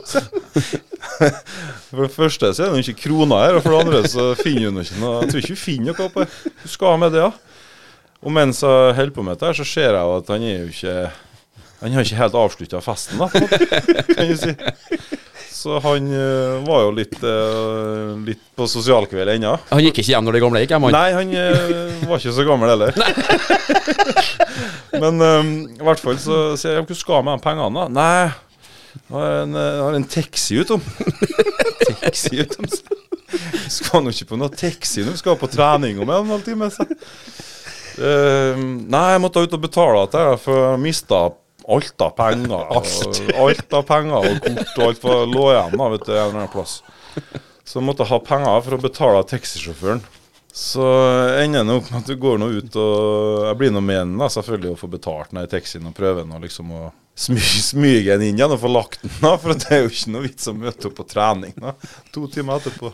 For 1.91 2.01
det 2.01 2.09
første 2.15 2.49
så 2.57 2.65
er 2.65 2.73
det 2.73 2.81
ikke 2.81 3.03
kroner 3.03 3.43
her, 3.43 3.57
og 3.59 3.63
for 3.63 3.75
det 3.75 3.81
andre 3.85 4.01
så 4.09 4.25
finner 4.39 4.71
hun 4.71 4.81
ikke 4.81 4.97
noe 4.97 5.19
Jeg 5.19 5.29
tror 5.29 5.43
ikke 5.43 5.53
hun 5.53 5.61
finner 5.61 5.99
noe 5.99 6.09
på 6.15 6.25
Hun 6.25 6.71
skal 6.73 6.95
ha 6.95 7.01
med 7.03 7.13
det, 7.13 7.21
ja. 7.21 7.29
Og 8.21 8.33
mens 8.33 8.61
jeg 8.65 8.95
holder 8.97 9.13
på 9.15 9.25
med 9.27 9.37
dette, 9.37 9.53
så 9.59 9.67
ser 9.67 9.93
jeg 9.93 10.01
jo 10.01 10.15
at 10.17 10.31
han 10.33 10.47
er 10.47 10.57
jo 10.63 10.71
ikke 10.73 10.95
Han 11.83 11.95
har 11.97 12.07
ikke 12.07 12.19
helt 12.23 12.39
avslutta 12.41 12.81
festen, 12.85 13.21
da, 13.21 13.29
kan 14.09 14.31
jeg 14.31 14.39
si. 14.41 15.20
Så 15.61 15.77
han 15.83 16.07
uh, 16.09 16.63
var 16.65 16.85
jo 16.87 16.93
litt, 16.97 17.17
uh, 17.21 18.17
litt 18.25 18.41
på 18.57 18.65
sosialkveld 18.69 19.35
ennå. 19.35 19.51
Han 19.69 19.83
gikk 19.83 19.99
ikke 20.01 20.15
hjem 20.15 20.25
når 20.25 20.37
de 20.37 20.41
gamle 20.41 20.61
gikk 20.63 20.73
hjem, 20.73 20.87
han. 20.87 20.95
Nei, 20.95 21.09
han 21.13 21.33
uh, 21.37 22.07
var 22.09 22.17
ikke 22.17 22.33
så 22.33 22.45
gammel 22.47 22.71
heller. 22.71 22.95
Men 25.03 25.21
um, 25.21 25.51
i 25.69 25.85
hvert 25.85 26.01
fall 26.01 26.17
så 26.21 26.39
sier 26.57 26.79
jeg 26.79 26.81
hvordan 26.81 27.01
skal 27.03 27.19
jeg 27.19 27.27
med 27.27 27.37
de 27.37 27.45
pengene, 27.45 27.69
da? 27.77 27.85
Nei, 27.93 28.07
jeg 28.95 29.13
har 29.13 29.37
en, 29.43 29.53
jeg 29.61 29.85
har 29.85 29.99
en 29.99 30.09
taxi 30.17 30.57
utom. 30.63 30.81
taxi 32.01 32.41
utom? 32.41 32.67
Skal 33.71 34.03
nå 34.03 34.15
ikke 34.15 34.31
på 34.33 34.41
noe 34.41 34.51
taxi 34.55 35.05
nå, 35.05 35.13
skal 35.19 35.37
på 35.39 35.51
trening 35.51 36.01
om 36.01 36.09
en 36.09 36.33
halvtime. 36.33 36.71
Så. 36.73 36.89
Eh, 38.01 38.57
nei, 38.57 39.05
jeg 39.13 39.21
måtte 39.23 39.43
ut 39.45 39.55
og 39.57 39.63
betale 39.63 40.03
dette, 40.05 40.25
for 40.43 40.65
jeg 40.71 40.81
mista 40.83 41.21
alt 41.75 42.05
av 42.05 42.15
penger. 42.17 42.65
alt. 42.77 43.21
Alt 43.35 43.77
av 43.77 43.85
penger 43.89 44.31
og 44.31 44.41
kort 44.45 44.73
og 44.77 44.87
alt 44.87 45.05
var 45.05 45.29
lå 45.29 45.45
igjen 45.51 45.77
da, 45.77 45.91
vet 45.95 46.07
du, 46.07 46.11
en 46.15 46.23
eller 46.23 46.39
annen 46.41 46.55
plass. 46.55 46.79
Så 47.63 47.79
jeg 47.79 47.87
måtte 47.87 48.07
ha 48.09 48.19
penger 48.25 48.65
for 48.65 48.77
å 48.77 48.81
betale 48.81 49.23
taxisjåføren. 49.29 50.01
Så 50.51 50.83
ender 51.39 51.63
det 51.63 51.75
opp 51.79 51.91
med 51.93 52.01
at 52.01 52.09
du 52.11 52.17
går 52.19 52.41
nå 52.41 52.49
ut 52.51 52.73
og 52.75 53.45
Jeg 53.47 53.57
blir 53.61 53.69
nå 53.71 53.79
med 53.79 54.01
den 54.01 54.17
da, 54.19 54.27
selvfølgelig 54.33 54.73
å 54.73 54.79
få 54.81 54.89
betalt 54.91 55.31
den 55.31 55.45
i 55.45 55.51
taxien 55.51 55.85
og 55.87 55.95
prøve 55.95 56.25
nå 56.27 56.41
liksom 56.43 56.73
å 56.75 56.89
smy, 57.15 57.37
smyge 57.39 58.15
den 58.15 58.29
inn 58.29 58.39
igjen 58.39 58.53
og 58.55 58.61
få 58.61 58.71
lagt 58.71 59.01
den. 59.03 59.13
av. 59.27 59.37
For 59.43 59.57
det 59.57 59.69
er 59.71 59.83
jo 59.83 59.91
ikke 59.91 60.13
noe 60.13 60.25
vits 60.25 60.49
å 60.49 60.53
møte 60.57 60.89
opp 60.89 60.97
på 60.99 61.05
trening 61.11 61.53
da, 61.59 61.73
to 62.13 62.25
timer 62.31 62.61
etterpå. 62.61 62.91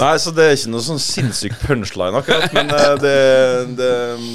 Nei, 0.00 0.14
så 0.22 0.32
det 0.34 0.46
er 0.46 0.56
ikke 0.56 0.72
noe 0.72 0.84
sånn 0.84 1.02
sinnssyk 1.02 1.56
punchline 1.62 2.20
akkurat, 2.20 2.54
men 2.56 2.72
eh, 2.72 2.94
det, 3.02 3.16
det, 3.78 3.90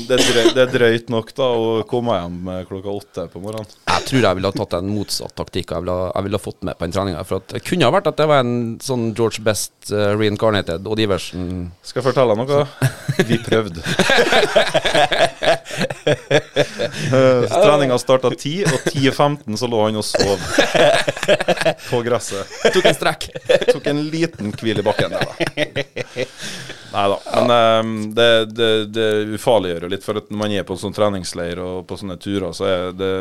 det, 0.09 0.17
er 0.19 0.23
drøyt, 0.23 0.51
det 0.53 0.65
er 0.65 0.73
drøyt 0.75 1.11
nok 1.13 1.31
da 1.37 1.49
å 1.57 1.69
komme 1.89 2.19
hjem 2.19 2.51
eh, 2.53 2.61
klokka 2.69 2.93
åtte 2.93 3.27
på 3.33 3.41
morgenen. 3.43 3.71
Jeg 3.89 4.07
tror 4.09 4.27
jeg 4.27 4.39
ville 4.39 4.51
ha 4.51 4.59
tatt 4.59 4.77
en 4.77 4.91
motsatt 4.91 5.35
taktikk. 5.39 5.73
Jeg 5.73 5.85
ville, 5.85 5.97
jeg 6.11 6.27
ville 6.27 6.39
ha 6.39 6.43
fått 6.43 6.61
med 6.67 6.77
på 6.77 6.85
den 6.85 6.95
treninga. 6.95 7.23
For 7.27 7.45
det 7.51 7.63
kunne 7.65 7.87
ha 7.87 7.95
vært 7.95 8.11
at 8.11 8.19
det 8.19 8.29
var 8.29 8.43
en 8.43 8.75
sånn 8.83 9.07
George 9.17 9.41
Best 9.45 9.73
uh, 9.91 10.13
reincarnated 10.13 10.85
Odd 10.85 11.01
Iversen. 11.01 11.47
Skal 11.85 12.01
jeg 12.01 12.07
fortelle 12.11 12.35
deg 12.35 12.43
noe? 12.43 12.65
Vi 13.29 13.39
prøvde. 13.41 13.81
uh, 17.09 17.45
Treninga 17.65 17.97
starta 18.01 18.33
ti. 18.37 18.59
og 18.67 18.84
10.15 18.85 19.57
så 19.57 19.67
lå 19.67 19.81
han 19.85 19.99
og 19.99 20.05
sov 20.05 20.41
på 21.89 22.01
gresset. 22.05 22.55
Tok 22.73 22.85
en 22.85 22.97
strekk. 22.97 23.27
Tok 23.73 23.89
en 23.91 24.01
liten 24.11 24.53
hvil 24.55 24.81
i 24.81 24.85
bakken. 24.85 25.15
Nei 26.95 27.05
da. 27.11 27.19
Men 27.33 27.53
um, 27.85 27.93
det, 28.15 28.29
det, 28.55 28.71
det 28.95 29.09
ufarliggjør 29.35 29.87
jo 29.87 29.91
litt, 29.91 30.05
for 30.05 30.21
at 30.21 30.31
når 30.31 30.41
man 30.41 30.55
er 30.55 30.67
på 30.67 30.77
sånn 30.79 30.95
treningsleir 30.95 31.61
og 31.63 31.85
på 31.89 31.97
sånne 31.99 32.17
turer, 32.21 32.51
så 32.55 32.69
er 32.69 32.95
det 32.95 33.13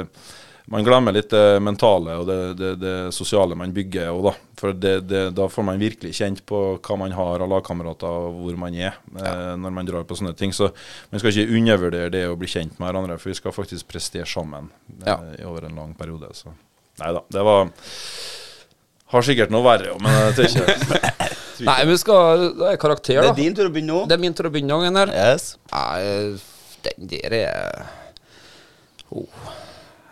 man 0.66 0.84
glemmer 0.84 1.12
litt 1.12 1.28
det 1.28 1.60
mentale 1.60 2.14
og 2.16 2.28
det, 2.28 2.36
det, 2.56 2.70
det 2.80 2.92
sosiale 3.12 3.56
man 3.58 3.72
bygger. 3.76 4.08
Og 4.16 4.30
da, 4.30 4.32
for 4.56 4.72
det, 4.72 4.94
det, 5.10 5.24
da 5.36 5.48
får 5.52 5.66
man 5.66 5.80
virkelig 5.80 6.14
kjent 6.16 6.40
på 6.48 6.60
hva 6.78 6.96
man 7.00 7.12
har 7.12 7.44
av 7.44 7.50
lagkamerater 7.52 8.30
og 8.30 8.38
hvor 8.40 8.56
man 8.62 8.76
er 8.78 8.94
eh, 8.94 9.50
når 9.60 9.74
man 9.76 9.90
drar 9.90 10.06
på 10.08 10.16
sånne 10.16 10.32
ting. 10.38 10.54
Så 10.56 10.70
man 11.12 11.20
skal 11.20 11.34
ikke 11.34 11.58
undervurdere 11.58 12.12
det 12.14 12.22
å 12.30 12.38
bli 12.40 12.48
kjent 12.48 12.78
med 12.78 12.88
hverandre, 12.88 13.18
for 13.20 13.32
vi 13.32 13.36
skal 13.36 13.52
faktisk 13.56 13.90
prestere 13.92 14.28
sammen 14.30 14.70
eh, 15.02 15.10
Ja. 15.10 15.18
i 15.36 15.44
over 15.44 15.68
en 15.68 15.76
lang 15.76 15.92
periode. 15.98 16.32
Så 16.38 16.54
nei 17.02 17.12
da. 17.12 17.20
Det 17.28 17.44
var 17.44 17.68
Har 19.12 19.26
sikkert 19.26 19.52
noe 19.52 19.66
verre, 19.66 19.92
òg, 19.92 20.00
men 20.02 20.16
jeg 20.16 20.38
tør 20.38 20.48
ikke 20.48 21.02
Nei, 21.68 21.76
men 21.84 21.92
vi 21.92 21.98
skal 22.00 22.46
Det 22.56 22.70
er 22.72 22.80
karakter, 22.82 23.20
da. 23.20 23.28
Det 23.28 23.34
er 23.34 23.42
din 23.42 23.54
tur 23.54 23.68
å 23.68 23.74
begynne 23.74 23.92
nå. 23.92 24.00
Det 24.08 24.16
er 24.16 24.22
min 24.24 24.34
tur 24.34 24.48
å 24.48 24.54
begynne 24.54 24.80
nå, 24.80 24.96
her. 24.96 25.12
Yes. 25.12 25.52
Nei, 25.70 26.40
den 26.88 27.12
der 27.12 27.36
er 27.42 27.84
oh. 29.12 29.52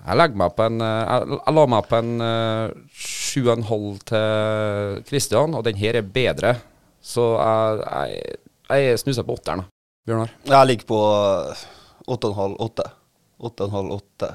Jeg 0.02 0.18
legger 0.18 0.38
meg 0.40 0.54
på 0.58 0.64
en 0.66 0.82
eh, 0.82 1.02
Jeg, 1.06 1.36
jeg 1.38 1.56
la 1.56 1.64
meg 1.70 1.90
på 1.90 1.98
en 2.00 2.24
eh, 2.26 2.72
sju 2.98 3.40
og 3.44 3.52
en 3.54 3.68
halv 3.68 4.00
til 4.10 5.02
Kristian, 5.08 5.54
og 5.54 5.66
den 5.66 5.78
her 5.78 5.98
er 6.00 6.08
bedre. 6.16 6.56
Så 7.02 7.28
jeg, 7.38 7.84
jeg, 7.86 8.40
jeg 8.82 9.02
snuser 9.02 9.26
på 9.26 9.36
åtteren. 9.38 9.64
Bjørnar. 10.06 10.34
Jeg 10.48 10.68
ligger 10.70 10.88
på 10.90 10.98
åtte 12.10 12.28
og 12.28 12.32
en 12.32 12.40
halv, 12.40 12.56
åtte. 12.66 12.88
Åtte 13.42 13.64
og 13.64 13.70
en 13.70 13.76
halv, 13.76 13.94
åtte. 14.00 14.32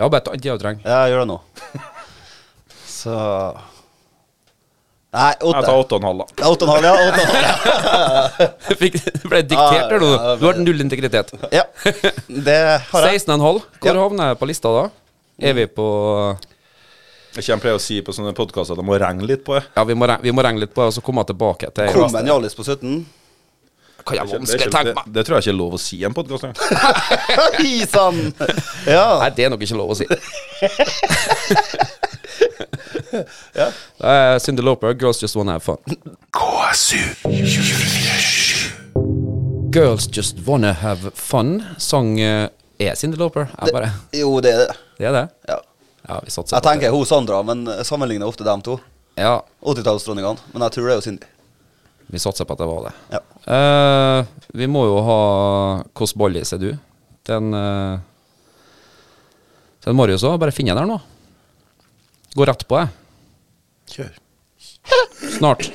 Ja, 0.00 0.08
bare 0.08 0.24
ta 0.24 0.34
en 0.34 0.40
tid 0.42 0.56
du 0.56 0.62
trenger. 0.62 0.88
Jeg 0.88 1.12
gjør 1.12 1.22
det 1.22 1.28
nå. 1.30 1.38
Så 2.98 3.14
Nei, 5.14 5.28
Jeg 5.30 5.52
tar 5.54 5.60
åtte. 5.60 5.74
åtte 5.84 5.94
og 5.94 6.00
en 6.00 6.06
halv, 6.08 6.18
da. 6.18 6.42
Ja, 6.42 6.48
Åtte 6.50 6.66
og 6.66 6.70
en 6.70 6.74
halv, 6.74 6.84
ja. 6.84 6.94
Åtte 7.06 7.20
og 7.20 7.26
en 7.28 7.44
halv, 7.44 8.76
Fikk, 8.80 8.96
ble 9.30 9.42
diktert 9.46 9.92
eller 9.94 10.02
noe? 10.02 10.32
Du 10.40 10.46
har 10.48 10.58
null 10.58 10.80
integritet. 10.82 11.30
ja. 11.54 11.62
ja. 11.62 11.64
Det 12.48 12.58
har 12.90 13.06
jeg. 13.10 13.22
16,5. 13.22 13.38
Hvor 13.78 13.90
Ja. 13.92 13.94
havner 14.00 14.32
jeg 14.32 14.40
på 14.42 14.48
lista 14.50 14.72
da? 14.74 14.84
Er 15.38 15.54
vi 15.58 15.66
på 15.66 15.86
Jeg 17.34 17.44
kommer 17.48 17.62
pleier 17.64 17.78
å 17.78 17.82
si 17.82 18.00
på 18.06 18.12
sånne 18.14 18.34
podkaster 18.38 18.74
at 18.76 18.82
jeg 18.82 18.86
må 18.86 18.98
regne 19.02 19.26
litt 19.26 19.42
på 19.46 19.56
det. 19.58 19.64
Ja, 19.76 19.82
vi 19.86 19.94
må, 19.98 20.06
regne, 20.06 20.22
vi 20.22 20.34
må 20.34 20.42
regne 20.46 20.62
litt 20.62 20.74
på 20.74 20.82
det, 20.84 20.90
og 20.92 20.96
så 20.98 21.02
komme 21.02 21.24
tilbake 21.26 21.70
til 21.74 21.90
Kom 21.94 22.14
en 22.20 22.28
Hjallis 22.30 22.54
på 22.54 22.62
17. 22.66 23.00
Kan 24.04 24.16
jeg 24.18 24.26
Det, 24.28 24.36
vanskelig 24.36 24.72
tenke 24.72 24.92
meg 24.98 25.12
det 25.14 25.22
tror 25.24 25.38
jeg 25.38 25.44
ikke 25.46 25.54
er 25.54 25.58
lov 25.58 25.76
å 25.76 25.80
si 25.80 25.96
i 25.96 26.04
en 26.04 26.14
podkast. 26.16 26.44
Hei 27.56 27.86
sann! 27.94 28.18
Ja. 28.84 29.04
Nei, 29.22 29.30
det 29.36 29.46
er 29.46 29.52
nok 29.54 29.64
ikke 29.64 29.78
lov 29.80 29.94
å 29.94 29.98
si. 29.98 30.08
Ja. 33.54 33.68
Det 34.00 34.10
er 34.10 34.38
Cindy 34.42 34.62
Lauper, 34.66 34.90
'Girls 34.98 35.20
Just 35.22 35.36
Wanna 35.38 35.52
Have 35.54 35.62
Fun'. 35.62 35.78
KSU 36.34 36.98
Girls 39.70 40.08
Just 40.16 40.40
Wanna 40.46 40.72
Have 40.72 41.12
Fun 41.14 41.62
sang 41.78 42.18
uh, 42.18 42.48
er 42.78 42.94
Cindy 42.98 43.16
Loper. 43.16 43.46
Bare, 43.72 43.92
Jo, 44.12 44.40
det 44.42 44.50
er 44.54 44.58
det. 44.64 44.76
det 44.98 45.06
er 45.06 45.12
det? 45.12 45.28
Ja. 45.48 45.58
Ja, 46.08 46.18
vi 46.24 46.30
Jeg 46.30 46.62
tenker 46.62 46.90
hun 46.90 47.06
Sandra, 47.06 47.42
men 47.42 47.64
sammenligner 47.84 48.26
ofte 48.26 48.44
dem 48.44 48.60
to. 48.62 48.78
Ja, 49.16 49.38
80-tallsdronningene. 49.62 50.42
Men 50.52 50.62
jeg 50.66 50.72
tror 50.74 50.84
det 50.88 50.92
er 50.92 50.98
jo 50.98 51.06
Cindy. 51.06 51.26
Vi 52.12 52.20
satser 52.20 52.46
på 52.46 52.54
at 52.54 52.60
det 52.62 52.68
var 52.68 52.88
det. 52.88 52.94
Ja. 53.14 53.20
Uh, 53.44 54.48
vi 54.56 54.68
må 54.70 54.84
jo 54.88 54.98
ha 55.04 55.20
Hvilken 55.92 56.20
bollis 56.20 56.52
er 56.54 56.60
du. 56.62 56.70
Den 57.28 57.54
uh, 57.56 58.00
Den 59.84 59.96
Marius 59.96 60.24
òg. 60.24 60.38
Bare 60.40 60.54
finne 60.54 60.76
den 60.76 60.84
her 60.84 60.90
nå. 60.90 61.00
Gå 62.34 62.46
rett 62.48 62.66
på, 62.68 62.80
jeg. 62.80 62.92
Kjør. 63.94 64.12
Snart. 65.36 65.68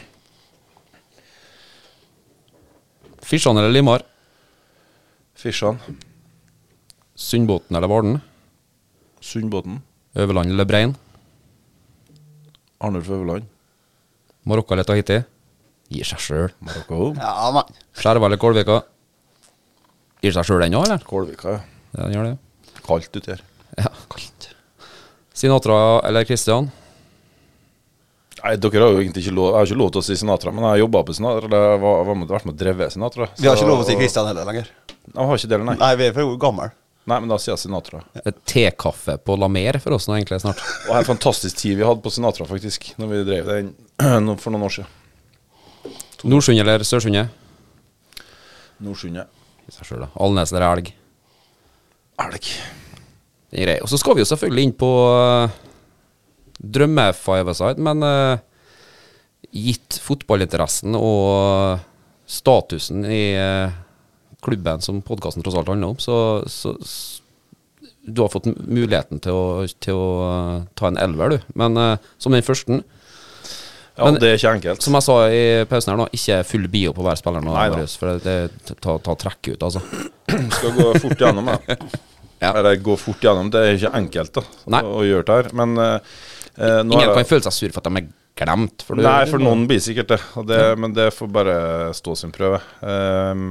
Fisjan 3.30 3.58
eller 3.58 3.70
Limar? 3.70 4.04
Fisjan. 5.38 5.78
Sundbåten 7.16 7.78
eller 7.78 7.88
Varden? 7.88 8.20
Sundbåten. 9.22 9.82
Øverland 10.16 10.52
eller 10.52 10.66
Brein? 10.66 10.96
Arnulf 12.80 13.10
Øverland. 13.10 13.46
Marokka 14.44 14.74
eller 14.74 14.84
Tahiti? 14.84 15.22
Gir 15.90 16.06
seg 16.06 16.22
sjøl. 16.22 16.50
Marokko. 16.62 17.14
Ja, 17.18 17.50
mann. 17.56 17.78
Skjerva 17.98 18.30
eller 18.30 18.42
Kålvika? 18.42 18.82
Gir 20.22 20.36
seg 20.36 20.46
sjøl 20.46 20.66
den 20.66 20.78
òg, 20.78 20.86
eller? 20.86 21.06
Kålvika, 21.08 21.56
ja. 21.56 21.62
Ja, 21.96 22.04
den 22.04 22.18
gjør 22.18 22.28
det. 22.30 22.36
Kaldt 22.86 23.16
uti 23.16 23.34
her. 23.34 23.42
Ja. 23.80 23.90
Sinatra 25.40 26.02
eller 26.08 26.26
Christian? 26.28 26.68
Nei, 28.40 28.56
dere 28.60 28.84
har 28.84 28.94
jo 28.96 29.00
egentlig 29.02 29.24
ikke 29.26 29.36
lov 29.36 29.50
Jeg 29.50 29.58
har 29.58 29.70
ikke 29.70 29.80
lov 29.80 29.90
til 29.94 30.02
å 30.02 30.06
si 30.08 30.18
Sinatra, 30.20 30.52
men 30.52 30.64
jeg 30.66 30.72
har 30.74 30.82
jobba 30.82 31.02
på 31.08 31.16
Sinatra. 31.16 31.50
Det 31.52 31.62
var, 31.84 32.04
var 32.08 32.20
med, 32.20 32.30
vært 32.32 32.48
med 32.48 32.56
å 32.56 32.60
dreve 32.60 32.90
Sinatra. 32.92 33.30
Vi 33.40 33.48
har 33.50 33.58
ikke 33.58 33.70
lov 33.70 33.82
til 33.82 33.86
å 33.86 33.90
si 33.90 33.98
Kristian 34.00 34.30
heller 34.30 34.48
lenger. 34.48 34.70
Jeg 35.10 35.30
har 35.32 35.42
ikke 35.42 35.52
det, 35.54 35.60
nei. 35.70 35.76
Nei, 35.80 35.92
vi 36.00 36.08
er 36.10 36.16
for 36.16 36.38
gamle. 36.44 36.70
Nei, 37.10 37.18
men 37.24 37.32
da 37.32 37.40
sier 37.42 37.56
jeg 37.56 37.64
Sinatra. 37.64 38.04
Et 38.22 38.40
Tekaffe 38.48 39.16
på 39.26 39.36
La 39.40 39.48
Mer 39.52 39.80
for 39.82 39.96
oss 39.98 40.08
nå, 40.10 40.18
egentlig, 40.20 40.42
snart. 40.44 40.62
Og 40.90 40.94
en 41.00 41.08
fantastisk 41.08 41.58
tid 41.58 41.80
vi 41.80 41.88
hadde 41.88 42.04
på 42.06 42.12
Sinatra, 42.14 42.48
faktisk, 42.48 42.92
når 43.02 43.12
vi 43.14 43.22
drev 43.32 43.50
den 43.50 43.74
for 44.44 44.54
noen 44.54 44.68
år 44.68 44.76
siden. 44.80 44.96
Nordsund 46.28 46.60
eller 46.60 46.84
Sørsundet? 46.84 47.32
Nordsundet. 48.84 49.30
I 49.68 49.74
seg 49.76 49.88
selv, 49.88 50.06
da. 50.08 50.12
Alnes 50.24 50.52
eller 50.54 50.66
Elg? 50.68 50.92
Elg. 52.24 52.52
Det 53.50 53.60
er 53.60 53.66
greit. 53.66 53.84
Og 53.84 53.92
så 53.92 54.00
skal 54.00 54.16
vi 54.18 54.24
jo 54.24 54.30
selvfølgelig 54.30 54.66
inn 54.68 54.76
på 54.80 54.90
uh, 55.10 55.58
drømme-five-a-side, 56.60 57.82
men 57.86 58.06
uh, 58.06 58.42
gitt 59.56 59.98
fotballinteressen 60.04 60.94
og 60.98 61.30
eh, 61.34 61.86
statusen 62.30 63.06
i 63.10 63.24
uh, 63.40 63.74
klubben 64.46 64.84
som 64.86 65.00
podkasten 65.02 65.42
tross 65.42 65.58
alt 65.58 65.72
handler 65.72 65.96
om, 65.96 65.98
så, 65.98 66.18
så, 66.46 66.76
så, 66.86 67.24
Du 68.06 68.22
har 68.22 68.30
fått 68.30 68.46
muligheten 68.46 69.20
til 69.22 69.34
å, 69.36 69.66
til 69.82 69.98
å 69.98 70.12
uh, 70.22 70.62
ta 70.78 70.90
en 70.90 71.02
elver, 71.02 71.34
du. 71.34 71.50
Men 71.60 71.78
uh, 71.78 72.12
som 72.22 72.34
den 72.34 72.46
første, 72.46 72.80
Ja, 74.00 74.06
Men- 74.08 74.20
det 74.24 74.30
er 74.32 74.38
ikke 74.40 74.54
enkelt. 74.56 74.82
som 74.86 74.96
jeg 74.96 75.04
sa 75.04 75.16
i 75.28 75.42
pausen 75.70 75.92
her 75.92 75.98
nå, 76.00 76.06
ikke 76.16 76.38
full 76.48 76.68
bio 76.72 76.94
på 76.96 77.04
hver 77.04 77.20
spiller 77.20 77.44
nå. 77.44 77.52
Marius, 77.54 77.98
for 78.00 78.18
det, 78.24 78.36
tar 78.80 79.00
ta, 79.04 79.16
trekk 79.20 79.52
ut, 79.52 79.66
altså. 79.68 79.82
skal 80.56 80.72
gå 80.78 80.94
fort 81.04 81.20
gjennom 81.26 81.52
jeg. 81.52 81.78
Ja. 82.40 82.54
Eller 82.56 82.80
gå 82.80 82.96
fort 82.98 83.20
gjennom. 83.20 83.50
Det 83.52 83.60
er 83.66 83.76
ikke 83.76 83.92
enkelt 84.00 84.34
da 84.40 84.44
Nei. 84.72 84.82
å 84.88 85.04
gjøre 85.04 85.26
det 85.28 85.36
her. 85.42 85.50
Men 85.60 85.76
nå 85.76 86.94
Ingen 86.96 87.10
kan 87.10 87.18
jeg... 87.20 87.28
føle 87.28 87.44
seg 87.50 87.56
sur 87.58 87.74
for 87.76 87.84
at 87.84 87.90
de 87.92 88.00
er 88.00 88.08
glemt. 88.40 88.86
For 88.88 88.96
du- 88.96 89.04
Nei, 89.04 89.26
for 89.28 89.44
noen 89.44 89.66
blir 89.68 89.82
sikkert 89.84 90.14
det. 90.16 90.20
Det 90.48 90.62
Men 90.80 90.94
det 90.96 91.10
får 91.14 91.28
bare 91.36 91.58
stå 91.98 92.16
sin 92.16 92.32
prøve. 92.32 92.62
Um, 92.80 93.50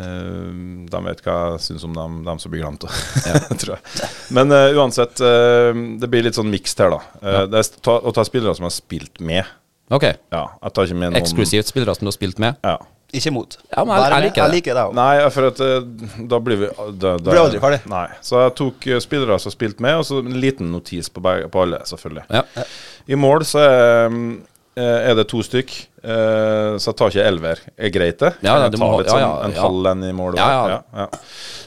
um, 0.00 0.86
de 0.90 1.02
vet 1.06 1.22
hva 1.26 1.36
jeg 1.52 1.64
syns 1.68 1.84
om 1.86 1.94
dem, 1.96 2.18
dem 2.26 2.40
som 2.42 2.52
blir 2.52 2.64
glemt, 2.64 2.84
tror 3.62 3.76
jeg. 3.76 4.10
Men 4.36 4.52
uh, 4.54 4.68
uansett, 4.80 5.20
uh, 5.22 5.70
det 6.00 6.10
blir 6.12 6.24
litt 6.26 6.38
sånn 6.38 6.50
mixed 6.50 6.80
her, 6.82 6.96
da. 6.96 7.00
Ja. 7.22 7.44
det 7.50 7.60
er 7.62 7.72
ta, 7.84 7.98
å 8.00 8.14
ta 8.16 8.24
spillere 8.26 8.56
som 8.58 8.66
har 8.68 8.74
spilt 8.74 9.20
med. 9.20 9.44
Ok. 9.90 10.06
Ja, 10.30 10.44
jeg 10.62 10.72
tar 10.76 10.86
ikke 10.86 10.98
med 11.00 11.10
noen 11.12 11.18
Eksklusivt 11.20 11.70
spillere 11.70 11.94
som 11.98 12.06
du 12.06 12.12
har 12.12 12.16
spilt 12.16 12.38
med. 12.42 12.58
Ja. 12.62 12.76
Ikke 13.10 13.32
imot. 13.32 13.56
Ja, 13.72 13.82
men 13.82 13.96
jeg- 13.98 14.12
jeg 14.12 14.22
liker. 14.22 14.42
Jeg 14.44 14.52
liker 14.54 14.74
det 14.78 14.82
òg. 14.86 14.92
Nei, 14.94 15.30
for 15.34 15.46
at 15.48 15.60
eh, 15.66 16.20
da 16.30 16.38
blir 16.38 16.60
vi 16.60 16.68
da, 16.70 17.16
da, 17.18 17.30
blir 17.32 17.40
aldri 17.40 17.58
ferdig. 17.58 17.80
Nei. 17.90 18.04
Så 18.22 18.38
jeg 18.38 18.52
tok 18.60 18.86
eh, 18.86 19.00
spillere 19.02 19.38
som 19.42 19.50
har 19.50 19.56
spilt 19.56 19.80
med, 19.82 19.96
og 19.98 20.04
så 20.06 20.20
en 20.22 20.36
liten 20.38 20.70
notis 20.70 21.10
på, 21.10 21.18
begge, 21.24 21.48
på 21.50 21.64
alle, 21.64 21.80
selvfølgelig. 21.90 22.22
Ja. 22.30 22.44
I 23.10 23.18
mål 23.18 23.42
så 23.50 23.64
er, 23.64 24.06
eh, 24.06 24.20
er 24.78 25.16
det 25.18 25.26
to 25.30 25.42
stykk, 25.42 25.72
eh, 26.04 26.76
så 26.78 26.92
jeg 26.92 26.98
tar 27.00 27.10
ikke 27.12 27.26
elver. 27.26 27.62
Er 27.76 27.92
greit, 27.94 28.18
det? 28.22 28.30
Ja, 28.44 28.54
ja, 28.54 28.68
jeg 28.68 28.76
du 28.76 28.78
må 28.82 28.92
ha- 28.92 29.00
litt 29.00 29.10
sånn 29.10 29.22
ja, 29.22 29.30
en 29.44 29.56
ja. 29.56 29.64
halv 29.66 29.90
en 29.90 30.04
i 30.06 30.12
mål? 30.16 30.38
Ja, 30.38 30.48
ja. 30.70 30.78
ja. 31.02 31.08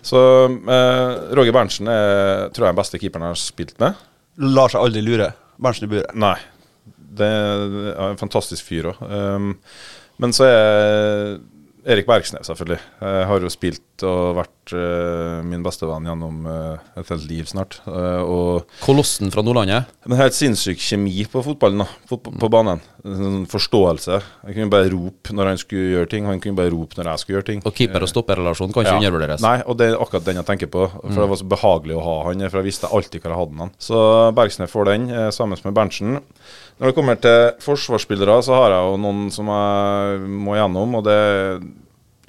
Så 0.06 0.22
eh, 0.47 1.12
Roger 1.36 1.56
Berntsen 1.56 1.91
er, 1.91 2.47
tror 2.56 2.68
jeg, 2.68 2.74
den 2.76 2.82
beste 2.82 3.01
keeperen 3.01 3.28
jeg 3.28 3.36
har 3.36 3.41
spilt 3.43 3.76
med. 3.84 3.99
Lar 4.41 4.72
seg 4.74 4.82
aldri 4.82 5.04
lure. 5.06 5.34
Berntsen 5.62 5.89
i 5.89 5.91
buret. 5.91 6.16
Nei. 6.18 6.38
Det 7.14 7.28
er 7.28 8.08
en 8.08 8.18
fantastisk 8.22 8.66
fyr 8.66 8.89
òg. 8.89 9.04
Um, 9.06 9.51
men 10.24 10.34
så 10.34 10.47
er 10.47 11.36
Erik 11.84 12.07
Bergsnes, 12.07 12.47
selvfølgelig. 12.47 12.79
Jeg 13.03 13.25
har 13.27 13.43
jo 13.43 13.49
spilt 13.51 14.03
og 14.07 14.38
vært 14.38 14.71
uh, 14.75 15.41
min 15.45 15.63
bestevenn 15.65 16.07
gjennom 16.07 16.45
uh, 16.47 16.79
et 16.99 17.09
helt 17.11 17.25
liv 17.29 17.47
snart. 17.49 17.77
Uh, 17.86 18.63
Kolossen 18.84 19.31
fra 19.34 19.43
Nordlandet. 19.43 19.89
men 20.07 20.19
helt 20.19 20.36
sinnssyk 20.36 20.79
kjemi 20.79 21.25
på 21.29 21.43
fotballen, 21.43 21.84
da. 21.84 21.88
Fot 22.09 22.23
på 22.39 22.49
banen. 22.51 22.79
En 23.03 23.19
sånn 23.19 23.43
forståelse. 23.51 24.19
Han 24.45 24.55
kunne 24.55 24.71
bare 24.71 24.91
rope 24.93 25.36
når 25.36 25.51
han 25.51 25.59
skulle 25.59 25.91
gjøre 25.97 26.11
ting, 26.15 26.27
han 26.29 26.39
kunne 26.43 26.59
bare 26.61 26.71
rope 26.71 26.95
når 26.99 27.11
jeg 27.11 27.23
skulle 27.23 27.38
gjøre 27.39 27.49
ting. 27.51 27.63
Og 27.67 27.75
keeper- 27.75 28.07
og 28.07 28.11
stopperrelasjon 28.13 28.71
kan 28.71 28.88
ikke 28.88 28.95
Ja. 28.95 29.01
undervurderes. 29.03 29.43
Nei, 29.43 29.57
og 29.67 29.77
det 29.77 29.91
er 29.91 29.99
akkurat 29.99 30.23
den 30.29 30.39
jeg 30.39 30.49
tenker 30.53 30.71
på. 30.71 30.88
For 31.03 31.19
det 31.19 31.29
var 31.34 31.41
så 31.43 31.49
behagelig 31.51 31.99
å 31.99 32.05
ha 32.07 32.17
han, 32.29 32.47
for 32.49 32.61
jeg 32.61 32.69
visste 32.71 32.88
alltid 32.91 33.21
hvor 33.21 33.36
jeg 33.36 33.41
hadde 33.43 33.59
han. 33.65 33.75
Så 33.77 33.99
Bergsnes 34.39 34.71
får 34.71 34.86
den, 34.93 35.09
sammen 35.36 35.59
med 35.67 35.75
Berntsen. 35.75 36.21
Når 36.80 36.89
det 36.89 36.97
kommer 36.97 37.19
til 37.21 37.39
forsvarsspillere, 37.63 38.39
så 38.45 38.57
har 38.57 38.74
jeg 38.74 38.89
jo 38.89 38.99
noen 39.03 39.26
som 39.34 39.49
jeg 39.53 40.30
må 40.47 40.57
gjennom, 40.57 40.99
og 40.99 41.05
det 41.07 41.15
er 41.15 41.63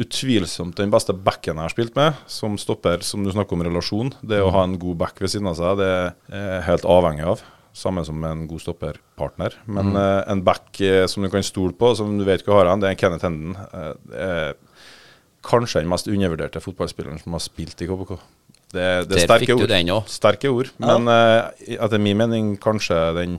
utvilsomt 0.02 0.78
den 0.80 0.90
beste 0.90 1.14
backen 1.14 1.58
jeg 1.58 1.68
har 1.68 1.72
spilt 1.72 1.98
med, 1.98 2.18
som 2.30 2.56
stopper, 2.58 3.04
som 3.06 3.24
du 3.24 3.30
snakker 3.32 3.56
om 3.56 3.64
relasjon. 3.66 4.12
Det 4.26 4.40
å 4.42 4.52
ha 4.54 4.64
en 4.66 4.78
god 4.80 4.98
back 5.04 5.20
ved 5.22 5.30
siden 5.32 5.50
av 5.50 5.58
seg, 5.58 5.78
det 5.80 5.90
er 6.34 6.48
jeg 6.56 6.64
helt 6.68 6.88
avhengig 6.96 7.28
av. 7.34 7.44
Samme 7.74 8.04
som 8.06 8.22
en 8.26 8.44
god 8.50 8.62
stopperpartner. 8.62 9.56
Men 9.66 9.94
eh, 9.98 10.20
en 10.30 10.44
back 10.46 10.78
eh, 10.82 11.04
som 11.10 11.24
du 11.24 11.30
kan 11.30 11.42
stole 11.46 11.74
på, 11.78 11.90
som 11.98 12.12
du 12.18 12.22
vet 12.26 12.44
hva 12.46 12.60
har 12.60 12.70
han, 12.70 12.82
det 12.82 12.92
er 12.92 12.98
Kenneth 12.98 13.26
Henden. 13.26 13.56
Eh, 13.74 13.94
er 14.14 14.52
kanskje 15.44 15.82
den 15.82 15.90
mest 15.90 16.06
undervurderte 16.10 16.62
fotballspilleren 16.62 17.18
som 17.22 17.34
har 17.34 17.42
spilt 17.42 17.82
i 17.82 17.88
KBK. 17.90 18.14
Det, 18.74 18.84
det 19.10 19.18
er 19.20 19.26
sterke 19.26 19.56
ord. 19.58 19.74
Sterke 20.10 20.50
ord. 20.50 20.70
Men 20.82 21.10
etter 21.10 22.00
min 22.02 22.18
mening 22.18 22.54
kanskje 22.62 22.96
den 23.18 23.36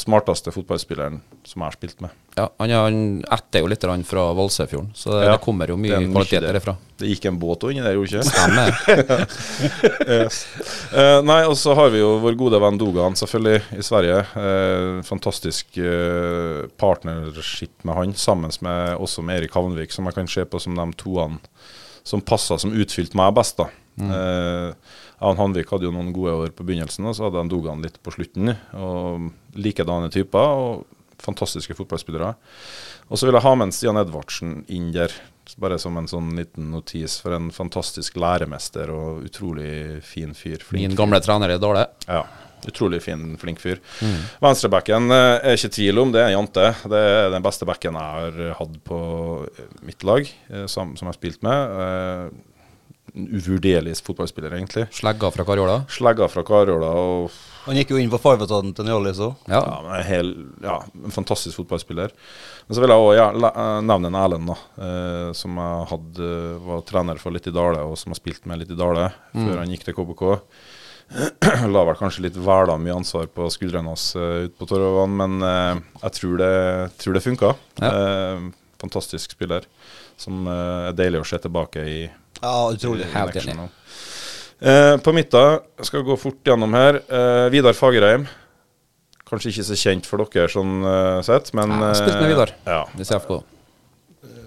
smarteste 0.00 0.52
fotballspilleren 0.52 1.20
som 1.46 1.62
jeg 1.62 1.66
har 1.68 1.76
spilt 1.76 2.00
med. 2.02 2.14
Ja, 2.36 2.48
han, 2.58 2.72
han 2.72 2.98
etter 3.36 3.62
jo 3.62 3.68
litt 3.70 3.84
fra 4.08 4.24
Valsøyfjorden, 4.36 4.90
så 4.96 5.12
det, 5.14 5.26
Ja, 5.26 5.34
det 5.36 5.42
kommer 5.44 5.70
jo 5.70 5.76
mye 5.80 6.00
kvalitet 6.00 6.40
det. 6.40 6.48
derifra. 6.48 6.74
Det 6.98 7.10
gikk 7.10 7.26
en 7.30 7.38
båt 7.40 7.66
inni 7.70 7.84
der, 7.84 7.96
gjorde 7.96 8.10
det 8.10 8.24
ikke? 8.24 8.30
Stemmer. 8.32 8.70
Eh, 10.92 11.18
nei, 11.24 11.38
og 11.48 11.54
så 11.56 11.72
har 11.76 11.88
vi 11.92 12.02
jo 12.02 12.18
vår 12.20 12.34
gode 12.36 12.58
venn 12.60 12.76
Dogan, 12.80 13.14
selvfølgelig, 13.16 13.62
i 13.80 13.84
Sverige. 13.86 14.18
Uh, 14.36 14.98
fantastisk 15.06 15.78
uh, 15.80 16.68
partnership 16.80 17.72
med 17.88 17.96
han, 17.96 18.12
sammen 18.18 18.52
med 18.60 18.96
også 19.00 19.24
med 19.24 19.40
Erik 19.40 19.56
Havnvik, 19.56 19.94
som 19.94 20.08
jeg 20.08 20.18
kan 20.18 20.28
se 20.28 20.44
på 20.44 20.60
som 20.60 20.76
de 20.76 20.86
toene 21.00 21.40
som 22.04 22.20
passa 22.20 22.58
som 22.58 22.74
utfylte 22.74 23.16
meg 23.18 23.32
best. 23.36 23.56
da. 23.60 23.70
Eh, 24.00 24.72
han 25.22 25.38
Hanvik 25.38 25.70
hadde 25.70 25.86
jo 25.86 25.94
noen 25.94 26.12
gode 26.14 26.34
år 26.34 26.54
på 26.56 26.66
begynnelsen, 26.66 27.06
og 27.08 27.16
så 27.16 27.28
hadde 27.28 27.40
han 27.42 27.52
Dogan 27.52 27.84
litt 27.84 28.00
på 28.02 28.14
slutten. 28.14 28.54
og 28.74 29.30
Likedanne 29.54 30.10
typer 30.12 30.56
og 30.62 30.84
fantastiske 31.22 31.76
fotballspillere. 31.78 32.34
Og 33.12 33.20
så 33.20 33.28
vil 33.28 33.36
jeg 33.36 33.44
ha 33.44 33.54
med 33.56 33.68
en 33.68 33.74
Stian 33.74 34.00
Edvardsen 34.00 34.62
inn 34.72 34.90
der, 34.94 35.14
bare 35.60 35.78
som 35.80 35.98
en 35.98 36.08
sånn 36.10 36.32
liten 36.38 36.70
notis 36.72 37.18
for 37.22 37.36
en 37.36 37.50
fantastisk 37.54 38.16
læremester 38.20 38.92
og 38.94 39.26
utrolig 39.26 40.00
fin 40.06 40.32
fyr. 40.38 40.62
flink 40.64 40.88
Min 40.88 40.98
gamle 40.98 41.20
trener 41.22 41.52
i 41.52 41.58
Dale. 41.62 41.84
Ja, 42.06 42.22
utrolig 42.68 43.02
fin, 43.04 43.34
flink 43.40 43.60
fyr. 43.62 43.82
Venstrebacken 44.42 45.10
eh, 45.12 45.50
er 45.50 45.58
ikke 45.58 45.74
tvil 45.76 46.02
om, 46.02 46.14
det 46.14 46.22
er 46.22 46.30
en 46.30 46.38
jante. 46.38 46.70
Det 46.94 47.02
er 47.10 47.34
den 47.34 47.44
beste 47.44 47.68
backen 47.68 47.98
jeg 47.98 48.22
har 48.22 48.56
hatt 48.62 48.78
på 48.86 49.02
eh, 49.50 49.76
mitt 49.86 50.06
lag, 50.08 50.30
eh, 50.50 50.66
som, 50.70 50.96
som 50.96 51.08
jeg 51.08 51.12
har 51.12 51.20
spilt 51.20 51.46
med. 51.46 52.32
Eh, 53.12 53.18
En 53.20 53.28
uvurderlig 53.28 53.96
fotballspiller, 54.04 54.54
egentlig. 54.56 54.86
Slegga 54.90 55.30
fra 55.30 55.44
Karjola. 55.44 55.82
Slegga 55.88 56.28
fra 56.32 56.42
Karjola 56.42 56.88
og 56.96 57.30
Han 57.66 57.76
gikk 57.76 57.92
jo 57.92 57.98
inn 58.00 58.10
på 58.10 58.18
farvetaten 58.18 58.72
til 58.74 58.88
Njålis 58.88 59.20
òg. 59.22 59.36
Ja. 59.46 59.60
ja, 59.60 59.76
men 59.84 59.92
en 59.94 60.06
hel, 60.08 60.30
ja, 60.64 60.80
en 61.04 61.12
fantastisk 61.14 61.60
fotballspiller. 61.60 62.10
Men 62.66 62.74
så 62.74 62.82
vil 62.82 62.90
jeg 62.90 62.98
også 62.98 63.52
nevne 63.86 64.08
en 64.10 64.16
Erlend, 64.18 64.48
da, 64.50 64.56
eh, 64.82 65.32
som 65.38 65.60
jeg 65.60 65.90
hadde, 65.92 66.30
var 66.64 66.82
trener 66.88 67.20
for 67.22 67.30
litt 67.36 67.46
i 67.46 67.54
Dale, 67.54 67.84
og 67.86 67.94
som 68.00 68.10
har 68.10 68.18
spilt 68.18 68.48
med 68.50 68.64
litt 68.64 68.72
i 68.74 68.78
Dale 68.80 69.12
før 69.30 69.60
han 69.60 69.70
gikk 69.70 69.84
til 69.86 69.94
KBK. 69.94 70.24
La 71.74 71.84
vel 71.84 71.98
kanskje 72.00 72.24
litt 72.24 72.38
væla 72.40 72.78
mye 72.80 72.96
ansvar 72.96 73.28
på 73.30 73.46
skuldrene 73.52 73.92
hans 73.92 74.08
uh, 74.16 74.46
ute 74.48 74.56
på 74.58 74.66
Torvavann, 74.70 75.14
men 75.18 75.46
eh, 75.46 75.82
jeg 76.06 76.16
tror 76.18 76.40
det, 76.40 76.52
tror 77.02 77.18
det 77.18 77.24
funka. 77.26 77.52
Eh, 77.84 78.46
fantastisk 78.82 79.36
spiller 79.36 79.68
som 80.18 80.46
eh, 80.48 80.88
er 80.88 80.96
deilig 80.98 81.22
å 81.22 81.28
se 81.28 81.38
tilbake 81.42 81.84
i. 81.86 82.00
Ja, 82.42 82.72
utrolig. 82.74 83.06
Helt 83.14 83.38
enig. 83.38 83.70
Eh, 84.62 84.96
på 85.02 85.14
jeg 85.14 85.86
skal 85.88 86.04
gå 86.06 86.16
fort 86.18 86.46
gjennom 86.46 86.74
her. 86.74 87.00
Eh, 87.06 87.48
Vidar 87.54 87.74
Fagerheim. 87.74 88.28
Kanskje 89.26 89.50
ikke 89.50 89.66
så 89.70 89.78
kjent 89.78 90.06
for 90.06 90.22
dere 90.26 90.50
sånn 90.50 90.82
eh, 90.84 91.18
sett, 91.26 91.52
men 91.56 91.72
Ja, 91.78 91.92
spilt 91.96 92.18
med 92.18 92.26
eh, 92.26 92.32
Vidar. 92.34 92.54
Ja. 92.66 92.82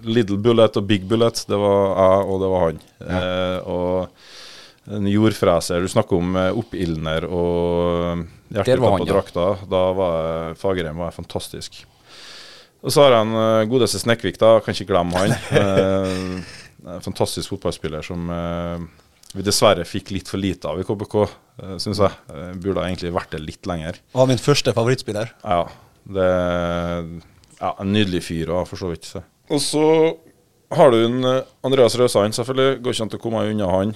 Little 0.05 0.37
Bullet 0.37 0.77
og 0.77 0.85
Big 0.85 1.07
Bullet, 1.09 1.41
det 1.49 1.57
var 1.57 1.95
jeg, 1.95 2.27
og 2.29 2.43
det 2.43 2.49
var 2.51 2.65
han. 2.67 2.81
Eh, 3.01 3.57
og 3.65 4.95
en 4.95 5.09
jordfreser. 5.09 5.81
Du 5.81 5.89
snakker 5.89 6.19
om 6.19 6.35
eh, 6.37 6.51
oppildner 6.61 7.25
og 7.25 8.25
hjertet 8.53 8.83
på 8.83 8.91
han, 8.91 9.03
ja. 9.03 9.11
drakta. 9.15 9.47
Da 9.71 9.83
var 9.97 10.59
Fagerheim 10.61 11.01
var 11.01 11.15
fantastisk. 11.15 11.81
Og 12.85 12.93
så 12.93 13.01
har 13.01 13.15
uh, 13.33 13.65
godeste 13.65 13.97
Snekvik, 13.97 14.37
da. 14.37 14.59
Kan 14.61 14.75
ikke 14.77 14.91
glemme 14.91 15.17
han. 15.17 16.43
Eh, 16.85 16.93
en 16.95 17.05
fantastisk 17.05 17.55
fotballspiller 17.55 18.05
som 18.05 18.29
eh, 18.29 18.85
vi 19.35 19.43
dessverre 19.43 19.83
fikk 19.87 20.13
litt 20.15 20.29
for 20.31 20.39
lite 20.39 20.69
av 20.69 20.79
i 20.79 20.85
KBK, 20.87 21.15
uh, 21.59 21.73
syns 21.81 21.99
jeg. 21.99 22.19
Eh, 22.31 22.51
burde 22.61 22.85
egentlig 22.85 23.11
vært 23.15 23.33
det 23.35 23.41
litt 23.43 23.67
lenger. 23.67 23.97
Var 24.15 24.29
min 24.29 24.39
første 24.39 24.71
favorittspiller. 24.75 25.33
Ja, 25.43 25.65
det 26.15 26.29
ja, 27.55 27.71
En 27.71 27.91
nydelig 27.91 28.21
fyr 28.27 28.51
òg, 28.53 28.63
for 28.69 28.79
så 28.79 28.91
vidt. 28.91 29.07
så. 29.09 29.23
Og 29.51 29.61
så 29.63 29.83
har 30.75 30.91
du 30.91 31.01
en 31.01 31.27
eh, 31.27 31.51
Andreas 31.67 31.97
Røsand, 31.99 32.37
selvfølgelig. 32.37 32.79
Går 32.83 32.95
ikke 32.95 33.07
an 33.07 33.17
å 33.17 33.21
komme 33.25 33.43
unna 33.51 33.71
han. 33.73 33.93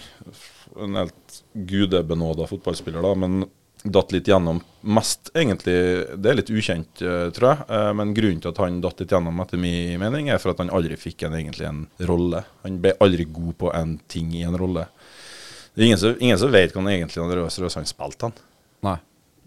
En 0.79 0.99
helt 0.99 1.39
gudebenåda 1.69 2.47
fotballspiller, 2.49 3.03
da, 3.03 3.13
men 3.19 3.45
datt 3.85 4.11
litt 4.11 4.27
gjennom. 4.27 4.61
Mest 4.83 5.29
egentlig 5.35 5.75
Det 6.21 6.29
er 6.31 6.35
litt 6.39 6.49
ukjent, 6.51 7.01
eh, 7.01 7.29
tror 7.35 7.49
jeg. 7.55 7.65
eh, 7.69 7.93
Men 7.93 8.13
grunnen 8.13 8.41
til 8.41 8.49
at 8.51 8.57
han 8.57 8.81
datt 8.81 8.99
litt 8.99 9.09
gjennom, 9.09 9.39
etter 9.41 9.57
min 9.57 9.99
mening, 9.99 10.29
er 10.29 10.37
for 10.37 10.51
at 10.51 10.57
han 10.59 10.69
aldri 10.69 10.97
fikk 10.97 11.23
en, 11.27 11.33
egentlig 11.33 11.67
en 11.67 11.87
rolle. 12.07 12.43
Han 12.63 12.79
ble 12.81 12.93
aldri 12.99 13.25
god 13.25 13.57
på 13.57 13.73
en 13.75 13.99
ting 14.07 14.33
i 14.35 14.43
en 14.43 14.57
rolle. 14.57 14.87
Det 15.75 15.83
er 15.83 15.87
ingen 15.87 15.97
som, 16.01 16.15
ingen 16.19 16.37
som 16.37 16.51
vet 16.51 16.73
hva 16.73 16.81
han 16.83 16.91
egentlig 16.91 17.21
hadde 17.23 17.37
røst, 17.39 17.75
han 17.75 17.85
spilte 17.85 18.21
han. 18.27 18.33
Nei. 18.83 18.97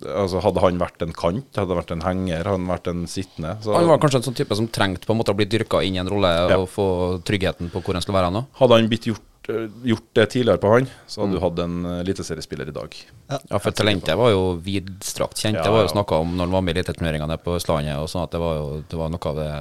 Altså, 0.03 0.41
hadde 0.43 0.59
han 0.65 0.79
vært 0.81 1.03
en 1.05 1.13
kant, 1.13 1.45
hadde 1.55 1.69
han 1.69 1.79
vært 1.79 1.93
en 1.95 2.01
henger, 2.03 2.39
hadde 2.43 2.57
han 2.59 2.67
vært 2.67 2.89
en 2.91 3.05
sittende 3.07 3.53
så 3.63 3.77
Han 3.77 3.87
var 3.87 3.99
kanskje 4.03 4.17
en 4.19 4.25
sånn 4.27 4.35
type 4.35 4.57
som 4.59 4.67
trengte 4.67 5.07
på 5.07 5.13
en 5.15 5.19
måte 5.21 5.31
å 5.31 5.37
bli 5.39 5.45
dyrka 5.47 5.79
inn 5.87 5.95
i 5.95 6.01
en 6.03 6.09
rolle 6.11 6.27
Ja. 6.51 6.57
og 6.59 6.69
få 6.73 7.23
tryggheten 7.23 7.71
på 7.71 7.83
hvor 7.85 7.95
han 7.95 8.03
skulle 8.03 8.19
være 8.19 8.33
nå. 8.35 8.47
Hadde 8.59 8.75
han 8.81 8.89
blitt 8.89 9.07
gjort, 9.07 9.23
gjort 9.49 10.09
det 10.13 10.27
tidligere 10.27 10.61
på 10.63 10.71
han, 10.71 10.87
så 11.07 11.23
hadde 11.23 11.37
du 11.37 11.43
hatt 11.43 11.61
en 11.65 11.85
eh, 11.89 12.01
eliteseriespiller 12.05 12.71
i 12.71 12.75
dag. 12.77 12.97
Ja, 13.33 13.59
for 13.59 13.75
talentet 13.75 14.19
var 14.19 14.31
jo 14.31 14.43
vidstrakt 14.63 15.41
kjent. 15.41 15.59
Ja, 15.59 15.67
det 15.67 15.75
var 15.75 15.85
jo 15.85 15.89
ja. 15.91 15.95
snakka 15.97 16.21
om 16.23 16.37
når 16.37 16.49
han 16.49 16.57
var 16.57 16.65
med 16.67 16.77
i 16.77 16.81
eliteturneringene 16.81 17.39
på 17.43 17.57
Østlandet, 17.59 17.99
og 17.99 18.11
sånn 18.13 18.27
at 18.27 18.35
det 18.35 18.43
var 18.43 18.59
jo 18.59 18.67
det 18.89 19.01
var 19.01 19.13
noe 19.13 19.33
av 19.33 19.41
det 19.43 19.53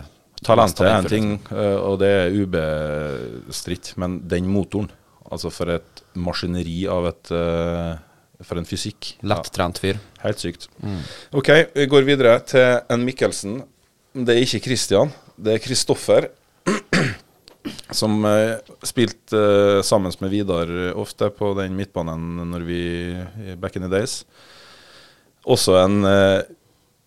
Talentet 0.42 0.80
er 0.82 0.96
en 0.96 1.06
ting, 1.06 1.34
eh, 1.54 1.78
og 1.78 2.00
det 2.02 2.08
er 2.10 2.34
ubestridt, 2.34 3.92
men 4.02 4.24
den 4.30 4.48
motoren, 4.50 4.88
altså 5.30 5.52
for 5.54 5.70
et 5.70 6.02
maskineri 6.18 6.80
av 6.90 7.12
et 7.12 7.34
eh, 7.38 7.92
For 8.42 8.58
en 8.58 8.66
fysikk. 8.66 9.20
Lettrent 9.22 9.78
fyr. 9.78 10.00
Ja, 10.18 10.24
helt 10.24 10.42
sykt. 10.42 10.64
OK, 11.38 11.52
vi 11.76 11.86
går 11.86 12.08
videre 12.08 12.40
til 12.42 12.80
en 12.90 13.04
Mikkelsen. 13.06 13.60
Det 14.18 14.34
er 14.34 14.42
ikke 14.42 14.64
Christian, 14.66 15.14
det 15.38 15.54
er 15.54 15.62
Kristoffer. 15.62 16.32
Som 17.94 18.24
uh, 18.26 18.58
spilte 18.88 19.38
eh, 19.38 19.82
sammen 19.86 20.14
med 20.24 20.32
Vidar 20.34 20.70
eh, 20.70 20.96
ofte 20.98 21.30
på 21.36 21.52
den 21.60 21.76
midtbanen 21.78 22.42
når 22.50 22.66
vi 22.66 22.80
i 23.52 23.56
back 23.60 23.76
in 23.78 23.86
the 23.86 23.92
days. 23.92 24.24
Også 25.46 25.76
en 25.82 26.02
eh, 26.08 26.42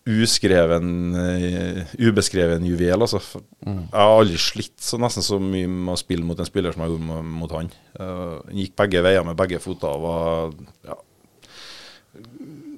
uskreven, 0.05 1.15
eh, 1.17 1.95
ubeskreven 1.97 2.65
juvel. 2.65 3.01
Altså. 3.01 3.21
Mm. 3.65 3.87
Jeg 3.89 3.99
har 3.99 4.19
aldri 4.19 4.37
slitt 4.41 4.77
så 4.83 4.99
nesten 5.01 5.25
så 5.25 5.39
mye 5.41 5.67
med 5.67 5.95
å 5.95 5.99
spille 5.99 6.25
mot 6.27 6.39
en 6.39 6.47
spiller 6.47 6.75
som 6.75 6.85
jeg 6.85 6.93
gjorde 6.93 7.21
mot 7.25 7.55
han. 7.57 7.71
Uh, 7.97 8.37
gikk 8.53 8.75
begge 8.77 9.01
veier 9.05 9.25
med 9.25 9.37
begge 9.39 9.61
føtter 9.63 9.95
og 9.95 10.03
var 10.03 10.55
ja, 10.85 10.97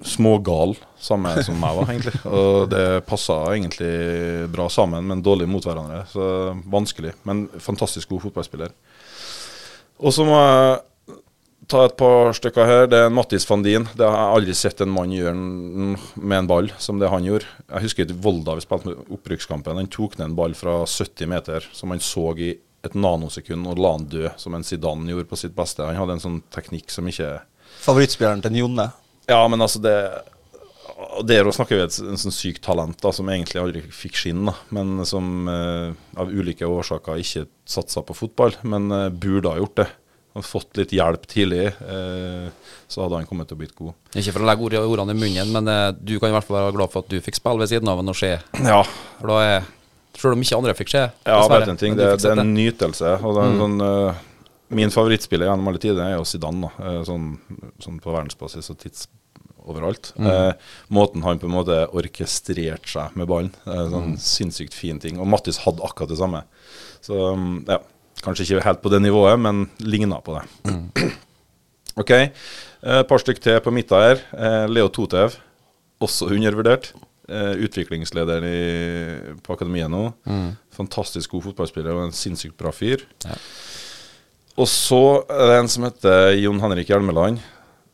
smågal, 0.06 0.76
samme 1.02 1.32
som 1.46 1.58
meg 1.62 1.78
var, 1.80 1.92
egentlig. 1.94 2.20
Og 2.30 2.68
det 2.72 2.84
passa 3.08 3.40
egentlig 3.54 4.50
bra 4.54 4.68
sammen, 4.74 5.06
men 5.10 5.24
dårlig 5.26 5.48
mot 5.50 5.66
hverandre. 5.66 6.04
Så 6.12 6.28
vanskelig. 6.70 7.16
Men 7.28 7.48
fantastisk 7.64 8.14
god 8.14 8.28
fotballspiller. 8.28 8.76
Og 9.98 10.14
så 10.14 10.26
må 10.28 10.38
jeg 10.38 10.78
ta 11.68 11.84
et 11.86 11.98
par 12.00 12.32
stykker 12.38 12.70
her. 12.70 12.86
Det 12.92 13.00
er 13.06 13.14
Mattis 13.14 13.48
van 13.50 13.64
Dien. 13.66 13.88
Det 13.98 14.06
har 14.06 14.16
jeg 14.16 14.38
aldri 14.38 14.56
sett 14.58 14.84
en 14.84 14.94
mann 14.94 15.14
gjøre 15.14 15.34
med 15.36 16.38
en 16.38 16.50
ball 16.50 16.72
som 16.82 17.02
det 17.02 17.10
han 17.12 17.26
gjorde. 17.28 17.50
Jeg 17.66 17.88
husker 17.88 18.08
i 18.08 18.22
Volda 18.28 18.56
vi 18.58 18.64
spilte 18.64 18.96
opprykkskampen. 19.18 19.82
Han 19.82 19.92
tok 19.92 20.18
ned 20.18 20.30
en 20.30 20.38
ball 20.38 20.56
fra 20.58 20.80
70 20.86 21.34
meter 21.34 21.68
som 21.76 21.92
han 21.92 22.04
så 22.04 22.30
i 22.38 22.54
et 22.86 22.96
nanosekund 22.96 23.68
og 23.68 23.82
la 23.82 23.96
han 23.98 24.06
dø, 24.08 24.30
som 24.40 24.56
en 24.56 24.64
Zidane 24.64 25.12
gjorde 25.12 25.28
på 25.32 25.40
sitt 25.40 25.56
beste. 25.58 25.84
Han 25.84 25.98
hadde 26.00 26.18
en 26.18 26.24
sånn 26.24 26.42
teknikk 26.54 26.94
som 26.94 27.10
ikke 27.10 27.40
Favorittspilleren 27.84 28.42
til 28.42 28.56
Jonne. 28.62 28.88
Ja, 29.28 29.42
men 29.52 29.60
altså 29.62 29.82
det 29.84 29.94
Der 31.28 31.46
å 31.46 31.54
snakke 31.54 31.76
vi 31.78 31.84
et 31.84 31.98
en 32.02 32.18
sånn 32.18 32.34
sykt 32.34 32.64
talent 32.66 32.98
da, 33.04 33.12
som 33.14 33.28
egentlig 33.30 33.60
aldri 33.62 33.82
fikk 33.94 34.16
skinn, 34.18 34.46
da, 34.50 34.54
men 34.74 35.04
som 35.06 35.48
eh, 35.52 35.92
av 36.18 36.32
ulike 36.34 36.66
årsaker 36.66 37.20
ikke 37.22 37.44
satsa 37.70 38.02
på 38.08 38.16
fotball, 38.18 38.56
men 38.66 38.88
eh, 38.96 39.10
burde 39.14 39.52
ha 39.52 39.60
gjort 39.60 39.76
det. 39.84 39.86
Han 40.38 40.46
fått 40.46 40.78
litt 40.80 40.92
hjelp 40.94 41.28
tidlig, 41.30 41.68
eh, 41.70 42.48
så 42.90 43.04
hadde 43.04 43.20
han 43.20 43.30
kommet 43.30 43.50
til 43.50 43.58
å 43.58 43.62
blitt 43.62 43.76
god. 43.78 43.94
Ikke 44.18 44.34
for 44.34 44.46
å 44.46 44.50
legge 44.50 44.66
ord- 44.66 44.78
ordene 44.88 45.14
i 45.14 45.20
munnen, 45.22 45.54
men 45.54 45.70
eh, 45.74 45.92
du 45.98 46.16
kan 46.18 46.32
i 46.32 46.36
hvert 46.38 46.48
fall 46.50 46.60
være 46.64 46.78
glad 46.80 46.94
for 46.94 47.06
at 47.06 47.14
du 47.14 47.20
fikk 47.26 47.38
spille 47.38 47.62
ved 47.62 47.70
siden 47.74 47.90
av 47.94 48.02
han 48.02 48.14
og 48.14 48.18
se. 48.18 48.32
Ja, 48.66 48.80
For 49.20 49.34
da 49.36 49.42
er 49.46 49.74
Selv 50.18 50.34
om 50.34 50.42
ikke 50.42 50.58
andre 50.58 50.74
fikk 50.74 50.90
se, 50.96 51.04
ja 51.30 51.36
vet 51.46 51.68
en 51.70 51.78
ting, 51.78 51.94
det, 51.94 52.08
det 52.24 52.32
er 52.32 52.40
en 52.42 52.56
nytelse. 52.58 53.12
Og 53.22 53.36
det 53.38 53.44
er 53.44 53.52
en 53.52 53.62
sånn, 53.62 53.78
Uh, 53.86 54.24
min 54.74 54.90
favorittspiller 54.92 55.46
gjennom 55.48 55.70
alle 55.70 55.80
tider 55.80 56.02
er 56.04 56.16
jo 56.18 56.26
Zidane, 56.28 56.66
da. 56.66 56.88
eh, 56.90 57.04
sånn, 57.08 57.28
sånn 57.80 58.00
på 58.04 58.12
verdensbasis 58.12 58.68
og 58.74 58.80
tids 58.82 59.06
overalt. 59.72 60.12
Eh, 60.18 60.52
måten 60.94 61.24
han 61.26 61.40
på 61.42 61.50
en 61.50 61.56
måte 61.56 61.80
orkestrerte 61.96 62.90
seg 62.92 63.18
med 63.20 63.30
ballen. 63.30 63.52
Eh, 63.68 63.84
sånn 63.92 64.16
sinnssykt 64.22 64.76
fin 64.78 65.00
ting. 65.04 65.20
Og 65.22 65.30
Mattis 65.30 65.62
hadde 65.66 65.86
akkurat 65.86 66.12
det 66.12 66.20
samme. 66.20 66.44
Så 67.06 67.18
mm, 67.38 67.58
ja, 67.70 67.80
kanskje 68.26 68.48
ikke 68.48 68.66
helt 68.68 68.84
på 68.84 68.92
det 68.94 69.02
nivået, 69.04 69.40
men 69.42 69.68
ligna 69.84 70.22
på 70.24 70.38
det. 70.38 71.12
OK. 72.02 72.14
Et 72.18 73.10
par 73.10 73.24
stykk 73.24 73.42
til 73.44 73.60
på 73.66 73.74
midten 73.74 74.08
her. 74.08 74.24
Eh, 74.38 74.64
Leo 74.72 74.92
Totev, 74.94 75.40
også 76.04 76.30
undervurdert. 76.34 76.94
Eh, 77.28 77.58
utviklingsleder 77.68 78.46
i, 78.48 78.60
på 79.44 79.58
akademiet 79.58 79.92
nå. 79.92 80.06
Fantastisk 80.78 81.34
god 81.36 81.50
fotballspiller 81.50 81.98
og 81.98 82.06
en 82.06 82.16
sinnssykt 82.16 82.56
bra 82.60 82.72
fyr. 82.72 83.04
Og 84.58 84.70
så 84.72 85.02
er 85.30 85.52
det 85.52 85.58
en 85.60 85.70
som 85.70 85.86
heter 85.86 86.32
Jon 86.40 86.62
Henrik 86.64 86.90
Hjelmeland. 86.90 87.44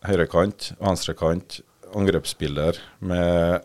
Høyrekant, 0.04 0.74
venstrekant, 0.82 1.62
angrepsspiller 1.93 2.80
med 3.06 3.64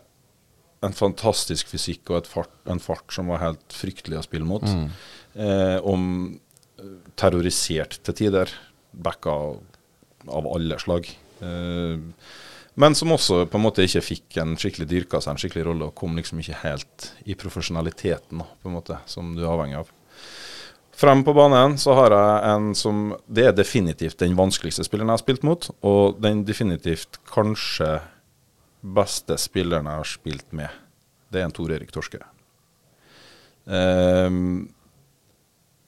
en 0.85 0.95
fantastisk 0.95 1.71
fysikk 1.71 2.11
og 2.13 2.21
et 2.21 2.29
fart, 2.29 2.53
en 2.71 2.79
fart 2.79 3.11
som 3.11 3.31
var 3.31 3.41
helt 3.43 3.75
fryktelig 3.75 4.19
å 4.19 4.25
spille 4.25 4.47
mot. 4.47 4.63
Eh, 5.35 5.77
om 5.83 6.03
eh, 6.79 6.93
terrorisert 7.19 7.99
til 8.05 8.17
tider. 8.21 8.53
Backa 8.91 9.33
av, 9.33 9.59
av 10.39 10.47
alle 10.53 10.79
slag. 10.81 11.09
Eh, 11.43 11.99
men 12.79 12.95
som 12.95 13.11
også 13.11 13.41
på 13.51 13.59
en 13.59 13.65
måte 13.65 13.83
ikke 13.83 14.05
fikk 14.05 14.39
en 14.39 14.55
skikkelig 14.59 14.87
dyrka 14.87 15.19
seg 15.19 15.33
en 15.33 15.41
skikkelig 15.41 15.65
rolle, 15.67 15.89
og 15.89 15.97
kom 15.99 16.15
liksom 16.15 16.39
ikke 16.39 16.61
helt 16.61 17.09
i 17.27 17.35
profesjonaliteten 17.39 18.39
på 18.39 18.69
en 18.69 18.77
måte, 18.77 19.01
som 19.09 19.33
du 19.35 19.43
er 19.43 19.51
avhengig 19.51 19.81
av. 19.81 19.91
Frem 20.99 21.21
på 21.23 21.31
banen 21.31 21.77
så 21.79 21.93
har 21.95 22.11
jeg 22.11 22.39
en 22.51 22.71
som 22.75 23.13
Det 23.23 23.45
er 23.47 23.53
definitivt 23.55 24.19
den 24.19 24.33
vanskeligste 24.35 24.83
spilleren 24.83 25.07
jeg 25.07 25.15
har 25.15 25.21
spilt 25.21 25.45
mot, 25.47 25.69
og 25.79 26.17
den 26.19 26.41
definitivt 26.43 27.21
kanskje 27.31 28.01
beste 28.83 29.37
spilleren 29.39 29.87
jeg 29.87 30.01
har 30.01 30.09
spilt 30.09 30.51
med. 30.51 30.73
Det 31.31 31.39
er 31.39 31.47
en 31.47 31.55
Tor 31.55 31.71
Erik 31.71 31.93
Torske. 31.95 32.19
Um, 33.63 34.67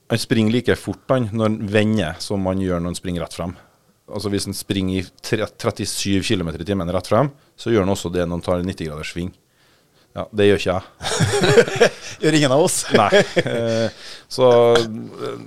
han 0.08 0.22
springer 0.22 0.54
like 0.54 0.78
fort 0.80 1.04
han 1.12 1.28
når 1.32 1.48
han 1.48 1.60
vender 1.76 2.16
som 2.22 2.48
han 2.48 2.62
gjør 2.62 2.80
når 2.80 2.94
han 2.94 3.00
springer 3.02 3.26
rett 3.26 3.36
frem. 3.36 3.54
Altså 4.08 4.32
Hvis 4.32 4.48
han 4.48 4.56
springer 4.56 5.02
i 5.02 5.04
37 5.04 6.24
km 6.24 6.54
i 6.56 6.64
timen 6.64 6.92
rett 6.92 7.12
frem, 7.12 7.28
så 7.56 7.72
gjør 7.72 7.84
han 7.84 7.92
også 7.92 8.12
det 8.12 8.24
når 8.24 8.38
han 8.38 8.48
tar 8.48 8.64
en 8.64 8.72
90 8.72 8.88
graders 8.88 9.12
sving. 9.12 9.32
Ja, 10.12 10.26
Det 10.28 10.48
gjør 10.48 10.60
ikke 10.60 10.74
jeg. 10.76 11.92
Gjør 12.22 12.38
ingen 12.38 12.54
av 12.54 12.64
oss. 12.66 12.82
Nei. 13.00 13.22
Eh, 13.40 14.08
så 14.28 14.48
eh, 14.76 15.38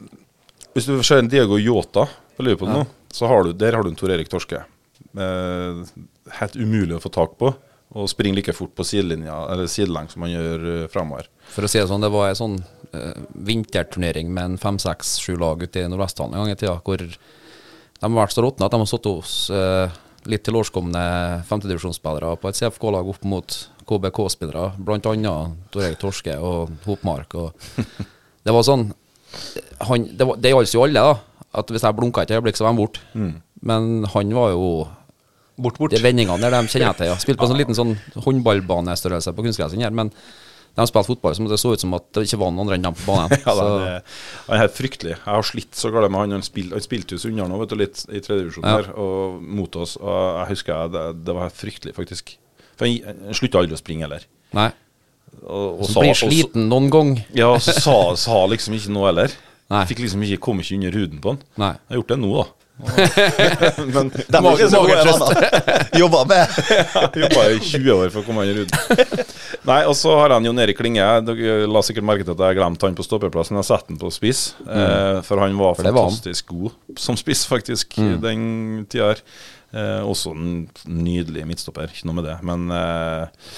Hvis 0.74 0.90
du 0.90 0.98
ser 1.06 1.22
en 1.22 1.30
Diego 1.30 1.60
Yota 1.62 2.08
på 2.36 2.46
Liverpool 2.46 2.72
nå, 2.74 2.86
så 3.14 3.30
har 3.32 3.46
du, 3.46 3.54
der 3.56 3.78
har 3.78 3.86
du 3.86 3.92
en 3.94 4.00
Tor 4.00 4.12
Erik 4.12 4.32
Torske. 4.32 4.64
Eh, 5.16 5.86
helt 6.40 6.58
umulig 6.58 6.98
å 6.98 7.04
få 7.04 7.14
tak 7.14 7.38
på. 7.40 7.54
Og 7.96 8.10
springer 8.12 8.40
like 8.40 8.52
fort 8.52 8.74
på 8.76 8.84
sidelinja 8.84 9.36
Eller 9.54 9.70
sidelengs 9.72 10.16
som 10.16 10.26
han 10.26 10.34
gjør 10.34 10.64
uh, 10.66 10.88
framover. 10.92 11.30
For 11.54 11.64
å 11.64 11.70
si 11.70 11.80
det 11.80 11.86
sånn, 11.88 12.04
det 12.04 12.10
var 12.12 12.32
en 12.32 12.40
sånn 12.40 12.56
eh, 12.92 13.22
vinterturnering 13.48 14.32
med 14.34 14.50
en 14.50 14.58
fem-seks-sju 14.60 15.36
lag 15.40 15.62
ute 15.62 15.84
i 15.84 15.92
Nordvesthallen 15.92 16.34
en 16.34 16.44
gang 16.44 16.56
i 16.56 16.58
tida, 16.60 16.74
hvor 16.84 17.00
de 17.00 17.14
har 18.02 18.18
vært 18.18 18.36
så 18.36 18.44
råtne 18.44 18.68
at 18.68 18.74
de 18.74 18.82
har 18.82 18.90
satt 18.90 19.08
oss 19.08 19.36
eh, 19.54 19.94
litt 20.28 20.44
tilårskomne 20.48 21.06
femtedivisjonsspillere 21.48 22.34
på 22.42 22.50
et 22.50 22.60
CFK-lag 22.60 23.14
opp 23.14 23.30
mot 23.30 23.60
KBK-spillere, 23.90 24.72
blant 24.82 25.06
annet 25.12 25.72
Tor 25.74 25.96
Torske 26.02 26.36
og 26.42 26.72
Hopmark. 26.86 27.36
Og 27.36 27.54
det 28.46 28.54
var 28.56 28.64
sånn 28.66 28.88
han, 29.86 30.06
Det, 30.18 30.26
var- 30.28 30.38
det 30.40 30.52
gjaldt 30.54 30.74
jo 30.74 30.84
alle, 30.86 31.02
da. 31.02 31.16
At 31.56 31.70
hvis 31.72 31.84
jeg 31.84 31.96
blunka 31.96 32.22
et 32.24 32.32
øyeblikk, 32.36 32.58
så 32.58 32.66
var 32.66 32.74
de 32.76 32.82
borte. 32.82 33.00
Men 33.66 34.06
han 34.14 34.34
var 34.36 34.52
jo 34.56 34.88
Bort, 35.58 35.78
bort. 35.80 35.92
de 35.96 36.02
vendingene 36.04 36.36
der 36.44 36.52
de 36.52 36.68
kjenner 36.68 36.90
jeg 36.92 36.98
til. 37.00 37.08
Ja. 37.08 37.16
Spilte 37.16 37.40
på 37.40 37.46
en 37.48 37.52
sånn 37.54 37.60
liten 37.62 37.78
sånn 37.78 37.94
håndballbanestørrelse 38.26 39.32
på 39.38 39.46
kunstgress 39.46 39.76
her, 39.80 39.94
men 39.96 40.10
de 40.76 40.84
spilte 40.90 41.08
fotball 41.08 41.36
som 41.38 41.48
det 41.48 41.56
så 41.62 41.72
ut 41.72 41.80
som 41.80 41.94
at 41.96 42.10
det 42.12 42.26
ikke 42.28 42.40
var 42.42 42.52
noen 42.52 42.66
andre 42.66 42.76
enn 42.76 42.84
dem 42.90 42.98
på 43.00 43.06
banen. 43.08 43.32
Ja, 43.46 43.54
så, 43.56 43.68
er, 43.80 44.02
han 44.50 44.58
er 44.58 44.62
helt 44.66 44.76
fryktelig. 44.76 45.14
Jeg 45.16 45.24
har 45.32 45.48
slitt 45.48 45.80
så 45.80 45.92
galt 45.96 46.12
med 46.12 46.20
han. 46.26 46.36
Han, 46.36 46.44
spil, 46.44 46.74
han 46.76 46.84
spilte 46.84 47.16
jo 47.16 47.22
så 47.24 47.32
unna 47.32 47.48
nå, 47.48 47.62
vet 47.62 47.72
du, 47.72 47.78
litt 47.80 48.04
i 48.12 48.20
tredjedivisjon 48.20 48.68
Ja. 48.68 48.82
der, 48.82 48.90
og 49.00 49.40
mot 49.48 49.80
oss. 49.80 49.96
Og 50.02 50.42
jeg 50.42 50.50
husker 50.52 50.76
jeg, 50.76 50.92
det, 50.98 51.06
det 51.30 51.38
var 51.38 51.48
helt 51.48 51.62
fryktelig, 51.62 51.96
faktisk. 51.96 52.36
For 52.76 52.86
han, 52.90 53.16
han 53.30 53.38
slutta 53.38 53.62
aldri 53.62 53.78
å 53.78 53.82
springe 53.82 54.08
heller. 54.08 54.26
nei. 54.56 54.72
Og, 55.46 55.82
og 55.82 55.86
Så 55.86 55.94
sa- 55.94 56.02
blir 56.02 56.14
og 56.14 56.18
sliten 56.22 56.70
noen 56.72 56.86
gang. 56.90 57.10
Ja, 57.36 57.50
så 57.62 57.74
sa, 57.76 57.96
sa 58.18 58.38
liksom 58.50 58.74
ikke 58.78 58.94
noe 58.96 59.10
heller. 59.12 59.34
Nei. 59.70 59.82
Fikk 59.90 60.00
liksom 60.06 60.24
ikke, 60.26 60.40
kom 60.42 60.62
ikke 60.64 60.78
under 60.78 60.96
huden 60.96 61.20
på 61.22 61.34
han. 61.36 61.42
Nei. 61.62 61.74
Jeg 61.76 61.92
har 61.92 62.00
gjort 62.00 62.14
det 62.14 62.18
nå, 62.22 62.30
da. 62.40 62.46
Men 63.96 64.10
De 64.12 64.40
var 64.44 64.58
gode 64.60 64.96
venner. 65.00 65.46
Jobba 66.02 66.22
med 66.28 66.58
Jobba 67.22 67.44
i 67.54 67.60
20 67.64 67.92
år 67.96 68.10
for 68.14 68.20
å 68.22 68.26
komme 68.28 68.44
under 68.46 68.62
huden. 68.64 69.24
Nei, 69.70 69.80
og 69.90 69.96
så 69.98 70.16
har 70.20 70.34
han 70.36 70.46
Jon 70.48 70.60
Erik 70.64 70.80
Klinge. 70.80 71.06
Dere 71.28 71.66
la 71.72 71.84
sikkert 71.86 72.08
merke 72.08 72.26
til 72.28 72.36
at 72.36 72.44
jeg 72.50 72.60
glemte 72.60 72.88
han 72.90 72.98
på 72.98 73.06
stoppeplassen. 73.08 73.60
Jeg 73.62 73.70
satte 73.70 73.92
han 73.94 74.00
på 74.02 74.12
spiss, 74.14 74.44
eh, 74.68 75.20
for 75.28 75.42
han 75.44 75.56
var 75.60 75.78
det 75.80 75.92
var 75.96 76.10
han. 76.10 76.16
fantastisk 76.16 76.52
god 76.54 77.00
som 77.02 77.20
spiss, 77.20 77.46
faktisk, 77.50 77.96
den 78.24 78.86
tida 78.92 79.14
her. 79.14 79.24
Eh, 79.76 80.04
også 80.08 80.32
en 80.32 80.68
nydelig 80.88 81.44
midtstopper, 81.50 81.92
ikke 81.92 82.08
noe 82.08 82.22
med 82.22 82.30
det. 82.30 82.38
Men 82.48 82.70
eh, 82.72 83.50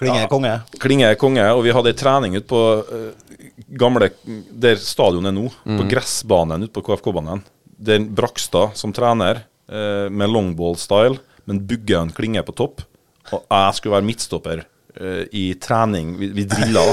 Klinge 0.00 0.26
konge. 0.32 0.52
Klinge 0.80 1.08
er 1.12 1.18
konge, 1.20 1.44
og 1.52 1.62
vi 1.66 1.72
hadde 1.76 1.92
ei 1.92 1.98
trening 1.98 2.36
ute 2.38 2.48
på 2.48 2.60
eh, 2.80 3.48
gamle 3.80 4.10
Der 4.24 4.80
stadionet 4.80 5.32
er 5.32 5.36
nå, 5.36 5.48
på 5.50 5.88
gressbanen 5.90 6.64
ute 6.64 6.74
på 6.76 6.84
KFK-banen. 6.88 7.42
Det 7.80 7.96
er 7.96 8.06
Brakstad 8.16 8.76
som 8.80 8.94
trener, 8.96 9.44
eh, 9.68 10.08
med 10.08 10.32
longball-style, 10.32 11.20
men 11.48 11.62
bygger 11.68 12.04
en 12.04 12.14
klinge 12.16 12.44
på 12.46 12.56
topp. 12.56 12.84
Og 13.30 13.44
jeg 13.44 13.76
skulle 13.76 13.98
være 13.98 14.08
midtstopper 14.08 14.64
eh, 14.64 15.24
i 15.36 15.44
trening. 15.60 16.16
Vi, 16.20 16.30
vi 16.36 16.46
drilla. 16.48 16.86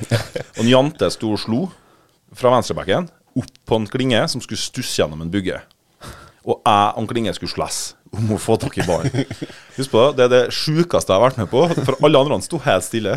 og 0.56 0.64
en 0.64 0.72
jante 0.72 1.12
sto 1.12 1.34
og 1.36 1.42
slo 1.44 1.62
fra 2.34 2.56
venstrebacken 2.56 3.10
opp 3.34 3.54
på 3.66 3.78
en 3.78 3.86
klinge 3.90 4.20
som 4.30 4.42
skulle 4.42 4.62
stusse 4.62 5.00
gjennom 5.00 5.24
en 5.24 5.32
bygge. 5.32 5.60
Og 6.44 6.58
jeg 6.60 6.88
og 7.00 7.06
Klinge 7.08 7.32
skulle 7.36 7.52
slåss 7.54 7.82
om 8.14 8.28
å 8.30 8.36
få 8.38 8.54
tak 8.62 8.76
i 8.78 8.84
ballen. 8.86 9.10
Husk 9.74 9.90
på 9.90 10.00
det, 10.04 10.10
det 10.18 10.24
er 10.26 10.30
det 10.30 10.54
sjukeste 10.54 11.10
jeg 11.10 11.16
har 11.16 11.22
vært 11.24 11.38
med 11.40 11.48
på. 11.50 11.62
For 11.86 11.96
alle 12.04 12.20
andre 12.20 12.36
sto 12.44 12.60
helt 12.62 12.84
stille. 12.86 13.14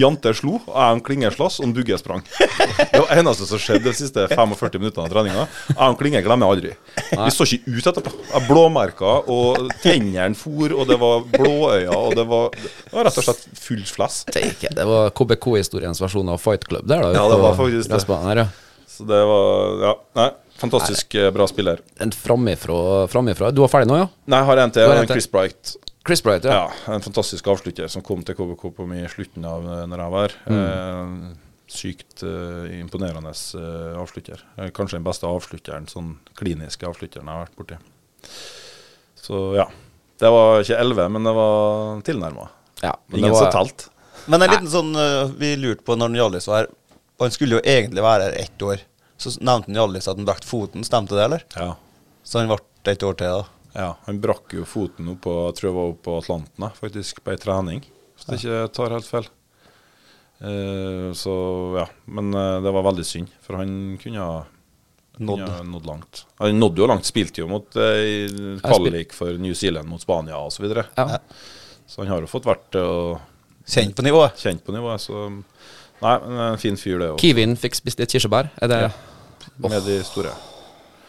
Jante 0.00 0.32
slo, 0.38 0.54
og 0.62 0.70
jeg 0.78 1.00
og 1.00 1.02
Klinge 1.04 1.32
slåss, 1.34 1.58
og 1.60 1.66
en 1.66 1.74
Bugge 1.76 1.98
sprang. 2.00 2.22
Det 2.38 3.02
var 3.02 3.10
eneste 3.18 3.48
som 3.50 3.60
skjedde 3.60 3.90
de 3.90 3.94
siste 3.98 4.24
45 4.30 4.78
minuttene 4.80 5.04
av 5.04 5.12
treninga. 5.12 5.44
Jeg 5.74 5.82
og 5.82 5.98
Klinge 6.00 6.22
glemmer 6.24 6.54
aldri. 6.54 6.72
Vi 7.10 7.34
så 7.34 7.48
ikke 7.48 7.74
ut 7.74 7.90
etterpå. 7.92 8.14
Jeg 8.30 8.46
blåmerka, 8.48 9.12
og 9.34 9.68
tennene 9.84 10.38
for, 10.38 10.72
og 10.78 10.88
det 10.88 11.00
var 11.02 11.26
blåøyne, 11.34 11.92
og 11.98 12.16
det 12.16 12.26
var, 12.30 12.54
det 12.56 12.94
var 12.96 13.10
rett 13.10 13.20
og 13.20 13.28
slett 13.28 13.44
full 13.66 13.84
flass. 13.90 14.22
Det 14.30 14.86
var 14.94 15.10
KBK-historiens 15.20 16.00
versjon 16.00 16.32
av 16.32 16.40
Fight 16.40 16.64
Club 16.70 16.86
der, 16.88 17.02
da. 17.10 17.12
Ja, 17.18 17.26
det 17.34 17.42
var 17.44 17.58
faktisk 17.60 17.92
det. 17.92 18.04
Her, 18.30 18.44
ja. 18.46 18.50
Så 18.90 19.04
det 19.08 19.20
var 19.28 19.84
Ja, 19.84 19.92
nei. 20.18 20.30
Fantastisk 20.60 21.14
Nei. 21.16 21.30
bra 21.34 21.46
spiller. 21.48 21.80
En 22.04 22.12
framifrå, 22.12 22.78
framifrå. 23.08 23.50
Du 23.56 23.62
var 23.64 23.70
ferdig 23.72 23.88
nå, 23.90 23.96
ja? 24.02 24.08
Nei, 24.28 24.40
jeg 24.42 24.48
har 24.50 24.60
en 24.64 24.74
til. 24.76 24.88
Har 24.90 25.00
en. 25.02 25.08
Chris 25.08 25.28
Bright. 25.32 25.74
Chris 26.06 26.22
Bright, 26.24 26.44
ja. 26.48 26.56
Ja, 26.66 26.94
en 26.94 27.04
fantastisk 27.04 27.46
avslutter 27.52 27.88
som 27.92 28.02
kom 28.04 28.22
til 28.24 28.36
KBK 28.38 28.66
på 28.76 28.86
meg 28.88 29.04
i 29.04 29.10
slutten 29.12 29.44
av 29.48 29.64
eh, 29.68 29.82
når 29.90 30.02
jeg 30.04 30.12
var 30.14 30.34
her. 30.48 30.56
Eh, 30.56 31.12
sykt 31.70 32.24
eh, 32.26 32.72
imponerende 32.80 33.32
eh, 33.32 33.98
avslutter. 34.00 34.42
Eh, 34.56 34.70
kanskje 34.76 34.98
den 34.98 35.06
beste 35.06 35.28
avslutteren, 35.28 35.86
sånn 35.92 36.14
kliniske 36.40 36.88
avslutteren 36.88 37.28
jeg 37.28 37.36
har 37.36 37.46
vært 37.46 37.60
borti. 37.60 37.78
Så 39.20 39.42
ja. 39.56 39.68
Det 40.20 40.28
var 40.32 40.60
ikke 40.60 40.76
11, 40.76 41.06
men 41.14 41.24
det 41.24 41.32
var 41.36 42.00
tilnærma. 42.04 42.48
ja 42.82 42.94
Ingen 43.14 43.30
var- 43.32 43.46
som 43.46 43.52
talte. 43.60 43.88
Men 44.28 44.42
en 44.44 44.50
liten 44.52 44.68
sånn 44.68 44.90
vi 45.40 45.54
lurte 45.56 45.80
på 45.86 45.96
når 45.96 46.16
Hjallis 46.18 46.48
var 46.50 46.58
her. 46.64 46.66
Han 47.20 47.32
skulle 47.32 47.56
jo 47.56 47.62
egentlig 47.64 48.02
være 48.04 48.26
her 48.28 48.36
ett 48.42 48.62
år. 48.64 48.82
Så 49.20 49.34
nevnte 49.38 49.68
han 49.68 49.78
Hjallis 49.78 50.08
at 50.08 50.16
han 50.16 50.28
brakk 50.28 50.44
foten. 50.48 50.84
Stemte 50.86 51.16
det, 51.18 51.24
eller? 51.28 51.44
Ja. 51.56 51.74
Så 52.24 52.40
han 52.40 52.48
ble 52.50 52.60
et 52.88 53.02
år 53.04 53.18
til, 53.20 53.42
da. 53.42 53.74
ja. 53.76 53.90
Han 54.06 54.20
brakk 54.22 54.54
jo 54.56 54.64
foten 54.68 55.10
opp 55.12 55.20
på, 55.26 55.34
jeg 55.50 55.58
tror 55.58 55.68
jeg 55.68 55.76
var 55.76 55.90
oppe 55.92 56.04
på 56.06 56.14
Atlanten, 56.22 56.70
faktisk, 56.78 57.20
på 57.24 57.34
ei 57.34 57.40
trening. 57.40 57.84
Hvis 58.16 58.28
det 58.28 58.38
ikke 58.40 58.62
tar 58.76 58.94
helt 58.96 59.08
feil. 59.08 59.28
Uh, 60.40 61.10
så 61.12 61.34
ja. 61.76 61.84
Men 62.08 62.32
uh, 62.32 62.62
det 62.64 62.72
var 62.72 62.86
veldig 62.88 63.04
synd, 63.04 63.32
for 63.44 63.60
han 63.60 63.74
kunne 64.00 64.24
ha 64.24 64.40
Nådd. 65.20 65.40
Nådd. 65.40 65.66
nådd 65.68 65.86
langt. 65.86 66.22
Han 66.40 66.60
nådde 66.60 66.80
jo 66.80 66.86
langt, 66.88 67.04
spilte 67.04 67.42
jo 67.42 67.48
mot 67.50 67.76
eh, 67.76 68.30
kvalik 68.64 69.10
for 69.12 69.36
New 69.36 69.52
Zealand 69.52 69.84
mot 69.90 70.00
Spania 70.00 70.38
osv. 70.40 70.64
Så. 70.64 70.84
Ja. 70.96 71.18
så 71.84 72.00
han 72.00 72.08
har 72.08 72.24
jo 72.24 72.30
fått 72.30 72.48
vært 72.48 72.78
og 72.80 73.18
Kjent 73.68 73.92
på 73.98 74.02
nivået. 74.06 74.38
kjent 74.40 74.64
på 74.64 74.72
nivået. 74.72 75.02
Så 75.04 75.26
nei, 75.28 76.14
men 76.24 76.40
en 76.46 76.56
fin 76.62 76.78
fyr, 76.80 76.96
det 77.02 77.10
òg. 77.12 77.20
Kivin 77.20 77.52
fikk 77.60 77.76
spist 77.76 78.00
litt 78.00 78.14
kirsebær. 78.16 78.48
Er 78.64 78.72
det 78.72 78.80
Med 79.56 79.82
de 79.86 79.98
store. 80.04 80.32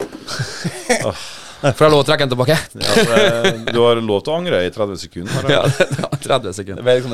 Får 1.62 1.84
jeg 1.86 1.94
lov 1.94 2.02
å 2.02 2.06
trekke 2.08 2.26
den 2.26 2.32
tilbake? 2.32 2.56
Ja, 2.82 2.94
det, 3.06 3.74
du 3.76 3.80
har 3.84 4.00
lov 4.02 4.24
til 4.26 4.34
å 4.34 4.38
angre 4.40 4.64
i 4.66 4.72
30 4.74 4.98
sekunder. 5.04 5.50
ja, 5.56 5.62
30 6.18 6.56
sekunder. 6.58 6.82
liksom. 6.90 7.14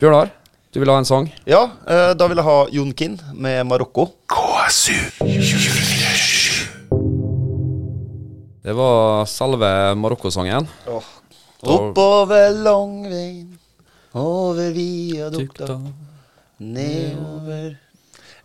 Bjørnar, 0.00 0.30
du 0.72 0.80
vil 0.80 0.88
ha 0.88 0.96
en 1.02 1.08
sang? 1.08 1.28
Ja, 1.44 1.66
øh, 1.84 2.12
da 2.16 2.28
vil 2.30 2.40
jeg 2.40 2.46
ha 2.48 2.56
Jon 2.72 2.94
Kin 2.96 3.18
med 3.36 3.60
Marokko. 3.68 4.06
KSU 4.32 4.96
247. 5.18 6.80
Det 8.64 8.76
var 8.76 9.28
selve 9.28 9.70
Marokko-sangen. 10.00 10.68
Oppover 11.60 12.56
Langveien, 12.56 13.58
over 14.16 14.72
viadukta, 14.72 15.76
nedover 16.56 17.76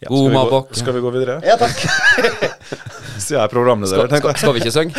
Ja, 0.04 0.10
skal, 0.10 0.30
vi 0.30 0.44
gå, 0.52 0.60
skal 0.76 0.96
vi 0.98 1.02
gå 1.06 1.12
videre? 1.16 1.38
Ja, 1.46 1.56
takk. 1.60 1.78
Siden 3.24 3.38
jeg 3.38 3.44
er 3.46 3.52
programleder. 3.52 4.10
Tenkte 4.12 4.20
skal, 4.20 4.34
jeg. 4.34 4.42
skal 4.42 4.54
vi 4.54 4.64
ikke 4.64 4.74
synge? 4.76 4.94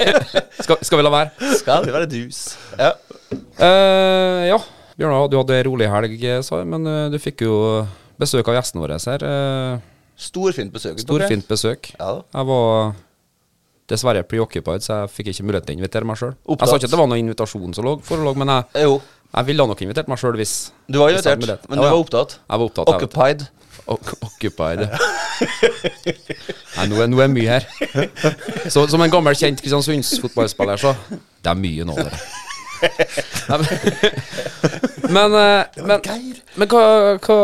skal, 0.66 0.82
skal 0.84 1.00
vi 1.00 1.06
la 1.06 1.12
være? 1.14 1.54
Skal 1.62 1.86
vi 1.86 1.94
være 1.94 2.08
dus? 2.12 2.42
Ja. 2.76 2.90
Uh, 3.32 4.42
ja, 4.50 4.58
Bjørnar, 4.98 5.30
du 5.32 5.38
hadde 5.40 5.56
ei 5.56 5.64
rolig 5.66 5.88
helg, 5.90 6.28
sa 6.44 6.60
du, 6.60 6.68
men 6.74 6.84
uh, 6.86 7.06
du 7.10 7.16
fikk 7.22 7.46
jo 7.46 7.56
besøk 8.20 8.52
av 8.52 8.60
gjesten 8.60 8.84
vår 8.84 8.94
her. 8.98 9.24
Uh, 9.24 9.90
Storfint 10.14 10.76
besøk. 10.76 11.00
Storfint 11.02 11.48
besøk. 11.50 11.90
Ja. 11.96 12.12
Jeg 12.36 12.50
var 12.52 12.94
dessverre 13.90 14.22
preoccupied, 14.28 14.84
så 14.84 15.02
jeg 15.02 15.12
fikk 15.16 15.32
ikke 15.32 15.48
mulighet 15.48 15.66
til 15.68 15.74
å 15.74 15.80
invitere 15.80 16.08
meg 16.08 16.20
sjøl. 16.20 16.36
Jeg 16.46 16.68
sa 16.68 16.78
ikke 16.78 16.88
at 16.88 16.94
det 16.94 17.00
var 17.00 17.10
noen 17.10 17.24
invitasjon 17.24 17.74
som 17.76 17.88
lå, 17.88 17.98
forelå, 18.06 18.36
men 18.40 18.52
jeg, 18.54 18.86
Jo, 18.86 18.94
jeg 19.34 19.48
ville 19.50 19.66
nok 19.72 19.82
invitert 19.84 20.08
meg 20.12 20.20
sjøl 20.20 20.38
hvis 20.38 20.54
du 20.86 21.00
var 21.02 21.12
invitert, 21.12 21.66
men 21.68 21.80
du 21.80 21.84
Ja, 21.84 21.90
var 21.90 21.98
opptatt. 21.98 22.38
Jeg 22.38 22.62
var 22.62 22.68
opptatt. 22.70 22.94
jeg 22.94 23.48
Occupied. 23.86 24.80
Ok- 24.88 24.94
Nei, 26.76 26.86
nå 26.90 27.00
er, 27.04 27.08
nå 27.12 27.20
er 27.22 27.28
mye 27.32 27.50
her. 27.58 27.66
Så, 28.72 28.86
som 28.90 29.02
en 29.04 29.12
gammel, 29.12 29.36
kjent 29.38 29.60
Kristiansunds-fotballspiller, 29.62 30.80
så 30.80 30.94
Det 31.44 31.50
er 31.52 31.58
mye 31.60 31.84
nå, 31.86 31.94
dere. 31.98 32.18
Men- 33.48 33.66
Men, 35.14 35.34
eh, 35.38 35.64
men, 35.84 36.68
hva, 36.68 36.84
hva 37.20 37.38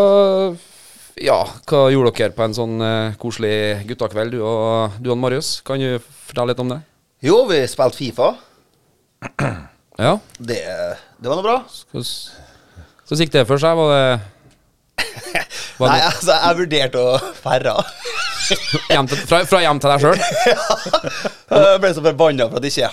Ja, 1.20 1.38
hva 1.68 1.80
gjorde 1.92 2.12
dere 2.16 2.32
på 2.36 2.44
en 2.46 2.54
sånn 2.56 2.80
eh, 2.82 3.14
koselig 3.20 3.84
guttakveld, 3.88 4.32
du 4.32 4.40
og, 4.42 4.96
du 5.02 5.10
og 5.12 5.18
Marius? 5.20 5.60
Kan 5.66 5.78
du 5.82 5.98
fortelle 6.00 6.48
litt 6.54 6.62
om 6.64 6.72
det? 6.72 6.80
Jo, 7.22 7.42
vi 7.50 7.60
spilte 7.68 7.96
Fifa. 8.00 8.32
Ja? 10.00 10.14
Det, 10.40 10.56
det 11.20 11.28
var 11.28 11.36
noe 11.36 11.44
bra. 11.44 11.58
Hvordan 11.92 13.18
gikk 13.20 13.32
det 13.34 13.42
for 13.50 13.60
seg? 13.60 13.76
Var 13.76 13.90
det, 13.92 14.20
Nei, 15.88 16.00
altså, 16.04 16.34
jeg 16.36 16.58
vurderte 16.60 17.04
å 17.04 17.14
ferre. 17.40 17.76
fra, 19.30 19.44
fra 19.46 19.62
hjem 19.64 19.80
til 19.80 19.94
deg 19.94 20.04
sjøl? 20.04 20.18
Jeg 21.50 21.80
ble 21.82 21.94
så 21.94 22.02
forbanna 22.04 22.46
for 22.50 22.60
at 22.60 22.66
ikke 22.68 22.90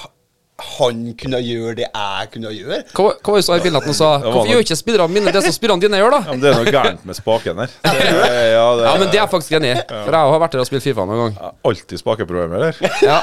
han 0.58 1.02
kunne 1.20 1.38
gjøre 1.46 1.76
det 1.78 1.86
jeg 1.86 2.30
kunne 2.34 2.50
gjøre. 2.50 2.80
Hva, 2.98 3.12
hva 3.22 3.34
var 3.36 3.42
det 3.44 3.58
i 3.60 3.66
bildet 3.68 3.78
at 3.78 3.90
han 3.92 3.98
sa 3.98 4.08
Hvorfor 4.24 4.50
gjør 4.50 4.64
ikke 4.64 4.78
spillerne 4.80 5.14
mine 5.14 5.34
det 5.34 5.44
som 5.46 5.54
spillerne 5.54 5.84
dine 5.84 6.00
gjør, 6.02 6.16
da? 6.16 6.20
Ja, 6.26 6.32
men 6.34 6.42
det 6.42 6.50
er 6.50 6.58
noe 6.58 6.74
gærent 6.74 7.04
med 7.06 7.20
spaken 7.20 7.62
her. 7.62 7.76
Det, 7.86 8.08
ja, 8.56 8.64
det 8.80 8.88
Ja, 8.88 8.96
men 8.98 9.12
det 9.14 9.20
er 9.20 9.24
er 9.28 9.30
faktisk 9.30 9.54
enig 9.60 9.76
i. 9.76 9.78
For 9.86 10.18
jeg 10.18 10.32
har 10.34 10.42
vært 10.42 10.58
der 10.58 10.64
og 10.64 10.70
spilt 10.70 10.86
Fifa 10.88 11.06
noen 11.06 11.22
gang. 11.22 11.54
alltid 11.70 12.02
spakeproblemer 12.02 12.58
eller? 12.58 12.82
Ja. 13.06 13.20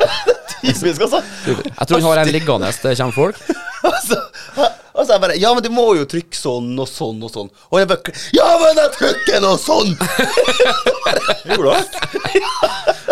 Typisk, 0.60 1.02
altså. 1.08 1.20
Jeg 1.48 1.88
tror 1.90 1.98
han 1.98 2.08
har 2.12 2.22
en 2.22 2.32
liggende 2.34 2.70
det 2.84 2.96
kommer 3.00 3.18
folk. 3.18 3.42
altså. 3.82 4.20
Og 4.94 5.02
så 5.06 5.16
jeg 5.16 5.22
bare 5.24 5.36
Ja, 5.42 5.50
men 5.54 5.64
du 5.64 5.70
må 5.74 5.88
jo 5.98 6.04
trykke 6.08 6.38
sånn 6.38 6.70
og 6.78 6.86
sånn 6.90 7.18
og 7.26 7.32
sånn. 7.34 7.50
Og 7.72 7.80
jeg 7.80 7.90
bare 7.90 8.14
Ja, 8.36 8.46
men 8.62 8.78
jeg 8.78 8.92
trykker 8.98 9.42
nå 9.42 9.54
sånn! 9.60 9.90
Gjorde 11.48 11.58
du 11.58 11.68
det? 11.70 11.82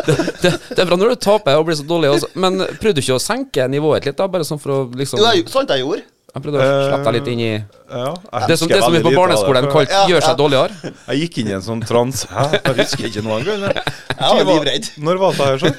Det, 0.03 0.51
det 0.73 0.81
er 0.83 0.89
bra 0.89 0.97
når 0.99 1.15
du 1.15 1.21
taper 1.23 1.59
og 1.59 1.67
blir 1.69 1.79
så 1.79 1.85
dårlig. 1.87 2.15
Også. 2.17 2.31
Men 2.39 2.63
prøvde 2.81 2.97
du 2.99 3.05
ikke 3.05 3.19
å 3.19 3.23
senke 3.23 3.67
nivået 3.71 4.09
litt, 4.09 4.19
da? 4.19 4.27
Bare 4.31 4.47
sånn 4.47 4.61
for 4.63 4.75
å 4.75 4.81
liksom 4.99 5.21
Jo, 5.23 5.29
jeg, 5.31 5.47
sant 5.53 5.71
jeg 5.75 5.85
gjorde. 5.85 6.07
Jeg 6.33 6.45
prøvde 6.47 6.63
å 6.65 6.69
slippe 6.89 7.05
deg 7.05 7.17
litt 7.19 7.27
inn 7.29 7.41
i 7.45 7.51
Ja, 7.53 8.13
Det 8.49 8.57
som, 8.57 8.71
det 8.71 8.79
som 8.81 8.95
vi 8.95 9.03
på 9.05 9.13
barneskolen 9.13 9.67
det, 9.67 9.73
kalte 9.75 9.93
Ja, 9.93 10.05
'gjør 10.09 10.21
ja. 10.23 10.27
seg 10.31 10.39
dårligere'. 10.41 10.93
Jeg 11.11 11.25
gikk 11.27 11.41
inn 11.43 11.51
i 11.51 11.57
en 11.59 11.67
sånn 11.67 11.83
transe. 11.85 12.31
Jeg 12.31 12.79
husker 12.79 13.11
ikke 13.11 13.25
noe 13.27 13.43
engang. 13.43 13.67
Jeg 13.69 14.47
var 14.47 14.55
livredd. 14.55 14.89
Når 14.97 15.21
var 15.21 15.37
det 15.37 15.51
her 15.51 15.59
sånn? 15.67 15.77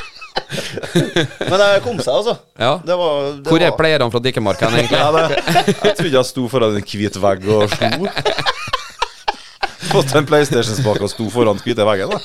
Men 1.50 1.56
det 1.60 1.68
kom 1.84 1.98
seg, 2.02 2.10
altså. 2.14 2.34
Ja. 2.58 2.72
Det 2.84 2.96
var, 2.98 3.28
det 3.38 3.50
Hvor 3.52 3.62
er 3.62 3.70
var- 3.70 3.78
pleierne 3.78 4.10
fra 4.12 4.20
Dikkemarken, 4.24 4.74
egentlig? 4.80 4.98
Ja, 4.98 5.10
det, 5.14 5.38
jeg 5.88 5.96
trodde 6.00 6.16
jeg 6.18 6.28
sto 6.30 6.46
foran 6.52 6.76
en 6.80 6.88
hvit 6.90 7.18
vegg 7.22 7.46
og 7.54 7.70
slo. 7.74 8.08
Fått 9.94 10.14
en 10.18 10.26
PlayStation-spake 10.26 11.04
og 11.06 11.10
sto 11.12 11.26
foran 11.32 11.58
den 11.58 11.64
hvite 11.66 11.86
veggen. 11.86 12.14
da 12.14 12.20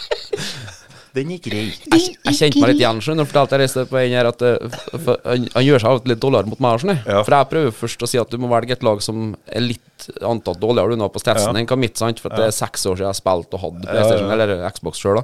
Den 1.17 1.31
gikk 1.33 1.47
grei. 1.49 1.63
Jeg, 1.91 2.15
jeg 2.25 2.37
kjente 2.37 2.61
meg 2.61 2.71
litt 2.71 2.81
igjen 2.83 2.99
skjønner 3.03 3.25
du, 3.25 3.29
fortalte 3.31 3.57
jeg 3.57 3.63
reiste 3.65 3.83
på 3.89 3.97
en 3.99 4.13
her 4.15 4.29
at 4.29 4.43
eh, 4.45 4.79
han, 5.25 5.47
han 5.55 5.65
gjør 5.65 5.81
seg 5.83 5.89
av 5.91 6.09
litt 6.11 6.21
dårligere 6.23 6.51
mot 6.51 6.61
meg. 6.63 6.79
skjønner. 6.81 6.99
Ja. 7.05 7.21
For 7.25 7.35
jeg 7.35 7.49
prøver 7.53 7.75
først 7.81 8.05
å 8.05 8.09
si 8.09 8.21
at 8.21 8.31
du 8.33 8.37
må 8.41 8.49
velge 8.51 8.77
et 8.77 8.85
lag 8.85 9.01
som 9.05 9.31
er 9.49 9.65
litt 9.65 10.09
antatt 10.25 10.61
dårligere 10.61 10.95
du 10.95 11.01
nå 11.03 11.09
på 11.13 11.21
statsen 11.21 11.51
Ja. 11.53 11.61
enn 11.61 11.69
hva 11.69 11.77
mitt, 11.81 11.97
sant? 11.99 12.21
for 12.23 12.33
det 12.33 12.47
er 12.49 12.55
seks 12.55 12.85
år 12.89 12.99
siden 13.01 13.09
jeg 13.11 13.19
spilte 13.21 13.57
og 13.59 13.65
hadde 13.67 13.89
PlayStation 13.89 14.33
eller 14.37 14.55
Xbox 14.73 15.01
sjøl. 15.03 15.21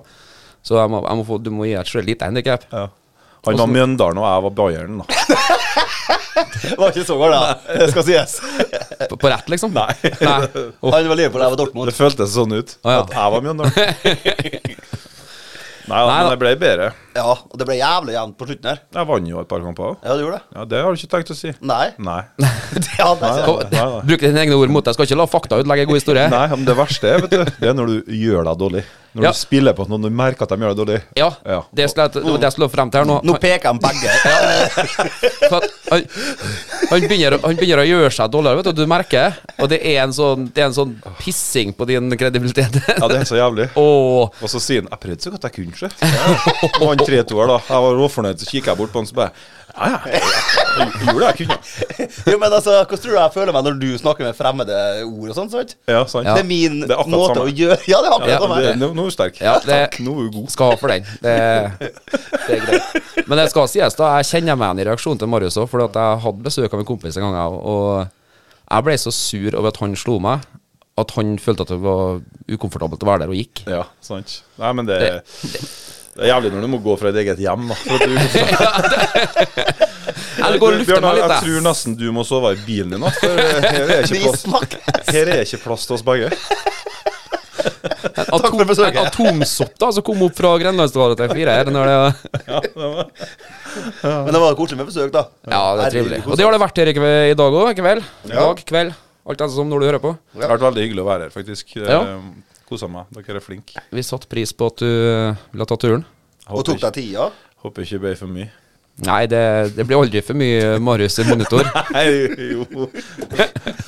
Så 0.66 0.80
jeg 0.80 0.90
må, 0.90 1.02
jeg 1.06 1.20
må 1.20 1.26
få, 1.28 1.38
du 1.46 1.52
må 1.54 1.68
gi 1.70 1.76
et 1.78 1.90
selv 1.90 2.08
lite 2.10 2.26
handikap. 2.26 2.66
Ja. 2.72 2.88
Han 3.46 3.60
var 3.62 3.70
Mjøndalen, 3.70 4.18
og 4.18 4.26
jeg 4.26 4.46
var 4.48 4.54
Bayern. 4.58 5.02
da. 5.04 5.06
Det 6.36 6.76
var 6.78 6.90
ikke 6.92 7.06
så 7.08 7.16
galt, 7.20 7.36
det. 7.68 7.76
Det 7.80 7.86
skal 7.94 8.04
sies. 8.08 8.34
På, 9.08 9.16
på 9.22 9.30
rett, 9.32 9.48
liksom? 9.54 9.72
Nei. 9.76 9.94
Nei. 10.20 10.40
Oh. 10.82 10.90
Han 10.92 11.08
var 11.08 11.16
Liverpool, 11.20 11.44
jeg 11.46 11.54
var 11.54 11.60
Dortmund. 11.62 11.88
Det 11.88 11.96
føltes 11.96 12.34
sånn 12.36 12.52
ut. 12.58 12.74
Ah, 12.84 12.98
ja. 12.98 13.04
At 13.06 13.14
jeg 13.16 13.34
var 13.36 13.46
Mjøndalen. 13.46 13.72
Nei, 15.86 16.00
da, 16.02 16.06
Nei, 16.10 16.18
men 16.18 16.32
det 16.34 16.40
ble 16.42 16.54
bedre. 16.60 16.90
Ja, 17.16 17.32
og 17.32 17.56
det 17.56 17.64
ble 17.70 17.78
jævlig 17.80 18.12
jevnt 18.18 18.36
på 18.36 18.46
slutten 18.50 18.68
her. 18.74 18.80
Jeg 18.92 19.08
vant 19.08 19.30
jo 19.32 19.40
et 19.40 19.48
par 19.48 19.62
kamper 19.64 19.86
òg. 19.94 20.02
Ja, 20.04 20.18
du 20.18 20.24
gjorde 20.26 20.40
det? 20.42 20.58
Ja, 20.58 20.66
det 20.74 20.82
har 20.84 20.92
du 20.92 21.00
ikke 21.00 21.12
tenkt 21.14 21.32
å 21.32 21.38
si. 21.40 21.54
Nei. 21.64 21.86
Nei. 22.04 22.22
Det 22.76 22.98
hadde 23.00 23.30
jeg 23.30 23.46
ikke. 23.46 23.70
Nei, 23.72 23.86
nei. 23.86 24.02
Bruk 24.10 24.20
dine 24.26 24.42
egne 24.44 24.58
ord 24.60 24.72
mot 24.76 24.84
deg. 24.84 24.96
Skal 24.98 25.08
ikke 25.08 25.18
la 25.22 25.26
fakta 25.32 25.60
utlegge 25.62 25.86
god 25.88 26.00
historie. 26.02 26.28
Nei, 26.32 26.44
men 26.52 26.66
det 26.68 26.76
verste 26.76 27.08
er, 27.14 27.24
vet 27.24 27.32
du, 27.32 27.44
det 27.62 27.70
er 27.72 27.76
når 27.78 27.92
du 27.94 28.14
gjør 28.20 28.48
deg 28.50 28.60
dårlig. 28.66 28.84
Når 29.16 29.24
Ja. 29.24 29.32
du 29.32 29.38
spiller 29.40 29.72
på 29.78 29.86
noen 29.88 30.04
du 30.04 30.10
merker 30.12 30.44
at 30.44 30.52
de 30.52 30.58
gjør 30.60 30.74
deg 30.74 30.80
dårlig. 30.82 30.98
Ja, 31.16 31.30
Ja. 31.48 31.62
det 31.72 31.86
er 31.88 32.10
det 32.12 32.24
det 32.26 32.42
jeg 32.44 32.52
skulle 32.52 32.68
frem 32.74 32.90
til 32.92 33.00
her 33.00 33.08
nå. 33.08 33.22
Nå 33.24 33.38
peker 33.40 33.72
de 33.72 33.80
begge. 33.80 34.12
For 35.50 35.64
han, 35.94 36.04
han, 36.90 37.06
begynner, 37.08 37.38
han 37.46 37.56
begynner 37.56 37.84
å 37.86 37.88
gjøre 37.88 38.12
seg 38.12 38.34
dårligere, 38.34 38.60
vet 38.60 38.68
du, 38.76 38.82
du 38.82 38.92
merker. 38.92 39.38
Og 39.64 39.70
det 39.72 39.80
er 39.88 40.02
en 40.04 40.12
sånn, 40.16 40.50
det 40.52 40.66
er 40.66 40.68
en 40.68 40.76
sånn 40.76 40.92
pissing 41.22 41.72
på 41.78 41.88
din 41.88 42.12
kredibilitet. 42.20 42.76
Ja, 42.92 43.08
det 43.08 43.22
er 43.22 43.30
så 43.30 43.40
jævlig. 43.40 43.70
Og, 43.80 44.36
Og 44.42 44.52
så 44.52 44.60
sier 44.60 44.84
han 44.84 44.92
'Jeg 44.92 45.00
prøvde 45.06 45.24
så 45.24 45.32
godt 45.32 45.48
jeg 45.48 45.56
kunne', 45.62 45.80
sjef. 45.80 45.96
Han 47.06 47.26
3-2 47.26 47.48
da. 47.52 47.60
Jeg 47.70 47.84
var 47.86 48.00
råfornøyd, 48.02 48.40
så 48.42 48.50
kikker 48.50 48.72
jeg 48.74 48.78
bort 48.82 48.92
på 48.96 49.02
han, 49.04 49.08
så 49.10 49.16
bare 49.16 49.32
Ja, 49.76 49.88
ja. 49.92 50.20
Jeg 50.76 50.92
gjorde 51.04 51.20
det 51.20 51.28
jeg 51.28 51.38
kunne. 51.40 51.58
Jo, 52.32 52.38
men 52.40 52.54
altså, 52.56 52.72
Hvordan 52.86 53.02
tror 53.04 53.12
du 53.12 53.18
jeg 53.20 53.34
føler 53.34 53.52
meg 53.56 53.64
når 53.68 53.80
du 53.82 53.88
snakker 54.00 54.24
med 54.28 54.38
fremmede 54.38 54.78
ord 55.04 55.30
og 55.32 55.36
sånn? 55.36 55.50
sant? 55.52 55.74
Ja, 55.92 56.02
sant. 56.08 56.28
Det 56.30 56.44
er 56.44 56.48
min 56.48 56.78
Det 56.86 56.96
er 56.96 57.10
måte 57.12 57.36
samme. 57.36 57.44
å 57.44 57.52
gjøre 57.52 57.78
Ja, 57.92 58.00
det 58.04 58.10
er 58.10 58.16
akkurat 58.16 58.32
Ja, 58.32 58.40
samme. 58.46 58.60
Det, 58.64 58.74
nå, 58.80 58.90
nå 58.96 59.04
er 59.06 59.12
du 59.12 59.16
sterk. 59.18 59.40
Ja, 59.44 59.56
det- 59.60 59.80
Takk, 59.92 60.00
nå 60.06 60.16
er 60.16 60.30
du 60.30 60.32
god. 60.40 60.50
skal 60.56 60.72
ha 60.72 60.80
for 60.80 60.94
den. 60.96 61.04
Det, 61.22 61.36
det 61.80 62.58
er 62.58 62.66
greit. 62.70 63.28
Men 63.28 63.38
det 63.42 63.50
skal 63.52 63.68
sies, 63.72 63.96
da. 64.00 64.12
Jeg 64.22 64.30
kjenner 64.32 64.56
meg 64.60 64.70
igjen 64.72 64.84
i 64.86 64.88
reaksjonen 64.92 65.20
til 65.26 65.32
Marius 65.36 65.58
òg, 65.60 65.68
for 65.72 65.84
jeg 65.84 66.22
hadde 66.24 66.46
besøk 66.48 66.72
av 66.74 66.80
en 66.84 66.88
kompis 66.94 67.18
en 67.20 67.26
gang, 67.28 67.36
jeg, 67.42 67.60
og 67.76 68.08
jeg 68.72 68.88
ble 68.88 68.98
så 69.02 69.12
sur 69.14 69.60
over 69.60 69.74
at 69.74 69.82
han 69.84 69.96
slo 70.00 70.20
meg, 70.24 70.46
at 70.98 71.12
han 71.18 71.36
følte 71.42 71.66
at 71.68 71.74
det 71.76 71.82
var 71.84 72.22
ukomfortabelt 72.56 73.04
å 73.04 73.10
være 73.12 73.26
der 73.26 73.34
og 73.34 73.40
gikk. 73.42 73.66
Ja, 73.68 73.84
sant. 74.00 74.38
Nei, 74.62 74.72
men 74.78 74.88
det, 74.88 75.00
Det- 75.04 75.52
det 75.52 75.66
er 76.24 76.30
jævlig 76.32 76.52
når 76.56 76.62
du 76.64 76.68
må 76.72 76.80
gå 76.86 76.94
fra 77.02 77.10
et 77.12 77.18
eget 77.24 77.40
hjem, 77.44 77.66
da. 77.72 77.76
For 77.82 77.96
at 77.96 78.02
du, 78.08 78.14
Bjørn, 78.16 78.52
Jeg 80.36 80.60
går 80.62 80.68
og 80.68 80.80
lufter 80.80 81.02
meg 81.04 81.16
litt, 81.18 81.24
jeg 81.26 81.32
jeg. 81.32 81.42
tror 81.48 81.64
nesten 81.66 81.96
du 82.00 82.06
må 82.16 82.24
sove 82.28 82.52
i 82.56 82.60
bilen 82.68 82.94
din 82.96 83.04
da, 83.04 83.10
for 83.18 83.42
eh, 83.42 83.66
her 83.66 83.92
er 83.96 84.06
ikke 84.06 84.14
Vi 84.16 84.22
plass, 84.28 84.44
snakkes. 84.46 84.80
her 85.16 85.32
er 85.36 85.42
ikke 85.46 85.60
plass 85.66 85.88
til 85.90 85.98
oss 85.98 86.06
begge. 86.06 86.30
En, 88.16 88.28
atom, 88.38 88.54
for 88.60 88.68
besøket. 88.70 88.96
en 89.00 89.08
atomsopp 89.10 89.74
da, 89.82 89.90
som 89.96 90.04
kom 90.06 90.22
opp 90.28 90.36
fra 90.38 90.52
Grenlandsdvalet 90.62 91.20
til 91.20 91.32
fire 91.34 91.56
her. 91.58 91.72
Når 91.74 91.90
det, 91.90 91.96
Ja, 92.52 92.60
det 92.62 92.76
var, 92.78 93.10
Men 94.28 94.32
det 94.36 94.42
var 94.44 94.56
koselig 94.60 94.78
med 94.80 94.88
besøk, 94.92 95.10
da. 95.16 95.26
ja, 95.50 95.62
det 95.80 95.88
er 95.88 95.96
trivelig. 95.98 96.20
Og 96.30 96.38
det 96.38 96.46
har 96.46 96.54
det 96.56 96.62
vært 96.62 96.80
her 96.84 96.92
i, 96.92 96.96
kve- 96.96 97.14
i 97.32 97.38
dag 97.42 97.58
òg. 97.62 97.72
Kveld. 97.80 98.04
Ja. 98.30 98.36
Dag, 98.46 98.62
kveld. 98.70 98.94
Alt 99.26 99.42
det 99.42 99.48
som 99.56 99.72
når 99.72 99.82
du 99.82 99.88
hører 99.90 100.04
på. 100.04 100.12
det 100.38 100.46
har 100.46 100.54
vært 100.54 100.68
veldig 100.68 100.84
hyggelig 100.86 101.02
å 101.04 101.08
være 101.10 101.26
her, 101.28 101.34
faktisk. 101.34 101.74
Ja. 101.82 102.02
Eh, 102.04 102.55
Kosa 102.66 102.90
meg. 102.90 103.10
Dere 103.14 103.40
er 103.40 103.46
flinke. 103.46 103.82
Vi 103.94 104.04
satte 104.06 104.30
pris 104.32 104.54
på 104.58 104.70
at 104.72 104.82
du 104.82 104.90
eh, 104.90 105.42
ville 105.54 105.68
ta 105.70 105.78
turen. 105.80 106.06
Og 106.50 106.66
tok 106.66 106.82
deg 106.82 106.96
tida. 106.98 107.32
Håper 107.66 107.86
ikke 107.86 107.98
det 107.98 108.04
ble 108.06 108.14
for 108.20 108.32
mye. 108.32 108.52
Nei, 109.06 109.26
det, 109.28 109.40
det 109.76 109.84
blir 109.84 110.00
aldri 110.00 110.22
for 110.24 110.40
mye 110.40 110.78
Marius 110.80 111.18
i 111.20 111.26
monitor. 111.28 111.68
Nei, 111.96 112.04
jo 112.54 112.64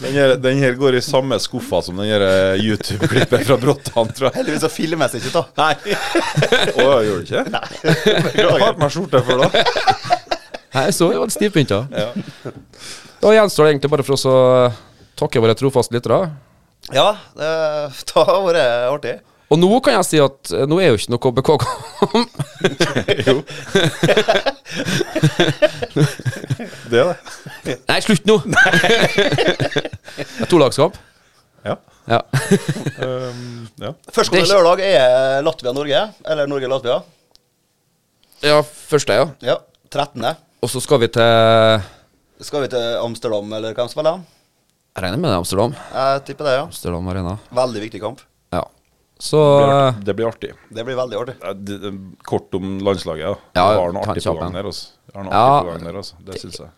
Den 0.02 0.18
her, 0.18 0.34
den 0.44 0.60
her 0.60 0.76
går 0.76 0.98
i 1.00 1.04
samme 1.06 1.38
skuffa 1.40 1.80
som 1.86 2.02
den 2.02 2.12
eh, 2.12 2.60
YouTube-klippet 2.60 3.46
fra 3.48 3.56
Bråttan, 3.62 4.12
tror 4.12 4.28
jeg. 4.28 4.36
Heldigvis 4.42 4.66
så 4.66 4.72
filmes 4.74 5.16
det 5.16 5.22
ikke, 5.24 5.32
da. 5.38 5.46
Nei. 5.62 5.96
Å, 6.84 6.90
gjør 7.08 7.22
du 7.22 7.30
ikke? 7.30 7.46
Nei. 7.56 7.64
Jeg 8.36 8.50
har 8.52 8.66
hatt 8.66 8.82
meg 8.84 8.94
skjorte 8.98 9.24
før, 9.30 9.46
da. 9.46 9.64
Nei, 10.76 10.90
så 10.94 11.08
var 11.14 11.24
det 11.32 11.38
stivpynta. 11.38 11.80
Ja. 11.96 12.12
Da 13.24 13.32
gjenstår 13.34 13.66
det 13.66 13.72
egentlig 13.78 13.94
bare 13.96 14.06
for 14.06 14.18
oss 14.20 14.28
å 14.28 14.36
takke 15.18 15.42
våre 15.42 15.56
trofaste 15.58 15.96
lyttere. 15.96 16.26
Ja, 16.96 17.10
det, 17.36 17.50
det 18.08 18.14
har 18.28 18.42
vært 18.48 18.62
artig. 18.94 19.16
Og 19.48 19.60
nå 19.62 19.70
kan 19.80 19.94
jeg 19.96 20.06
si 20.08 20.18
at 20.20 20.52
eh, 20.52 20.66
nå 20.68 20.76
er 20.84 20.90
jo 20.92 20.98
ikke 21.00 21.14
noe 21.14 21.24
KBK 21.24 21.50
Jo. 23.28 23.36
Det 26.88 27.00
er 27.00 27.10
det. 27.12 27.76
Nei, 27.88 28.00
slutt 28.04 28.26
nå! 28.28 28.36
Det 28.48 28.56
er 30.44 30.50
Tolagskamp. 30.52 30.96
Ja. 31.68 31.76
Ja. 32.08 32.20
Um, 33.04 33.68
ja. 33.84 33.92
Førstkommende 34.16 34.52
lørdag 34.56 34.84
er 34.88 35.42
Latvia-Norge. 35.44 36.02
Eller 36.28 36.48
Norge-Latvia. 36.48 37.02
ja, 38.44 38.62
første, 38.64 39.14
ja. 39.20 39.26
Ja. 39.44 39.58
13. 39.92 40.24
Og 40.64 40.72
så 40.72 40.80
skal 40.84 41.00
vi 41.04 41.08
til 41.12 41.84
Skal 42.44 42.64
vi 42.66 42.72
til 42.72 42.86
Amsterdam, 43.04 43.54
eller 43.60 43.76
hvem 43.76 43.88
spiller? 43.92 44.24
Jeg 44.98 45.04
regner 45.06 45.20
med 45.22 45.30
det 45.30 45.36
er 45.36 45.42
Amsterdam. 45.44 45.74
Jeg 45.94 46.22
tipper 46.26 46.48
det, 46.50 46.54
ja. 46.58 46.64
Amsterdam 46.66 47.08
Arena. 47.12 47.36
Veldig 47.54 47.82
viktig 47.86 48.00
kamp. 48.02 48.22
Ja. 48.56 48.64
Så 49.22 49.42
Det 49.62 49.64
blir 49.68 49.78
artig. 49.78 50.06
Det 50.08 50.16
blir 50.18 50.28
artig. 50.32 50.52
Det 50.74 50.86
blir 50.88 50.98
veldig 50.98 51.18
artig. 51.22 51.36
Ja, 51.44 51.54
det- 51.54 51.82
det- 51.82 51.94
Kort 52.26 52.54
om 52.56 52.80
landslaget. 52.80 53.26
da. 53.26 53.36
Ja, 53.62 53.70
Vi 53.74 53.80
har 53.80 53.92
noe 53.94 54.04
ta 54.04 54.10
en 54.12 54.16
artig 54.18 54.24
på 54.24 54.30
kjapp 54.34 54.40
gang 54.42 54.54
der. 54.54 54.64
Altså. 54.66 54.88
Vi 55.14 55.18
har 55.18 55.24
noe 55.24 55.34
Ja. 55.34 55.48
artig 55.48 55.68
på 55.68 55.72
gang 55.78 55.84
der, 55.84 55.98
altså. 56.00 56.14
Det 56.26 56.36
syns 56.42 56.58
jeg. 56.60 56.70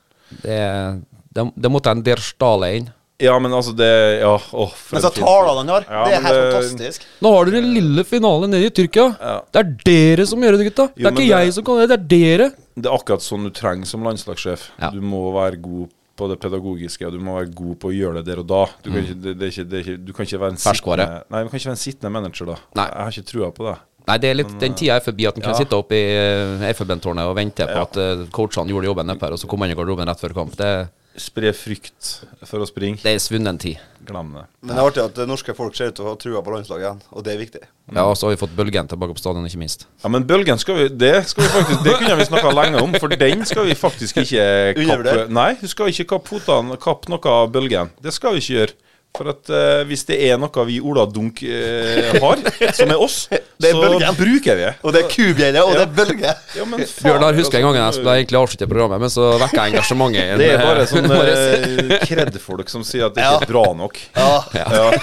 det, 0.44 1.04
det, 1.34 1.52
det 1.62 1.72
måtte 1.72 1.88
en 1.92 2.04
Der 2.04 2.18
Stale 2.18 2.76
inn. 2.78 2.94
Ja, 3.22 3.38
men 3.40 3.52
altså, 3.52 3.76
det 3.76 4.20
Ja, 4.22 4.36
åh, 4.54 4.70
for 4.72 4.96
Men 4.96 5.04
en 5.06 5.12
så 5.12 5.14
fin- 5.14 5.24
talene 5.26 5.58
han 5.58 5.68
har, 5.68 5.86
Ja, 5.90 6.06
det 6.06 6.14
er 6.14 6.22
men 6.22 6.26
helt 6.26 6.36
det- 6.36 6.54
fantastisk. 6.54 7.02
Nå 7.22 7.36
har 7.36 7.46
dere 7.46 7.62
den 7.62 7.74
lille 7.74 8.04
finale 8.06 8.48
nede 8.48 8.66
i 8.66 8.70
Tyrkia. 8.70 9.16
Ja. 9.20 9.42
Det 9.52 9.60
er 9.60 10.16
dere 10.16 10.26
som 10.28 10.40
gjør 10.40 10.58
det, 10.58 10.74
gutta. 10.74 10.88
Det 10.88 10.98
Jo, 11.04 11.08
er 11.08 11.12
men 11.12 11.14
ikke 11.24 11.28
det- 11.38 11.46
jeg 11.46 11.54
som 11.54 11.64
kan 11.64 11.78
det, 11.78 11.88
det 11.90 12.00
er 12.00 12.38
dere. 12.38 12.52
Det 12.80 12.86
er 12.86 12.98
akkurat 12.98 13.20
sånn 13.22 13.44
du 13.44 13.50
trenger 13.50 13.86
som 13.86 14.04
landslagssjef. 14.04 14.70
Ja. 14.80 14.90
Du 14.92 15.02
må 15.02 15.34
være 15.34 15.62
god 15.62 15.90
på 16.20 16.28
det 16.32 16.38
pedagogiske, 16.44 17.08
og 17.08 17.16
du 17.16 17.20
må 17.24 17.38
være 17.40 17.52
god 17.56 17.76
på 17.82 17.90
å 17.92 17.96
gjøre 17.96 18.20
det 18.20 18.26
der 18.34 18.42
og 18.44 18.48
da. 18.52 18.62
Du 18.84 18.92
kan 18.92 19.02
ikke, 19.04 19.18
det, 19.24 19.34
det 19.40 19.48
er 19.48 19.54
ikke, 19.56 19.68
det 19.72 19.84
ikke, 19.86 19.98
du 20.06 20.12
kan 20.18 20.28
ikke 20.28 20.42
være 20.44 20.56
en 20.58 20.62
Ferskvare. 20.64 21.06
sittende 21.08 21.36
Nei, 21.36 21.44
du 21.46 21.50
kan 21.54 21.62
ikke 21.62 21.70
være 21.72 21.78
en 21.80 21.86
sittende 21.88 22.12
manager 22.20 22.52
da. 22.52 22.58
Nei. 22.80 22.88
Jeg 22.92 23.06
har 23.08 23.16
ikke 23.18 23.32
trua 23.34 23.50
på 23.56 23.68
det. 23.70 23.78
Nei, 24.10 24.16
det 24.24 24.30
er 24.32 24.38
litt, 24.40 24.54
den 24.62 24.74
tida 24.80 24.96
er 24.98 25.04
forbi 25.06 25.26
at 25.30 25.36
en 25.38 25.44
kan 25.46 25.52
Ja. 25.54 25.58
sitte 25.60 25.78
oppe 25.78 25.94
i 25.94 26.06
uh, 26.18 26.64
Eiffelbentårnet 26.66 27.30
og 27.30 27.36
vente 27.38 27.66
på 27.70 27.76
Ja. 27.78 27.84
at 27.86 27.98
uh, 28.02 28.24
coachene 28.34 28.72
gjorde 28.72 28.90
jobben 28.90 29.06
nedpå 29.12 29.28
her, 29.28 29.36
og 29.36 29.42
så 29.42 29.50
kom 29.52 29.62
han 29.62 29.70
i 29.70 29.76
garderoben 29.78 30.10
rett 30.10 30.24
før 30.24 30.34
kamp. 30.34 30.56
Det, 30.58 30.72
Spre 31.20 31.52
frykt 31.52 32.10
for 32.48 32.64
å 32.64 32.68
springe. 32.70 33.02
det 33.04 33.12
er 33.12 33.20
svunnen 33.20 33.58
tid. 33.60 33.80
Glem 34.08 34.32
det. 34.38 34.46
Men 34.64 34.72
det 34.72 34.80
er 34.80 34.88
artig 34.88 35.02
at 35.04 35.18
det 35.18 35.26
norske 35.28 35.54
folk 35.58 35.76
ser 35.76 35.92
ut 35.92 35.98
til 36.00 36.06
å 36.08 36.14
ha 36.14 36.20
trua 36.20 36.42
på 36.46 36.54
landslaget 36.54 36.86
igjen, 36.86 37.02
og 37.12 37.26
det 37.26 37.34
er 37.34 37.42
viktig. 37.42 37.62
Ja, 37.92 38.06
og 38.06 38.16
så 38.18 38.28
har 38.28 38.36
vi 38.36 38.40
fått 38.40 38.56
bølgen 38.56 38.88
tilbake 38.90 39.18
på 39.18 39.22
stadion, 39.22 39.46
ikke 39.50 39.60
minst. 39.60 39.84
Ja, 40.04 40.12
men 40.14 40.26
bølgen 40.30 40.62
skal 40.62 40.78
vi 40.78 40.88
Det, 41.02 41.14
skal 41.28 41.44
vi 41.44 41.50
faktisk, 41.58 41.84
det 41.86 41.96
kunne 42.00 42.18
vi 42.22 42.28
snakka 42.30 42.54
lenge 42.56 42.84
om, 42.86 42.96
for 43.02 43.12
den 43.12 43.46
skal 43.50 43.68
vi 43.68 43.76
faktisk 43.78 44.22
ikke 44.24 44.46
kappe 44.80 45.26
Nei, 45.36 45.50
du 45.60 45.68
skal 45.68 45.92
ikke 45.92 46.08
kappe 46.16 46.38
fotene, 46.38 46.80
kappe 46.80 47.12
noe 47.12 47.36
av 47.36 47.52
bølgen. 47.52 47.92
Det 48.02 48.16
skal 48.16 48.38
vi 48.38 48.46
ikke 48.46 48.56
gjøre. 48.62 48.78
For 49.18 49.26
at 49.32 49.50
uh, 49.52 49.82
hvis 49.90 50.04
det 50.08 50.16
er 50.30 50.38
noe 50.40 50.64
vi 50.68 50.78
Ola 50.86 51.04
Dunk 51.10 51.42
eh, 51.44 52.14
har, 52.22 52.40
som 52.78 52.92
er 52.94 53.02
oss, 53.02 53.24
Det 53.60 53.72
er 53.72 53.74
så 53.76 53.82
bølgen. 53.82 54.16
bruker 54.16 54.56
vi 54.56 54.64
det. 54.64 54.70
Og 54.86 54.94
det 54.96 55.02
er 55.02 55.10
kubjelle, 55.12 55.64
og 55.66 55.74
det 55.76 55.82
er 55.84 55.90
bølge. 55.98 56.34
Ja, 56.56 56.68
Bjørnar 56.70 57.36
husker 57.36 57.60
en 57.60 57.66
gang 57.68 57.76
jeg 57.80 57.84
altså, 57.90 58.00
skulle 58.00 58.14
egentlig 58.22 58.40
avslutte 58.40 58.70
programmet, 58.72 59.02
men 59.04 59.12
så 59.12 59.32
vekka 59.42 59.66
jeg 59.66 59.74
engasjementet. 59.74 60.38
Det 60.40 60.52
er 60.54 60.64
bare 60.64 60.86
sånne 60.88 61.12
Marius. 61.12 61.42
eh, 61.42 62.06
kred-folk 62.14 62.72
som 62.72 62.86
sier 62.88 63.10
at 63.10 63.18
det 63.18 63.26
ikke 63.26 63.50
er 63.50 63.52
bra 63.52 63.66
nok. 63.82 64.00
Ja, 64.16 64.32
Ja. 64.62 64.88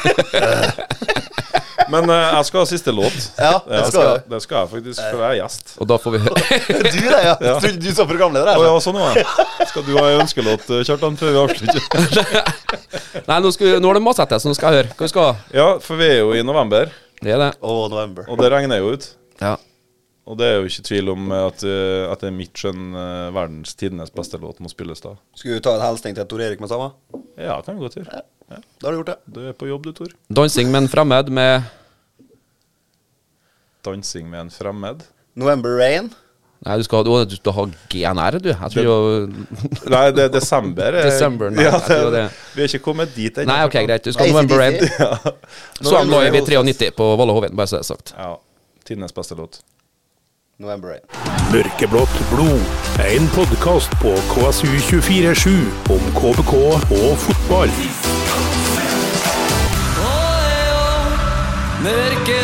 Men 1.92 2.08
jeg 2.10 2.46
skal 2.48 2.58
ha 2.64 2.66
siste 2.66 2.90
låt. 2.90 3.14
ja 3.38 3.60
det 3.62 3.82
skal, 3.86 3.90
skal 3.92 4.08
du. 4.08 4.30
det 4.32 4.38
skal 4.42 4.56
jeg 4.58 4.70
faktisk, 4.72 5.00
for 5.04 5.20
jeg 5.22 5.28
er 5.28 5.36
gjest. 5.38 5.74
Og 5.78 5.86
da 5.86 5.98
får 6.02 6.14
vi 6.16 6.20
Du 6.26 6.96
det, 6.96 7.20
ja. 7.22 7.34
Du, 7.62 7.68
du 7.84 7.88
som 7.94 8.08
programleder. 8.10 8.58
Å 8.58 8.64
ja, 8.64 8.72
sånn 8.82 8.98
var 8.98 9.14
det. 9.14 9.22
Skal 9.70 9.84
du 9.86 9.92
ha 9.94 10.06
en 10.10 10.22
ønskelåt, 10.24 10.66
Kjartan, 10.88 11.18
før 11.20 11.30
vi 11.36 11.42
avslutter? 11.44 12.50
Nei, 13.28 13.38
nå, 13.44 13.52
skal 13.54 13.66
vi, 13.68 13.76
nå 13.82 13.90
er 13.90 13.98
det 13.98 14.02
Masete, 14.06 14.38
så 14.42 14.50
nå 14.50 14.56
skal 14.58 14.72
jeg 14.74 14.82
høre. 14.84 14.92
Hva 14.96 15.06
vi 15.06 15.12
skal 15.12 15.28
ha? 15.28 15.36
Ja, 15.56 15.68
for 15.84 16.00
vi 16.00 16.08
er 16.10 16.18
jo 16.22 16.34
i 16.36 16.42
november, 16.46 16.92
Det 17.22 17.32
er 17.32 17.40
det. 17.40 17.50
Oh, 17.64 17.86
november. 17.92 18.26
og 18.28 18.38
det 18.42 18.50
regner 18.52 18.82
jo 18.82 18.92
ut. 18.96 19.08
Ja. 19.40 19.54
Og 20.26 20.34
det 20.40 20.46
er 20.50 20.56
jo 20.58 20.66
ikke 20.66 20.82
tvil 20.88 21.08
om 21.12 21.28
at, 21.32 21.62
eh, 21.62 22.04
at 22.10 22.20
det 22.24 22.28
er 22.32 22.34
mitt 22.34 22.58
skjønn 22.58 22.88
eh, 22.98 23.28
verdens 23.36 23.76
tidenes 23.78 24.10
beste 24.10 24.40
låt 24.42 24.58
må 24.60 24.68
spilles 24.72 24.98
da. 25.04 25.12
Skulle 25.38 25.60
du 25.60 25.62
ta 25.62 25.76
en 25.78 25.84
hilsning 25.86 26.16
til 26.18 26.26
Tor 26.26 26.42
Erik 26.42 26.58
med 26.60 26.72
samme? 26.72 26.88
Ja, 27.38 27.60
kan 27.62 27.76
vi 27.78 27.84
godt 27.86 28.00
gjøre. 28.00 28.24
Da 28.50 28.58
har 28.88 28.92
du 28.94 28.98
gjort 29.00 29.12
det. 29.12 29.18
Du 29.30 29.38
er 29.46 29.54
på 29.58 29.68
jobb, 29.70 29.86
du, 29.86 29.92
Tor. 29.94 30.10
Dansing 30.34 30.70
med 30.74 30.82
en 30.84 30.90
fremmed 30.90 31.30
med 31.34 31.68
Dansing 33.86 34.26
med 34.30 34.40
en 34.40 34.50
fremmed. 34.50 35.04
November 35.38 35.76
Rain. 35.78 36.10
Nei, 36.66 36.76
du 36.80 36.82
skal, 36.82 37.04
ha- 37.06 37.24
du 37.30 37.36
skal 37.38 37.52
ha 37.54 37.64
GNR, 37.92 38.38
du. 38.42 38.48
Jeg 38.50 38.70
tror 38.74 38.82
jo 38.88 38.96
Nei, 39.92 40.04
det 40.16 40.24
er 40.24 40.32
desember. 40.34 40.96
eh, 40.98 41.04
Desember, 41.06 41.50
nei, 41.54 41.62
ja, 41.62 41.76
jeg 41.78 41.86
tror 41.86 42.10
det. 42.10 42.24
Vi 42.56 42.62
er 42.64 42.72
ikke 42.72 42.82
kommet 42.88 43.14
dit 43.14 43.38
ennå. 43.38 43.46
Nei, 43.52 43.60
ok, 43.68 43.76
greit. 43.86 44.02
Du 44.04 44.10
skal 44.12 44.26
ha 44.26 44.32
November 44.32 44.58
Rain. 44.58 44.74
AC/DC. 44.74 45.86
Så 45.86 45.96
han 46.00 46.10
lå 46.10 46.22
i 46.26 46.30
93 46.34 46.90
på 46.98 47.08
Valle 47.20 47.32
Hovin, 47.38 47.54
bare 47.56 47.70
så 47.70 47.78
det 47.78 47.84
er 47.86 47.90
sagt. 47.94 48.14
Ja. 48.18 48.32
Tidenes 48.86 49.14
beste 49.14 49.38
låt. 49.38 49.60
November 50.58 50.88
Rain. 50.88 51.06
Mørkeblått 51.52 52.18
blod. 52.32 52.60
En 53.06 53.28
podkast 53.36 53.92
på 54.02 54.16
KSU247 54.34 55.54
om 55.92 56.02
KBK 56.18 56.54
og 56.56 57.18
fotball. 57.28 57.70
Mørke 61.86 62.38